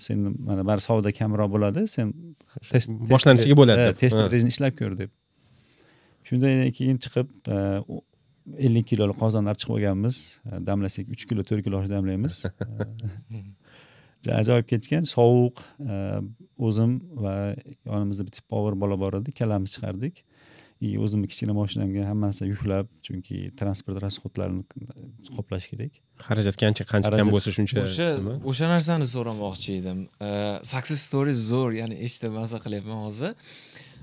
Sen 0.02 0.34
mana 0.48 0.66
bari 0.68 0.84
savdo 0.84 1.12
kamroq 1.20 1.52
bo'ladi 1.56 1.86
sen 1.88 2.12
test 2.72 2.92
boshlanishiga 3.12 3.58
bo'ladi. 3.62 3.94
Test 4.02 4.20
rejini 4.34 4.54
ishlab 4.56 4.76
ko'r 4.80 4.98
deb. 5.04 5.14
Shundan 6.28 6.72
keyin 6.78 6.98
chiqib 7.06 7.32
ellik 8.68 8.88
kiloli 8.92 9.16
qozonni 9.22 9.52
olib 9.52 9.62
chiqib 9.62 9.76
olganmiz. 9.78 10.18
Damlasak 10.70 11.12
uch 11.14 11.28
kilo 11.30 11.46
to'rt 11.50 11.64
kilo 11.66 11.84
damlaymiz. 11.90 12.44
Ajoyib 14.40 14.66
kechgan 14.70 15.06
sovuq 15.06 15.62
o'zim 16.68 16.98
va 17.24 17.36
yonimizda 17.86 18.26
bitta 18.28 18.42
power 18.50 18.74
bola 18.84 18.98
bor 19.00 19.20
edi 19.20 19.34
ikkalamiz 19.34 19.76
chiqardik 19.76 20.24
и 20.86 20.98
o'zimni 21.06 21.28
kichkina 21.32 21.54
moshinamga 21.60 22.04
hammasini 22.12 22.52
yuklab 22.54 22.90
chunki 23.06 23.38
transport 23.60 23.98
расходlarini 24.06 24.64
qoplash 25.38 25.66
kerak. 25.72 25.94
Xarajat 26.28 26.56
qancha 26.64 26.84
qancha 26.92 27.12
kam 27.20 27.32
bo'lsa 27.36 27.56
shuncha 27.58 27.86
o'sha 27.86 28.10
o'sha 28.52 28.70
narsani 28.74 29.08
so'ramoqchi 29.16 29.80
edim. 29.82 30.06
Success 30.74 31.02
story 31.10 31.34
zo'r 31.50 31.72
ya'ni 31.82 31.96
eshitib 32.06 32.38
maza 32.40 32.62
qilyapman 32.66 33.02
hozir. 33.08 33.34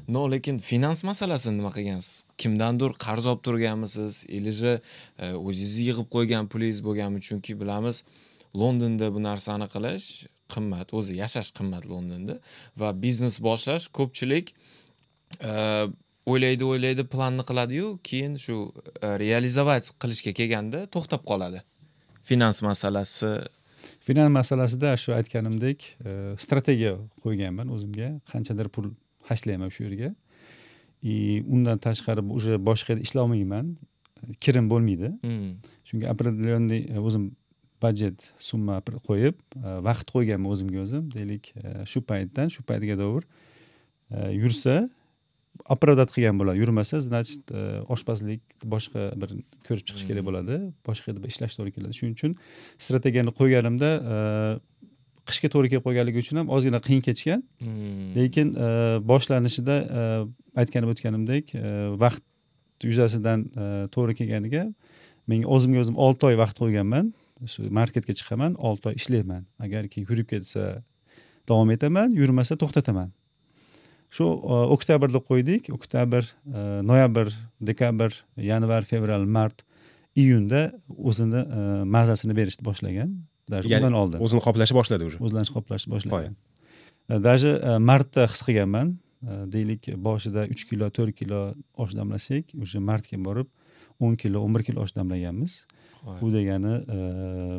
No 0.09 0.23
lekin 0.31 0.59
finans 0.59 1.05
masalasini 1.11 1.57
nima 1.61 1.71
qilgansiz? 1.77 2.25
Kimdandir 2.43 2.91
qarz 3.05 3.27
olib 3.31 3.43
turganmisiz? 3.47 4.25
Или 4.37 4.51
же 4.51 4.73
e, 5.19 5.33
o'zingizni 5.33 5.85
yig'ib 5.89 6.09
qo'ygan 6.15 6.49
pulingiz 6.53 6.81
bo'lganmi? 6.87 7.21
Chunki 7.27 7.53
bilamiz 7.61 8.03
londonda 8.61 9.07
bu 9.15 9.23
narsani 9.29 9.69
qilish 9.75 10.09
qimmat 10.55 10.89
o'zi 10.99 11.13
yashash 11.23 11.51
qimmat 11.59 11.85
londonda 11.93 12.35
va 12.81 12.89
biznes 13.05 13.37
boshlash 13.47 13.87
ko'pchilik 13.99 14.47
e, 15.51 15.53
o'ylaydi 16.27 16.65
o'ylaydi 16.65 17.05
planni 17.15 17.45
qiladiyu 17.49 17.97
keyin 18.09 18.37
shu 18.45 18.57
e, 19.03 19.19
realizovать 19.23 19.91
qilishga 20.03 20.33
kelganda 20.39 20.87
to'xtab 20.95 21.25
qoladi. 21.31 21.63
Finans 22.23 22.63
masalasi. 22.63 23.33
Finans 24.07 24.31
masalasida 24.39 24.95
shu 25.03 25.15
aytganimdek 25.19 25.79
e, 26.07 26.13
strategiya 26.45 26.95
qo'yganman 27.25 27.73
o'zimga. 27.75 28.13
Qanchadir 28.33 28.71
pul 28.75 28.93
hashlayman 29.31 29.71
shu 29.75 29.89
yerga. 29.89 30.15
И 31.03 31.43
undan 31.49 31.79
tashqari 31.79 32.23
уже 32.39 32.59
boshqa 32.59 32.93
yerda 32.93 33.03
ishlolmayman 33.03 33.77
kirim 34.41 34.71
bo'lmaydi. 34.71 35.09
Hmm. 35.27 35.59
chunki 35.87 36.07
определенный 36.07 36.87
e, 36.95 36.99
o'zim 37.01 37.35
budjet 37.83 38.19
summa 38.39 38.79
qo'yib 39.09 39.35
vaqt 39.89 40.09
qo'yganman 40.15 40.51
o'zimga 40.55 40.79
o'zim. 40.87 41.11
Deylik 41.11 41.45
shu 41.91 41.99
paytdan 42.11 42.47
shu 42.55 42.63
paytga 42.63 42.95
dovr 43.03 43.27
yursa 44.43 44.89
оправдать 45.65 46.11
qilgan 46.13 46.39
bo'ladi. 46.39 46.59
Yurmasa 46.59 47.01
значит 47.01 47.51
e, 47.51 47.83
oshpazlik 47.89 48.43
boshqa 48.65 49.13
bir 49.21 49.35
ko'rib 49.67 49.85
chiqish 49.87 50.07
kerak 50.09 50.25
bo'ladi. 50.27 50.59
Boshqa 50.87 51.13
yerda 51.13 51.29
ishlash 51.29 51.57
to'g'ri 51.59 51.73
keladi. 51.77 51.95
Shuning 51.99 52.17
uchun 52.17 52.37
strategiyani 52.83 53.35
qo'yganimda 53.39 53.91
e, 54.13 54.17
qishga 55.29 55.53
to'g'ri 55.55 55.73
kelib 55.73 55.87
qolganligi 55.87 56.25
uchun 56.25 56.43
ham 56.43 56.53
ozgina 56.57 56.81
qiyin 56.87 57.03
kechgan. 57.09 57.45
Lekin 58.19 58.55
e, 58.57 58.69
boshlanishida 59.13 59.79
e, 60.01 60.05
aytgan 60.63 60.89
o'tganimdek 60.93 61.55
vaqt 62.03 62.25
yuzasidan 62.83 63.47
to'g'ri 63.95 64.19
kelganiga 64.19 64.67
men 65.31 65.45
o'zimga 65.55 65.85
o'zim 65.85 65.99
olti 66.07 66.33
oy 66.33 66.41
vaqt 66.43 66.63
qo'yganman. 66.65 67.13
Shu 67.53 67.69
marketga 67.81 68.15
chiqaman 68.19 68.57
olti 68.69 68.91
oy 68.91 68.99
ishlayman. 69.01 69.47
Agarki 69.63 70.07
yurib 70.09 70.29
ketsa 70.33 70.83
davom 71.49 71.71
etaman 71.75 72.15
yurmasa 72.19 72.59
to'xtataman 72.59 73.11
shu 74.13 74.29
e, 74.29 74.63
oktyabrda 74.77 75.21
qo'ydik. 75.29 75.71
Oktyabr 75.77 76.27
e, 76.29 76.63
noyabr 76.87 77.33
dekabr 77.61 78.15
yanvar 78.37 78.87
fevral 78.89 79.25
mart 79.27 79.65
iyunda 80.17 80.71
o'zini 80.89 81.43
e, 81.43 81.61
mazasini 81.97 82.37
berishni 82.37 82.67
boshlagan. 82.69 83.15
Даже 83.51 83.69
undan 83.69 83.93
oldin. 83.93 84.21
o'zini 84.21 84.41
qoplashni 84.45 84.77
boshladi 84.77 85.09
уже. 85.09 85.19
O'zlanish 85.21 85.53
qoplashni 85.55 85.91
boshlagan. 85.95 86.37
Даже 87.09 87.59
martda 87.81 88.29
his 88.31 88.43
qilganman. 88.47 88.99
Deylik 89.23 89.87
boshida 90.03 90.49
uch 90.51 90.65
kilo 90.67 90.91
to'rt 90.91 91.15
kilo 91.15 91.55
osh 91.79 91.95
damlasak 91.95 92.55
уже 92.59 92.81
martga 92.83 93.19
borib 93.23 93.49
o'n 94.03 94.17
kilo 94.19 94.43
o'n 94.43 94.55
bir 94.55 94.65
kilo 94.67 94.83
osh 94.83 94.95
damlaganmiz. 94.97 95.67
Bu 96.21 96.33
degani 96.35 96.75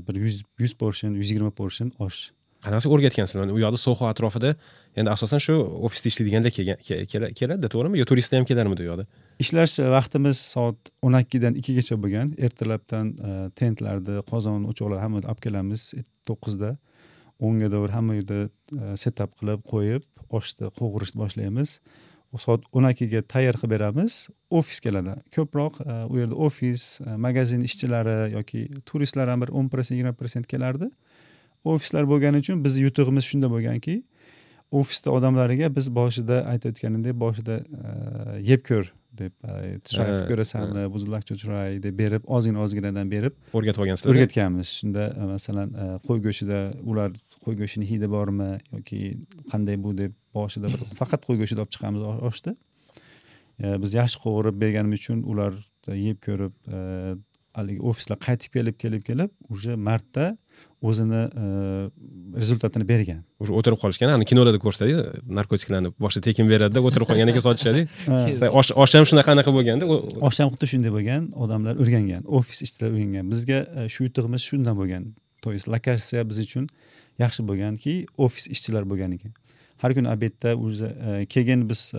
bir 0.08 0.16
yuz 0.20 0.41
yuz 0.60 0.74
portion 0.76 1.16
yuz 1.16 1.32
yigirma 1.32 1.51
portion 1.51 1.91
osh 1.99 2.32
qanaqa 2.64 2.89
o'rgatgansizlar 2.95 3.51
u 3.51 3.59
yoqda 3.59 3.80
soho 3.82 4.07
atrofida 4.07 4.53
endi 4.95 5.11
asosan 5.16 5.41
shu 5.45 5.55
ofisda 5.88 6.11
ishlaydiganlar 6.11 6.53
kelgan 6.55 7.36
keladi 7.39 7.70
to'g'rimi? 7.74 7.99
Yo 8.01 8.05
turistlar 8.09 8.41
ham 8.41 8.47
kelarmidi 8.49 8.86
u 8.86 8.89
yoqda? 8.91 9.05
Ishlash 9.43 9.80
e, 9.82 9.89
vaqtimiz 9.95 10.39
soat 10.53 10.91
o'n 11.05 11.18
ikkidan 11.20 11.57
ikkigacha 11.59 11.97
bo'lgan. 12.03 12.32
Ertalabdan 12.47 13.11
e, 13.14 13.36
tentlarni 13.59 14.24
qozon 14.32 14.68
o'choqlar 14.72 15.03
hammani 15.03 15.28
olib 15.28 15.43
kelamiz. 15.45 15.91
E, 15.97 16.05
to'qqizda 16.30 16.76
o'nga 17.43 17.70
davr 17.74 17.93
hamma 17.97 18.20
yerda 18.20 18.39
e, 18.47 18.95
setup 19.03 19.36
qilib 19.41 19.64
qo'yib 19.74 20.07
oshni 20.39 20.72
qovurishni 20.80 21.24
boshlaymiz. 21.24 21.80
Soat 22.43 22.64
o'n 22.74 22.88
ikkiga 22.89 23.22
tayyor 23.30 23.59
qilib 23.61 23.76
beramiz. 23.76 24.28
Ofis 24.49 24.80
keladi. 24.82 25.14
Ko'proq 25.36 25.76
u 26.09 26.18
yerda 26.18 26.38
ofis 26.47 26.86
magazin 27.26 27.61
ishchilari 27.68 28.32
yoki 28.34 28.64
turistlar 28.89 29.30
ham 29.30 29.43
bir 29.43 29.51
o'n 29.53 29.70
prosent 29.74 29.99
yigirma 29.99 30.16
prosent 30.18 30.49
kelardi. 30.49 30.89
Ofislar 31.64 32.07
bo'lgani 32.09 32.41
uchun 32.43 32.64
bizni 32.66 32.88
yutug'imiz 32.88 33.30
shunda 33.32 33.49
bo'lganki 33.53 34.01
ofisda 34.72 35.14
odamlariga 35.18 35.70
biz 35.76 35.89
boshida 35.95 36.43
aytayotganimdek 36.53 37.16
boshida 37.24 37.59
yeb 38.49 38.66
ko'r 38.70 38.89
deb 39.14 39.34
try 39.86 40.05
qilib 40.07 40.28
ko'rasanmi 40.32 40.86
to 41.30 41.36
try 41.43 41.78
deb 41.84 41.97
berib 41.99 42.26
ozgina 42.38 42.64
ozginadan 42.66 43.11
berib 43.11 43.34
o'rgatib 43.53 43.86
olgansizlar 43.86 44.16
o'rgatganmiz. 44.16 44.74
Shunda 44.82 45.07
masalan 45.34 45.74
qo'y 46.07 46.24
go'shtida 46.28 46.59
ular 46.84 47.14
qo'y 47.45 47.59
go'shtini 47.61 47.89
hidi 47.91 48.09
bormi 48.16 48.51
yoki 48.74 49.01
qanday 49.51 49.78
bu 49.84 49.97
deb 49.97 50.16
boshida 50.34 50.74
bir 50.74 50.86
faqat 51.01 51.28
qo'y 51.28 51.43
go'shtini 51.43 51.66
olib 51.66 51.76
chiqamiz 51.78 52.07
o- 52.11 52.20
oshni 52.32 52.55
E, 53.61 53.82
biz 53.82 53.93
yaxshi 53.93 54.18
qovurib 54.24 54.55
berganimiz 54.61 55.03
uchun 55.03 55.20
ular 55.30 55.53
yeb 55.93 56.18
ko'rib 56.26 56.55
haligi 57.53 57.82
ofislar 57.91 58.18
qaytib 58.28 58.55
kelib 58.57 58.78
kelib 58.84 59.03
kelib 59.09 59.32
уже 59.49 59.76
martda 59.78 60.38
o'zini 60.82 61.22
e, 61.43 61.45
rezultatini 62.41 62.86
bergan. 62.88 63.24
Уже 63.39 63.51
o'tirib 63.60 63.80
qolishgan 63.84 64.10
ani 64.16 64.26
kinolarda 64.26 64.60
ko'rsatadi 64.66 64.95
narkotiklarni 65.39 65.93
boshida 66.04 66.24
tekin 66.28 66.49
beradida 66.51 66.80
o'tirib 66.88 67.08
qolganiga 67.12 67.41
sotishadi. 67.47 67.88
Ha. 68.04 68.49
osh 68.84 68.93
ham 68.97 69.06
shunaqa 69.10 69.30
anaqa 69.36 69.51
bo'lganda 69.58 69.86
osh 70.28 70.39
ham 70.41 70.49
xuddi 70.54 70.68
shunday 70.72 70.91
bo'lgan 70.97 71.30
odamlar 71.43 71.80
o'rgangan 71.84 72.24
ofis 72.39 72.60
ishchilar 72.66 72.89
o'rgangan. 72.95 73.26
Bizga 73.34 73.60
e, 73.80 73.88
shu 73.93 74.08
yutug'imiz 74.08 74.41
shundan 74.49 74.76
bo'lgan. 74.82 75.04
То 75.43 75.51
есть 75.51 75.68
lokatsiya 75.68 76.22
biz 76.30 76.38
uchun 76.45 76.66
yaxshi 77.24 77.41
bo'lganki 77.49 77.93
ofis 78.26 78.45
ishchilar 78.54 78.84
bo'lganligi 78.91 79.30
har 79.82 79.91
kuni 79.95 80.08
obedda 80.16 80.56
уже 80.56 80.88
e, 81.08 81.26
keyin 81.26 81.70
biz 81.70 81.91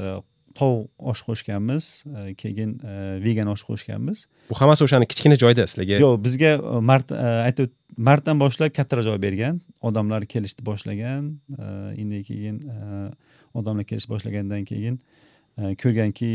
tovuq 0.59 0.89
osh 1.11 1.23
qo'shganmiz 1.27 1.89
e, 2.07 2.35
keyin 2.41 2.77
e, 2.79 2.95
vegan 3.25 3.51
osh 3.53 3.65
qo'shganmiz. 3.69 4.27
Bu 4.51 4.59
hammasi 4.59 4.85
o'shani 4.87 5.09
kichkina 5.11 5.39
joyda 5.41 5.67
sizlarga 5.71 6.01
yo'q 6.05 6.21
bizga 6.27 6.53
e, 6.59 6.81
mart 6.91 7.13
aytib 7.19 7.73
martdan 8.09 8.41
boshlab 8.43 8.75
kattaroq 8.79 9.09
joy 9.09 9.19
bergan. 9.27 9.61
Odamlar 9.89 10.27
kelishni 10.35 10.67
boshlagan 10.67 11.35
endi 12.01 12.23
keyin 12.31 12.63
odamlar 13.55 13.87
kelishni 13.91 14.15
boshlagandan 14.15 14.65
keyin 14.71 15.01
ko'rganki 15.83 16.31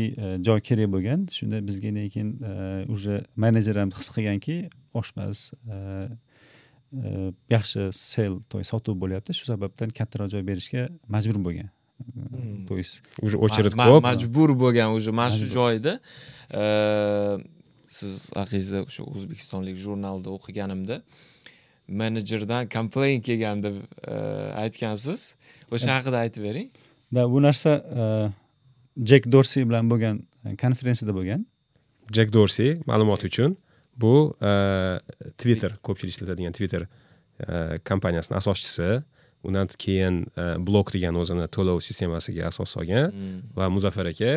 joy 0.46 0.62
kerak 0.68 0.92
bo'lgan. 0.94 1.26
Shunda 1.38 1.60
bizga 1.66 1.92
lekin 1.96 2.36
e, 2.40 2.86
уже 2.88 3.24
menejer 3.36 3.76
ham 3.82 3.90
his 3.96 4.08
qilganki 4.14 4.56
oshpaz 4.94 5.50
yaxshi 7.56 7.90
sel 7.94 8.40
sotuv 8.72 8.96
bo'lyapti. 9.02 9.36
Shu 9.36 9.52
sababdan 9.52 9.92
kattaroq 9.98 10.32
joy 10.36 10.46
berishga 10.46 10.88
majbur 11.08 11.44
bo'lgan. 11.44 11.70
То 12.68 12.76
есть 12.76 13.02
уже 13.20 13.36
очередь 13.36 13.74
Ma- 13.74 13.86
ko'p 13.88 14.02
majbur 14.08 14.50
bo'lgan 14.62 14.88
уже 14.98 15.10
mana 15.12 15.30
shu 15.38 15.46
joyda 15.58 15.92
siz 17.98 18.30
haqingizda 18.40 18.78
o'sha 18.88 19.02
o'zbekistonlik 19.14 19.76
jurnalda 19.84 20.28
o'qiganimda 20.36 20.96
menejerdan 22.00 22.62
komplayn 22.76 23.20
kelgan 23.28 23.56
deb 23.66 23.76
aytgansiz 24.64 25.20
o'sha 25.74 25.90
haqida 25.96 26.16
aytib 26.24 26.42
bering 26.48 26.68
da 27.14 27.22
bu 27.32 27.38
narsa 27.46 27.72
jek 29.10 29.22
dorsi 29.34 29.58
bilan 29.68 29.84
bo'lgan 29.92 30.16
konferensiyada 30.64 31.14
bo'lgan 31.18 31.40
jek 32.16 32.28
dorsi 32.36 32.66
ma'lumot 32.90 33.22
uchun 33.28 33.50
bu 34.02 34.14
twitter 35.40 35.72
ko'pchilik 35.86 36.12
ishlatadigan 36.14 36.52
twitter 36.58 36.82
kompaniyasini 37.90 38.36
asoschisi 38.40 38.88
undan 39.46 39.68
keyin 39.84 40.16
e, 40.36 40.44
blok 40.66 40.92
degan 40.94 41.14
o'zini 41.22 41.46
to'lov 41.56 41.78
sistemasiga 41.88 42.48
asos 42.50 42.70
solgan 42.76 43.06
Hmm. 43.12 43.38
va 43.56 43.68
muzaffar 43.76 44.06
aka 44.12 44.32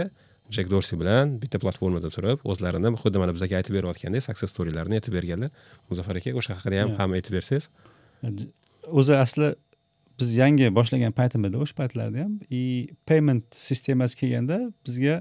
jek 0.56 0.68
dorsi 0.74 0.96
bilan 1.02 1.26
bitta 1.42 1.58
platformada 1.64 2.10
turib 2.16 2.40
o'zlarini 2.52 2.90
xuddi 3.04 3.18
mana 3.22 3.32
bizga 3.36 3.56
aytib 3.60 3.74
berayotgandek 3.78 4.24
success 4.28 4.52
storylarini 4.56 4.96
aytib 5.00 5.14
berganlar. 5.18 5.50
Muzaffar 5.90 6.16
aka 6.22 6.30
o'sha 6.40 6.54
haqida 6.60 6.82
ham 6.84 6.92
ham 7.00 7.10
aytib 7.18 7.34
bersangiz. 7.38 7.70
J- 8.24 8.50
o'zi 9.00 9.14
asli 9.26 9.48
biz 10.20 10.30
yangi 10.42 10.68
boshlagan 10.78 11.12
paytimizda 11.20 11.58
o'sha 11.64 11.76
paytlarda 11.82 12.20
ham 12.26 12.34
и 12.60 12.62
payment 13.10 13.46
sistemasi 13.68 14.16
kelganda 14.22 14.58
bizga 14.86 15.16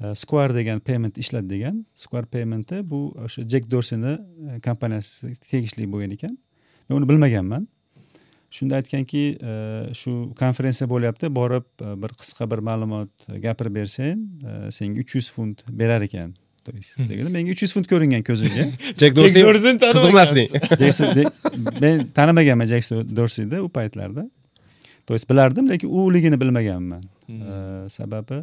e, 0.00 0.14
square 0.22 0.52
degan 0.58 0.80
payment 0.88 1.14
ishladi 1.22 1.48
degan. 1.54 1.76
Square 2.04 2.26
paymenti 2.34 2.76
bu 2.90 3.00
o'sha 3.26 3.42
jek 3.52 3.64
dorsini 3.74 4.14
e, 4.50 4.60
kompaniyasi 4.66 5.34
tegishli 5.50 5.84
bo'lgan 5.92 6.12
ekan. 6.16 6.34
Men 6.88 6.96
uni 7.00 7.06
bilmaganman 7.10 7.68
shunda 8.50 8.80
aytganki 8.80 9.24
e, 9.40 9.52
shu 9.94 10.32
konferensiya 10.38 10.88
bo'lyapti. 10.90 11.30
Borib 11.34 11.66
e, 11.82 11.92
bir 12.02 12.16
qisqa 12.20 12.50
bir 12.50 12.62
ma'lumot 12.70 13.28
gapirib 13.42 13.78
bersang 13.80 14.26
e, 14.42 14.72
senga 14.72 15.04
uch 15.04 15.16
yuz 15.18 15.30
funt 15.30 15.64
berar 15.70 16.02
ekan. 16.02 16.34
То 16.66 16.72
есть, 16.74 16.96
deganda 16.98 17.30
menga 17.30 17.52
uch 17.54 17.62
yuz 17.62 17.72
funt 17.76 17.86
ko'ringan 17.86 18.24
ko'zimga 18.26 18.64
jek 18.98 19.14
dorsi 19.14 19.42
men 21.82 22.08
tanimaganman 22.16 22.66
Jackson 22.66 23.06
dorsini 23.16 23.60
u 23.62 23.68
paytlarda. 23.70 24.26
То 25.06 25.14
есть 25.14 25.30
bilardim 25.30 25.68
lekin 25.70 25.88
uligini 25.88 26.40
bilmaganman. 26.40 27.02
Hmm. 27.26 27.86
Sababi 27.90 28.42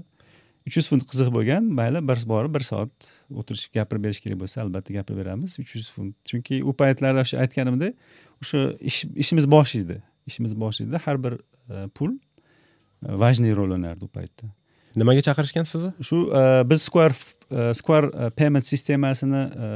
uch 0.67 0.77
yuz 0.77 0.87
funt 0.87 1.03
qiziq 1.11 1.33
bo'lgan 1.35 1.67
mayli 1.79 1.99
bir 2.07 2.23
borib 2.27 2.55
bir 2.55 2.63
soat 2.63 3.09
o'tirish 3.41 3.67
gapirib 3.75 4.07
berish 4.07 4.21
kerak 4.23 4.39
bo'lsa 4.39 4.61
albatta 4.63 4.93
gapirib 4.95 5.19
beramiz. 5.19 5.59
Uch 5.59 5.75
yuz 5.75 5.89
funt 5.91 6.15
chunki 6.29 6.63
u 6.63 6.71
paytlarda 6.71 7.25
o'sha 7.27 7.43
aytganimdek 7.43 7.99
o'sha 8.43 8.63
ish 8.79 9.03
ishimiz 9.23 9.47
bosh 9.55 9.75
edi. 9.81 10.01
Ishimiz 10.29 10.53
bosh 10.59 10.81
edi. 10.85 10.99
Har 11.05 11.17
bir 11.23 11.39
e, 11.39 11.87
pul 11.95 12.11
e, 12.13 13.15
важный 13.23 13.55
rol 13.55 13.75
o'ynardi 13.75 14.05
u 14.05 14.11
paytda. 14.11 14.51
Nimaga 14.95 15.23
chaqirishgan 15.25 15.65
sizni? 15.65 15.91
Shu 16.05 16.27
e, 16.29 16.41
biz 16.69 16.85
square 16.87 17.15
e, 17.49 17.73
square 17.73 18.11
e, 18.13 18.29
payment 18.29 18.67
sistemasini 18.67 19.43
e, 19.65 19.69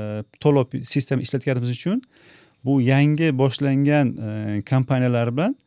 to'lov 0.44 0.76
sistema 0.84 1.26
ishlatganimiz 1.26 1.72
uchun 1.74 2.04
bu 2.66 2.82
yangi 2.82 3.32
boshlangan 3.38 4.14
e, 4.28 4.30
kompaniyalar 4.70 5.34
bilan 5.36 5.58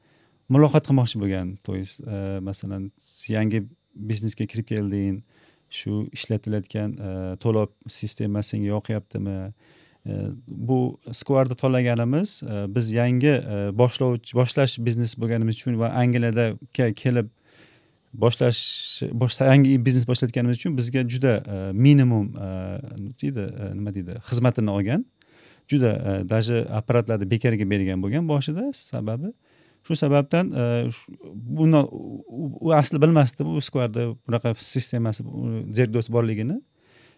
muloqot 0.50 0.86
qilmoqchi 0.88 1.20
bo'lgan. 1.22 1.56
То 1.66 1.74
есть 1.74 2.00
e, 2.06 2.40
masalan 2.40 2.92
yangi 3.28 3.64
biznesga 3.94 4.46
kirib 4.46 4.66
kelding 4.72 5.22
shu 5.70 6.06
ishlatilayotgan 6.16 6.90
e, 7.08 7.10
to'lov 7.42 7.68
sistemasi 7.88 8.56
senga 8.56 8.68
yoqyaptimi? 8.74 9.36
E, 9.50 9.52
bu 10.46 11.00
squarda 11.12 11.54
tanlaganimiz 11.54 12.42
e, 12.42 12.74
biz 12.74 12.92
yangi 12.92 13.28
e, 13.28 13.70
boshlovchi 13.78 14.36
boshlash 14.36 14.78
biznes 14.78 15.18
bo'lganimiz 15.18 15.56
uchun 15.56 15.78
va 15.78 15.90
angliyada 15.92 16.56
kelib 16.72 17.28
boshlash 18.14 19.02
bosh 19.12 19.40
yangi 19.40 19.76
biznes 19.84 20.08
boshlayotganimiz 20.08 20.56
uchun 20.56 20.76
bizga 20.76 21.08
juda 21.08 21.34
e, 21.46 21.72
minimum 21.72 22.32
deydi 23.22 23.46
nima 23.74 23.94
deydi 23.94 24.16
xizmatini 24.30 24.70
olgan 24.70 25.04
juda 25.68 26.24
даже 26.28 26.66
apparatlarni 26.70 27.30
bekorga 27.30 27.70
bergan 27.70 28.02
bo'lgan 28.02 28.28
boshida 28.28 28.72
sababi 28.72 29.32
shu 29.84 29.96
sababdan 29.96 30.50
buni 31.34 31.84
u 32.66 32.72
asli 32.72 33.02
bilmasdi 33.02 33.44
bu 33.44 33.60
squarda 33.60 34.14
bunaqa 34.26 34.54
sistemasi 34.54 35.24
zerdos 35.70 36.08
borligini. 36.10 36.60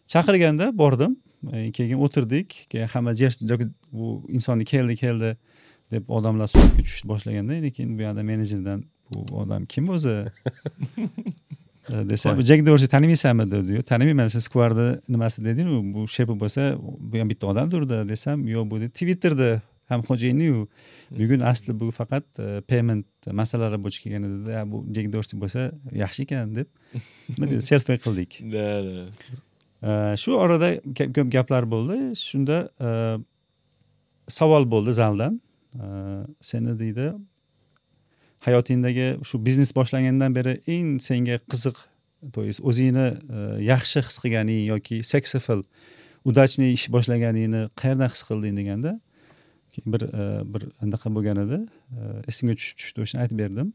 Chaqirganda 0.06 0.78
bordim. 0.78 1.16
Keyin 1.50 1.98
o'tirdik. 1.98 2.66
Keyin 2.70 2.86
hamma 2.86 3.14
bu 3.92 4.24
insonni 4.28 4.64
keldi 4.64 4.96
keldi 4.96 5.36
deb 5.90 6.08
odamlar 6.08 6.46
suratga 6.46 6.82
tushishni 6.82 7.08
boshlaganda 7.08 7.70
keyin 7.70 7.98
bu 7.98 8.02
yoqda 8.02 8.22
menejerdan 8.22 8.84
bu 9.14 9.36
odam 9.36 9.66
kim 9.66 9.88
o'zi? 9.88 10.16
Desam 11.90 12.38
bu 12.38 12.42
jek 12.42 12.66
dorsi 12.66 12.88
tanimaysanmi 12.88 13.50
dedi 13.50 13.82
tanimayman 13.82 14.28
siz 14.28 14.44
skvarni 14.44 15.00
nimasi 15.08 15.44
dediyu 15.44 15.80
bu 15.94 16.08
shepi 16.08 16.40
bo'lsa 16.40 16.76
bu 16.78 17.18
ham 17.18 17.30
bitta 17.30 17.46
odamdirda 17.46 18.08
desam 18.08 18.46
yo'q 18.46 18.70
bu 18.70 18.78
twitterda 18.88 19.62
ham 19.90 20.00
xo'jayiniyu 20.08 20.68
bugun 21.10 21.40
asli 21.40 21.80
bu 21.80 21.90
faqat 21.90 22.24
payment 22.68 23.06
masalalari 23.40 23.82
bo'yicha 23.84 24.02
kelgan 24.04 24.28
edida 24.28 24.62
bu 24.72 24.84
jek 24.94 25.12
dorsi 25.12 25.40
bo'lsa 25.42 25.72
yaxshi 26.02 26.22
ekan 26.22 26.54
deb. 26.54 26.68
Selfi 27.70 27.98
qildik 28.04 28.40
shu 30.22 30.36
orada 30.38 30.76
ko'p 30.98 31.28
gaplar 31.32 31.66
bo'ldi. 31.70 31.98
Shunda 32.18 32.58
e, 32.80 32.90
savol 34.28 34.68
bo'ldi 34.70 34.92
zaldan. 34.92 35.40
E, 35.74 35.86
seni 36.40 36.78
deydi 36.78 37.12
hayotingdagi 38.46 39.08
shu 39.28 39.38
biznes 39.46 39.70
boshlagandan 39.74 40.34
beri 40.34 40.58
eng 40.66 40.98
senga 41.00 41.38
qiziq 41.50 41.76
то 42.32 42.44
есть 42.44 42.60
o'zingni 42.62 43.18
e, 43.36 43.38
yaxshi 43.66 44.02
his 44.06 44.18
qilganing 44.22 44.66
yoki 44.72 45.02
seksifil 45.02 45.64
удачный 46.24 46.72
ish 46.72 46.86
boshlaganingni 46.94 47.68
qayerdan 47.80 48.10
his 48.14 48.22
qilding 48.28 48.54
deganda 48.56 49.00
keyin 49.72 49.92
bir 49.92 50.02
bir 50.54 50.62
anaqa 50.84 51.10
bo'lgan 51.16 51.38
edi. 51.44 51.58
Esimga 52.30 52.54
tushdi 52.60 53.02
o'shani 53.04 53.22
aytib 53.24 53.38
berdim. 53.42 53.72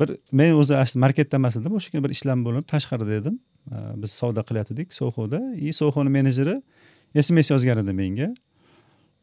Bir 0.00 0.16
men 0.32 0.54
o'zi 0.60 0.76
aslida 0.76 1.04
marketda 1.04 1.36
emas 1.40 1.56
edim 1.60 1.76
o'sha 1.78 1.92
kuni 1.92 2.04
bir 2.06 2.14
ishlam 2.16 2.44
bo'lib 2.46 2.66
tashqarida 2.72 3.20
edim. 3.20 3.38
Biz 3.70 4.10
savdo 4.10 4.42
qilayotgandik 4.48 4.92
soxoda 4.92 5.40
и 5.56 5.72
soxoni 5.72 6.10
menejeri 6.10 6.58
sms 7.14 7.50
yozgan 7.50 7.82
edi 7.84 7.92
menga. 7.92 8.34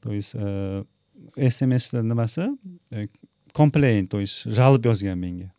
То 0.01 0.13
есть 0.13 0.35
sms 1.37 1.93
nimasi? 1.93 2.57
E, 2.91 3.07
complain 3.53 4.07
то 4.07 4.19
есть 4.19 4.45
жалоб 4.45 4.85
yozgan 4.85 5.17
menga. 5.17 5.49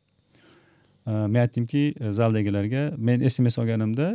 E, 1.06 1.10
men 1.10 1.40
aytdimki 1.42 1.94
zaldagilarga 2.10 2.94
men 2.98 3.20
sms 3.28 3.58
olganimda 3.58 4.12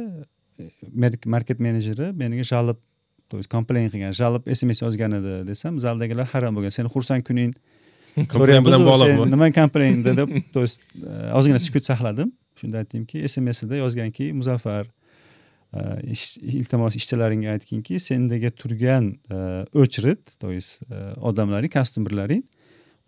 market 1.25 1.59
menejeri 1.59 2.13
menga 2.13 2.43
жалоб 2.43 2.79
то 3.29 3.37
есть 3.37 3.49
complain 3.49 3.89
qilgan 3.89 4.13
жалоб 4.13 4.47
sms 4.47 4.81
yozgan 4.81 5.19
edi 5.19 5.47
desam 5.47 5.79
zaldagilar 5.79 6.27
hayron 6.33 6.55
bo'lgan. 6.55 6.71
Seni 6.71 6.89
xursand 6.89 7.23
kuning. 7.27 7.55
Bilan 8.15 8.27
so'rayapmizu, 8.35 8.85
bog'liq 8.85 9.07
sen 9.07 9.17
bu. 9.19 9.25
nima 9.31 9.51
complain 9.55 10.03
deb 10.03 10.29
то 10.53 10.61
есть 10.61 10.81
ozgina 11.31 11.59
sukut 11.59 11.85
saqladim 11.87 12.31
shunda 12.61 12.81
aytdimki 12.83 13.21
smsida 13.27 13.79
yozganki 13.81 14.31
muzaffar 14.37 14.87
e, 15.73 15.81
iltimos 16.59 16.97
ishchilaringga 16.99 17.55
aytginki 17.57 17.99
sendagi 17.99 18.51
turgan 18.61 19.13
e, 19.29 19.37
o'chirit 19.73 20.35
то 20.39 20.51
есть 20.51 20.83
e, 20.89 21.13
odamlaring 21.29 21.73
kostyumerlaring 21.77 22.43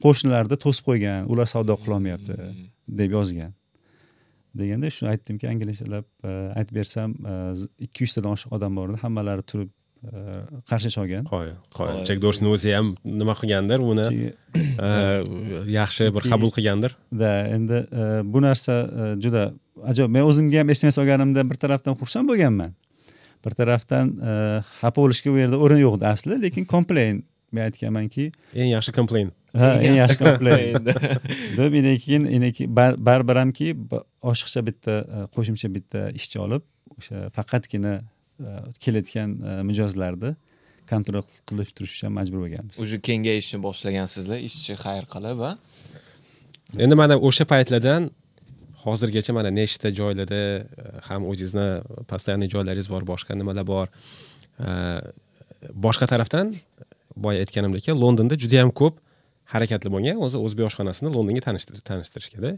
qo'shnilarni 0.04 0.58
to'sib 0.66 0.88
qo'ygan 0.89 1.30
ular 1.32 1.47
savdo 1.49 1.78
qilolmayapti 1.84 2.38
deb 2.88 3.14
yozgan. 3.18 3.54
Deganda 4.58 4.89
shuni 4.93 5.14
aytdimki 5.14 5.47
angliyachalab 5.49 6.06
e, 6.26 6.34
aytib 6.60 6.76
bersam 6.82 7.16
ikki 7.86 8.08
yuztadan 8.08 8.36
oshiq 8.38 8.58
odam 8.58 8.76
bor 8.80 8.91
edi 8.93 9.01
hammalari 9.06 9.45
turib 9.54 9.72
qarshi 10.70 10.89
cholgan 10.95 11.24
qoya 11.32 11.54
qoya 11.78 11.93
Qoya. 11.95 12.06
jek 12.10 12.20
dorsni 12.24 12.47
o'zi 12.54 12.74
ham 12.76 12.93
nima 13.06 13.34
qilgandir 13.39 13.80
uni 13.91 14.06
e, 14.88 14.89
yaxshi 15.78 16.10
bir 16.16 16.24
qabul 16.32 16.51
qilgandir. 16.56 16.95
Da 17.22 17.32
endi 17.56 17.80
e, 18.01 18.08
bu 18.34 18.41
narsa 18.43 18.76
e, 18.84 19.04
juda 19.24 19.43
ajoyib. 19.89 20.12
Men 20.16 20.24
o'zimga 20.30 20.60
ham 20.64 20.74
sms 20.76 20.97
olganimda 21.04 21.45
bir 21.49 21.56
tarafdan 21.64 21.95
xursand 22.01 22.30
bo'lganman. 22.32 22.74
Bir 23.45 23.56
tarafdan 23.60 24.12
xafa 24.80 24.93
bo'lishga 24.99 25.32
bu 25.34 25.39
yerda 25.43 25.58
o'rin 25.64 25.82
yo'q 25.86 25.97
edi 25.99 26.06
asli 26.12 26.41
lekin 26.43 26.66
complain. 26.74 27.24
Men 27.54 27.68
aytganmanki 27.70 28.32
eng 28.56 28.70
yaxshi 28.76 28.91
complain. 28.99 29.32
Ha 29.54 29.76
eng 29.86 29.97
yaxshi 30.01 30.18
complain. 30.24 30.74
deb 31.58 31.74
endi 31.80 31.91
keyin 32.04 32.24
endi 32.36 32.49
keyin 32.58 32.72
bar- 32.76 32.97
baribir 33.08 33.38
hamki 33.43 33.68
oshiqcha 34.32 34.64
bitta 34.70 34.95
qo'shimcha 35.36 35.70
bitta 35.76 36.08
ishchi 36.20 36.39
olib 36.45 36.64
o'sha 36.97 37.28
faqatgina 37.36 37.93
kelayotgan 38.84 39.29
e, 39.39 39.51
mijozlarni 39.69 40.34
kontrol 40.89 41.23
qilib 41.47 41.69
turish 41.75 41.93
uchun 41.97 42.11
majbur 42.17 42.43
bo'lganmiz. 42.45 42.75
Уже 42.84 42.99
kengayishni 42.99 43.61
boshlagansizlar 43.67 44.39
ishchi 44.49 44.73
xayr 44.84 45.05
qilib 45.13 45.39
a 45.49 45.51
endi 46.84 46.95
mana 46.95 47.15
o'sha 47.17 47.45
paytlardan 47.53 48.11
hozirgacha 48.84 49.31
mana 49.38 49.49
nechta 49.59 49.88
joylarda 49.99 50.41
e, 50.59 50.63
ham 51.07 51.21
o'zingizni 51.31 51.67
постоянный 52.11 52.49
joylaringiz 52.53 52.89
bor 52.93 53.03
boshqa 53.11 53.31
nimalar 53.41 53.65
bor 53.73 53.88
E, 54.59 54.69
boshqa 55.73 56.05
tarafdan 56.07 56.53
boya 57.17 57.41
aytganimdek 57.43 57.88
londonda 58.03 58.38
juda 58.38 58.59
yam 58.61 58.71
ko'p 58.81 58.99
harakatli 59.53 59.89
bo'lgan 59.93 60.19
o'zi 60.25 60.38
o'zbek 60.45 60.67
oshxonasini 60.69 61.09
londonga 61.15 61.41
tanishtir- 61.47 61.81
tanishtirishgada 61.89 62.51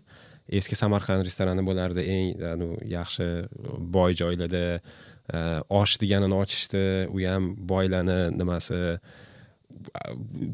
eski 0.60 0.76
samarqand 0.76 1.24
restorani 1.28 1.64
bo'lardi 1.70 2.04
eng 2.16 2.44
anu, 2.54 2.68
yaxshi 2.98 3.28
boy 3.96 4.12
joylarda 4.22 4.64
e, 4.76 4.82
osh 5.70 6.00
deganini 6.02 6.36
ochishdi 6.44 6.84
u 7.16 7.18
ham 7.26 7.56
boylarni 7.72 8.20
nimasi 8.38 9.00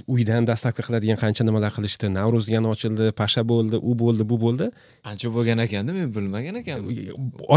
uydan 0.08 0.48
dastavka 0.48 0.84
qiladigan 0.88 1.18
qancha 1.24 1.46
nimalar 1.48 1.72
qilishdi 1.78 2.10
navro'z 2.18 2.48
degani 2.50 2.70
ochildi 2.74 3.12
pasha 3.22 3.42
bo'ldi 3.52 3.78
u 3.90 3.92
bo'ldi 4.02 4.24
bu 4.32 4.38
bo'ldi. 4.44 4.70
Ancha 5.12 5.30
bo'lgan 5.36 5.62
ekanda 5.66 5.96
men 5.98 6.08
bilmagan 6.16 6.56
ekanman. 6.62 6.92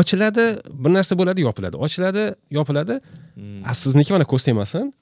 Ochiladi 0.01 0.45
bir 0.83 0.91
narsa 0.97 1.19
bo'ladi 1.21 1.47
yopiladi. 1.47 1.77
Ochiladi 1.87 2.25
yopiladi. 2.59 3.01
Hmm. 3.35 3.63
a 3.71 3.75
sizniki 3.83 4.13
mana 4.17 4.27
ko'z 4.33 4.43
tegmasin 4.49 4.93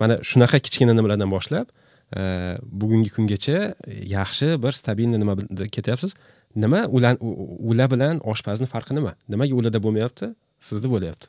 mana 0.00 0.14
shunaqa 0.30 0.58
kichkina 0.66 0.92
nimalardan 0.98 1.30
boshlab 1.36 1.66
e, 2.18 2.20
bugungi 2.80 3.10
kungacha 3.16 3.58
yaxshi 4.16 4.48
bir 4.62 4.72
stabilniy 4.80 5.18
nima 5.22 5.34
ketyapsiz? 5.76 6.14
Nima 6.62 6.80
ular 7.70 7.88
bilan 7.94 8.14
oshpazni 8.32 8.66
farqi 8.74 8.92
nima? 8.98 9.12
Nimaga 9.32 9.54
ularda 9.60 9.78
bo'lmayapti? 9.84 10.26
Sizda 10.68 10.88
bo'lyapti 10.94 11.26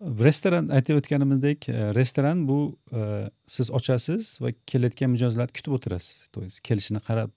restoran 0.00 0.68
aytib 0.74 1.00
o'tganimizdek 1.00 1.68
e, 1.68 1.94
restoran 1.94 2.44
bu 2.48 2.78
e, 2.92 3.30
siz 3.50 3.70
ochasiz 3.70 4.38
va 4.42 4.52
kelayotgan 4.66 5.10
mijozlarni 5.14 5.54
kutib 5.58 5.74
o'tirasiz. 5.78 6.28
То 6.32 6.42
есть 6.42 6.60
kelishini 6.62 7.02
qarab 7.02 7.30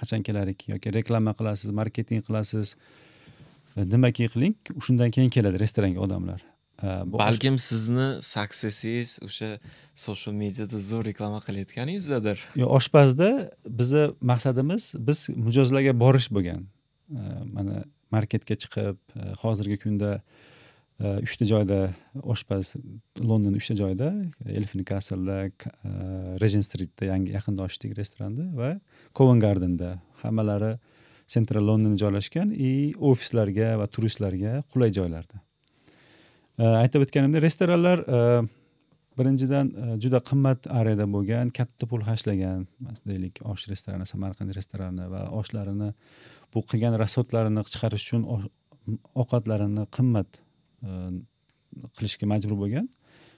qachon 0.00 0.22
kelar 0.26 0.50
ekan 0.50 0.74
yoki 0.76 0.94
reklama 0.94 1.34
qilasiz 1.38 1.70
marketing 1.70 2.24
qilasiz 2.26 2.74
e, 3.76 3.84
nimaki 3.84 4.28
qiling 4.34 4.56
shundan 4.84 5.14
keyin 5.14 5.30
keladi 5.30 5.60
restoranga 5.62 6.00
odamlar. 6.00 6.42
E, 6.82 6.88
balkim 7.14 7.58
sizni 7.58 8.08
successingiz 8.22 9.18
o'sha 9.28 9.52
social 9.94 10.34
mediada 10.34 10.78
zo'r 10.90 11.06
reklama 11.12 11.40
qilayotganingizdadir. 11.46 12.42
Yo, 12.58 12.66
oshpazda 12.80 13.30
bizni 13.80 14.08
maqsadimiz 14.32 14.94
biz 14.98 15.28
mijozlarga 15.48 15.94
borish 16.04 16.30
bo'lgan. 16.34 16.66
Mana 17.54 17.84
marketga 18.12 18.54
chiqib 18.62 18.96
hozirgi 19.40 19.78
kunda 19.80 20.10
e, 20.18 20.56
uchta 20.98 21.46
joyda 21.46 21.78
oshpaz 22.26 22.72
london 23.22 23.54
uchta 23.54 23.74
joyda 23.78 24.08
elfin 24.50 24.82
kaslda 24.84 25.44
e, 25.46 25.50
regen 26.42 26.64
stritda 26.66 27.06
yangi 27.12 27.34
yaqinda 27.36 27.62
ochdik 27.62 27.94
restoranni 27.98 28.48
va 28.58 28.72
coven 29.14 29.38
gardenda. 29.38 30.00
Hammalari 30.22 30.72
central 31.28 31.62
londonda 31.70 31.98
joylashgan 32.02 32.50
и 32.50 32.94
ofislarga 32.98 33.76
va 33.78 33.86
turistlarga 33.86 34.62
qulay 34.72 34.90
joylarda. 34.98 35.38
Aytib 36.58 37.04
o'tganimdek 37.06 37.44
restoranlar 37.46 38.02
e, 38.02 38.48
birinchidan 39.18 39.70
e, 39.70 39.86
juda 40.02 40.18
qimmat 40.30 40.66
ariyada 40.80 41.06
bo'lgan 41.14 41.54
katta 41.54 41.86
pul 41.90 42.02
hashlagan 42.10 42.66
deylik 43.06 43.38
osh 43.52 43.68
restorani 43.70 44.06
samarqand 44.12 44.50
restorani 44.58 45.06
va 45.14 45.22
oshlarini 45.40 45.92
bu 46.54 46.66
qilgan 46.70 46.98
rasodlarini 47.04 47.62
chiqarish 47.70 48.04
uchun 48.08 48.26
ovqatlarini 49.22 49.86
qimmat 49.96 50.42
qilishga 51.96 52.26
majbur 52.32 52.58
bo'lgan. 52.62 52.88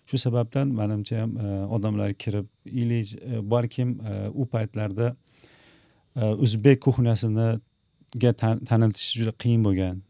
Shu 0.08 0.18
sababdan 0.18 0.72
manimcha 0.80 1.20
ham 1.22 1.32
odamlar 1.76 2.14
kirib 2.22 2.46
или 2.64 3.00
balkim 3.52 3.98
u 4.34 4.46
paytlarda 4.52 5.14
o'zbek 6.16 6.80
kuxnyasiniga 6.86 8.30
tanitish 8.70 9.12
juda 9.18 9.32
qiyin 9.42 9.62
bo'lgan. 9.66 10.02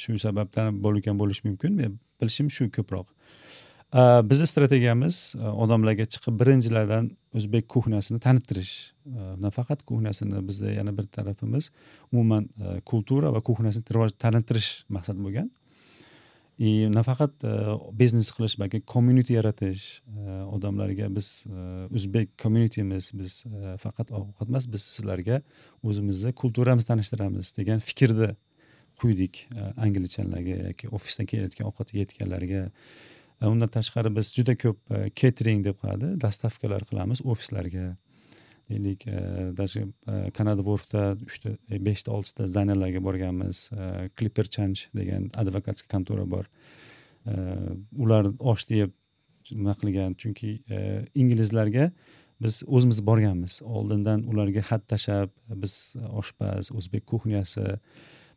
Shu 0.00 0.18
sababdan 0.26 0.82
bo'lgan 0.84 1.18
bo'lishi 1.20 1.42
mumkin. 1.48 1.72
Men 1.80 1.98
bilishim 2.20 2.48
shu 2.56 2.70
ko'proq. 2.76 3.06
Bizni 4.30 4.46
strategiyamiz 4.50 5.16
odamlarga 5.64 6.04
chiqib 6.12 6.34
birinchilardan 6.40 7.10
o'zbek 7.38 7.68
kuxnyasini 7.74 8.18
tanittirish. 8.26 8.74
Nafaqat 9.44 9.84
kuxnyasini 9.88 10.40
bizda 10.48 10.72
yana 10.78 10.92
bir 10.98 11.06
tarafimiz 11.16 11.70
umuman 12.12 12.48
kultura 12.90 13.32
va 13.34 13.40
kuxnyasini 13.48 13.84
rivoj 13.96 14.12
tanittirish 14.24 14.70
maqsad 14.96 15.18
bo'lgan. 15.24 15.48
И 16.58 16.88
nafaqat 16.88 17.44
e, 17.44 17.52
biznes 17.92 18.30
qilish 18.36 18.56
balki 18.60 18.80
community 18.92 19.36
yaratish 19.36 19.84
e, 20.00 20.42
odamlarga 20.56 21.08
biz 21.16 21.44
e, 21.46 21.58
o'zbek 21.92 22.32
communitymiz 22.42 23.10
biz 23.14 23.42
faqat 23.82 24.12
ovqat 24.18 24.48
emas 24.48 24.68
biz 24.72 24.82
sizlarga 24.96 25.42
o'zimizni 25.82 26.32
kulturamizni 26.32 26.88
tanishtiramiz 26.92 27.52
degan 27.58 27.84
fikrni 27.88 28.30
quydik 29.00 29.48
e, 29.52 29.90
yoki 30.68 30.88
ofisdan 30.88 31.26
kelayotgan 31.26 31.68
ovqat 31.68 31.94
yeyotganlarga 31.94 32.70
undan 33.44 33.68
tashqari 33.68 34.10
biz 34.16 34.32
juda 34.32 34.56
ko'p 34.56 34.78
e, 34.90 35.10
catering 35.20 35.64
deb 35.64 35.76
qo'yadi 35.82 36.14
dastavkalar 36.20 36.86
qilamiz 36.88 37.20
ofislarga. 37.24 37.96
Deylik 38.70 39.06
e, 39.06 39.52
даже 39.56 39.86
e, 40.08 40.30
kanada 40.30 40.62
vorfda 40.62 41.16
uchta 41.26 41.56
e, 41.70 41.78
beshta 41.78 42.12
oltita 42.12 42.46
zdaniylarga 42.46 43.02
borganmiz. 43.04 43.70
Clipper 44.18 44.44
change 44.44 44.88
degan 44.94 45.30
advokatskiy 45.34 45.90
kontora 45.90 46.26
bor. 46.30 46.46
Ular 47.96 48.30
osh 48.38 48.66
deb 48.70 48.92
nima 49.50 49.74
qilgan? 49.80 50.14
Chunki 50.18 50.58
inglizlarga 51.14 51.90
biz 52.42 52.62
o'zimiz 52.66 53.00
borganmiz. 53.06 53.60
Oldindan 53.62 54.26
ularga 54.30 54.62
xat 54.68 54.86
tashlab 54.92 55.32
biz 55.62 55.96
oshpaz 56.10 56.70
o'zbek 56.74 57.06
kuxnyasi 57.06 57.78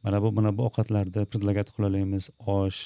mana 0.03 0.21
bu 0.23 0.31
mana 0.31 0.55
bu 0.57 0.65
ovqatlarni 0.69 1.25
предлагать 1.25 1.73
qila 1.75 1.89
olamiz 1.91 2.29
osh 2.39 2.81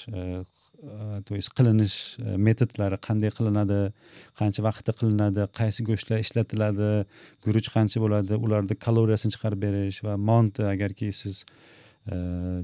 Э, 0.86 1.22
то 1.24 1.34
есть 1.34 1.48
qilinish 1.56 2.16
э, 2.18 2.36
metodlari 2.36 2.98
qanday 3.00 3.30
qilinadi 3.32 3.92
qancha 4.38 4.60
vaqtda 4.66 4.92
qilinadi 4.98 5.46
qaysi 5.58 5.84
go'shtlar 5.88 6.18
ishlatiladi 6.24 7.06
guruch 7.44 7.68
qancha 7.76 8.02
bo'ladi 8.04 8.36
ularni 8.44 8.76
kaloriyasini 8.86 9.32
chiqarib 9.34 9.60
berish 9.64 10.02
va 10.04 10.16
mont 10.16 10.60
agarki 10.60 11.08
siz 11.20 11.44
e, 11.44 12.16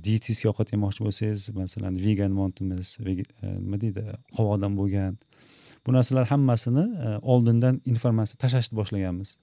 dietistka 0.04 0.52
ovqat 0.52 0.74
yemoqchi 0.74 1.06
bo'lsangiz 1.06 1.48
masalan 1.56 1.96
vegan 2.04 2.36
montimiz 2.40 2.98
e, 3.00 3.16
nima 3.64 3.80
deydi 3.84 4.04
qovoqdan 4.36 4.76
bo'lgan 4.80 5.16
bu 5.86 5.96
narsalar 5.96 6.28
hammasini 6.32 6.84
e, 7.06 7.16
oldindan 7.22 7.80
informatsiya 7.92 8.42
tashlashni 8.44 8.76
boshlaganmiz. 8.80 9.36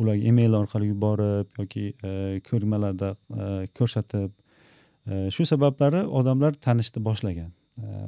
Ularga 0.00 0.24
email 0.32 0.56
orqali 0.62 0.88
yuborib 0.94 1.48
yoki 1.60 1.86
ko'rmalarda 2.48 3.14
ko'rsatib 3.76 4.30
shu 5.34 5.44
sabablari 5.52 6.06
odamlar 6.20 6.54
tanishni 6.66 7.02
boshlagan. 7.04 7.50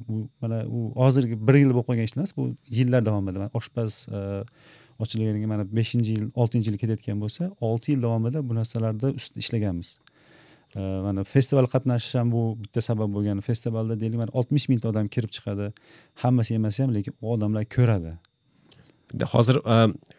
Bu 0.08 0.28
mana 0.42 0.62
u 0.66 0.92
hozirgi 0.96 1.36
bir 1.48 1.54
yil 1.62 1.70
bo'lib 1.74 1.86
qolgan 1.88 2.08
ish 2.08 2.16
emas 2.16 2.36
bu 2.36 2.44
yillar 2.78 3.06
davomida 3.06 3.50
oshpaz 3.60 4.06
e, 4.08 4.20
ochilganiga 5.02 5.46
mana 5.54 5.64
beshinchi 5.78 6.16
yil 6.16 6.26
oltinchi 6.34 6.70
yil 6.70 6.78
ketayotgan 6.82 7.20
bo'lsa 7.24 7.50
olti 7.60 7.92
yil 7.92 8.02
davomida 8.06 8.48
bu 8.48 8.54
narsalarda 8.60 9.12
ustida 9.18 9.40
ishlaganmiz. 9.44 9.98
Mana 10.74 11.24
festival 11.24 11.66
qatnashish 11.72 12.14
ham 12.16 12.30
bu 12.32 12.42
bitta 12.64 12.80
sabab 12.80 13.10
bo'lgan. 13.16 13.40
Festivalda 13.44 13.98
deylik 14.00 14.18
mana 14.22 14.32
oltmish 14.32 14.68
mingta 14.72 14.88
odam 14.88 15.08
kirib 15.14 15.32
chiqadi. 15.36 15.66
Hammasi 16.22 16.54
yemasa 16.56 16.84
ham 16.84 16.94
lekin 16.94 17.14
u 17.20 17.32
odamlar 17.34 17.66
ko'radi. 17.76 18.14
Hozir 19.34 19.60
e, 19.74 19.76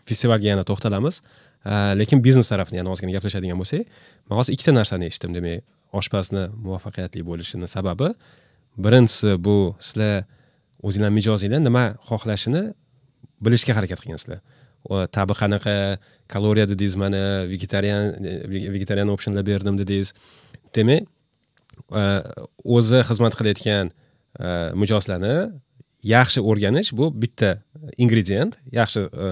festivalga 0.09 0.47
yana 0.53 0.63
to'xtalamiz. 0.69 1.21
E, 1.65 1.71
lekin 2.01 2.21
biznes 2.27 2.47
tarafini 2.51 2.81
yana 2.81 2.93
ozgina 2.93 3.15
gaplashadigan 3.17 3.57
bo'lsak 3.63 3.89
man 4.29 4.41
hozir 4.41 4.53
ikkita 4.57 4.75
narsani 4.79 5.09
eshitdim 5.09 5.33
demak 5.37 5.63
oshpazni 5.99 6.43
muvaffaqiyatli 6.65 7.25
bo'lishini 7.29 7.67
sababi 7.75 8.13
birinchisi 8.77 9.37
bu 9.45 9.75
sizlar 9.79 10.23
o'zinglar 10.83 11.11
mijozinglar 11.17 11.61
nima 11.63 11.85
xohlashini 12.09 12.63
bilishga 13.45 13.75
harakat 13.77 13.99
qilgansizlar 14.03 14.41
tabi 15.11 15.33
qanaqa 15.33 15.97
kaloriya 16.27 16.67
dedingiz 16.69 16.95
mana 16.95 17.47
vegetarian 17.49 18.23
vegetarian 18.75 19.07
optionlar 19.07 19.45
berdim 19.45 19.77
dedingiz. 19.77 20.13
Demak 20.75 21.07
e, 21.91 22.03
o'zi 22.63 23.03
xizmat 23.09 23.37
qilayotgan 23.39 23.91
e, 24.39 24.47
mijozlarni 24.75 25.35
yaxshi 26.03 26.43
o'rganish 26.43 26.91
bu 26.97 27.11
bitta 27.21 27.61
ingredient 27.97 28.57
yaxshi 28.71 29.07
e, 29.25 29.29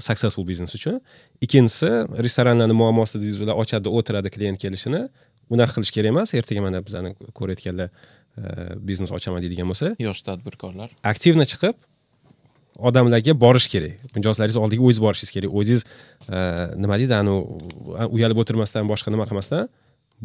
successful 0.00 0.46
biznes 0.48 0.74
uchun. 0.74 1.00
Ikkinchisi 1.44 1.90
restoranlarni 2.24 2.76
muammosi 2.82 3.18
dedingiz 3.18 3.42
ular 3.44 3.58
ochadi 3.62 3.88
o'tiradi 3.88 4.32
klient 4.34 4.58
kelishini 4.62 5.08
unaqa 5.52 5.76
qilish 5.76 5.92
kerak 5.96 6.14
emas 6.14 6.34
ertaga 6.38 6.64
mana 6.64 6.80
bizani 6.84 7.14
ko'rayotganlar 7.38 7.90
biznes 8.88 9.12
ochaman 9.16 9.44
deydigan 9.44 9.68
bo'lsa 9.72 9.94
yosh 10.02 10.22
tadbirkorlar. 10.28 10.90
aktivno 11.12 11.44
chiqib 11.52 11.76
odamlarga 12.78 13.34
borish 13.44 13.68
kerak 13.72 14.14
mijozlaringiz 14.16 14.58
oldiga 14.62 14.82
o'zingiz 14.86 15.02
borishingiz 15.06 15.32
kerak 15.36 15.58
o'zingiz 15.60 15.82
e, 16.36 16.38
nima 16.82 16.98
deydi 17.00 17.14
anavi 17.22 17.40
uyalib 18.16 18.38
o'tirmasdan 18.42 18.88
boshqa 18.92 19.14
nima 19.14 19.26
qilmasdan 19.30 19.68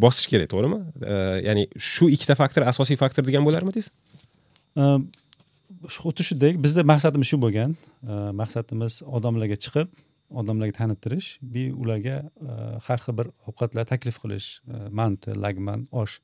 bosish 0.05 0.27
kerak 0.31 0.49
to'g'rimi? 0.53 0.79
E, 1.13 1.17
ya'ni 1.47 1.67
shu 1.91 2.09
ikkita 2.15 2.37
faktor 2.41 2.67
asosiy 2.71 2.97
faktor 3.03 3.25
degan 3.29 3.45
bo'larmidingiz 3.47 3.89
xuddi 5.97 6.23
shunday 6.29 6.57
bizni 6.65 6.83
maqsadimiz 6.91 7.27
shu 7.31 7.37
bo'lgan. 7.43 7.75
Maqsadimiz 8.41 9.01
odamlarga 9.17 9.57
chiqib 9.65 9.89
odamlarga 10.41 10.77
tanittirish 10.79 11.29
ularga 11.81 12.15
har 12.87 12.99
xil 13.05 13.17
bir 13.19 13.29
ovqatlar 13.49 13.85
taklif 13.93 14.19
qilish 14.23 14.47
manti 14.99 15.35
lagman 15.45 15.87
osh 16.03 16.19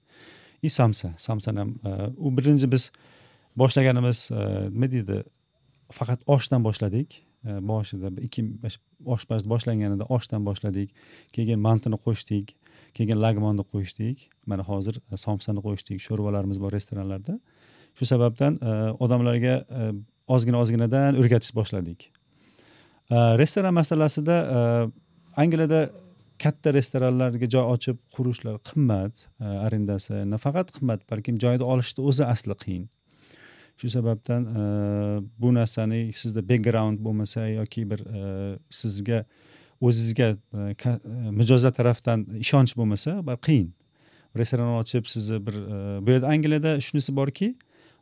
и 0.61 0.69
samsa 0.69 1.13
samsani 1.17 1.59
ham 1.59 1.71
u 2.17 2.37
birinchi 2.37 2.71
biz 2.71 2.91
boshlaganimiz 3.59 4.29
э, 4.31 4.69
nima 4.69 4.87
deydi? 4.91 5.23
Faqat 5.91 6.23
oshdan 6.27 6.63
boshladik. 6.63 7.23
Э, 7.45 7.59
boshida 7.61 8.11
ikki 8.21 8.45
oshpaz 9.05 9.45
boshlanganida 9.49 10.07
oshdan 10.15 10.45
boshladik. 10.45 10.93
Keyin 11.35 11.59
mantini 11.59 11.97
qo'shdik. 12.05 12.55
Keyin 12.97 13.21
lagmonni 13.21 13.65
qo'shdik. 13.73 14.29
Mana 14.45 14.63
hozir 14.67 15.01
e, 15.11 15.17
somsani 15.17 15.63
qo'shdik. 15.65 16.01
Sho'rvalarimiz 16.07 16.61
bor 16.61 16.73
restoranlarda. 16.75 17.39
Shu 17.97 18.05
sababdan 18.05 18.59
e, 18.61 18.75
odamlarga 19.05 19.55
e, 19.79 19.91
ozgina 20.27 20.61
ozginadan 20.63 21.19
o'rgatish 21.19 21.55
boshladik. 21.55 22.11
Restoran 23.09 23.73
masalasida 23.73 24.35
angliyada 25.41 25.79
katta 26.39 26.73
restoranlarga 26.73 27.49
joy 27.51 27.65
ochib 27.73 27.99
qurishlar 28.15 28.59
qimmat 28.69 29.25
e, 29.39 29.45
arendasi 29.65 30.23
nafaqat 30.33 30.71
qimmat 30.77 31.03
balkim 31.11 31.39
joyni 31.43 31.65
olishni 31.73 32.05
o'zi 32.11 32.25
asli 32.25 32.55
qiyin. 32.63 32.87
Shu 33.79 33.91
sababdan 33.95 34.47
e, 34.61 34.63
bu 35.41 35.53
narsani 35.55 36.01
sizda 36.21 36.43
background 36.49 37.03
bo'lmasa 37.05 37.47
yoki 37.47 37.85
bir 37.91 38.05
e, 38.05 38.23
sizga 38.81 39.23
o'zizga 39.81 40.33
mijozlar 41.41 41.75
tarafdan 41.75 42.25
ishonch 42.45 42.75
bo'lmasa 42.79 43.19
qiyin. 43.47 43.69
Restoran 44.37 44.75
ochib 44.79 45.07
sizni 45.09 45.39
bir 45.45 45.55
bu 46.05 46.11
yerda 46.15 46.27
angliyada 46.33 46.79
shunisi 46.85 47.15
borki 47.15 47.53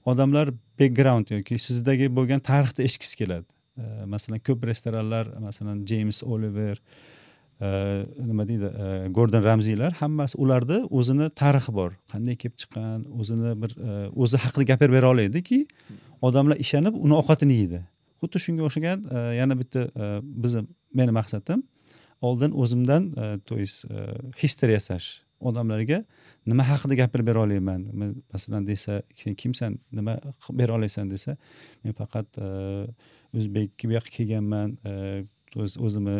odamlar 0.06 0.50
background 0.80 1.32
yoki 1.32 1.60
sizdagi 1.60 2.10
bo'lgan 2.16 2.42
tarixni 2.50 2.86
eshitgisi 2.88 3.18
keladi. 3.22 3.48
Masalan 4.14 4.42
ko'p 4.48 4.66
restoranlar 4.66 5.30
masalan 5.40 5.86
jeyms 5.86 6.24
oliver 6.24 6.82
nima 7.60 8.44
deydi? 8.50 8.70
Gordon 9.18 9.44
ramziylar 9.44 9.92
hammasi 10.02 10.38
ularni 10.38 10.80
o'zini 10.98 11.30
tarixi 11.42 11.74
bor. 11.74 11.92
Qanday 12.12 12.36
kelib 12.42 12.58
chiqqan 12.62 13.06
o'zini 13.20 13.54
bir 13.62 13.72
o'zi 14.24 14.38
haqida 14.44 14.64
gapirib 14.72 14.94
bera 14.98 15.10
oladiki 15.14 15.60
odamlar 16.22 16.58
ishonib 16.66 16.94
uni 17.06 17.16
ovqatini 17.22 17.56
yeydi. 17.62 17.80
Xuddi 18.22 18.38
shunga 18.46 18.64
o'xshagan 18.68 19.00
yana 19.42 19.58
bitta 19.62 19.82
bizni 20.44 20.68
meni 21.00 21.12
maqsadim 21.20 21.64
oldin 22.22 22.52
o'zimdan 22.62 23.04
то 23.48 23.58
есть 23.58 23.86
history 24.42 24.74
yasash. 24.78 25.08
Odamlarga 25.42 26.00
nima 26.50 26.64
haqida 26.66 26.96
gapirib 27.02 27.28
bera 27.30 27.40
olayman? 27.46 27.82
Masalan 28.34 28.66
desa 28.66 29.02
sen 29.16 29.36
kimsan? 29.36 29.78
Nima 29.92 30.18
qilib 30.44 30.58
bera 30.62 30.74
olasan 30.78 31.10
desa 31.14 31.38
men 31.84 31.94
faqat 31.94 32.40
o'zbek 33.38 33.86
bu 33.90 33.94
yoqqa 33.98 34.12
kelganman 34.18 34.70
o'z 35.64 35.78
o'zimni 35.86 36.18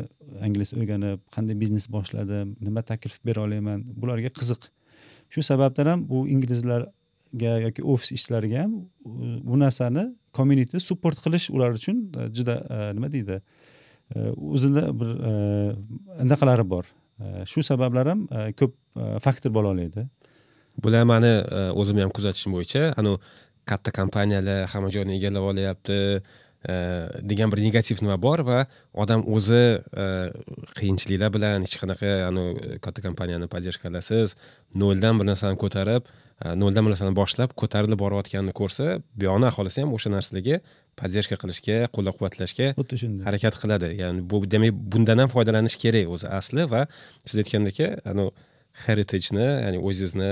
ingliz 0.48 0.74
o'rganib 0.78 1.22
qanday 1.36 1.56
biznes 1.64 1.88
boshladim 1.96 2.56
nima 2.68 2.82
taklif 2.82 3.18
bera 3.28 3.44
olaman 3.48 3.84
bularga 4.02 4.32
qiziq. 4.40 4.70
Shu 5.34 5.44
sababdan 5.44 5.92
ham 5.92 6.06
bu 6.10 6.28
inglizlarga 6.34 7.54
yoki 7.66 7.84
ofis 7.94 8.12
ishlariga 8.18 8.64
ham 8.64 8.76
bu 9.50 9.60
narsani 9.60 10.06
community 10.34 10.80
support 10.90 11.18
qilish 11.26 11.50
ular 11.56 11.72
uchun 11.80 11.98
e, 12.20 12.30
juda 12.38 12.56
e, 12.76 12.78
nima 12.96 13.12
deydi 13.12 13.42
e, 14.16 14.30
o'zini 14.54 14.84
bir 15.00 15.10
anaqalari 16.24 16.70
bor. 16.70 16.86
Shu 17.52 17.64
sabablar 17.66 18.14
ham 18.14 18.28
ko'p 18.60 18.74
faktor 19.26 19.54
bo'la 19.54 19.74
oladi 19.74 20.06
bular 20.84 21.04
mani 21.12 21.34
o'zim 21.82 21.98
ham 22.04 22.12
kuzatishim 22.18 22.54
bo'yicha 22.54 22.92
anavi 23.02 23.18
katta 23.68 23.92
kompaniyalar 24.00 24.68
hamma 24.74 24.90
joyni 24.96 25.18
egallab 25.20 25.50
olyapti. 25.52 25.98
Degan 27.32 27.52
bir 27.52 27.62
negativ 27.64 28.02
nima 28.04 28.18
bor 28.22 28.44
va 28.50 28.60
odam 28.94 29.24
o'zi 29.36 29.64
e, 30.04 30.06
qiyinchiliklar 30.80 31.32
bilan 31.36 31.68
hech 31.68 31.78
qanaqa 31.82 32.14
anavi 32.28 32.80
katta 32.84 33.04
kompaniyani 33.08 33.48
поддержкалasiz 33.54 34.36
noldan 34.84 35.20
bir 35.20 35.30
narsani 35.32 35.60
ko'tarib 35.64 36.10
noldan 36.62 36.86
bir 36.86 36.94
narsani 36.94 37.16
boshlab 37.22 37.56
ko'tarilib 37.62 38.00
borayotganini 38.04 38.54
ko'rsa 38.60 39.00
buyog'ini 39.20 39.48
aholisi 39.52 39.82
ham 39.84 39.94
o'sha 39.98 40.12
narsalarga 40.16 40.60
поддержка 41.00 41.40
qilishga 41.44 41.78
qo'llab 41.96 42.20
quvvatlashga 42.20 42.68
xuddi 42.80 43.00
shunday. 43.02 43.24
harakat 43.28 43.56
qiladi. 43.62 43.94
Ya'ni 44.02 44.22
bu 44.32 44.44
demak 44.54 44.74
bundan 44.94 45.24
ham 45.24 45.34
foydalanish 45.36 45.78
kerak 45.84 46.14
o'zi 46.16 46.28
asli 46.40 46.70
va 46.74 46.82
siz 47.26 47.38
aytgandek 47.44 47.82
anavi 48.12 48.32
heritageni 48.86 49.48
ya'ni 49.66 49.80
o'zingizni 49.88 50.32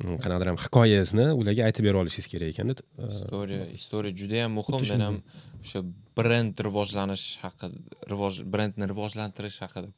qanaqadir 0.00 0.48
ham 0.50 0.58
hikoyangizni 0.64 1.26
ularga 1.40 1.66
aytib 1.68 1.84
bera 1.88 2.00
olishingiz 2.02 2.28
kerak 2.32 2.54
ekanda 2.54 2.74
istoriya 3.08 3.64
istoriya 3.78 4.16
juda 4.20 4.36
yam 4.42 4.52
muhim 4.58 4.86
men 4.90 5.04
ham 5.06 5.16
o'sha 5.60 5.82
brend 6.18 6.62
rivojlanish 6.68 7.26
haqida 7.44 7.76
rivoj 8.12 8.40
brendni 8.54 8.88
rivojlantirish 8.92 9.58
haqida 9.64 9.90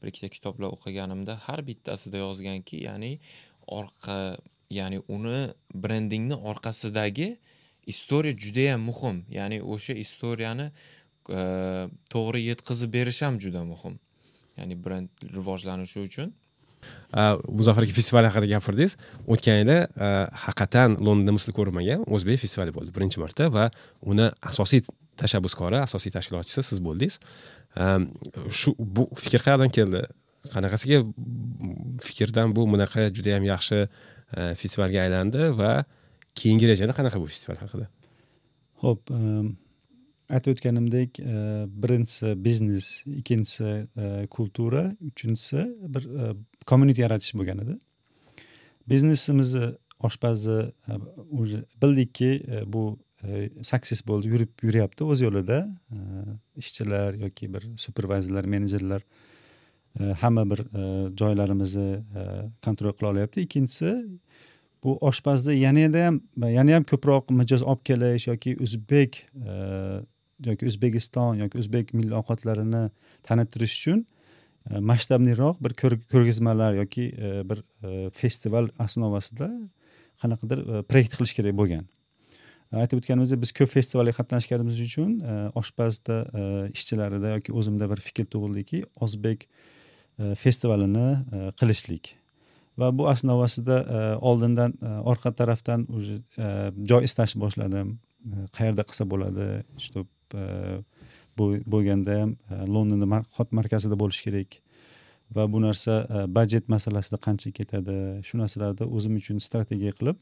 bir 0.00 0.12
ikkita 0.12 0.28
kitoblar 0.36 0.68
o'qiganimda 0.76 1.38
har 1.46 1.60
bittasida 1.70 2.20
yozganki 2.26 2.82
ya'ni 2.88 3.12
orqa 3.78 4.18
ya'ni 4.78 4.98
uni 5.16 5.40
brendingni 5.84 6.36
orqasidagi 6.50 7.28
istoriya 7.92 8.36
judayam 8.44 8.84
muhim 8.90 9.24
ya'ni 9.38 9.62
o'sha 9.74 9.96
istoriyani 10.04 10.68
to'g'ri 12.14 12.40
yetkazib 12.50 12.92
berish 12.98 13.22
ham 13.26 13.40
juda 13.44 13.64
muhim 13.72 13.96
ya'ni 14.58 14.76
brend 14.84 15.08
rivojlanishi 15.36 16.04
uchun 16.08 16.28
muzaffar 17.58 17.86
aka 17.86 17.94
festival 18.00 18.28
haqida 18.28 18.48
gapirdingiz 18.54 18.96
o'tgan 19.26 19.60
yili 19.62 19.78
haqiqatdan 20.44 20.98
londonda 21.06 21.34
misli 21.36 21.54
ko'rilmagan 21.58 22.06
o'zbek 22.14 22.42
festivali 22.44 22.74
bo'ldi 22.76 22.94
birinchi 22.96 23.22
marta 23.22 23.50
va 23.56 23.70
uni 24.12 24.30
asosiy 24.52 24.84
tashabbuskori 25.20 25.80
asosiy 25.86 26.14
tashkilotchisi 26.16 26.62
siz 26.70 26.82
bo'ldingiz. 26.86 27.18
Shu 28.60 28.74
bu 28.78 29.06
fikr 29.24 29.44
qayerdan 29.46 29.72
keldi? 29.76 30.02
Qanaqasiga 30.54 31.02
fikrdan 32.06 32.54
bu 32.56 32.64
bunaqa 32.72 33.10
judayam 33.16 33.44
yaxshi 33.44 33.80
э, 33.84 34.54
festivalga 34.60 35.02
aylandi 35.04 35.50
va 35.60 35.72
keyingi 36.38 36.70
rejani 36.70 36.96
qanaqa 36.96 37.20
bu 37.20 37.28
festival 37.32 37.58
haqida? 37.60 37.90
Ho'p 38.84 39.12
aytib 40.30 40.54
o'tganimdek 40.54 41.20
э, 41.20 41.66
birinchisi 41.82 42.32
biznes 42.46 42.88
ikkinchisi 43.20 43.68
э, 43.68 44.26
kultura 44.32 44.86
uchinchisi 45.10 45.66
bir 45.94 46.08
community 46.66 47.02
yaratish 47.02 47.34
bo'lgan 47.38 47.62
edi. 47.64 47.76
Biznesimizni 48.88 49.72
oshpazni 50.00 50.72
e, 50.88 50.92
уже 51.30 51.64
bildikki 51.82 52.44
e, 52.48 52.72
bu 52.72 52.98
e, 53.24 53.50
success 53.62 54.02
bo'ldi 54.06 54.28
yurib 54.32 54.62
yuryapti 54.62 55.04
o'z 55.04 55.20
yo'lida. 55.20 55.60
Ishchilar 56.56 57.14
yoki 57.14 57.54
bir 57.54 57.68
supervayzorlar 57.76 58.44
menejerlar 58.44 59.02
hamma 60.20 60.44
bir 60.50 60.60
joylarimizni 61.18 62.04
kontrol 62.64 62.92
qila 62.92 63.08
olyapti. 63.08 63.40
Ikkinchisi 63.40 64.04
bu 64.84 64.96
oshpazni 64.96 65.56
yanada 65.58 66.06
ham 66.06 66.20
yana 66.56 66.74
ham 66.74 66.84
ko'proq 66.92 67.32
mijoz 67.40 67.62
olib 67.62 67.82
kelish 67.84 68.28
yoki 68.28 68.56
o'zbek 68.64 69.26
yoki 70.46 70.66
o'zbekiston 70.70 71.42
yoki 71.42 71.58
o'zbek 71.58 71.92
milliy 71.94 72.16
ovqatlarini 72.20 72.84
tanittirish 73.28 73.74
uchun 73.80 74.06
Э, 74.68 74.80
masshtabliroq 74.80 75.56
bir 75.64 75.74
ko'rgazmalar 76.12 76.74
yoki 76.76 77.08
e, 77.16 77.30
bir 77.48 77.62
e, 77.82 78.10
festival 78.10 78.68
asnovasida 78.78 79.48
qanaqadir 80.20 80.60
e, 80.60 80.82
proyekt 80.84 81.16
qilish 81.16 81.32
kerak 81.38 81.56
bo'lgan. 81.56 81.86
Aytib 82.82 83.00
o'tganimizdek 83.00 83.40
biz 83.42 83.52
ko'p 83.56 83.72
festivalga 83.72 84.12
qatnashganimiz 84.18 84.76
uchun 84.84 85.16
oshpazda 85.58 86.18
ishchilarida 86.76 87.32
yoki 87.32 87.54
o'zimda 87.58 87.88
bir 87.90 88.02
fikr 88.04 88.28
tug'ildiki 88.30 88.84
o'zbek 89.06 89.48
festivalini 90.38 91.08
qilishlik. 91.58 92.12
Va 92.78 92.92
bu 92.94 93.08
asnovasida 93.10 93.80
oldindan 94.30 94.76
orqa 95.02 95.32
tarafdan 95.40 95.88
уже 95.90 96.20
joy 96.92 97.10
izlashni 97.10 97.42
boshladim. 97.42 97.96
Qayerda 98.54 98.86
qilsa 98.86 99.08
bo'ladi 99.16 99.48
чтоб 99.88 100.06
bo'lganda 101.74 102.20
ham 102.20 102.34
e, 102.50 102.64
londonda 102.74 103.22
xot 103.36 103.56
markazida 103.58 103.98
bo'lishi 104.02 104.28
kerak. 104.28 104.60
Va 105.34 105.46
bu 105.52 105.60
narsa 105.62 106.06
e, 106.10 106.24
budjet 106.36 106.68
masalasida 106.68 107.18
qancha 107.26 107.52
ketadi? 107.54 107.96
Shu 108.26 108.38
narsalarda 108.40 108.86
o'zim 108.86 109.16
uchun 109.20 109.38
strategiya 109.38 109.94
qilib 109.98 110.18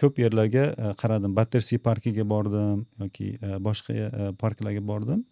ko'p 0.00 0.20
yerlarga 0.20 0.64
e, 0.72 0.92
qaradim. 1.02 1.32
Battersi 1.38 1.78
parkiga 1.78 2.26
bordim 2.34 2.84
yoki 3.00 3.28
e, 3.40 3.56
boshqa 3.68 4.34
parklarga 4.42 4.84
bordim. 4.92 5.24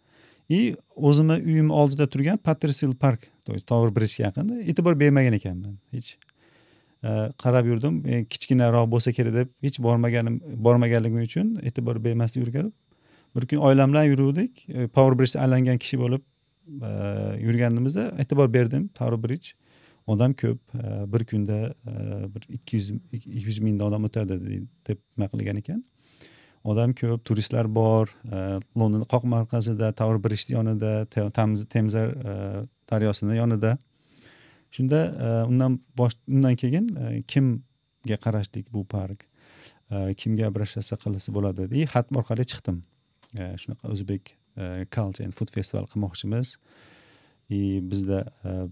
И 0.51 0.74
o'zimni 0.97 1.37
uyim 1.47 1.68
oldida 1.70 2.09
turgan 2.11 2.39
pattersil 2.39 2.97
park 2.99 3.31
то 3.47 3.53
есть 3.53 3.66
tower 3.66 3.91
bridge 3.95 4.18
yaqinda 4.18 4.57
e'tibor 4.70 4.99
bermagan 4.99 5.37
ekanman. 5.39 5.76
Hech 5.93 6.16
qarab 7.43 7.68
yurdim. 7.70 8.01
Kichkinaroq 8.33 8.89
bo'lsa 8.95 9.12
kerak 9.12 9.35
deb 9.35 9.53
hech 9.62 9.78
bormaganim 9.87 10.41
bormaganligim 10.66 11.22
uchun 11.28 11.53
e'tibor 11.62 12.03
bermasdan 12.07 12.43
yurgan 12.43 12.72
bir 13.37 13.47
kun 13.47 13.57
oilam 13.57 13.93
bilan 13.93 14.05
yuruvdik 14.05 14.68
e, 14.68 14.89
power 14.89 15.18
bridge 15.18 15.39
aylangan 15.39 15.78
kishi 15.78 15.99
bo'lib 15.99 16.22
e, 16.83 16.91
yurganimizda 17.45 18.11
e'tibor 18.18 18.53
berdim. 18.55 18.89
Power 18.89 19.22
bridge 19.22 19.53
odam 20.07 20.35
ko'p. 20.35 20.59
E, 20.74 21.12
bir 21.12 21.24
kunda 21.24 21.74
bir 22.35 22.47
ikki 22.49 22.76
yuz 22.76 22.91
ikki 23.12 23.31
yuz 23.31 23.59
mingdan 23.59 23.87
odam 23.87 24.05
o'tadi 24.05 24.41
deb 24.89 24.99
nima 25.16 25.31
qilgan 25.33 25.62
ekan. 25.62 25.85
Odam 26.64 26.95
ko'p 26.95 27.24
turistlar 27.24 27.70
bor 27.74 28.11
london 28.76 29.07
qoq 29.12 29.24
markazida 29.24 29.93
tower 29.93 30.18
bridge 30.24 30.53
yonida 30.55 31.07
temza 31.70 32.05
daryosini 32.91 33.37
yonida. 33.37 33.78
Shunda 34.70 35.01
undan 35.49 35.81
bosh 35.99 36.14
undan 36.28 36.57
keyin 36.57 36.87
kimga 37.26 38.16
qarashlik 38.24 38.72
bu 38.72 38.85
park? 38.85 39.26
Kimga 40.16 40.47
обращаться 40.47 40.97
qilsa 41.03 41.33
bo'ladi 41.35 41.66
deyi 41.70 41.87
xat 41.91 42.12
orqali 42.14 42.45
chiqdim. 42.47 42.76
E, 43.39 43.55
shunaqa 43.62 43.91
o'zbek 43.93 44.37
e, 44.57 44.87
culture 44.91 45.24
and 45.24 45.35
food 45.35 45.51
festival 45.51 45.87
qilmoqchimiz. 45.87 46.57
И 47.51 47.81
bizda 47.83 48.24
e, 48.45 48.68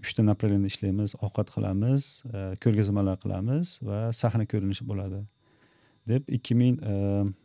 uchta 0.00 0.22
направление 0.22 0.68
ishlaymiz 0.72 1.14
ovqat 1.24 1.52
qilamiz 1.54 2.08
ko'rgazmalar 2.64 3.16
qilamiz 3.24 3.78
va 3.88 4.00
sahna 4.12 4.46
ko'rinishi 4.48 4.84
bo'ladi. 4.88 5.22
Deb 6.08 6.28
ikki 6.36 6.54
ming 6.58 6.80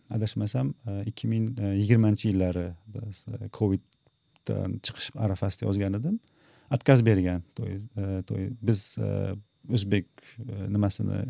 adashmasam 0.09 0.73
ikki 1.05 1.27
ming 1.31 1.59
yigirmanchi 1.81 2.31
yillari 2.31 2.71
coviddan 3.53 4.79
chiqish 4.85 5.11
arafasida 5.15 5.67
yozgan 5.69 5.99
edim. 5.99 6.19
Отказ 6.71 7.03
bergan. 7.05 7.43
Biz 8.69 8.81
o'zbek 9.77 10.07
nimasini 10.75 11.21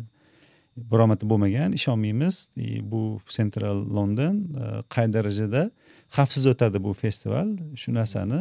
biror 0.90 1.08
marta 1.10 1.28
bo'lmagan 1.30 1.74
ishonmaymiz. 1.78 2.48
Bu 2.92 3.20
central 3.28 3.82
london 3.96 4.40
e, 4.62 4.82
qay 4.94 5.10
darajada 5.12 5.68
xavfsiz 6.16 6.46
o'tadi 6.52 6.82
bu 6.84 6.92
festival? 6.92 7.54
Shu 7.76 7.94
narsani 7.94 8.40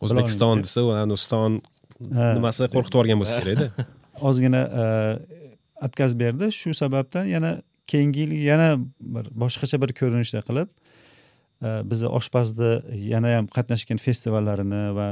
o'zbekiston 0.00 0.64
desa 0.64 0.84
uston 1.18 1.60
nimasi 2.00 2.68
qo'rqitib 2.74 2.98
yuborgan 2.98 3.22
bo'lsa 3.22 3.40
kerakda 3.42 3.86
ozgina 4.28 4.62
e, 4.82 4.84
отказ 5.88 6.18
berdi. 6.18 6.50
Shu 6.60 6.74
sababdan 6.74 7.30
yana 7.34 7.56
keyingi 7.86 8.26
yil 8.26 8.36
yana 8.50 8.68
bir 9.00 9.30
boshqacha 9.42 9.80
bir 9.82 9.94
ko'rinishda 10.00 10.42
qilib 10.48 10.68
e, 11.62 11.68
bizni 11.90 12.12
oshpazni 12.20 12.72
yana 13.12 13.36
ham 13.38 13.50
qatnashgan 13.56 14.02
festivallarini 14.06 14.84
va 14.98 15.08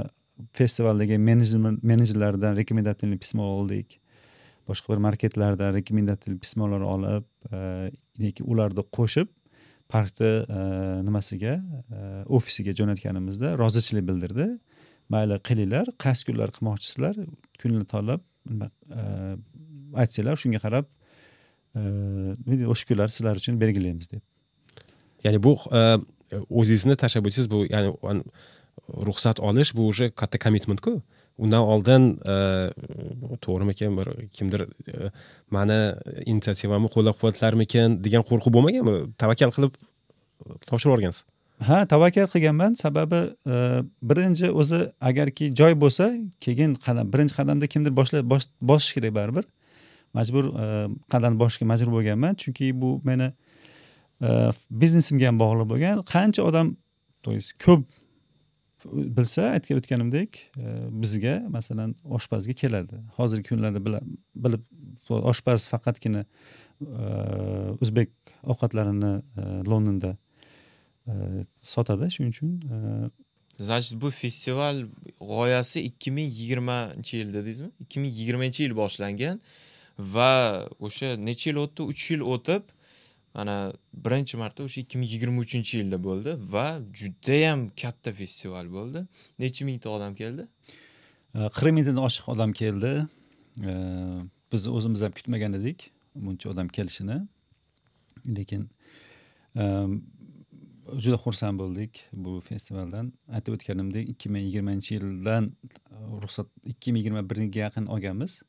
festivaldagi 0.59 1.19
menejerlardan 1.19 2.57
rekomendativniy 2.61 3.21
pismo 3.23 3.45
oldik 3.59 4.01
boshqa 4.69 4.93
bir 4.93 5.01
marketlarda 5.07 5.73
rekomendativ 5.75 6.39
pismolar 6.43 6.81
olib 6.95 7.25
lekin 8.21 8.45
ularni 8.53 8.85
qo'shib 8.99 9.29
parkni 9.89 10.27
e, 10.27 10.61
nimasiga 11.05 11.55
e, 11.57 12.25
ofisiga 12.29 12.73
jo'natganimizda 12.79 13.55
rozichilik 13.59 14.09
bildirdi. 14.09 14.49
Mayli 15.13 15.39
qilinglar 15.49 15.91
qaysi 16.05 16.31
kunlar 16.31 16.53
qilmoqchisizlar 16.57 17.19
kunni 17.61 17.85
tanlab 17.93 18.23
e, 18.65 19.01
aytsanglar 20.03 20.41
shunga 20.43 20.61
qarab 20.65 20.89
o'sha 22.73 22.89
kunlar 22.91 23.09
sizlar 23.17 23.41
uchun 23.43 23.61
belgilaymiz 23.61 24.11
deb. 24.13 24.23
Ya'ni 25.25 25.43
bu 25.43 25.57
o'zingizni 26.61 26.97
tashabbusingiz 27.03 27.51
bu 27.51 27.65
ya'ni 27.71 28.23
ruxsat 29.09 29.41
olish 29.41 29.75
bu 29.77 29.89
уже 29.93 30.11
katta 30.11 30.39
commitmentku. 30.39 31.03
Undan 31.39 31.63
oldin 31.63 32.03
e, 32.27 32.37
to'g'rimikan 33.43 33.97
bir 33.99 34.09
kimdir 34.37 34.61
e, 34.61 35.11
mani 35.51 35.79
inisiativamni 36.27 36.91
qo'llab 36.95 37.19
quvvatlarmikan 37.21 37.99
degan 38.05 38.27
qo'rquv 38.29 38.53
bo'lmaganmi? 38.57 38.97
Tavakkal 39.19 39.55
qilib 39.57 39.79
topshirib 40.69 40.93
yuborgansiz? 40.93 41.25
Ha 41.69 41.87
tavakkal 41.87 42.29
qilganman. 42.35 42.79
Sababi 42.85 43.21
e, 43.47 43.57
birinchi 44.03 44.51
o'zi 44.51 44.81
agarki 45.01 45.51
joy 45.61 45.75
bo'lsa 45.85 46.11
keyin 46.45 46.79
qadam 46.87 47.13
birinchi 47.13 47.35
qadamda 47.41 47.67
kimdir 47.67 47.97
boshlab 48.01 48.31
bosish 48.71 48.95
kerak 48.97 49.15
baribir. 49.19 49.45
Majbur 50.15 50.45
e, 50.63 50.67
qadam 51.13 51.41
bosishga 51.43 51.67
majbur 51.73 51.93
bo'lganman. 51.99 52.39
Chunki 52.43 52.71
bu 52.81 53.01
meni 53.05 53.33
biznesimga 54.71 55.27
ham 55.27 55.39
bog'liq 55.43 55.69
bo'lgan. 55.73 56.03
Qancha 56.15 56.43
odam 56.51 56.77
то 57.25 57.33
есть 57.33 57.55
ko'p 57.59 57.83
bilsa 58.93 59.43
aytib 59.43 59.79
o'tganimdek 59.81 60.41
e, 60.57 60.67
bizga 60.91 61.35
masalan 61.49 61.95
oshpazga 62.05 62.53
keladi. 62.53 63.01
Hozirgi 63.17 63.49
kunlarda 63.49 63.81
bilib 64.45 64.63
oshpaz 65.11 65.69
faqatgina 65.69 66.25
e, 66.25 67.05
o'zbek 67.81 68.11
ovqatlarini 68.43 69.15
e, 69.17 69.43
londonda 69.71 70.17
sotadi. 71.61 72.11
Shuning 72.11 72.33
uchun 72.33 72.51
значит 73.59 74.01
bu 74.01 74.11
festival 74.11 74.85
g'oyasi 75.21 75.81
ikki 75.81 76.11
ming 76.11 76.33
yigirmanchi 76.33 77.17
yil 77.17 77.33
dedingizmi 77.35 77.71
ikki 77.81 78.01
ming 78.01 78.15
yigirmanchi 78.15 78.63
yil 78.63 78.77
boshlangan 78.77 79.41
va 79.99 80.67
o'sha 80.81 81.17
necha 81.17 81.51
yil 81.51 81.57
o'tdi? 81.65 81.83
Uch 81.83 82.11
yil 82.11 82.21
o'tib 82.21 82.63
mana 83.35 83.73
birinchi 84.05 84.37
marta 84.43 84.65
o'sha 84.67 84.81
ikki 84.85 84.99
ming 84.99 85.11
yigirma 85.15 85.41
uchinchi 85.47 85.79
yilda 85.81 85.99
bo'ldi 86.07 86.31
va 86.55 86.67
judayam 87.01 87.61
katta 87.83 88.13
festival 88.21 88.67
bo'ldi. 88.77 89.01
Necha 89.43 89.63
mingta 89.69 89.89
odam 89.97 90.15
keldi? 90.21 90.43
Qirq 91.57 91.73
mingdan 91.77 91.99
oshiq 92.07 92.27
odam 92.35 92.51
keldi. 92.63 92.93
Biz 94.53 94.63
o'zimiz 94.77 95.01
ham 95.05 95.13
kutmagan 95.19 95.53
edik 95.61 95.91
buncha 96.15 96.47
odam 96.53 96.69
kelishini. 96.77 97.19
Lekin 98.37 98.63
juda 101.03 101.19
xursand 101.25 101.59
bo'ldik 101.63 101.93
bu 102.25 102.41
festivaldan. 102.49 103.13
Aytib 103.37 103.53
o'tganimdek 103.57 104.05
ikki 104.13 104.29
ming 104.35 104.45
yigirmanchi 104.49 104.91
yildan 104.97 105.53
ruxsat 106.23 106.49
ikki 106.73 106.93
ming 106.93 107.03
yigirma 107.03 107.23
birga 107.31 107.61
yaqin 107.67 107.87
olganmiz. 107.95 108.43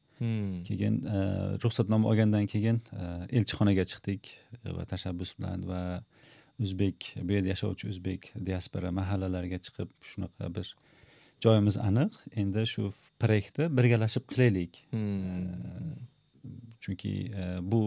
Keyin 0.67 0.95
e, 1.15 1.17
ruxsatnoma 1.63 2.07
olgandan 2.11 2.45
keyin 2.53 2.77
e, 3.01 3.03
elchixonaga 3.37 3.83
chiqdik 3.91 4.23
va 4.77 4.83
tashabbus 4.91 5.31
bilan 5.37 5.59
va 5.71 5.81
o'zbek 6.63 6.97
bu 7.27 7.31
yerda 7.35 7.49
yashovchi 7.53 7.89
o'zbek 7.91 8.21
diaspora 8.47 8.91
mahallalariga 8.99 9.59
chiqib 9.65 9.89
shunaqa 10.09 10.47
bir 10.55 10.67
joyimiz 11.43 11.75
aniq 11.89 12.13
endi 12.41 12.61
shu 12.73 12.81
proyektni 13.21 13.65
birgalashib 13.77 14.23
qilaylik 14.31 14.73
Hmm. 14.91 15.95
chunki 16.83 17.11
e, 17.41 17.43
bu 17.71 17.79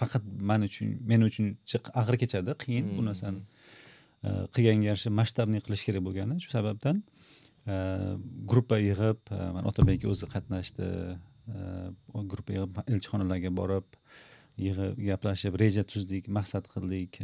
faqat 0.00 0.22
man 0.50 0.62
uchun 0.68 0.88
men 1.10 1.20
uchun 1.28 1.46
og'ir 2.00 2.16
kechadi 2.22 2.52
qiyin 2.62 2.86
bu 2.96 3.00
Hmm. 3.02 3.08
narsani 3.10 3.40
e, 4.26 4.28
qilganga 4.54 4.86
yarasha 4.90 5.10
masshtabniy 5.20 5.60
qilish 5.66 5.84
kerak 5.86 6.02
bo'lgani 6.08 6.36
shu 6.42 6.50
sababdan 6.56 6.96
e, 7.72 7.74
gruppa 8.50 8.76
yig'ib 8.88 9.20
e, 9.36 9.38
mana 9.54 9.66
otabek 9.70 10.00
o'zi 10.12 10.26
qatnashdi 10.34 10.86
e, 11.48 12.24
gruppa 12.32 12.56
yig'ib 12.56 12.80
elchixonalarga 12.86 13.52
borib 13.60 13.98
yig'ib 14.66 15.02
gaplashib 15.08 15.58
reja 15.62 15.84
tuzdik 15.92 16.30
maqsad 16.38 16.68
qildik 16.74 17.20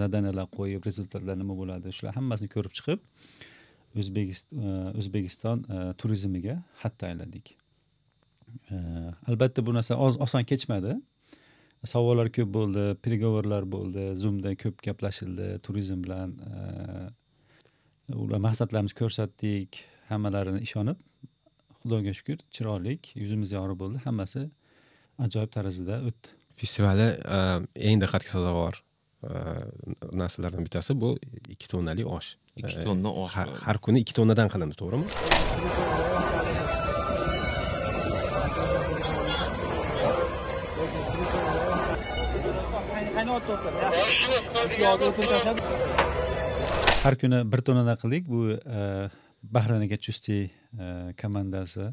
zadaniyalar 0.00 0.50
qo'yib 0.58 0.84
rezultatlar 0.88 1.38
nima 1.42 1.56
bo'ladi 1.60 1.94
shular 1.98 2.18
hammasini 2.18 2.52
ko'rib 2.56 2.74
chiqib 2.80 3.00
o'zbekiston 3.98 5.64
turizmiga 6.02 6.60
xat 6.82 7.00
tayinladik 7.04 7.56
albatta 9.28 9.66
bu 9.66 9.74
narsa 9.74 9.96
oson 9.96 10.44
kechmadi. 10.44 10.96
Savollar 11.84 12.30
ko'p 12.34 12.50
bo'ldi 12.54 12.84
переговорlar 13.04 13.66
bo'ldi 13.74 14.04
zoomda 14.22 14.54
ko'p 14.62 14.82
gaplashildi 14.86 15.48
turizm 15.66 16.02
bilan 16.04 16.32
ular 18.22 18.40
maqsadlarimizni 18.46 18.98
ko'rsatdik 18.98 19.82
hammalarini 20.08 20.64
ishonib 20.66 20.98
xudoga 21.88 22.12
shukur 22.12 22.38
chiroyli 22.52 22.98
yuzimiz 23.16 23.52
yorug' 23.56 23.78
bo'ldi. 23.80 24.02
Hammasi 24.04 24.44
ajoyib 25.24 25.50
tarzda 25.56 26.02
o'tdi. 26.08 26.34
Festivali 26.60 27.08
e, 27.36 27.38
eng 27.88 28.02
diqqatga 28.02 28.30
sazovor 28.34 28.76
e, 29.24 29.30
narsalardan 30.20 30.66
bittasi 30.66 30.96
bu 31.00 31.14
ikki 31.54 31.68
tonnali 31.72 32.04
osh. 32.04 32.34
Ikki 32.60 32.80
E, 32.82 32.84
tonna 32.84 33.12
osh 33.24 33.38
har, 33.40 33.48
har 33.66 33.78
kuni 33.78 34.04
ikki 34.04 34.14
tonnadan 34.20 34.52
qilindi 34.52 34.76
to'g'rimi? 34.76 35.06
Har 47.04 47.14
kuni 47.22 47.38
bir 47.52 47.60
tonnadan 47.66 47.96
qildik. 48.02 48.28
Bu 48.28 48.40
e, 49.42 49.50
chustiy 49.96 50.48
komandasi 51.20 51.92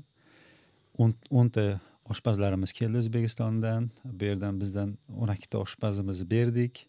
o'nta 0.99 1.65
oshpazlarimiz 2.09 2.73
keldi 2.73 3.01
o'zbekistondan. 3.01 3.89
Bu 4.05 4.29
yerdan 4.29 4.59
bizdan 4.61 4.93
o'n 5.09 5.31
ikkita 5.33 5.61
oshpazimizni 5.65 6.27
berdik 6.29 6.85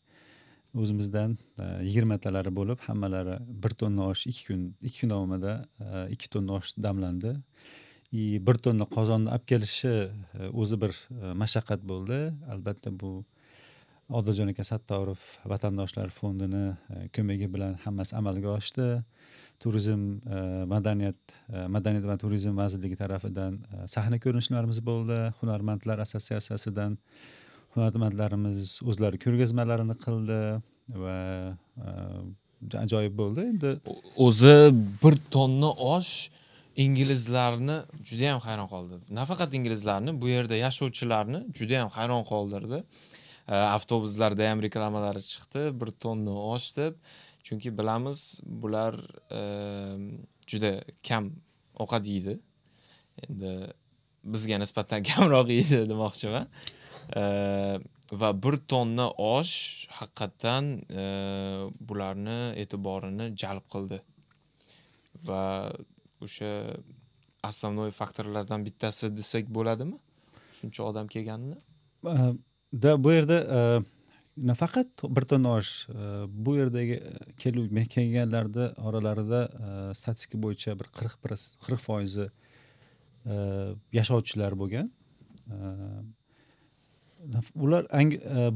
o'zimizdan. 0.77 1.37
E, 1.59 1.65
yigirmatalari 1.87 2.53
bo'lib 2.59 2.83
hammalari 2.89 3.39
bir 3.65 3.77
tonna 3.81 4.11
osh 4.13 4.27
ikki 4.31 4.47
kun 4.51 4.63
ikki 4.83 5.01
kun 5.05 5.15
davomida 5.15 5.55
e, 5.81 6.07
ikki 6.15 6.31
tonna 6.31 6.61
osh 6.61 6.75
damlandi. 6.77 7.37
И 8.13 8.39
bir 8.47 8.55
tonna 8.55 8.85
qozonni 8.87 9.33
olib 9.35 9.47
kelishi 9.51 9.95
e, 10.39 10.49
o'zi 10.53 10.77
bir 10.81 10.93
mashaqqat 11.43 11.83
bo'ldi. 11.91 12.21
Albatta 12.53 12.93
bu 13.01 13.25
odiljon 14.09 14.51
aka 14.53 14.65
sattorov 14.65 15.19
vatandoshlar 15.51 16.13
fondini 16.15 16.67
e, 16.91 17.09
ko'magi 17.17 17.49
bilan 17.53 17.75
hammasi 17.85 18.17
amalga 18.17 18.53
oshdi. 18.55 18.87
Turizm 19.63 20.03
e, 20.21 20.41
madaniyat 20.71 21.35
e, 21.51 21.67
madaniyat 21.77 22.07
va 22.07 22.17
turizm 22.23 22.57
vazirligi 22.63 22.99
tarafidan 23.03 23.59
sahna 23.91 24.21
ko'rinishlarimiz 24.23 24.81
bo'ldi. 24.91 25.19
Hunarmandlar 25.41 26.03
assotsiatsiyasidan 26.07 26.97
hunarmandlarimiz 27.75 28.79
o'zlari 28.91 29.21
ko'rgazmalarini 29.25 29.99
qildi 30.07 30.41
va 31.05 31.19
ajoyib 32.87 33.15
bo'ldi. 33.21 33.47
Endi 33.53 33.77
o'zi 34.29 34.57
bir 35.03 35.19
tonna 35.35 35.73
osh 35.97 36.13
inglizlarni 36.77 37.81
juda 38.09 38.25
yam 38.31 38.41
hayron 38.47 38.69
qoldirdi. 38.75 39.05
Nafaqat 39.19 39.55
inglizlarni 39.59 40.15
bu 40.23 40.29
yerda 40.29 40.57
yashovchilarni 40.67 41.41
juda 41.59 41.75
yam 41.81 41.91
hayron 41.99 42.25
qoldirdi. 42.33 42.85
Avtobuslarda 43.49 44.51
ham 44.51 44.63
reklamalari 44.63 45.23
chiqdi 45.23 45.63
bir 45.81 45.91
tonna 46.03 46.35
osh 46.55 46.69
deb 46.77 46.95
chunki 47.47 47.71
bilamiz 47.79 48.41
bular 48.63 48.95
juda 50.51 50.73
kam 51.09 51.31
ovqat 51.83 52.05
yeydi 52.13 52.39
endi 53.29 53.53
bizga 54.25 54.59
nisbatan 54.59 55.03
kamroq 55.11 55.53
yeydi 55.59 55.79
demoqchiman 55.93 56.47
va 58.21 58.31
bir 58.45 58.57
tonna 58.73 59.07
osh 59.35 59.55
haqiqatdan 59.99 60.65
bularni 61.89 62.41
e'tiborini 62.63 63.27
jalb 63.43 63.65
qildi 63.75 64.01
va 65.29 65.43
o'sha 66.25 66.51
основной 67.51 67.91
faktorlardan 68.01 68.67
bittasi 68.67 69.11
desak 69.21 69.45
bo'ladimi 69.57 69.99
shuncha 70.59 70.83
odam 70.91 71.07
kelganini 71.15 71.59
da 72.83 73.05
bu 73.05 73.13
yerda 73.13 73.39
nafaqat 74.37 75.03
bir 75.17 75.25
osh 75.57 75.89
bu 76.29 76.57
yerdagi 76.57 77.03
kelib 77.39 77.89
kelganlarni 77.95 78.67
oralarida 78.89 79.41
statistika 79.95 80.43
bo'yicha 80.43 80.79
bir 80.79 80.89
qirq 80.99 81.15
qirq 81.67 81.81
foizi 81.81 82.27
uh, 82.27 83.75
yashovchilar 83.93 84.59
bo'lgan 84.63 84.91
ular 87.55 87.87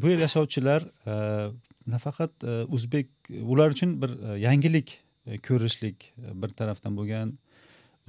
bu 0.02 0.08
yer 0.12 0.18
yashovchilar 0.26 0.84
nafaqat 1.86 2.44
o'zbek 2.44 3.08
ular 3.42 3.70
uchun 3.70 4.02
bir 4.02 4.10
yangilik 4.36 4.98
ko'rishlik 5.48 6.12
bir 6.16 6.48
tarafdan 6.48 6.96
bo'lgan 6.96 7.38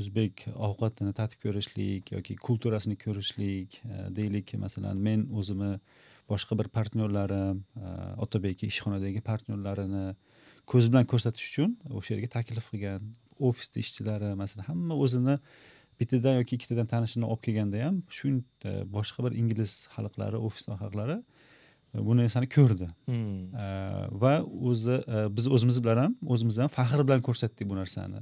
o'zbek 0.02 0.48
ovqatini 0.68 1.14
tatib 1.18 1.42
ko'rishlik 1.46 2.12
yoki 2.16 2.36
kulturasini 2.48 2.98
ko'rishlik 3.00 3.82
e, 3.86 4.08
deylik. 4.18 4.56
Masalan 4.62 5.02
men 5.08 5.28
o'zimni 5.40 5.74
boshqa 6.32 6.58
bir 6.60 6.70
partnyorlarim 6.78 7.62
e, 7.78 7.92
otabek 8.26 8.64
ishxonadagi 8.70 9.22
partnyorlarini 9.30 10.06
ko'z 10.72 10.90
bilan 10.92 11.10
ko'rsatish 11.12 11.52
uchun 11.52 11.76
o'sha 12.00 12.16
yerga 12.16 12.32
taklif 12.38 12.72
qilgan 12.74 13.14
ofisda 13.50 13.84
ishchilari 13.84 14.34
masalan 14.42 14.70
hamma 14.72 14.98
o'zini 15.06 15.38
bittadan 16.02 16.40
yoki 16.42 16.58
ikkitadan 16.58 16.90
tanishini 16.94 17.26
olib 17.32 17.44
kelganda 17.48 17.86
ham 17.86 18.02
shu 18.18 18.34
boshqa 18.98 19.28
bir 19.28 19.38
ingliz 19.42 19.72
xalqlari 19.96 20.42
ofis 20.50 20.70
xalqlari 20.84 21.18
e, 21.94 22.06
bu 22.08 22.18
narsani 22.18 22.50
ko'rdi. 22.58 22.92
Hmm. 23.08 23.42
Va 24.24 24.36
o'zi 24.72 25.02
biz 25.38 25.50
o'zimiz 25.56 25.82
bilan 25.86 26.06
ham 26.06 26.14
o'zimiz 26.36 26.62
ham 26.64 26.78
faxr 26.78 27.08
bilan 27.08 27.28
ko'rsatdik 27.28 27.70
bu 27.72 27.82
narsani 27.82 28.22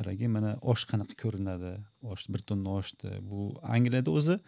qaragin 0.00 0.32
mana 0.36 0.56
osh 0.72 0.86
qanaqa 0.90 1.14
ko'rinadi? 1.22 1.76
Osh 2.12 2.24
bir 2.32 2.40
tonna 2.48 2.78
oshni 2.80 3.12
bu 3.30 3.52
angliyada 3.76 4.10
o'zi 4.10 4.40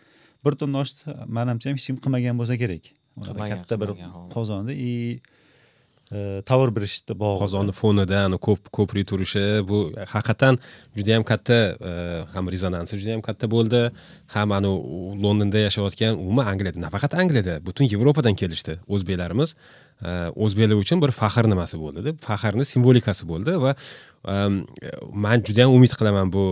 bir 0.45 0.59
tonna 0.63 0.83
oshni 0.85 1.15
manimcha 1.39 1.71
hech 1.71 1.87
kim 1.87 2.01
qilmagan 2.05 2.41
bo'lsa 2.41 2.57
kerak. 2.65 2.91
Katta 3.23 3.81
bir 3.83 3.91
qozonda. 4.33 4.73
И 4.73 5.21
tovar 6.49 6.71
berishni 6.77 7.15
bog'ida 7.17 7.41
qozonni 7.43 7.73
fonida 7.73 8.19
ani 8.27 8.39
ko'p 8.47 8.69
ko'prik 8.77 9.07
turishi 9.11 9.45
bu 9.69 9.79
haqiqatdan 10.13 10.59
juda 10.97 11.11
yam 11.17 11.25
katta 11.31 11.59
e, 11.91 11.93
ham 12.35 12.51
rezonansi 12.55 12.99
juda 13.01 13.15
yam 13.17 13.23
katta 13.29 13.49
bo'ldi. 13.55 13.83
Ham 14.35 14.53
ani 14.57 14.73
londonda 15.25 15.63
yashayotgan 15.67 16.19
umuman 16.23 16.51
angliyada 16.53 16.81
nafaqat 16.87 17.17
angliyada 17.23 17.55
butun 17.67 17.89
yevropadan 17.93 18.37
kelishdi 18.41 18.77
o'zbeklarimiz. 18.95 19.55
E, 20.05 20.11
o'zbeklar 20.45 20.77
uchun 20.85 21.01
bir 21.05 21.15
faxr 21.21 21.49
nimasi 21.53 21.81
bo'ldida 21.85 22.17
faxrni 22.29 22.65
simbolikasi 22.73 23.29
bo'ldi 23.33 23.57
va 23.65 23.73
em, 24.35 24.65
man 25.25 25.39
juda 25.47 25.65
yam 25.65 25.77
umid 25.79 25.97
qilaman 26.01 26.33
bu 26.37 26.45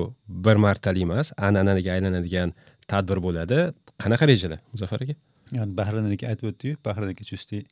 bir 0.46 0.56
martalik 0.66 1.04
emas 1.08 1.34
an'anaga 1.48 1.90
aylanadigan 1.96 2.54
tadbir 2.92 3.18
bo'ladi. 3.26 3.58
Qanaqa 4.02 4.24
rejalar 4.32 4.60
muzaffar 4.72 5.04
aka 5.04 5.14
yani 5.58 5.76
bahrayn 5.80 6.08
aka 6.16 6.32
aytib 6.32 6.48
o'tdiyu 6.52 6.80
bahrayn 6.86 7.12
aka 7.14 7.24
chusti 7.32 7.64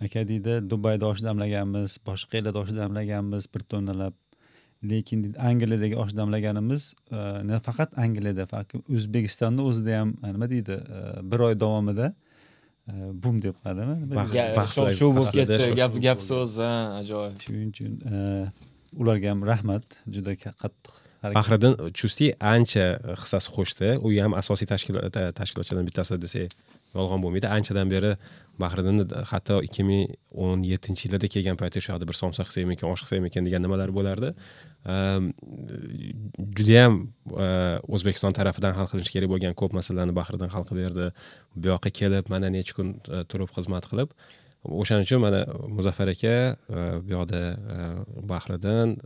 aka 0.00 0.28
deydi 0.28 0.58
dubayda 0.70 1.06
osh 1.12 1.22
damlaganmiz 1.22 1.98
boshqa 2.06 2.38
yerlarda 2.38 2.58
osh 2.64 2.74
damlaganmiz 2.76 3.46
bir 3.54 3.60
tonnalab. 3.60 4.14
Lekin 4.90 5.24
deydi 5.24 5.38
angliyadagi 5.38 5.96
osh 5.96 6.16
damlaganimiz 6.16 6.94
e, 7.10 7.16
nafaqat 7.46 7.98
angliyada 7.98 8.48
balki 8.52 8.82
o'zbekistonni 8.96 9.62
o'zida 9.62 10.00
ham 10.00 10.16
e, 10.24 10.32
nima 10.32 10.50
deydi 10.50 10.78
e, 10.96 11.02
bir 11.32 11.46
oy 11.48 11.60
davomida 11.60 12.12
bum 13.24 13.38
deb 13.42 13.54
shuv 14.74 14.90
shuv 14.98 15.14
bo'lib 15.18 15.36
ketdi 15.36 15.70
gap 15.78 15.94
gap 16.06 16.24
so'z 16.30 16.58
ha 16.64 16.72
ajoyib. 16.98 17.38
Shuning 17.46 17.70
uchun 17.70 17.92
ularga 18.98 19.30
ham 19.30 19.46
rahmat 19.46 20.00
juda 20.16 20.34
qattiq 20.42 20.96
harakat. 21.22 21.36
Bahriddin 21.38 21.92
chusti 21.98 22.32
ancha 22.54 22.86
hissasi 23.22 23.54
qo'shdi. 23.56 23.94
U 24.02 24.10
ham 24.24 24.34
asosiy 24.42 24.66
tashkilot 24.72 25.14
tashkilotchilardan 25.38 25.88
bittasi 25.90 26.18
desak 26.24 26.58
yolg'on 26.96 27.20
bo'lmaydi. 27.24 27.48
Anchadan 27.56 27.90
beri 27.94 28.16
bahriddinni 28.60 29.04
hatto 29.30 29.60
ikki 29.66 29.84
ming 29.88 30.10
o'n 30.44 30.64
yettinchi 30.72 31.06
yillarda 31.06 31.28
kelgan 31.34 31.56
paytda 31.60 31.80
shu 31.84 31.92
yoqda 31.92 32.08
bir 32.10 32.16
somsa 32.22 32.44
qilsakmikan 32.48 32.90
osh 32.92 33.02
qilsakmikan 33.04 33.48
degan 33.48 33.64
nimalar 33.66 33.94
bo'lardi. 33.98 34.32
Ehm, 34.94 35.30
judayam 36.58 36.94
e, 37.38 37.48
o'zbekiston 37.94 38.36
tarafidan 38.38 38.76
hal 38.78 38.90
qilinishi 38.90 39.14
kerak 39.16 39.30
bo'lgan 39.32 39.56
ko'p 39.60 39.76
masalalarni 39.78 40.14
bahriddin 40.20 40.50
hal 40.54 40.68
qilib 40.68 40.86
berdi 40.88 41.08
bu 41.56 41.72
yoqqa 41.72 41.90
kelib 42.00 42.30
mana 42.34 42.50
necha 42.56 42.74
kun 42.78 42.96
e, 42.98 43.24
turib 43.30 43.50
xizmat 43.56 43.86
qilib 43.90 44.16
o'shaning 44.80 45.06
uchun 45.06 45.22
mana 45.26 45.40
muzaffar 45.76 46.10
aka 46.14 46.34
e, 46.34 46.82
bu 47.04 47.14
yoqda 47.16 47.42
bahriddin 48.32 48.96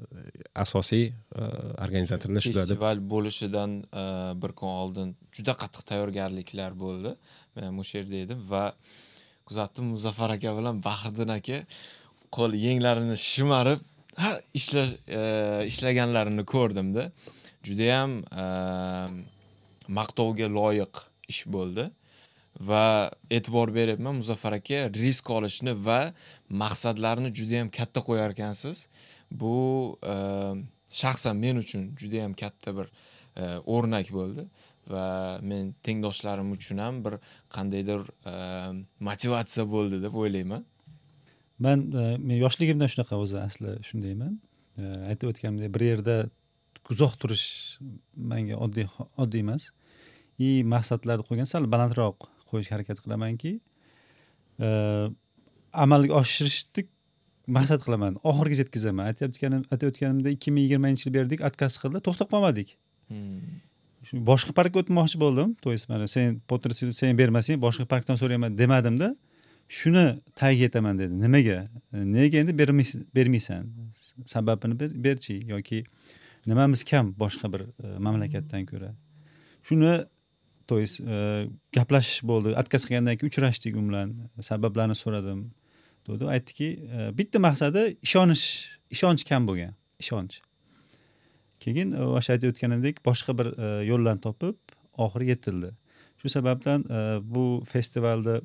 asosiy 0.64 1.06
organizatorlar 1.84 2.48
shular 2.48 2.64
festival 2.64 3.04
bo'lishidan 3.14 3.78
bir 4.42 4.56
kun 4.60 4.72
oldin 4.82 5.14
juda 5.36 5.54
qattiq 5.62 5.84
tayyorgarliklar 5.90 6.72
bo'ldi. 6.84 7.12
Ham 7.64 7.78
o'sha 7.82 7.98
yerda 7.98 8.16
edim 8.24 8.40
va 8.52 8.64
kuzatdim 9.46 9.84
muzaffar 9.94 10.30
aka 10.36 10.56
bilan 10.58 10.82
bahriddin 10.84 11.30
aka. 11.38 11.58
Qo'l 12.36 12.52
yenglarini 12.66 13.16
shimarib 13.30 13.80
ha 14.16 14.30
ishlash 14.58 14.92
e, 15.18 15.20
ishlaganlarini 15.70 16.44
ko'rdimda 16.54 17.10
judayam 17.68 18.18
e, 18.42 18.46
maqtovga 19.98 20.48
loyiq 20.58 21.04
ish 21.32 21.42
bo'ldi 21.56 21.84
va 22.68 22.84
e'tibor 23.36 23.74
beryapman 23.78 24.18
muzaffar 24.20 24.52
aka 24.60 24.80
risk 25.02 25.30
olishni 25.38 25.76
va 25.88 26.00
maqsadlarni 26.62 27.30
judayam 27.38 27.68
katta 27.78 28.00
qo'yar 28.08 28.34
ekansiz 28.36 28.86
bu 29.30 29.56
e, 30.12 30.16
shaxsan 31.00 31.36
men 31.44 31.62
uchun 31.64 31.92
judayam 32.00 32.32
katta 32.42 32.76
bir 32.78 32.88
o'rnak 33.74 34.08
bo'ldi. 34.16 34.46
Va 34.90 35.38
men 35.42 35.74
tengdoshlarim 35.86 36.52
uchun 36.56 36.78
ham 36.84 37.02
bir 37.04 37.18
qandaydir 37.56 38.06
motivatsiya 39.08 39.66
bo'ldi 39.74 40.02
deb 40.04 40.14
o'ylayman. 40.22 40.64
Man 41.58 41.86
e, 41.92 42.16
men 42.20 42.36
yoshligimdan 42.36 42.90
shunaqa 42.92 43.18
o'zi 43.24 43.38
asli 43.40 43.76
shundayman. 43.88 44.34
E, 44.76 44.90
aytib 45.12 45.32
o'tganimdek 45.32 45.72
bir 45.76 45.84
yerda 45.90 46.16
uzoq 46.92 47.16
turish 47.22 47.46
manga 48.32 48.58
oddiy 48.66 48.88
oddiy 49.16 49.44
emas. 49.46 49.70
И 50.38 50.62
maqsadlarni 50.74 51.24
qo'ygan 51.28 51.48
sal 51.48 51.68
balandroq 51.72 52.28
qo'yishga 52.50 52.76
harakat 52.76 53.00
qilamanki 53.04 53.54
e, 54.60 54.68
amalga 55.86 56.20
oshirishni 56.20 56.86
maqsad 57.56 57.80
qilaman. 57.86 58.18
Oxirigacha 58.30 58.66
yetkazaman. 58.66 59.08
Aytayotganim 59.12 59.64
aytayotganimda 59.72 60.34
ikki 60.36 60.52
ming 60.52 60.66
yigirmanchi 60.66 61.08
yil 61.08 61.16
berdik 61.16 61.44
отказ 61.48 61.78
qildi 61.82 62.04
to'xtab 62.08 62.28
qolmadik. 62.34 62.76
Hmm. 63.08 63.62
Shu 64.06 64.18
boshqa 64.30 64.52
parkka 64.58 64.82
o'tmoqchi 64.82 65.18
bo'ldim. 65.24 65.54
То 65.64 65.72
есть 65.72 65.88
mana 65.88 66.06
sen 66.08 66.40
potter 66.48 66.70
sen 66.70 67.18
bermasang 67.18 67.58
boshqa 67.66 67.84
parkdan 67.92 68.16
so'rayman 68.20 68.56
demadimda 68.58 69.08
shuni 69.68 70.20
tag 70.34 70.60
etaman 70.68 70.98
dedi. 70.98 71.14
Nimaga? 71.24 71.58
E, 71.92 71.96
nega 72.16 72.38
endi 72.42 72.52
bermaysan? 73.16 73.62
Sababini 74.32 74.74
berchi 75.06 75.34
yoki 75.52 75.84
nimamiz 76.46 76.84
kam 76.90 77.14
boshqa 77.22 77.52
bir 77.52 77.62
e, 77.84 77.98
mamlakatdan 77.98 78.66
ko'ra? 78.70 78.94
Shuni 79.68 80.06
то 80.66 80.80
есть 80.80 81.00
e, 81.00 81.48
gaplashish 81.76 82.20
bo'ldi. 82.30 82.54
Отказ 82.62 82.82
qilgandan 82.88 83.14
keyin 83.18 83.30
uchrashdik 83.30 83.76
u 83.78 83.82
bilan 83.88 84.08
sabablarini 84.50 84.96
so'radim. 85.02 85.40
Dedi 86.08 86.24
aytdiki 86.34 86.68
bitta 87.18 87.38
maqsadi 87.38 87.82
ishonish 88.06 88.44
ishonch 88.94 89.22
kam 89.30 89.42
bo'lgan. 89.48 89.72
Ishonch. 90.02 90.34
Keyin 91.62 91.92
e, 91.92 92.02
o'sha 92.18 92.36
aytib 92.36 92.52
o'tganimdek 92.54 93.02
boshqa 93.06 93.34
bir 93.38 93.52
e, 93.52 93.70
yo'llarni 93.88 94.22
topib 94.24 94.76
oxiri 95.06 95.30
yetildi. 95.32 95.72
Shu 96.20 96.32
sababdan 96.32 96.84
e, 96.88 97.00
bu 97.34 97.44
festivalni 97.68 98.36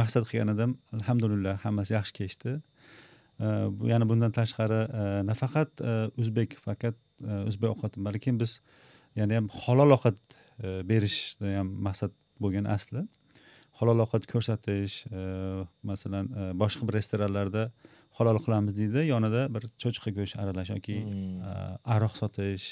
maqsad 0.00 0.28
qilgan 0.30 0.54
edim 0.54 0.76
alhamdulillah 0.98 1.58
hammasi 1.66 1.96
yaxshi 1.98 2.18
kechdi. 2.20 2.60
Bu 3.78 3.88
yana 3.90 4.06
bundan 4.06 4.30
tashqari 4.30 4.84
nafaqat 5.26 5.80
o'zbek 6.22 6.52
faqat 6.62 6.94
o'zbek 7.48 7.72
ovqati 7.72 8.02
balki 8.06 8.30
biz 8.42 8.60
yana 9.18 9.40
ham 9.40 9.48
halol 9.64 9.96
ovqat 9.96 10.20
berishda 10.90 11.56
ham 11.56 11.72
maqsad 11.88 12.14
bo'lgan 12.38 12.68
asli. 12.76 13.02
Halol 13.80 14.04
ovqat 14.04 14.28
ko'rsatish 14.30 15.00
masalan 15.90 16.30
boshqa 16.62 16.86
bir 16.86 17.00
restoranlarda 17.00 17.64
halol 18.18 18.38
qilamiz 18.44 18.76
deydi. 18.78 19.06
Yonida 19.10 19.46
bir 19.54 19.66
cho'chqa 19.82 20.10
go'sht 20.18 20.38
aralash 20.42 20.70
yoki 20.74 20.96
hmm. 21.02 21.78
aroq 21.96 22.14
sotish 22.20 22.66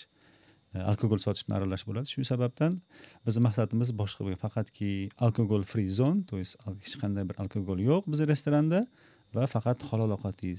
alkogol 0.91 1.21
sotish 1.25 1.47
bilan 1.47 1.61
aralash 1.61 1.85
bo'ladi. 1.89 2.11
Shu 2.15 2.25
sababdan 2.25 2.79
bizni 3.27 3.43
maqsadimiz 3.49 3.93
boshqa 4.03 4.25
bo'lgan. 4.25 4.41
Faqatki 4.47 4.93
alkogol 5.27 5.65
free 5.73 5.91
zone 5.99 6.25
то 6.31 6.39
есть 6.43 6.57
hech 6.85 6.97
qanday 7.03 7.25
bir 7.29 7.37
alkogol 7.43 7.79
yo'q 7.89 8.03
bizni 8.13 8.29
restoranda 8.33 8.87
va 9.35 9.47
faqat 9.55 9.83
halol 9.91 10.17
ovqat 10.17 10.45
e, 10.45 10.53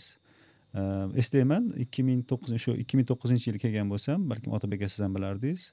eslayman 1.21 1.71
ikki 1.85 2.01
ming 2.09 2.21
to'qqiz 2.31 2.57
shu 2.65 2.71
ikki 2.83 2.97
ming 2.97 3.07
to'qqizinchi 3.11 3.49
yili 3.49 3.59
kelgan 3.65 3.87
bo'lsam 3.93 4.29
balkim 4.31 4.51
otabek 4.57 4.81
aka 4.81 4.89
siz 4.93 5.01
ham 5.05 5.13
bilardingiz 5.17 5.71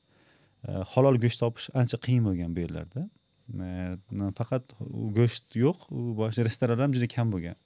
halol 0.93 1.17
go'sht 1.23 1.41
topish 1.41 1.71
ancha 1.75 1.97
qiyin 2.05 2.25
bo'lgan 2.29 2.55
bu 2.57 2.65
yerlarda. 2.67 3.09
Faqat 4.39 4.75
go'sht 5.19 5.57
yo'q 5.65 5.89
u 5.91 6.15
boshqa 6.21 6.45
restoranlar 6.49 6.87
ham 6.87 6.93
juda 6.97 7.09
kam 7.17 7.33
bo'lgan 7.35 7.57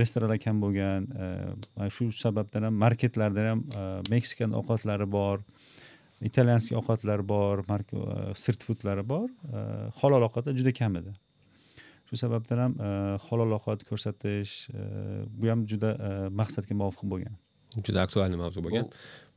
restoranlar 0.00 0.38
kam 0.42 0.60
bo'lgan 0.64 1.06
shu 1.94 2.10
sababdan 2.12 2.68
ham 2.68 2.74
marketlarda 2.84 3.50
ham 3.50 3.60
meksikan 4.10 4.50
ovqatlari 4.60 5.06
bor 5.18 5.44
italyanskiy 6.20 6.76
ovqatlar 6.80 7.22
bor 7.28 7.62
street 8.34 8.64
foodlari 8.64 9.08
bor. 9.08 9.28
Halol 10.00 10.22
ovqatlar 10.28 10.56
juda 10.56 10.72
kam 10.72 10.96
edi. 10.96 11.12
Shu 12.08 12.16
sababdan 12.16 12.58
ham 12.64 12.74
halol 13.28 13.50
ovqat 13.58 13.84
ko'rsatish 13.88 14.52
bu 15.38 15.50
ham 15.50 15.66
juda 15.70 15.90
maqsadga 16.40 16.74
muvofiq 16.74 17.06
bo'lgan. 17.12 17.34
Juda 17.86 17.98
aktualniy 18.06 18.38
mavzu 18.40 18.60
bo'lgan. 18.64 18.86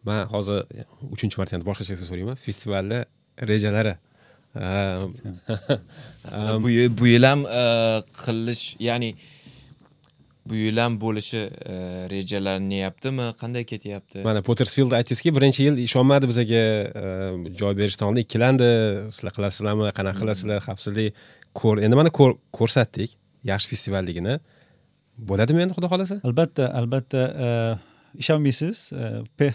Man 0.08 0.20
hozir 0.34 0.58
uchinchi 1.16 1.36
marta 1.40 1.58
endi 1.58 1.66
boshqacha 1.68 2.06
so'rayman. 2.12 2.38
Festivalni 2.48 3.00
rejalari. 3.52 3.96
Bu 6.64 7.08
yil 7.08 7.24
ham 7.24 7.44
qilish 8.24 8.64
ya'ni 8.82 9.14
bu 10.50 10.56
yil 10.56 10.78
ham 10.82 10.96
bo'lishi 11.02 11.42
e, 11.74 11.76
rejalaninyaptimi 12.12 13.28
qanday 13.42 13.66
ketyapti? 13.72 14.24
Mana 14.26 14.42
potersfild 14.46 14.96
aytdingizki 14.98 15.34
birinchi 15.36 15.68
yil 15.68 15.82
ishonmadi 15.86 16.30
bizaga. 16.32 16.64
E, 17.02 17.54
joy 17.62 17.78
berishdan 17.78 18.10
oldin 18.10 18.26
ikkilandi. 18.26 18.70
Sizlar 19.16 19.36
qilasizlarmi? 19.38 19.92
Qanaqa 20.00 20.24
qilasizlar? 20.24 20.64
Xavfsizlik 20.68 21.20
ko'r 21.60 21.84
endi 21.86 22.00
mana 22.00 22.12
ko'rsatdik 22.60 23.16
yaxshi 23.52 23.74
festivalligini 23.74 24.40
bo'ladimi 25.32 25.66
endi 25.66 25.78
xudo 25.78 25.92
xohlasa? 25.94 26.20
Albatta 26.30 26.70
albatta 26.82 27.26
e, 27.48 27.50
ishonmaysiz. 28.24 28.86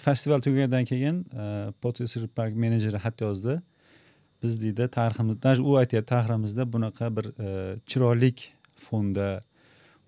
Festival 0.09 0.45
tugagandan 0.47 0.87
keyin 0.91 1.23
potersfild 1.83 2.31
park 2.39 2.61
menejeri 2.67 3.01
xat 3.07 3.27
yozdi. 3.27 3.59
Biz 4.45 4.61
deydi 4.61 4.87
tariximiz 4.99 5.65
u 5.65 5.77
aytyapti 5.81 6.11
tariximizda 6.13 6.69
bunaqa 6.73 7.11
bir 7.17 7.33
chiroylik 7.89 8.51
fonda 8.87 9.29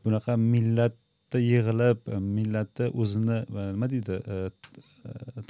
bunaqa 0.07 0.37
millatda 0.37 1.41
yig'ilib 1.43 2.09
e, 2.09 2.21
millatni 2.39 2.91
o'zini 3.03 3.39
e, 3.43 3.65
nima 3.75 3.89
deydi 3.91 4.19
e, 4.35 4.37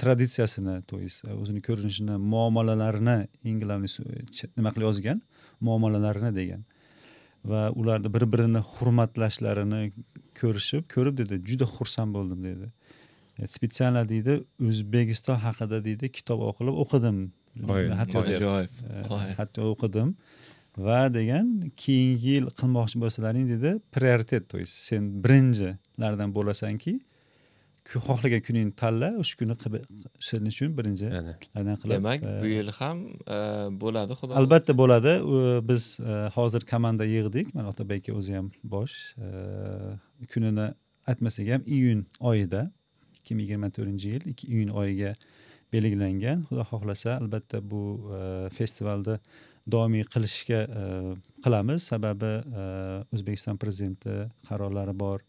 traditsiyasini 0.01 0.75
то 0.89 0.99
есть 0.99 1.23
o'zini 1.41 1.61
ko'rinishini 1.67 2.17
muomalalarini 2.33 3.17
eng 3.45 3.59
главный 3.63 3.89
nima 4.57 4.69
qilib 4.73 4.87
yozgan? 4.89 5.21
Muomalalarini 5.61 6.31
degan. 6.35 6.65
Va 7.45 7.71
ularni 7.71 8.09
bir 8.13 8.25
birini 8.33 8.61
hurmatlashlarini 8.73 9.81
ko'rishib 10.39 10.83
ko'rib 10.93 11.17
dedi 11.21 11.41
juda 11.49 11.65
xursand 11.75 12.13
bo'ldim 12.17 12.43
dedi. 12.49 12.67
Spetsiально 13.55 14.03
deydi 14.09 14.39
o'zbekiston 14.69 15.37
haqida 15.45 15.83
deydi 15.87 16.11
kitob 16.17 16.39
o'qilib 16.49 16.75
o'qidim. 16.83 17.17
Ajoyib 18.03 18.41
hatto 19.39 19.71
o'qidim 19.73 20.15
va 20.77 21.01
degan 21.13 21.47
keyingi 21.83 22.29
yil 22.29 22.45
qilmoqchi 22.59 22.97
bo'lsalaring 23.03 23.45
dedi 23.53 23.79
prioritet 23.95 24.43
то 24.51 24.57
есть 24.61 24.75
sen 24.89 25.03
birinchilardan 25.23 26.29
bo'lasanki 26.37 26.93
xohlagan 27.87 28.41
kuningni 28.47 28.73
tanla 28.81 29.09
o'sha 29.21 29.35
kuni 29.39 29.55
sen 30.27 30.49
uchun 30.51 30.73
birinchilardan 30.77 31.77
qilib 31.81 31.93
demak 31.95 32.23
e, 32.23 32.33
bu 32.43 32.47
yil 32.51 32.71
ham 32.79 32.97
e, 33.35 33.37
bo'ladi 33.83 34.17
xudo 34.19 34.35
albatta 34.41 34.77
bo'ladi. 34.81 35.13
Biz 35.69 35.83
e, 35.99 36.13
hozir 36.35 36.61
komanda 36.71 37.05
yig'dik. 37.15 37.53
Mana 37.55 37.67
otabek 37.73 38.03
aka 38.03 38.17
o'zi 38.19 38.35
ham 38.37 38.51
bosh. 38.63 38.95
Kunini 40.33 40.67
aytmasak 41.11 41.47
ham 41.53 41.63
iyun 41.65 42.05
oyida 42.19 42.61
ikki 43.17 43.35
ming 43.35 43.47
yigirma 43.47 43.69
to'rtinchi 43.77 44.07
yil 44.15 44.23
iyun 44.55 44.69
oyiga 44.81 45.13
belgilangan. 45.73 46.43
Xudo 46.49 46.63
xohlasa 46.71 47.17
albatta 47.21 47.63
bu 47.71 47.83
festivalni 48.57 49.19
doimiy 49.71 50.05
qilishga 50.11 50.61
e, 50.63 50.83
qilamiz. 51.43 51.87
Sababi 51.91 52.31
e, 52.63 52.65
o'zbekiston 53.15 53.59
prezidenti 53.61 54.15
qarorlari 54.47 54.95
bor. 54.97 55.23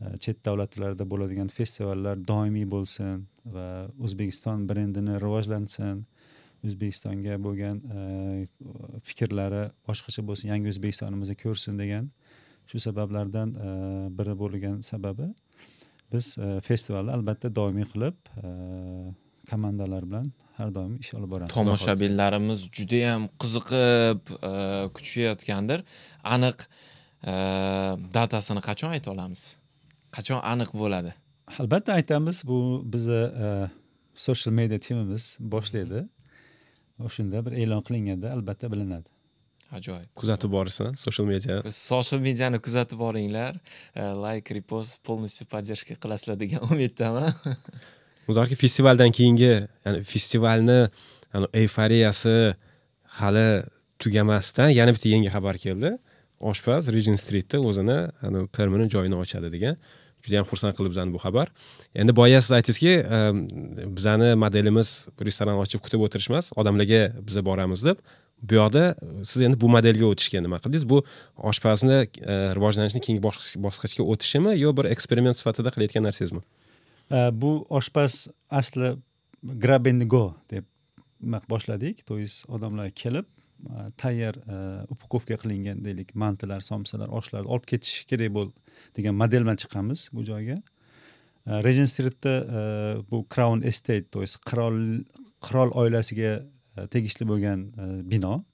E, 0.00 0.14
chet 0.22 0.42
davlatlarda 0.46 1.06
bo'ladigan 1.10 1.50
festivallar 1.52 2.20
doimiy 2.28 2.66
bo'lsin 2.70 3.24
va 3.56 3.68
o'zbekiston 3.98 4.66
brendini 4.70 5.18
rivojlansin. 5.22 6.04
O'zbekistonga 6.64 7.34
bo'lgan 7.44 7.82
fikrlari 9.04 9.66
boshqacha 9.84 10.22
bo'lsin 10.24 10.48
yangi 10.48 10.70
o'zbekistonimizni 10.72 11.36
ko'rsin 11.42 11.76
degan 11.76 12.06
shu 12.70 12.80
sabablardan 12.80 13.52
biri 14.18 14.36
bo'lgan 14.40 14.78
sababi. 14.88 15.26
Biz 16.14 16.30
festivalni 16.64 17.12
albatta 17.12 17.50
doimiy 17.58 17.84
qilib 17.92 18.16
komandalar 19.50 20.08
bilan 20.08 20.32
har 20.58 20.70
doim 20.74 20.96
ish 21.02 21.14
olib 21.18 21.30
boramiz. 21.34 21.52
Tomoshabinlarimiz 21.54 22.66
judayam 22.78 23.28
qiziqib 23.42 24.32
kutishayotgandir. 24.96 25.84
Aniq 26.36 26.66
datasini 28.16 28.62
qachon 28.68 28.94
ayta 28.96 29.12
olamiz? 29.14 29.42
Qachon 30.16 30.42
aniq 30.52 30.74
bo'ladi? 30.82 31.14
Albatta 31.58 31.98
aytamiz 31.98 32.42
bu 32.48 32.58
bizni 32.92 33.22
social 34.26 34.54
media 34.60 34.78
timimiz 34.78 35.36
boshlaydi. 35.40 36.06
O'shanda 37.06 37.42
bir 37.46 37.52
e'lon 37.62 37.82
qilinganda 37.86 38.30
albatta 38.36 38.70
bilinadi. 38.72 39.08
Ajoyib. 39.74 40.08
Kuzatib 40.20 40.52
borishsin 40.52 40.94
social 40.94 41.26
media. 41.26 41.62
Social 41.70 42.20
mediani 42.22 42.60
kuzatib 42.66 42.98
boringlar. 42.98 43.58
Layk 43.96 44.52
repost 44.56 45.02
полностью 45.08 45.46
поддержка 45.46 45.94
qilasizlar 45.94 46.38
degan 46.40 46.62
umiddaman 46.70 47.34
uzoqki 48.30 48.56
festivaldan 48.56 49.10
keyingi 49.12 49.52
ya'ni 49.84 50.02
festivalni 50.02 50.80
eyforiyasi 51.62 52.54
hali 53.18 53.48
tugamasdan 53.98 54.68
yana 54.68 54.94
bitta 54.94 55.08
yangi 55.08 55.30
xabar 55.36 55.58
keldi. 55.64 55.90
Oshpaz 56.40 56.88
regent 56.94 57.20
streetda 57.20 57.60
o'zini 57.68 57.98
permanent 58.56 58.90
joyini 58.94 59.16
ochadi 59.24 59.52
degan. 59.54 59.76
Juda 60.24 60.40
yam 60.40 60.46
xursand 60.50 60.76
qildi 60.76 60.90
bizani 60.94 61.12
bu 61.12 61.20
xabar. 61.20 61.50
Endi 62.00 62.16
boya 62.16 62.40
siz 62.44 62.52
aytdingizki 62.56 62.92
ehm, 63.16 63.40
bizani 63.96 64.30
modelimiz 64.44 64.90
restoran 65.28 65.60
ochib 65.64 65.80
kutib 65.84 66.04
o'tirish 66.06 66.30
emas 66.32 66.50
odamlarga 66.60 67.02
biza 67.28 67.44
boramiz 67.48 67.84
deb. 67.88 68.00
Bu 68.48 68.58
yoqda 68.60 68.84
siz 69.30 69.42
endi 69.46 69.60
bu 69.60 69.68
modelga 69.76 70.06
o'tishga 70.12 70.40
nima 70.46 70.58
qildingiz? 70.64 70.88
Bu 70.92 71.04
oshpazni 71.50 71.98
ehm, 72.00 72.50
rivojlanishni 72.56 73.04
keyingi 73.04 73.22
bosqichga 73.66 74.02
o'tishimi 74.12 74.56
yo 74.64 74.72
bir 74.76 74.88
eksperiment 74.94 75.40
sifatida 75.40 75.74
qilayotgan 75.76 76.08
narsangizmi? 76.08 76.42
Bu 77.10 77.66
oshpaz 77.70 78.28
asli 78.50 78.96
grabengo 79.42 80.34
deb 80.50 80.64
boshladik 81.48 82.04
то 82.06 82.18
есть 82.18 82.44
odamlar 82.48 82.90
kelib 82.90 83.26
tayyor 83.96 84.34
upakovka 84.90 85.36
qilingan 85.36 85.84
deylik 85.84 86.14
mantilar 86.14 86.60
somsalar 86.60 87.08
oshlarni 87.08 87.48
olib 87.48 87.66
ketish 87.66 88.04
kerak 88.10 88.32
bo'ldi 88.36 88.54
degan 88.96 89.14
model 89.14 89.44
bilan 89.44 89.56
chiqamiz 89.62 90.08
bu 90.12 90.24
joyga 90.24 90.58
regent 91.46 91.88
streetda 91.88 92.34
bu 93.10 93.26
crown 93.34 93.62
estate 93.62 94.10
то 94.10 94.20
есть 94.20 94.36
qirol 94.48 95.04
qirol 95.44 95.70
oilasiga 95.80 96.42
tegishli 96.90 97.28
bo'lgan 97.28 97.68
bino 98.10 98.44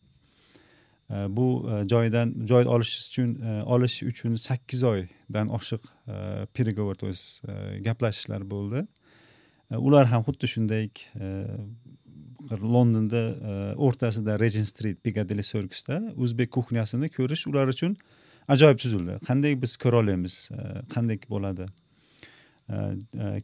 bu 1.10 1.70
e, 1.70 1.88
joydan 1.88 2.34
joy 2.46 2.66
olish 2.66 3.10
uchun 3.10 3.34
e, 3.42 3.62
olish 3.62 4.02
uchun 4.02 4.34
sakkiz 4.34 4.82
oydan 4.84 5.48
oshiq 5.48 5.82
переговор 6.54 6.94
то 6.94 7.06
есть 7.06 7.42
gaplashishlar 7.84 8.50
bo'ldi. 8.50 8.86
E, 9.70 9.76
ular 9.76 10.06
ham 10.06 10.22
xuddi 10.22 10.46
shunday 10.54 10.88
londonda 12.50 13.22
o'rtasida 13.76 14.38
regent 14.40 14.66
street 14.66 15.04
piccadilly 15.04 15.42
circusda 15.42 16.00
o'zbek 16.16 16.50
kuxnyasini 16.56 17.10
ko'rish 17.16 17.46
ular 17.50 17.66
uchun 17.74 17.96
ajoyib 18.48 18.78
tuyuldi 18.84 19.18
qanday 19.28 19.54
biz 19.62 19.76
ko'ra 19.82 19.96
olamiz 20.04 20.34
qanday 20.94 21.18
bo'ladi? 21.34 21.66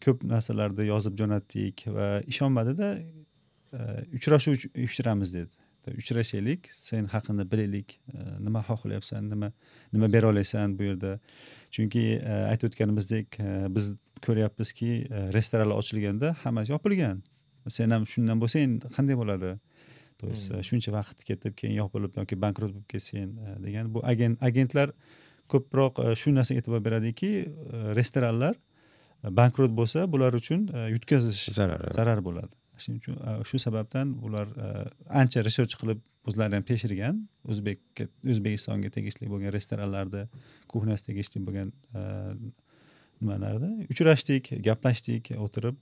Ko'p 0.04 0.24
narsalarni 0.32 0.86
yozib 0.92 1.18
jo'natdik 1.20 1.86
va 1.98 2.08
ishonmadida 2.32 2.96
uchrashuv 4.18 4.54
uyushtiramiz 4.74 5.34
dedi. 5.34 5.65
Uchrashaylik 5.94 6.70
sen 6.74 7.06
haqingda 7.14 7.44
bilaylik 7.52 7.98
nima 8.40 8.62
xohlayapsan 8.68 9.30
nima 9.30 9.52
nima 9.92 10.12
bera 10.12 10.32
olasan 10.32 10.78
bu 10.78 10.90
yerda. 10.90 11.18
Chunki 11.70 12.04
aytib 12.50 12.70
o'tganimizdek 12.70 13.38
biz 13.76 13.94
ko'ryapmizki 14.26 14.90
restoranlar 15.36 15.76
ochilganda 15.82 16.36
hammasi 16.42 16.72
yopilgan. 16.72 17.22
Sen 17.68 17.90
ham 17.90 18.06
shundan 18.06 18.40
bo'lsang 18.42 18.80
qanday 18.96 19.16
bo'ladi? 19.22 19.56
То 20.18 20.28
есть 20.28 20.48
hmm. 20.48 20.60
shuncha 20.64 20.92
vaqt 20.92 21.24
ketib 21.28 21.52
keyin 21.60 21.76
yopilib 21.76 22.14
yoki 22.16 22.38
bankrot 22.40 22.72
bo'lib 22.72 22.88
ketsen 22.88 23.34
e, 23.36 23.56
degan 23.60 23.90
bu 23.92 24.00
agent 24.12 24.40
agentlar 24.40 24.92
ko'proq 25.52 26.00
e, 26.00 26.14
shu 26.16 26.32
narsaga 26.32 26.62
e'tibor 26.62 26.80
beradiki 26.86 27.32
e, 27.44 27.48
restoranlar 27.98 28.56
bankrot 29.40 29.74
bo'lsa 29.76 30.06
bular 30.12 30.32
uchun 30.40 30.64
yutkazish 30.94 31.42
zarar 31.58 31.84
zarar 31.98 32.22
bo'ladi 32.24 32.54
shuning 32.82 33.00
uchun 33.02 33.16
e, 33.16 33.38
shu 33.48 33.60
sababdan 33.66 34.12
ular 34.26 34.52
e, 34.66 34.68
ancha 35.22 35.44
research 35.48 35.74
qilib 35.80 36.04
o'zlari 36.28 36.58
ham 36.58 36.66
tekshirgan 36.70 37.18
o'zbek 37.52 38.04
o'zbekistonga 38.32 38.90
tegishli 38.96 39.30
bo'lgan 39.32 39.54
restoranlarda 39.58 40.26
kuxnyasiga 40.72 41.12
tegishli 41.12 41.42
bo'lgan 41.48 41.72
e, 41.98 42.02
nimalarda 43.20 43.70
uchrashdik 43.92 44.52
gaplashdik 44.68 45.34
o'tirib. 45.46 45.76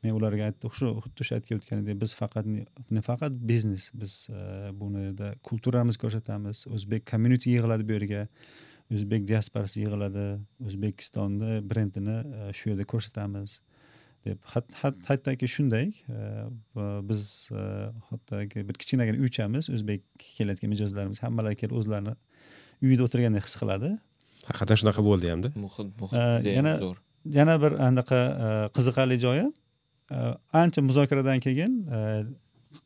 Men 0.00 0.16
ularga 0.16 0.46
aytdim 0.48 0.72
shu 0.72 0.90
xuddi 1.04 1.24
o'sha 1.24 1.36
aytib 1.36 1.58
o'tganidek 1.60 1.98
biz 2.00 2.14
faqat 2.16 2.46
nafaqat 2.96 3.34
biznes 3.50 3.90
biz 4.02 4.14
e, 4.32 4.44
buni 4.80 5.06
yerda 5.08 5.34
kulturamizni 5.48 6.00
ko'rsatamiz. 6.04 6.64
O'zbek 6.76 7.04
community 7.10 7.52
yig'iladi 7.54 7.86
bu 7.88 7.98
yerga. 7.98 8.22
O'zbek 8.96 9.26
diasporasi 9.28 9.82
yig'iladi. 9.84 10.24
O'zbekistonni 10.66 11.60
brendini 11.72 12.16
shu 12.56 12.72
yerda 12.72 12.88
ko'rsatamiz. 12.94 13.60
Deb. 14.26 14.38
Hattoki 15.08 15.48
shunday 15.48 15.86
e, 15.88 16.18
biz 17.08 17.50
hattoki 18.10 18.68
bir 18.68 18.74
kichkinagina 18.80 19.18
uychamiz 19.24 19.70
o'zbek 19.74 20.02
kelayotgan 20.36 20.70
mijozlarimiz 20.74 21.22
hammalari 21.24 21.56
kelib 21.62 21.76
o'zlarini 21.80 22.14
uyida 22.82 23.06
o'tirgandek 23.06 23.46
his 23.48 23.56
qiladi. 23.60 23.94
Haqiqatdan 24.48 24.80
shunaqa 24.82 25.04
bo'ldi 25.08 25.32
hamda. 25.32 25.52
Muhit 25.64 26.50
yana 26.56 26.74
yana 27.38 27.56
bir 27.62 27.72
anaqa 27.88 28.20
qiziqarli 28.76 29.18
joyi. 29.26 29.46
Ancha 30.62 30.82
muzokaradan 30.82 31.40
keyin 31.46 31.72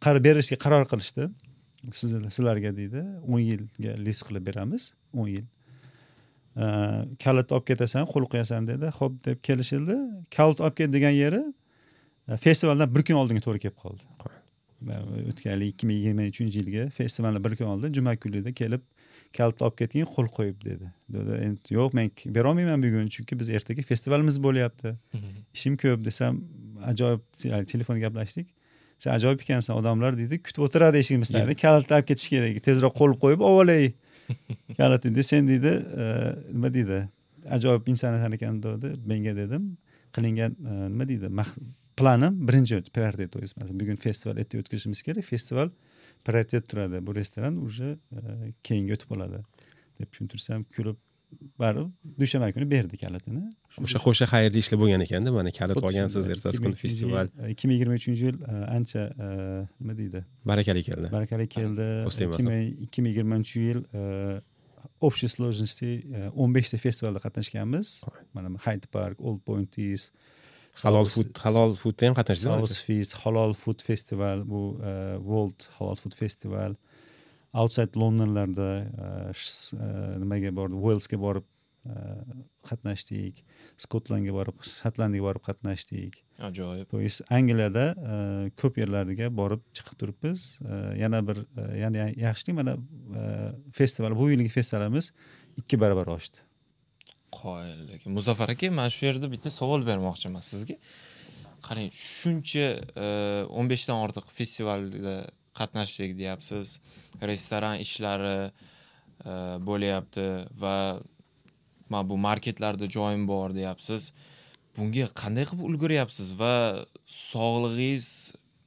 qarab 0.04 0.24
berishga 0.28 0.56
qaror 0.64 0.86
qilishdi. 0.92 1.28
Sizlarga 2.36 2.72
deydi 2.78 3.02
o'n 3.32 3.42
yilga 3.50 3.92
liz 4.06 4.22
qilib 4.26 4.46
beramiz 4.48 4.92
o'n 5.12 5.28
yil 5.34 5.46
kalitni 7.24 7.56
olib 7.56 7.66
ketasan 7.66 8.06
qo'l 8.12 8.28
qo'yasan 8.32 8.66
dedi. 8.68 8.90
Ho'p 8.98 9.18
deb 9.26 9.42
kelishildi. 9.42 9.98
Kalit 10.36 10.60
olib 10.60 10.76
ket 10.78 10.92
degan 10.92 11.10
yeri 11.10 11.42
festivaldan 12.40 12.94
bir 12.94 13.02
kun 13.04 13.20
oldinga 13.20 13.42
to'g'ri 13.46 13.60
kelib 13.66 13.78
qoldi. 13.84 14.02
O'tgan 15.30 15.54
yil 15.54 15.68
ikki 15.72 15.86
ming 15.88 15.98
yigirma 15.98 16.28
uchinchi 16.32 16.60
yilga 16.60 16.88
festivaldan 16.90 17.44
bir 17.44 17.56
kun 17.56 17.72
oldin 17.74 17.92
juma 17.92 18.16
kunida 18.16 18.52
kelib 18.52 18.82
kalitni 19.36 19.66
olib 19.66 19.78
keting 19.78 20.10
qo'l 20.16 20.28
qo'yib 20.38 20.58
dedi. 20.64 20.90
Dedi 21.16 21.38
endi 21.46 21.74
yo'q 21.78 21.96
men 21.98 22.10
berolmayman 22.36 22.82
bugun 22.82 23.08
chunki 23.14 23.38
biz 23.40 23.50
ertaga 23.50 23.82
festivalimiz 23.82 24.42
bo'lyapti. 24.46 24.94
Ishim 25.54 25.76
ko'p 25.76 26.04
desam 26.04 26.42
ajoyib 26.92 27.22
telefonda 27.72 28.00
gaplashdik. 28.06 28.46
Sen 28.98 29.10
ajoyib 29.18 29.40
ekansan 29.42 29.76
odamlar 29.80 30.16
deydi 30.18 30.38
kutib 30.46 30.62
o'tiradi 30.68 31.02
eshigimizdan 31.02 31.50
kalitni 31.64 31.96
olib 31.96 32.08
ketish 32.10 32.28
kerak 32.34 32.62
tezroq 32.68 32.94
qo'l 33.00 33.18
qo'yib 33.24 33.42
olib 33.48 33.62
olay 33.64 33.92
kalitni 34.78 35.10
deydi 35.10 35.24
sen 35.24 35.48
deydi 35.48 35.72
e, 36.04 36.08
nima 36.52 36.74
deydi 36.74 37.00
ajoyib 37.56 37.88
inson 37.88 38.32
ekan 38.38 38.62
dedi 38.62 38.94
menga 39.06 39.36
dedim 39.36 39.76
qilingan 40.12 40.52
e, 40.52 40.74
nima 40.90 41.08
deydi 41.08 41.30
planim 41.96 42.46
birinchi 42.48 42.82
prioritet 42.92 43.30
то 43.30 43.38
есть 43.38 43.54
bugun 43.56 43.96
festival 43.96 44.38
ertaga 44.38 44.62
o'tkazishimiz 44.62 45.02
kerak 45.02 45.24
festival 45.24 45.70
prioritet 46.24 46.68
turadi. 46.68 47.06
Bu 47.06 47.14
restoran 47.14 47.56
уже 47.56 47.98
e, 48.12 48.52
keyinga 48.62 48.96
o'tib 48.96 49.08
qoladi 49.12 49.40
deb 50.00 50.08
tushuntirsam 50.10 50.64
kulib 50.76 50.98
baribir 51.62 51.86
dushanba 52.20 52.50
kuni 52.56 52.66
berdi 52.74 53.00
kalitini 53.04 53.42
o'sha 53.84 53.98
qo'sha 54.06 54.26
xayrli 54.32 54.62
ishlar 54.64 54.80
bo'lgan 54.82 55.04
ekanda 55.06 55.34
mana 55.38 55.52
kalit 55.58 55.82
olgansiz 55.88 56.30
ertasi 56.34 56.62
kuni 56.64 56.78
festival. 56.84 57.30
ikki 57.52 57.68
ming 57.68 57.76
yigirma 57.76 57.98
uchinchi 58.00 58.22
yil 58.28 58.38
e, 58.52 58.54
ancha 58.76 59.02
e, 59.26 59.28
nima 59.80 59.94
deydi? 60.00 60.24
Barakali 60.52 60.82
keldi. 60.88 61.12
Barakali 61.16 61.46
keldi. 61.56 61.88
Ikki 62.86 62.98
ming 63.04 63.12
yigirmanchi 63.12 63.68
yil 63.68 63.80
общей 65.00 65.28
сложности 65.28 65.90
o'n 66.32 66.54
beshta 66.54 66.78
festivalda 66.80 67.20
qatnashganmiz. 67.24 67.88
Mana 68.36 68.56
hyde 68.66 68.88
park 68.92 69.20
old 69.20 69.42
point 69.48 69.78
east 69.78 70.14
halol 70.82 71.06
food 71.06 71.38
halol 71.44 71.76
foodda 71.78 72.08
ham 72.08 72.16
qatnashdingiz 72.18 72.76
feast 72.86 73.14
halol 73.22 73.54
food 73.54 73.82
festival 73.88 74.42
bu 74.48 74.62
e, 74.82 74.92
world 75.28 75.68
halol 75.78 75.98
food 76.02 76.16
festival 76.18 76.74
outside 77.54 77.98
londonlarda 77.98 78.68
e, 78.84 79.08
e, 79.30 79.88
nimaga 80.22 80.54
borib 80.56 80.86
uelsga 80.90 81.20
borib 81.26 81.48
qatnashdik. 82.64 83.42
Skotlandga 83.84 84.32
borib 84.32 84.62
shotlandiyaga 84.64 85.26
borib 85.26 85.42
qatnashdik. 85.44 86.22
Ajoyib. 86.38 86.88
То 86.88 87.00
есть 87.00 87.22
angliyada 87.30 87.94
ko'p 88.56 88.78
yerlarga 88.80 89.28
borib 89.36 89.60
chiqib 89.76 89.98
turibmiz. 90.00 90.58
Yana 90.96 91.20
bir 91.28 91.44
yana 91.76 92.08
yaxshilik 92.16 92.56
mana 92.56 92.76
festival 93.72 94.16
bu 94.16 94.30
yilgi 94.30 94.48
festivalimiz 94.48 95.12
ikki 95.60 95.80
barobar 95.80 96.08
oshdi. 96.16 96.40
Qoyillik 97.34 98.06
muzaffar 98.06 98.54
aka 98.56 98.70
man 98.70 98.88
shu 98.88 99.06
yerda 99.10 99.30
bitta 99.30 99.50
savol 99.50 99.84
bermoqchiman 99.86 100.42
sizga. 100.52 100.78
Qarang 101.64 101.92
shuncha 101.92 102.66
e, 102.80 103.06
o'n 103.48 103.68
beshdan 103.68 104.00
ortiq 104.04 104.26
festivalda 104.38 105.16
qatnashdik 105.58 106.16
deyapsiz. 106.18 106.78
Restoran 107.22 107.78
ishlari 107.84 108.36
e, 108.44 109.32
bo'lyapti 109.68 110.26
va 110.62 110.76
mana 111.88 112.08
bu 112.08 112.16
marketlarda 112.28 112.88
joyim 112.96 113.28
bor 113.28 113.54
deyapsiz. 113.54 114.12
Bunga 114.76 115.06
qanday 115.22 115.46
qilib 115.50 115.62
ulguryapsiz 115.68 116.34
va 116.40 116.54
sog'lig'ingiz 117.06 118.08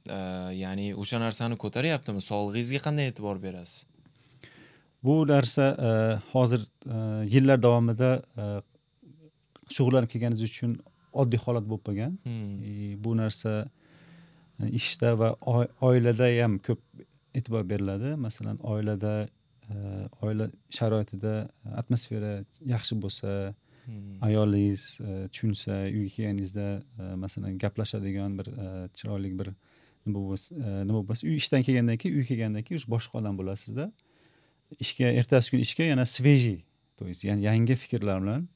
e, 0.08 0.20
ya'ni 0.62 0.88
o'sha 1.02 1.20
narsani 1.24 1.60
ko'taryaptimi? 1.64 2.24
Sog'lig'ingizga 2.30 2.84
qanday 2.86 3.12
e'tibor 3.12 3.42
berasiz? 3.42 3.86
Bu 5.04 5.20
narsa 5.28 5.64
e, 5.88 5.90
hozir 6.32 6.64
yillar 7.34 7.62
davomida 7.62 8.10
shug'ullanib 9.74 10.10
kelganingiz 10.12 10.42
uchun 10.50 10.78
oddiy 11.12 11.40
holat 11.44 11.66
bo'lib 11.68 11.84
qolgan. 11.88 12.16
Hmm. 12.24 13.02
Bu 13.04 13.16
narsa 13.16 13.52
ishda 14.80 15.18
va 15.18 15.28
oilada 15.80 16.26
ham 16.42 16.58
ko'p 16.58 16.80
e'tibor 17.34 17.64
beriladi 17.70 18.16
masalan 18.26 18.58
oilada 18.72 19.28
e, 19.70 19.74
oila 20.22 20.50
sharoitida 20.78 21.34
atmosfera 21.82 22.32
yaxshi 22.74 23.02
bo'lsa 23.04 23.54
Hmm. 23.88 24.20
ayolingiz 24.20 25.00
e, 25.00 25.28
tushunsa 25.32 25.72
uyga 25.88 26.08
kelganingizda 26.08 26.82
e, 27.00 27.14
masalan 27.14 27.58
gaplashadigan 27.58 28.38
bir 28.38 28.48
chiroyli 28.96 29.30
bir 29.38 29.48
nima 30.06 30.20
bo'lsa 30.28 30.54
nima 30.84 31.00
bo'lsa 31.08 31.24
uy 31.28 31.36
ishdan 31.40 31.62
kelgandan 31.62 31.96
keyin 31.96 32.18
uyga 32.18 32.28
kelgandan 32.28 32.62
keyin 32.66 32.80
уже 32.80 32.90
boshqa 32.94 33.18
odam 33.20 33.38
bo'lasizda 33.40 33.86
ishga 34.84 35.08
ertasi 35.20 35.50
kuni 35.50 35.62
ishga 35.68 35.84
yana 35.92 36.04
свежий 36.06 36.58
то 36.98 37.08
есть 37.08 37.24
ya'ni 37.24 37.42
yangi 37.48 37.74
fikrlar 37.76 38.22
bilan 38.22 38.48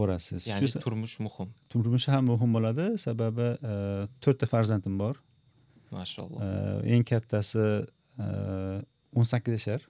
borasiz 0.00 0.46
ya'ni 0.50 0.68
turmush 0.84 1.16
muhim 1.26 1.48
turmushi 1.72 2.08
ham 2.14 2.24
muhim 2.32 2.50
bo'ladi 2.56 2.86
sababi 3.06 3.48
e, 3.72 3.74
to'rtta 4.24 4.46
farzandim 4.52 4.94
bor 5.02 5.14
mashalloh 5.98 6.38
E, 6.46 6.48
eng 6.94 7.04
kattasi 7.10 7.64
o'n 9.18 9.26
sakkiz 9.32 9.54
yashar 9.58 9.80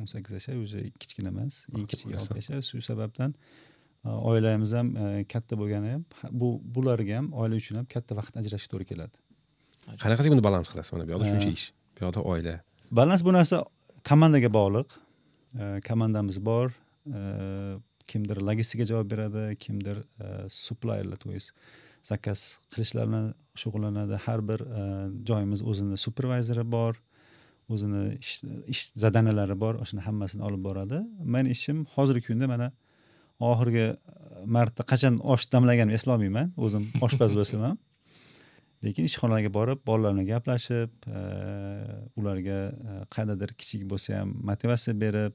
o'n 0.00 0.08
sakkiz 0.12 0.32
yashar 0.38 0.54
уже 0.64 0.80
kichkina 1.00 1.30
emas. 1.34 1.54
Eng 1.76 1.86
kichigi 1.90 2.16
olti 2.20 2.36
yashar 2.40 2.60
shu 2.68 2.80
sababdan 2.90 3.30
e, 4.04 4.08
oilamiz 4.30 4.72
ham 4.78 4.88
e, 4.96 5.04
katta 5.32 5.54
bo'lgani 5.60 5.90
ham 5.94 6.02
ha- 6.20 6.32
bu 6.40 6.48
bularga 6.74 7.14
ham 7.20 7.26
oila 7.40 7.54
uchun 7.62 7.76
ham 7.80 7.86
katta 7.94 8.12
vaqt 8.20 8.34
ajratishga 8.40 8.70
to'g'ri 8.74 8.86
keladi. 8.90 9.16
Qanaqasiga 10.02 10.32
buni 10.34 10.44
balans 10.48 10.68
qilasiz 10.72 10.92
mana 10.94 11.04
bu 11.08 11.12
yoqda 11.14 11.26
shuncha 11.32 11.50
Ha. 11.50 11.56
ish 11.58 11.66
bu 11.96 12.00
yoqda 12.06 12.20
oila. 12.32 12.54
Balans 12.98 13.22
bu 13.26 13.30
narsa 13.38 13.56
komandaga 14.10 14.50
bog'liq. 14.58 14.88
E, 15.60 15.64
komandamiz 15.88 16.36
bor. 16.50 16.66
E, 17.18 17.20
kimdir 18.06 18.40
logistikaga 18.48 18.86
javob 18.92 19.10
beradi 19.10 19.56
kimdir 19.56 20.04
e, 20.20 20.48
suplayerlar 20.48 21.18
то 21.18 21.32
есть 21.32 21.52
zakaz 22.04 22.58
qilishlar 22.72 23.06
bilan 23.08 23.34
shug'ullanadi. 23.56 24.16
Har 24.26 24.40
bir 24.48 24.60
e, 24.60 24.82
joyimiz 25.28 25.62
o'zini 25.62 25.96
supervayzeri 25.96 26.64
bor 26.76 27.00
o'zini 27.72 28.02
ish, 28.72 28.82
zadanalari 29.04 29.56
bor 29.60 29.80
o'shani 29.82 30.04
hammasini 30.08 30.44
olib 30.48 30.62
boradi. 30.68 31.00
Mani 31.34 31.54
ishim 31.56 31.84
hozirgi 31.94 32.26
kunda 32.28 32.46
mana 32.54 32.72
oxirgi 33.40 33.86
marta 34.56 34.84
qachon 34.92 35.18
osh 35.34 35.48
damlaganimni 35.52 35.96
eslolmayman 35.98 36.52
o'zim 36.66 36.84
oshpaz 37.06 37.34
bo'lsam 37.38 37.64
ham 37.66 37.78
lekin 38.84 39.08
ishxonalarga 39.08 39.50
borib 39.58 39.80
bolalar 39.88 40.12
bilan 40.14 40.28
gaplashib 40.32 41.08
e, 41.08 41.22
ularga 42.20 42.58
e, 42.90 42.98
qandaydir 43.16 43.56
kichik 43.60 43.88
bo'lsa 43.92 44.20
ham 44.20 44.36
motivatsiya 44.50 44.94
berib 45.04 45.32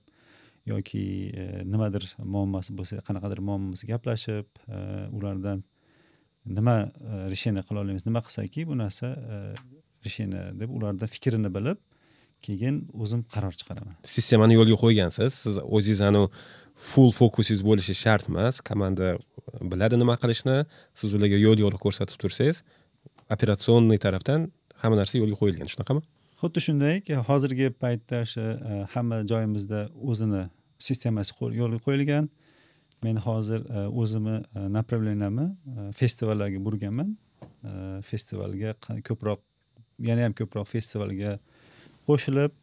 yoki 0.69 1.03
e, 1.41 1.45
nimadir 1.73 2.05
muammosi 2.35 2.75
bo'lsa 2.77 3.03
qanaqadir 3.07 3.41
muammo 3.49 3.73
bo'lsa 3.73 3.89
gaplashib 3.93 4.47
e, 4.67 4.79
ulardan 5.17 5.63
nima 6.45 6.77
e, 6.87 7.29
решение 7.33 7.63
qila 7.67 7.83
olamiz 7.83 8.05
nima 8.09 8.21
qilsaki 8.25 8.65
bu 8.69 8.77
narsa 8.77 9.07
e, 9.33 9.37
решение 10.05 10.43
deb 10.59 10.69
ulardan 10.77 11.07
fikrini 11.15 11.49
bilib 11.57 11.79
keyin 12.45 12.75
o'zim 13.03 13.23
qaror 13.33 13.53
chiqaraman. 13.59 13.95
Sistemani 14.15 14.55
yo'lga 14.59 14.77
qo'ygansiz. 14.83 15.33
Siz 15.43 15.55
o'zingiz 15.59 16.01
anu 16.09 16.21
full 16.89 17.11
fokusingiz 17.19 17.63
bo'lishi 17.69 17.95
shart 18.03 18.29
emas 18.31 18.61
komanda 18.69 19.17
biladi 19.71 19.99
nima 19.99 20.15
qilishni. 20.21 20.57
Siz 20.99 21.15
ularga 21.17 21.39
yo'l 21.45 21.59
yo'riq 21.65 21.81
ko'rsatib 21.85 22.17
tursangiz 22.23 22.63
operatsionniy 23.35 23.99
tarafdan 24.05 24.47
hamma 24.81 25.01
narsa 25.01 25.19
yo'lga 25.21 25.37
qo'yilgan. 25.41 25.67
Shunaqami? 25.73 26.01
Xuddi 26.41 26.63
shunday 26.67 26.95
hozirgi 27.29 27.67
paytda 27.83 28.23
o'sha 28.25 28.45
e, 28.69 28.79
hamma 28.93 29.17
joyimizda 29.31 29.81
o'zini 30.11 30.45
sistemasi 30.79 31.35
yo'lga 31.39 31.79
qo'yilgan. 31.85 32.29
Men 33.03 33.15
hozir 33.23 33.63
e, 33.63 33.87
o'zimni 33.87 34.41
e, 34.55 34.59
e, 34.59 35.91
festivallarga 35.95 36.59
burganman. 36.65 37.15
E, 37.63 38.01
festivalga 38.03 38.73
ko'proq 39.07 39.43
yana 40.03 40.27
ham 40.27 40.35
ko'proq 40.35 40.67
festivalga 40.67 41.37
qo'shilib 42.09 42.55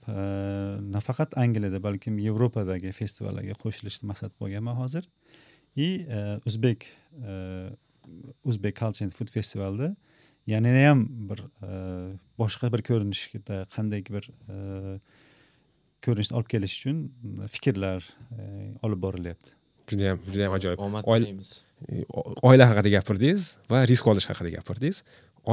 nafaqat 0.91 1.37
angliyada 1.39 1.79
balkim 1.83 2.19
yevropadagi 2.19 2.93
festivallarga 2.93 3.55
qo'shilishni 3.63 4.09
maqsad 4.11 4.35
qilganman 4.41 4.77
hozir. 4.77 5.07
И 5.77 6.05
o'zbek 6.49 6.89
o'zbek 8.45 8.77
culture 8.77 9.05
and 9.05 9.13
food 9.13 9.31
festivalda 9.31 9.95
yana 10.47 10.73
ham 10.89 11.07
bir 11.31 11.45
boshqa 12.41 12.73
bir 12.73 12.83
ko'rinishda 12.89 13.65
qanday 13.77 14.05
bir 14.17 14.29
ko'rinishni 16.05 16.37
olib 16.39 16.49
kelish 16.55 16.75
uchun 16.79 16.99
fikrlar 17.55 18.01
e, 18.33 18.41
olib 18.87 19.01
borilyapti. 19.07 19.51
Judayam 19.91 20.19
judayam 20.27 20.53
ajoyib. 20.59 20.79
Omad 20.87 21.05
tilaymiz. 21.07 21.51
o- 22.19 22.35
oila 22.49 22.67
haqida 22.71 22.91
gapirdingiz 22.97 23.57
va 23.71 23.85
risk 23.91 24.07
olish 24.13 24.27
haqida 24.31 24.51
gapirdingiz. 24.59 25.03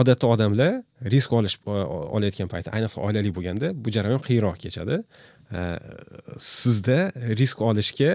Odatda 0.01 0.27
odamlar 0.33 0.73
risk 1.13 1.33
olish 1.37 1.55
olayotgan 1.67 2.49
paytda 2.53 2.71
ayniqsa 2.75 2.97
oilali 3.07 3.29
bo'lganda 3.35 3.67
bu 3.83 3.91
jarayon 3.95 4.21
qiyinroq 4.27 4.57
kechadi. 4.65 5.03
E, 5.57 5.61
sizda 6.41 6.99
risk 7.41 7.61
olishga 7.61 8.11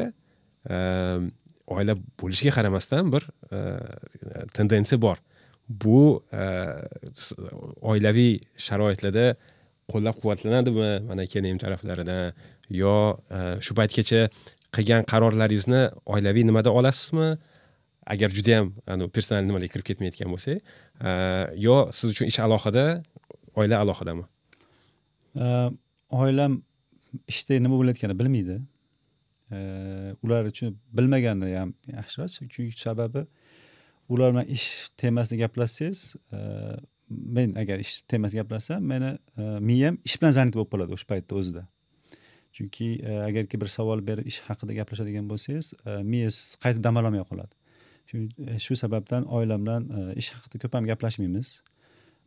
e, 0.75 0.77
oila 1.77 1.95
bo'lishiga 2.21 2.53
qaramasdan 2.59 3.13
bir 3.15 3.23
e, 3.55 3.59
tendensiya 4.57 4.99
bor. 5.07 5.19
Bu 5.69 6.25
e, 6.33 6.43
oilaviy 7.93 8.39
sharoitlarda 8.67 9.37
qo'llab 9.93 10.17
quvvatlanadimi 10.21 10.91
mana 11.09 11.25
kelinning 11.33 11.61
taraflaridan 11.65 12.33
yo 12.81 12.95
e, 13.37 13.39
shu 13.65 13.73
paytgacha 13.79 14.21
qilgan 14.77 15.03
qarorlaringizni 15.13 15.83
oilaviy 16.15 16.45
nimada 16.49 16.71
olasizmi? 16.79 17.29
Agar 18.13 18.31
judayam 18.39 18.73
anu 18.93 19.09
personal 19.15 19.45
nimalarga 19.49 19.73
kirib 19.75 19.87
ketmayotgan 19.91 20.33
bo'lsak 20.35 20.59
e, 21.09 21.11
yo 21.67 21.77
siz 21.99 22.15
uchun 22.15 22.27
ish 22.33 22.41
alohida 22.47 22.87
oila 23.61 23.77
alohidami? 23.85 24.25
E, 25.43 25.47
oilam 26.23 26.61
ishda 27.33 27.61
nima 27.65 27.77
bo'layotganini 27.81 28.21
bilmaydi. 28.23 28.59
Ular 30.25 30.45
uchun 30.53 30.75
bilmagani 30.97 31.55
ham 31.57 31.71
yaxshiroq 31.89 32.49
chunki 32.53 32.81
sababi 32.87 33.23
ular 34.13 34.33
bilan 34.33 34.47
ish 34.57 34.69
temasida 35.01 35.37
gaplashsangiz 35.45 36.01
men 37.11 37.55
agar 37.57 37.79
ish 37.79 38.01
temasida 38.09 38.43
gaplashsam 38.43 38.83
meni 38.83 39.11
e, 39.39 39.43
miyam 39.61 39.99
ish 40.05 40.17
bilan 40.21 40.35
занят 40.37 40.57
bo'lib 40.57 40.71
qoladi 40.73 40.97
o'sha 40.97 41.09
paytda 41.13 41.39
o'zida. 41.41 41.63
Chunki 42.57 42.89
e, 43.01 43.17
agarki 43.29 43.61
bir 43.61 43.73
savol 43.73 44.03
berib 44.09 44.29
ish 44.31 44.41
haqida 44.49 44.77
gaplashadigan 44.81 45.29
bo'lsangiz 45.31 45.73
e, 45.85 46.03
miyangiz 46.13 46.39
qayta 46.65 46.83
dam 46.85 47.01
olmay 47.01 47.25
qoladi. 47.31 47.55
Shu 48.65 48.77
sababdan 48.83 49.27
oilam 49.39 49.67
bilan 49.67 50.15
ish 50.21 50.31
haqida 50.37 50.63
ko'p 50.65 50.79
ham 50.79 50.89
gaplashmaymiz. 50.93 51.59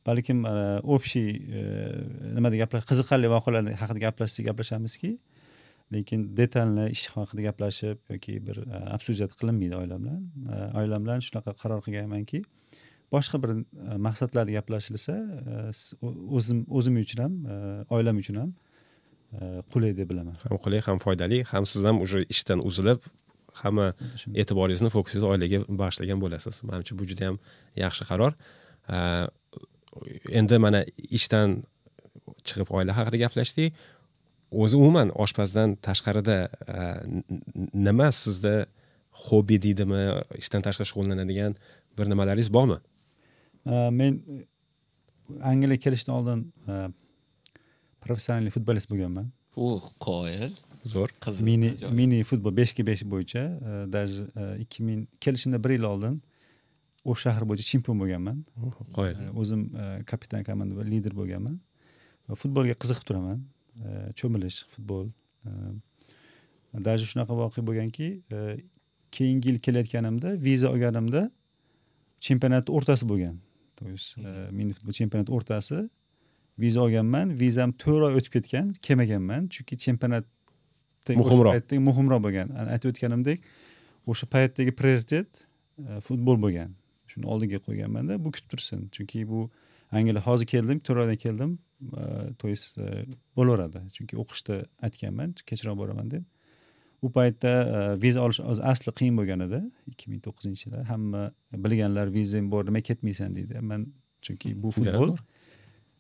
Balkim 0.06 0.46
общий 0.96 1.30
nimada 2.36 2.58
gaplash 2.58 2.86
qiziqarli 2.92 3.30
voqealar 3.34 3.68
haqida 3.82 4.00
gaplashsak 4.08 4.46
gaplashamizki 4.50 5.12
lekin 5.94 6.24
detalni 6.38 6.88
ish 6.96 7.08
haqida 7.16 7.42
gaplashib 7.50 7.98
yoki 8.14 8.38
bir 8.48 8.58
обсуждать 8.96 9.34
qilinmaydi 9.40 9.76
oilam 9.82 10.06
bilan. 10.06 10.22
Oilam 10.82 11.06
bilan 11.06 11.26
shunaqa 11.28 11.54
qaror 11.62 11.82
qilganmanki 11.86 12.42
boshqa 13.12 13.42
bir 13.44 13.52
e, 13.56 13.98
maqsadlarda 14.08 14.52
gaplashilsa 14.58 15.14
e, 15.14 15.56
o'zim 16.38 16.66
o'zim 16.78 17.00
uchun 17.04 17.24
ham 17.26 17.34
e, 17.54 17.56
oilam 17.96 18.22
uchun 18.24 18.40
ham 18.42 18.52
qulay 19.74 19.94
deb 19.96 20.10
bilaman. 20.12 20.36
Ham 20.44 20.60
qulay 20.66 20.82
ham 20.88 21.00
foydali 21.00 21.44
ham 21.52 21.66
siz 21.72 21.84
ham 21.88 22.02
уже 22.06 22.26
ishdan 22.34 22.60
uzilib 22.70 23.00
hamma 23.62 23.88
e'tiboringizni 24.42 24.90
fokusingizni 24.96 25.30
oilaga 25.34 25.60
bag'ishlagan 25.82 26.20
bo'lasiz. 26.24 26.56
Manimcha 26.68 26.98
bu 27.00 27.08
juda 27.12 27.24
yam 27.30 27.38
yaxshi 27.84 28.08
qaror. 28.12 28.36
Endi 30.40 30.58
mana 30.66 30.82
ishdan 31.18 31.50
chiqib 32.48 32.68
oila 32.76 32.98
haqida 33.00 33.18
gaplashdik. 33.24 33.70
O'zi 34.64 34.76
umuman 34.82 35.08
oshpazdan 35.24 35.78
tashqarida 35.88 36.38
nima 37.88 38.10
sizda 38.24 38.56
hobbi 39.26 39.58
deydimi 39.66 40.04
ishdan 40.42 40.62
tashqari 40.68 40.90
shug'ullanadigan 40.92 41.56
bir 41.98 42.06
nimalaringiz 42.12 42.50
bormi 42.58 42.78
men 43.66 44.24
e, 44.28 44.46
angliyaga 45.44 45.78
kelishdan 45.78 46.16
oldin 46.16 46.54
e, 46.68 46.90
professional 48.02 48.50
futbolist 48.50 48.90
bo'lganman. 48.90 49.32
Uh 49.56 49.82
qoyil. 50.00 50.56
Zo'r. 50.84 51.14
Qiziq 51.22 51.46
mini 51.46 51.74
mini 51.92 52.24
futbol 52.24 52.56
beshga 52.58 52.86
besh 52.86 53.04
bo'yicha 53.06 53.44
e, 53.44 53.92
даже 53.92 54.28
ikki 54.60 54.84
ming 54.84 55.08
kelishimdan 55.20 55.64
bir 55.64 55.70
yil 55.70 55.84
oldin 55.84 56.22
o'sha 57.06 57.30
shahar 57.30 57.48
bo'yicha 57.50 57.66
chempion 57.72 58.00
bo'lganman. 58.00 58.44
Qoyil. 58.98 59.18
O'zim 59.36 59.70
kapitan 60.06 60.44
komanda 60.44 60.76
va 60.76 60.84
lider 60.84 61.14
bo'lganman. 61.16 61.60
Va 62.30 62.36
futbolga 62.36 62.74
qiziqib 62.74 63.06
turaman. 63.10 63.46
Cho'milish 64.20 64.66
futbol 64.74 65.08
даже 66.74 67.06
shunaqa 67.06 67.36
voqea 67.36 67.64
bo'lganki 67.68 68.08
keyingi 69.12 69.50
yil 69.50 69.60
kelayotganimda 69.60 70.36
viza 70.44 70.70
olganimda 70.72 71.32
chempionat 72.26 72.70
o'rtasi 72.70 73.08
bo'lgan 73.12 73.40
то 73.82 73.90
есть 73.90 74.16
e, 74.18 74.50
mini 74.52 74.74
futbol 74.74 74.94
chempionati 74.94 75.32
o'rtasi. 75.34 75.90
Viza 76.60 76.82
olganman 76.86 77.34
vizam 77.40 77.74
to'rt 77.74 78.06
oy 78.08 78.18
o'tib 78.20 78.36
ketgan 78.38 78.74
kelmaganman 78.86 79.48
chunki 79.54 79.78
chempionat 79.86 80.26
Muhimroq. 81.10 81.74
muhimroq 81.88 82.22
bo'lgan. 82.22 82.54
Aytib 82.76 82.92
o'tganimdek 82.92 83.42
o'sha 84.06 84.28
paytdagi 84.30 84.72
prioritet 84.78 85.42
e, 85.82 86.00
futbol 86.06 86.38
bo'lgan. 86.44 86.76
Shuni 87.10 87.26
oldiga 87.26 87.58
qo'yganmanda 87.66 88.20
bu 88.24 88.32
kutib 88.36 88.54
tursin. 88.54 88.86
Chunki 88.94 89.26
bu 89.32 89.50
angliya 89.92 90.22
hozir 90.28 90.46
keldim 90.54 90.80
to'rt 90.86 91.02
oydan 91.04 91.18
keldim 91.26 91.58
e, 91.98 92.34
то 92.38 92.48
есть 92.48 92.78
e, 92.78 93.06
bo'laveradi. 93.36 93.82
Chunki 93.98 94.14
o'qishda 94.22 94.62
aytganman 94.86 95.34
kechroq 95.50 95.76
boraman 95.82 96.12
deb 96.12 96.24
u 97.02 97.12
paytda 97.18 97.54
e, 97.78 98.02
viza 98.02 98.22
olish 98.26 98.40
o'zi 98.52 98.62
asli 98.72 98.94
qiyin 99.00 99.18
bo'lgan 99.20 99.46
edi. 99.48 99.62
Ikki 99.92 100.12
ming 100.12 100.22
to'qqizinchi 100.28 100.68
yilda 100.68 100.84
hamma 100.92 101.24
bilganlar 101.66 102.14
vizang 102.18 102.52
bor 102.54 102.66
nima 102.70 102.82
ketmaysan 102.90 103.36
deydi. 103.38 103.62
Man 103.72 103.88
chunki 104.26 104.54
bu 104.64 104.72
futbol 104.78 105.18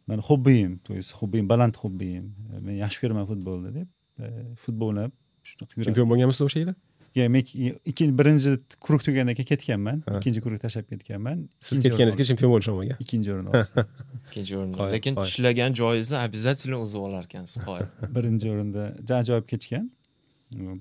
mani 0.07 0.22
hobbiyim 0.30 0.78
то 0.88 0.94
есть 0.94 1.11
hobbiyim 1.19 1.49
baland 1.49 1.76
hobbiyim. 1.84 2.26
E, 2.53 2.60
men 2.65 2.76
yaxshi 2.84 3.02
ko'raman 3.02 3.26
futbolni 3.32 3.73
deb 3.80 3.88
e, 4.23 4.28
futbol 4.64 4.94
o'ynab 4.94 5.11
shunaqa 5.49 5.73
yuraman 5.78 5.94
chempion 5.94 6.10
bo'lganmisizlar 6.11 6.49
o'sha 6.52 6.64
yili 6.64 6.76
Ya, 7.15 7.30
men 7.30 7.41
ikkinchi 7.86 8.14
birinchi 8.19 8.52
kuruk 8.80 9.02
tugagandan 9.03 9.36
keyin 9.36 9.48
ketganman. 9.48 9.98
Ikkinchi 10.18 10.41
kuruk 10.41 10.61
tashlab 10.64 10.86
ketganman. 10.91 11.41
Siz 11.60 11.82
ketganingizga 11.84 12.23
o'rin 12.23 12.30
chempion 12.30 12.52
bo'lish 12.53 12.69
olmagan 12.72 13.02
ikkinchi 13.03 13.34
o'rin 13.34 13.48
oldim. 13.49 13.90
Ikkinchi 14.30 14.53
o'rinda. 14.60 14.78
Qoyil, 14.78 14.94
lekin 14.95 15.18
tishlagan 15.19 15.76
joyingizni 15.80 16.18
обязательно 16.28 16.78
o'zib 16.86 17.02
olar 17.07 17.28
ekansiz 17.28 17.68
birinchi 18.15 18.53
o'rinda 18.53 18.86
ajoyib 19.18 19.49
kechgan 19.52 19.91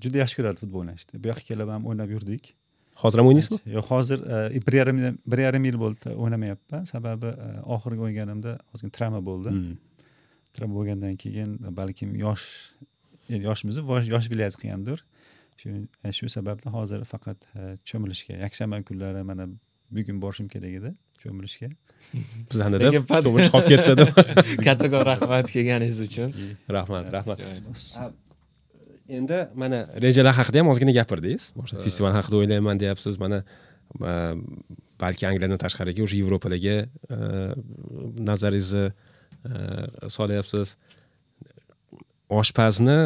juda 0.03 0.23
yaxshi 0.23 0.39
ko'rardi 0.39 0.63
futbol 0.63 0.83
o'ynashni 0.83 1.21
bu 1.23 1.31
yoqqa 1.31 1.45
kelib 1.51 1.71
ham 1.73 1.87
o'ynab 1.89 2.11
yurdik. 2.15 2.53
Hozir 3.01 3.21
ham 3.21 3.29
o'ynaysizmi? 3.31 3.59
Yo'q 3.75 3.87
hozir 3.93 4.19
e, 4.35 4.61
bir 4.67 4.73
yarim 4.79 4.99
bir 5.33 5.43
yarim 5.45 5.65
yil 5.69 5.77
bo'ldi 5.83 6.15
o'ynamayapman. 6.15 6.83
Sababi 6.93 7.31
e, 7.45 7.47
oxirgi 7.75 8.05
o'ynaganimda 8.05 8.57
ozgina 8.73 8.97
travma 8.97 9.21
bo'ldi. 9.29 9.53
Hmm. 9.55 9.77
travma 10.55 10.75
bo'lgandan 10.79 11.15
keyin 11.23 11.57
balkim 11.79 12.15
yosh 12.25 12.45
e, 13.29 13.37
yoshmiz 13.47 13.79
yosh 14.15 14.31
viloyat 14.33 14.57
qilgandir. 14.61 15.05
Shu 16.17 16.29
sababli 16.35 16.73
hozir 16.77 17.05
faqat 17.13 17.47
cho'milishga 17.89 18.39
yakshanba 18.45 18.81
kunlari 18.89 19.23
mana 19.31 19.47
bugun 19.95 20.21
borishim 20.23 20.47
kerak 20.53 20.73
edi 20.79 20.93
cho'milishga. 21.23 21.69
Bizani 22.51 22.81
deb 22.81 23.05
qolib 23.11 23.69
ketdi 23.71 23.93
deb. 24.01 24.09
Kattakon 24.67 25.05
rahmat 25.11 25.53
kelganingiz 25.53 26.01
uchun. 26.07 26.35
Rahmat 26.79 27.13
rahmat. 27.15 27.47
Endi 29.17 29.39
mana 29.55 29.79
rejalar 30.05 30.35
haqida 30.39 30.61
ham 30.61 30.69
ozgina 30.73 30.93
gapirdingiz. 30.95 31.51
Boshida 31.57 31.83
festival 31.85 32.13
haqida 32.17 32.39
o'ylayman 32.41 32.79
deyapsiz. 32.79 33.17
Mana 33.23 33.43
e, 33.43 34.13
balki 35.01 35.27
angliyadan 35.29 35.59
tashqariga 35.63 36.05
o'sha 36.05 36.17
yevropadagi 36.21 36.75
e, 37.15 37.17
nazaringizni 38.29 38.85
e, 38.89 39.53
solyapsiz. 40.17 40.75
Oshpazni 42.41 42.99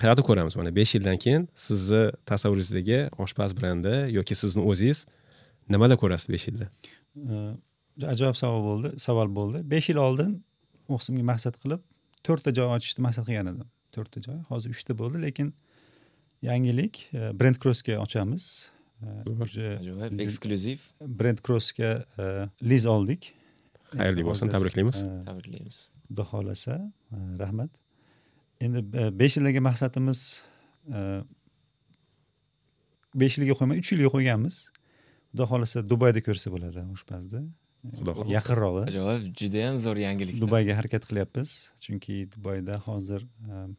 qayerda 0.00 0.24
ko'ramiz? 0.28 0.56
Mana 0.60 0.74
besh 0.80 0.94
yildan 0.96 1.18
keyin 1.24 1.48
sizni 1.68 2.02
tasavvuringizdagi 2.30 3.00
oshpaz 3.24 3.56
brendi 3.58 3.94
yoki 4.18 4.34
sizni 4.42 4.64
o'zingiz 4.70 5.06
nimada 5.68 5.96
ko'rasiz 6.02 6.28
besh 6.34 6.48
yilda? 6.48 6.68
Uh, 7.18 7.52
ajoyib 8.12 8.36
savol 8.40 8.62
bo'ldi 8.68 8.92
savol 9.06 9.32
bo'ldi. 9.38 9.64
Besh 9.72 9.90
yil 9.90 10.00
oldin 10.06 10.36
o'qishimga 10.88 11.24
maqsad 11.32 11.58
qilib 11.62 11.82
to'rtta 12.26 12.54
joy 12.58 12.70
ochishni 12.76 13.04
maqsad 13.06 13.26
qilgan 13.28 13.52
edim 13.52 13.68
to'rtta 13.94 14.22
joy. 14.24 14.40
Hozir 14.50 14.74
uchta 14.76 14.96
bo'ldi 14.98 15.22
lekin 15.26 15.52
yangilik 16.42 17.00
uh, 17.12 17.32
brend 17.38 17.58
crossga 17.62 17.98
ochamiz. 18.04 18.70
Уже 19.26 19.78
ajoyib 19.78 20.20
eksklyuziv. 20.24 20.80
Brend 21.00 21.42
crossga 21.46 21.90
uh, 22.18 22.48
liz 22.62 22.86
oldik. 22.86 23.34
Xayrli 23.92 24.24
bo'lsin 24.26 24.50
tabriklaymiz. 24.50 25.04
tabriklaymiz. 25.26 25.78
xudo 26.08 26.24
xohlasa 26.32 26.74
rahmat. 27.38 27.70
Endi 28.60 28.82
besh 29.20 29.38
yildagi 29.38 29.60
maqsadimiz 29.60 30.20
besh 33.14 33.38
yilga 33.38 33.54
qo'ymay 33.60 33.80
uch 33.82 33.92
yilga 33.92 34.10
qo'yganmiz. 34.16 34.56
Xudo 35.30 35.44
xohlasa 35.50 35.84
dubayda 35.90 36.20
ko'rsa 36.24 36.52
bo'ladi 36.54 36.84
oshpazni 36.94 37.44
xudo 37.84 38.14
xohlasa. 38.16 38.32
Yaqinrog'i 38.34 38.82
ajoyib 38.90 39.26
judayam 39.40 39.78
zo'r 39.84 40.00
yangilik. 40.02 40.40
Dubayga 40.42 40.76
harakat 40.78 41.06
qilyapmiz. 41.08 41.54
Chunki 41.84 42.26
dubayda 42.34 42.78
hozir 42.86 43.24
um, 43.46 43.76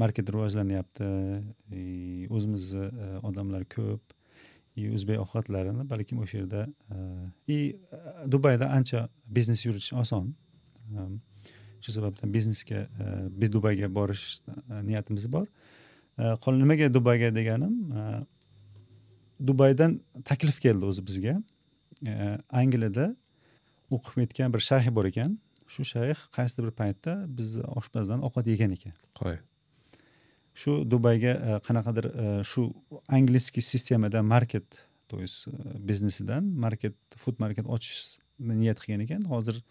market 0.00 0.30
rivojlanyapti. 0.32 1.10
E, 1.72 1.80
o'zimizni 2.30 2.86
e, 2.88 3.10
odamlar 3.30 3.66
ko'p. 3.76 4.16
И 4.78 4.86
o'zbek 4.94 5.18
ovqatlarini 5.24 5.84
balkim 5.90 6.20
o'sha 6.22 6.38
yerda 6.40 6.60
и 7.50 7.56
dubayda 8.30 8.68
ancha 8.70 9.08
biznes 9.26 9.64
yuritish 9.66 9.92
oson. 10.02 10.30
Shu 11.82 11.92
sababdan 11.96 12.30
biznesga 12.32 12.84
biz 13.40 13.50
dubayga 13.52 13.90
borish 13.98 14.40
niyatimiz 14.86 15.26
bor. 15.32 15.48
Qol 16.44 16.60
nimaga 16.62 16.88
dubayga 16.94 17.32
deganim 17.34 17.74
dubaydan 19.40 19.98
taklif 20.24 20.60
keldi 20.60 20.86
o'zi 20.86 21.04
bizga 21.06 21.34
angliyada 22.62 23.10
o'qib 23.90 24.22
ketgan 24.22 24.52
bir 24.54 24.62
shayx 24.70 24.94
bor 24.94 25.08
ekan. 25.12 25.38
Shu 25.70 25.84
shayx 25.84 26.26
qaysidir 26.36 26.70
bir 26.70 26.76
paytda 26.82 27.12
bizni 27.38 27.62
oshpazdan 27.78 28.24
ovqat 28.26 28.50
yegan 28.52 28.74
ekan. 28.78 28.94
Qo'y 29.18 29.38
shu 30.60 30.72
dubayga 30.90 31.32
e, 31.32 31.58
qanaqadir 31.66 32.06
e, 32.10 32.26
shu 32.50 32.62
angliyskiy 33.08 33.62
sistemada 33.62 34.22
market 34.22 34.86
то 35.08 35.20
есть 35.20 35.46
e, 35.48 35.78
biznesidan 35.88 36.44
market 36.44 36.94
food 37.16 37.36
market 37.38 37.66
ochishni 37.66 38.54
niyat 38.62 38.78
qilgan 38.82 39.04
ekan. 39.06 39.22
Hozir 39.32 39.62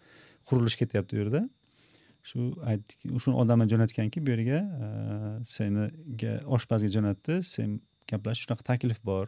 qurilish 0.48 0.76
ketyapti 0.80 1.16
u 1.16 1.22
yerda. 1.22 1.42
Shu 2.22 2.52
aytdiki 2.70 3.20
shuni 3.24 3.36
odamni 3.42 3.66
jo'natganki 3.72 4.24
bu 4.24 4.34
yerga 4.34 4.60
e, 4.84 4.88
seniga 5.54 6.34
oshpazga 6.56 6.90
jo'natdi. 6.96 7.40
Sen 7.54 7.80
gaplash 8.10 8.44
shunaqa 8.44 8.66
taklif 8.72 9.00
bor. 9.10 9.26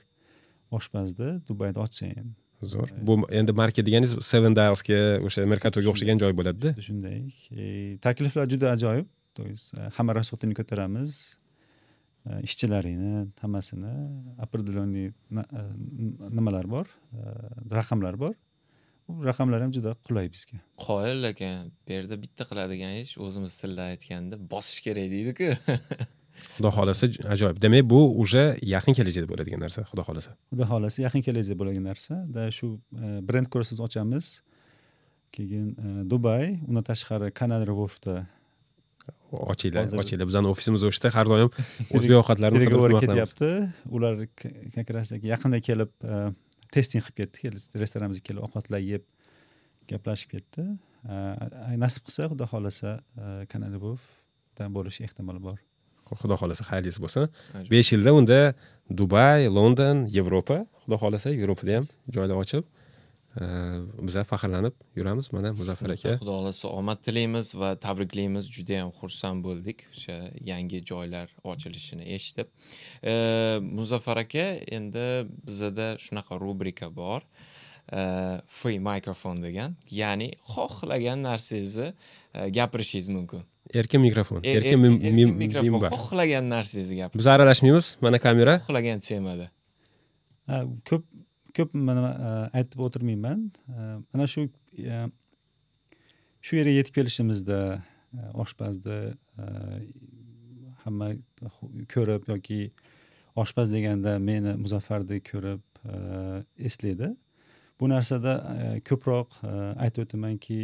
Oshpazni 0.73 1.31
dubayda 1.49 1.81
ochsang 1.85 2.33
zo'r. 2.69 2.93
Bu 3.09 3.19
endi 3.31 3.53
market 3.53 3.87
deganingiz 3.87 4.15
seven 4.27 4.57
dialsga 4.57 4.99
o'sha 5.27 5.45
merkatoga 5.53 5.93
o'xshagan 5.93 6.23
joy 6.23 6.33
bo'ladida. 6.39 6.75
Shunday 6.87 7.19
E, 7.53 7.99
takliflar 8.07 8.49
juda 8.53 8.73
ajoyib. 8.77 9.07
То 9.35 9.45
есть 9.49 9.73
e, 9.79 9.89
hamma 9.97 10.15
расходini 10.19 10.55
ko'taramiz. 10.55 11.39
E, 12.27 12.41
ishchilaringni 12.47 13.29
hammasini. 13.43 13.95
Определенный 14.39 15.13
nimalar 15.31 16.67
bor? 16.69 16.87
Raqamlar 17.71 18.19
bor. 18.19 18.35
U 19.09 19.25
raqamlar 19.27 19.61
ham 19.65 19.73
juda 19.75 19.97
qulay 20.07 20.29
bizga. 20.31 20.61
Qoyil 20.87 21.27
ekan 21.33 21.73
bu 21.87 21.97
yerda 21.97 22.17
bitta 22.25 22.47
qiladigan 22.51 22.95
ish 23.03 23.17
o'zimiz 23.27 23.57
tilda 23.61 23.89
aytganda 23.93 24.39
bosish 24.53 24.81
kerak 24.87 25.09
deydiku 25.15 25.49
xudo 26.57 26.71
xohlasa 26.77 27.09
ajoyib. 27.35 27.61
Demak 27.63 27.85
bu 27.91 28.01
уже 28.23 28.59
yaqin 28.63 28.95
kelajakda 28.99 29.29
bo'ladigan 29.33 29.61
narsa 29.65 29.85
xudo 29.91 30.03
xohlasa. 30.09 30.31
Xudo 30.53 30.65
xohlasa 30.71 30.99
yaqin 31.07 31.23
kelajakda 31.27 31.57
bo'ladigan 31.61 31.87
narsa. 31.91 32.15
Shu 32.59 32.67
e, 33.05 33.21
brend 33.29 33.49
ko'rsatib 33.53 33.85
ochamiz. 33.87 34.43
Keyin 35.35 35.69
e, 35.75 35.89
dubay 36.11 36.45
undan 36.69 36.85
tashqari 36.91 37.33
kanada 37.41 37.65
wolfda 37.81 38.15
ochinglar 39.33 39.89
ochinglar. 40.03 40.27
Bizani 40.31 40.53
ofisimiz 40.53 40.85
o'shda 40.91 41.13
har 41.17 41.27
doim 41.33 41.51
o'zbek 41.97 42.17
ovqatlarini 42.21 42.69
qilamiz. 42.69 43.01
ketyapti. 43.05 43.51
Ular 43.97 44.15
как 44.77 44.89
раз 44.95 45.13
yaqinda 45.33 45.59
kelib 45.69 45.91
e, 46.05 46.33
testing 46.75 47.03
qilib 47.05 47.17
ketdi. 47.21 47.57
Restoranimizga 47.83 48.25
kelib 48.29 48.43
ovqatlar 48.47 48.81
yeb 48.93 49.05
gaplashib 49.91 50.37
ketdi. 50.37 50.69
Nasib 51.83 52.07
qilsa 52.07 52.31
xudo 52.31 52.47
xohlasa 52.53 52.91
kanada 53.53 53.79
bo'lish 54.77 55.01
ehtimoli 55.07 55.41
bor 55.49 55.59
xudo 56.21 56.35
xohlasa 56.41 56.65
xayrlisi 56.71 57.01
bo'lsin. 57.05 57.29
Besh 57.73 57.93
yilda 57.95 58.13
unda 58.19 58.41
dubay 59.01 59.49
london 59.59 60.07
yevropa 60.17 60.59
xudo 60.83 60.97
xohlasa 61.03 61.29
yevropada 61.41 61.73
ham 61.79 61.87
joylar 62.15 62.37
ochib 62.45 62.65
e, 63.41 63.45
biza 64.07 64.25
faxrlanib 64.31 64.75
yuramiz 64.99 65.33
mana 65.37 65.53
muzaffar 65.61 65.95
aka. 65.97 66.17
Xudo 66.21 66.35
xohlasa 66.39 66.67
omad 66.81 66.99
tilaymiz 67.07 67.55
va 67.61 67.71
tabriklaymiz. 67.87 68.45
Judayam 68.57 68.91
xursand 68.99 69.45
bo'ldik 69.47 69.87
o'sha 69.93 70.17
yangi 70.51 70.83
joylar 70.91 71.29
ochilishini 71.53 72.05
eshitib. 72.17 72.49
E, 73.13 73.15
muzaffar 73.79 74.19
aka 74.25 74.47
endi 74.79 75.07
bizada 75.49 75.89
shunaqa 76.05 76.41
rubrika 76.45 76.89
bor. 77.03 77.21
E, 77.99 78.03
free 78.59 78.79
microphone 78.91 79.41
degan 79.47 79.71
ya'ni 80.01 80.29
xohlagan 80.55 81.25
narsangizni 81.29 81.93
gapirishingiz 82.35 83.09
mumkin. 83.09 83.43
Erkin 83.75 84.01
mikrofon 84.01 84.41
Er- 84.45 84.57
erkin 84.63 84.81
mim- 84.81 85.35
mikrofon 85.39 85.81
xohlagan 85.97 86.49
narsangizni 86.51 86.97
gapiring 87.01 87.21
biz 87.21 87.27
aralashmaymiz 87.27 87.97
mana 88.01 88.19
kamera. 88.19 88.55
Xohlagan 88.67 89.01
temada. 89.01 89.51
Ha, 90.47 90.65
ko'p 90.89 91.05
ko'p 91.57 91.75
mana 91.75 92.11
e, 92.13 92.59
aytib 92.59 92.81
o'tirmayman. 92.87 93.41
E, 93.69 93.81
mana 94.13 94.27
shu 94.27 94.49
e, 94.79 95.03
shu 96.41 96.57
yerga 96.59 96.75
yetib 96.79 96.95
kelishimizda 96.99 97.59
oshpazni 98.35 98.99
hamma 100.85 101.13
ko'rib 101.95 102.27
yoki 102.33 102.61
oshpaz 103.37 103.71
deganda 103.73 104.19
meni 104.19 104.53
muzaffardek 104.65 105.23
ko'rib 105.33 105.63
eslaydi. 106.69 107.13
Bu 107.81 107.89
narsada 107.89 108.33
ko'proq 108.89 109.39
aytib 109.85 110.05
o'tamanki 110.05 110.59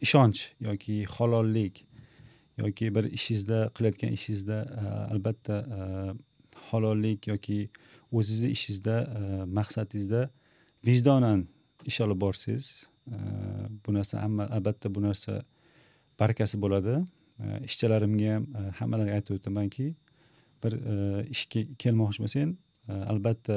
ishonch 0.00 0.40
yoki 0.60 1.04
halollik 1.04 1.84
yoki 2.58 2.94
bir 2.94 3.04
ishingizda 3.04 3.58
qilayotgan 3.76 4.12
ishingizda 4.18 4.58
e, 4.80 4.82
albatta 5.14 5.56
e, 5.76 5.78
halollik 6.70 7.26
yoki 7.26 7.58
o'zizni 8.12 8.50
ishingizda 8.56 8.96
e, 9.18 9.44
maqsadingizda 9.58 10.30
vijdonan 10.86 11.46
ish 11.90 12.00
olib 12.00 12.20
borsangiz 12.20 12.88
bu 13.86 13.94
narsa 13.94 14.22
hamma 14.22 14.44
albatta 14.56 14.94
bu 14.94 15.02
narsa 15.02 15.42
barakasi 16.20 16.58
bo'ladi. 16.60 16.98
Ishchilarimga 17.64 18.34
ham 18.34 18.46
hammalarga 18.52 18.78
hammalariga 18.78 19.14
aytib 19.18 19.38
o'tamanki 19.38 19.86
bir 20.64 20.74
ishga 21.34 21.62
kelmoqchi 21.84 22.24
bo'lsang 22.24 22.52
albatta 23.12 23.56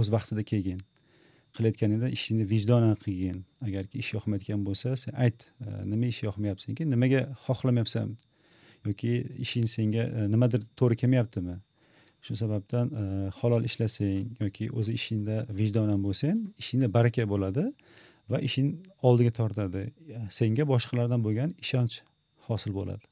o'z 0.00 0.10
vaqtida 0.14 0.42
kelgin. 0.50 0.80
Qilayotganingda 1.56 2.08
ishingni 2.16 2.44
vijdonan 2.48 2.94
qilgin. 3.04 3.42
Agarki 3.66 4.00
ish 4.02 4.12
yoqmayotgan 4.16 4.62
bo'lsa 4.66 4.94
sen 5.02 5.16
ayt 5.24 5.44
e, 5.60 5.66
nima 5.92 6.08
ish 6.12 6.22
yoqmayapti 6.26 6.68
senga 6.68 6.86
nimaga 6.94 7.20
xohlamayapsan? 7.46 8.14
Yoki 8.86 9.12
ishing 9.44 9.68
senga 9.74 10.06
e, 10.08 10.26
nimadir 10.34 10.64
to'g'ri 10.80 10.98
kelmayaptimi? 11.02 11.58
Shu 12.24 12.36
sababdan 12.42 12.92
e, 13.02 13.04
halol 13.40 13.68
ishlasang 13.68 14.42
yoki 14.44 14.70
o'zi 14.78 14.96
ishingda 15.00 15.36
vijdonan 15.60 16.00
bo'lsang 16.06 16.42
ishingda 16.62 16.92
baraka 16.96 17.26
bo'ladi 17.34 17.66
va 18.30 18.38
ishing 18.48 18.68
oldiga 19.08 19.32
tortadi. 19.40 19.86
Senga 20.38 20.68
boshqalardan 20.72 21.24
bo'lgan 21.26 21.56
ishonch 21.64 22.00
hosil 22.48 22.72
bo'ladi. 22.78 23.04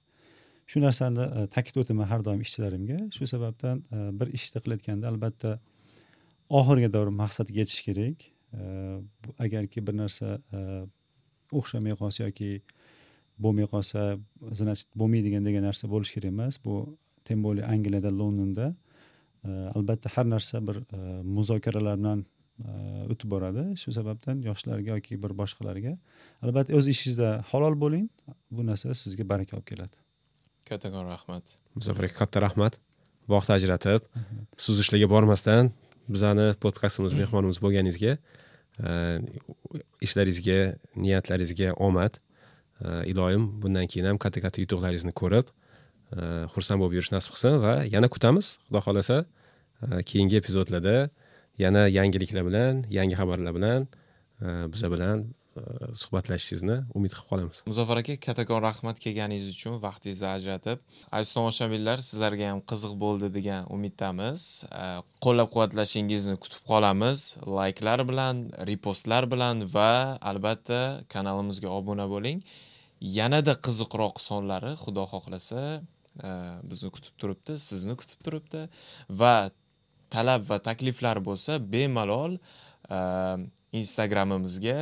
Shu 0.71 0.81
narsani 0.87 1.25
ta'kid 1.27 1.53
ta'kidlab 1.55 1.85
o'taman 1.85 2.07
har 2.13 2.25
doim 2.25 2.41
ishchilarimga. 2.47 2.99
Shu 3.17 3.27
sababdan 3.35 3.83
bir 4.19 4.29
ishni 4.39 4.63
qilayotganda 4.65 5.09
albatta 5.13 5.59
oxiriga 6.59 6.93
doğru 6.93 7.11
maqsadga 7.23 7.55
yetish 7.61 7.83
kerak. 7.87 8.19
Agarki 9.45 9.79
bir 9.87 9.95
narsa 10.03 10.29
o'xshamay 11.59 11.95
qolsa 12.01 12.27
yoki 12.27 12.51
bo'lmay 13.45 13.67
qolsa 13.73 14.19
значит 14.61 14.89
bo'lmaydigan 15.01 15.47
degan 15.47 15.63
narsa 15.69 15.85
bo'lishi 15.93 16.13
kerak 16.17 16.33
emas. 16.35 16.55
Bu 16.65 16.75
тем 17.25 17.43
более 17.43 17.65
angliyada 17.65 18.11
londonda 18.21 18.75
albatta 19.77 20.09
har 20.15 20.27
narsa 20.35 20.57
bir 20.67 20.77
muzokaralar 21.37 21.97
bilan 22.01 22.21
o'tib 23.13 23.29
boradi. 23.35 23.65
Shu 23.81 23.93
sababdan 23.99 24.43
yoshlarga 24.49 24.97
yoki 24.97 25.23
bir 25.23 25.33
boshqalarga 25.41 25.93
albatta 26.45 26.75
o'z 26.79 26.87
ishingizda 26.93 27.29
halol 27.51 27.75
bo'ling. 27.85 28.07
Bu 28.51 28.67
narsa 28.71 28.95
sizga 29.05 29.25
baraka 29.33 29.57
olib 29.57 29.69
keladi. 29.73 29.97
Kattakon 30.69 31.07
rahmat. 31.15 31.45
Muzaffar 31.79 32.05
aka 32.09 32.17
katta 32.23 32.39
rahmat. 32.47 32.75
Vaqt 33.33 33.51
ajratib 33.57 34.03
suzishlarga 34.67 35.09
bormasdan 35.15 35.73
bizani 36.15 36.47
podkastimiz 36.65 37.15
mehmonimiz 37.19 37.61
bo'lganingizga 37.65 38.17
e, 38.17 38.91
ishlaringizga 40.07 40.59
niyatlaringizga 40.97 41.73
omad. 41.87 42.21
E, 42.85 43.07
iloyim 43.13 43.49
bundan 43.63 43.87
keyin 43.91 44.11
ham 44.11 44.21
katta 44.25 44.43
katta 44.45 44.63
yutuqlaringizni 44.65 45.15
ko'rib 45.23 45.51
e, 46.17 46.21
xursand 46.55 46.83
bo'lib 46.83 46.99
yurish 46.99 47.13
nasib 47.17 47.37
qilsin 47.37 47.61
va 47.65 47.75
yana 47.95 48.09
kutamiz. 48.15 48.57
Xudo 48.69 48.85
xohlasa 48.87 49.25
keyingi 50.11 50.37
epizodlarda 50.43 50.97
yana 51.59 51.87
yangiliklar 51.89 52.45
bilan 52.49 52.85
yangi 52.99 53.17
xabarlar 53.21 53.57
bilan 53.59 53.89
biza 54.73 54.89
bilan 54.93 55.25
Э, 55.59 55.63
suhbatlashishingizni 55.99 56.77
umid 56.95 57.11
qilib 57.11 57.27
qolamiz. 57.31 57.57
Muzaffar 57.67 57.99
aka 58.01 58.15
kattakon 58.27 58.61
rahmat 58.63 59.01
kelganingiz 59.03 59.49
uchun 59.51 59.81
vaqtingizni 59.83 60.29
ajratib. 60.31 60.79
Aziz 61.11 61.33
tomoshabinlar 61.35 61.99
sizlarga 62.09 62.51
ham 62.53 62.61
qiziq 62.71 62.93
bo'ldi 63.05 63.31
degan 63.37 63.67
umiddamiz. 63.77 64.45
Qo'llab 65.27 65.51
quvvatlashingizni 65.55 66.37
kutib 66.45 66.63
qolamiz. 66.71 67.25
Layklar 67.59 68.05
bilan 68.11 68.45
repostlar 68.71 69.27
bilan 69.33 69.67
va 69.75 69.91
albatta 70.31 70.81
kanalimizga 71.15 71.75
obuna 71.79 72.07
bo'ling. 72.15 72.47
Yanada 73.19 73.59
qiziqroq 73.67 74.23
sonlari 74.29 74.73
xudo 74.85 75.09
xohlasa 75.13 75.67
bizni 76.71 76.95
kutib 76.95 77.15
turibdi 77.21 77.59
sizni 77.69 77.99
kutib 78.01 78.23
turibdi. 78.27 78.63
Va 79.21 79.35
talab 80.15 80.47
va 80.51 80.63
takliflar 80.71 81.19
bo'lsa 81.29 81.59
bemalol 81.75 82.39
instagramimizga 83.83 84.79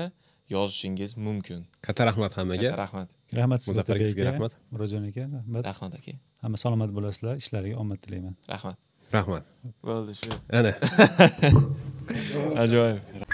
yozishingiz 0.50 1.16
mumkin. 1.16 1.66
Katta 1.82 2.06
rahmat 2.10 2.36
hammaga. 2.38 2.70
Katta 2.70 2.82
rahmat. 2.84 3.08
Rahmat 3.40 3.58
sizga 3.62 3.72
muzaffar 3.72 3.96
akasiga 3.96 4.24
rahmat. 4.30 4.52
murodjon 4.72 5.08
aka 5.08 5.24
rahmat. 5.38 5.62
Rahmat 5.70 5.92
aka. 6.00 6.14
Hamma 6.42 6.56
salomat 6.64 6.90
bo'lasizlar 6.96 7.34
ishlariga 7.42 7.76
omad 7.82 7.98
tilayman. 8.04 8.34
Rahmat. 8.54 8.76
Rahmat. 9.16 9.44
Bo'ldi 9.88 10.14
shu. 10.20 10.30
Ana. 10.58 10.72
Ajoyib 12.62 13.27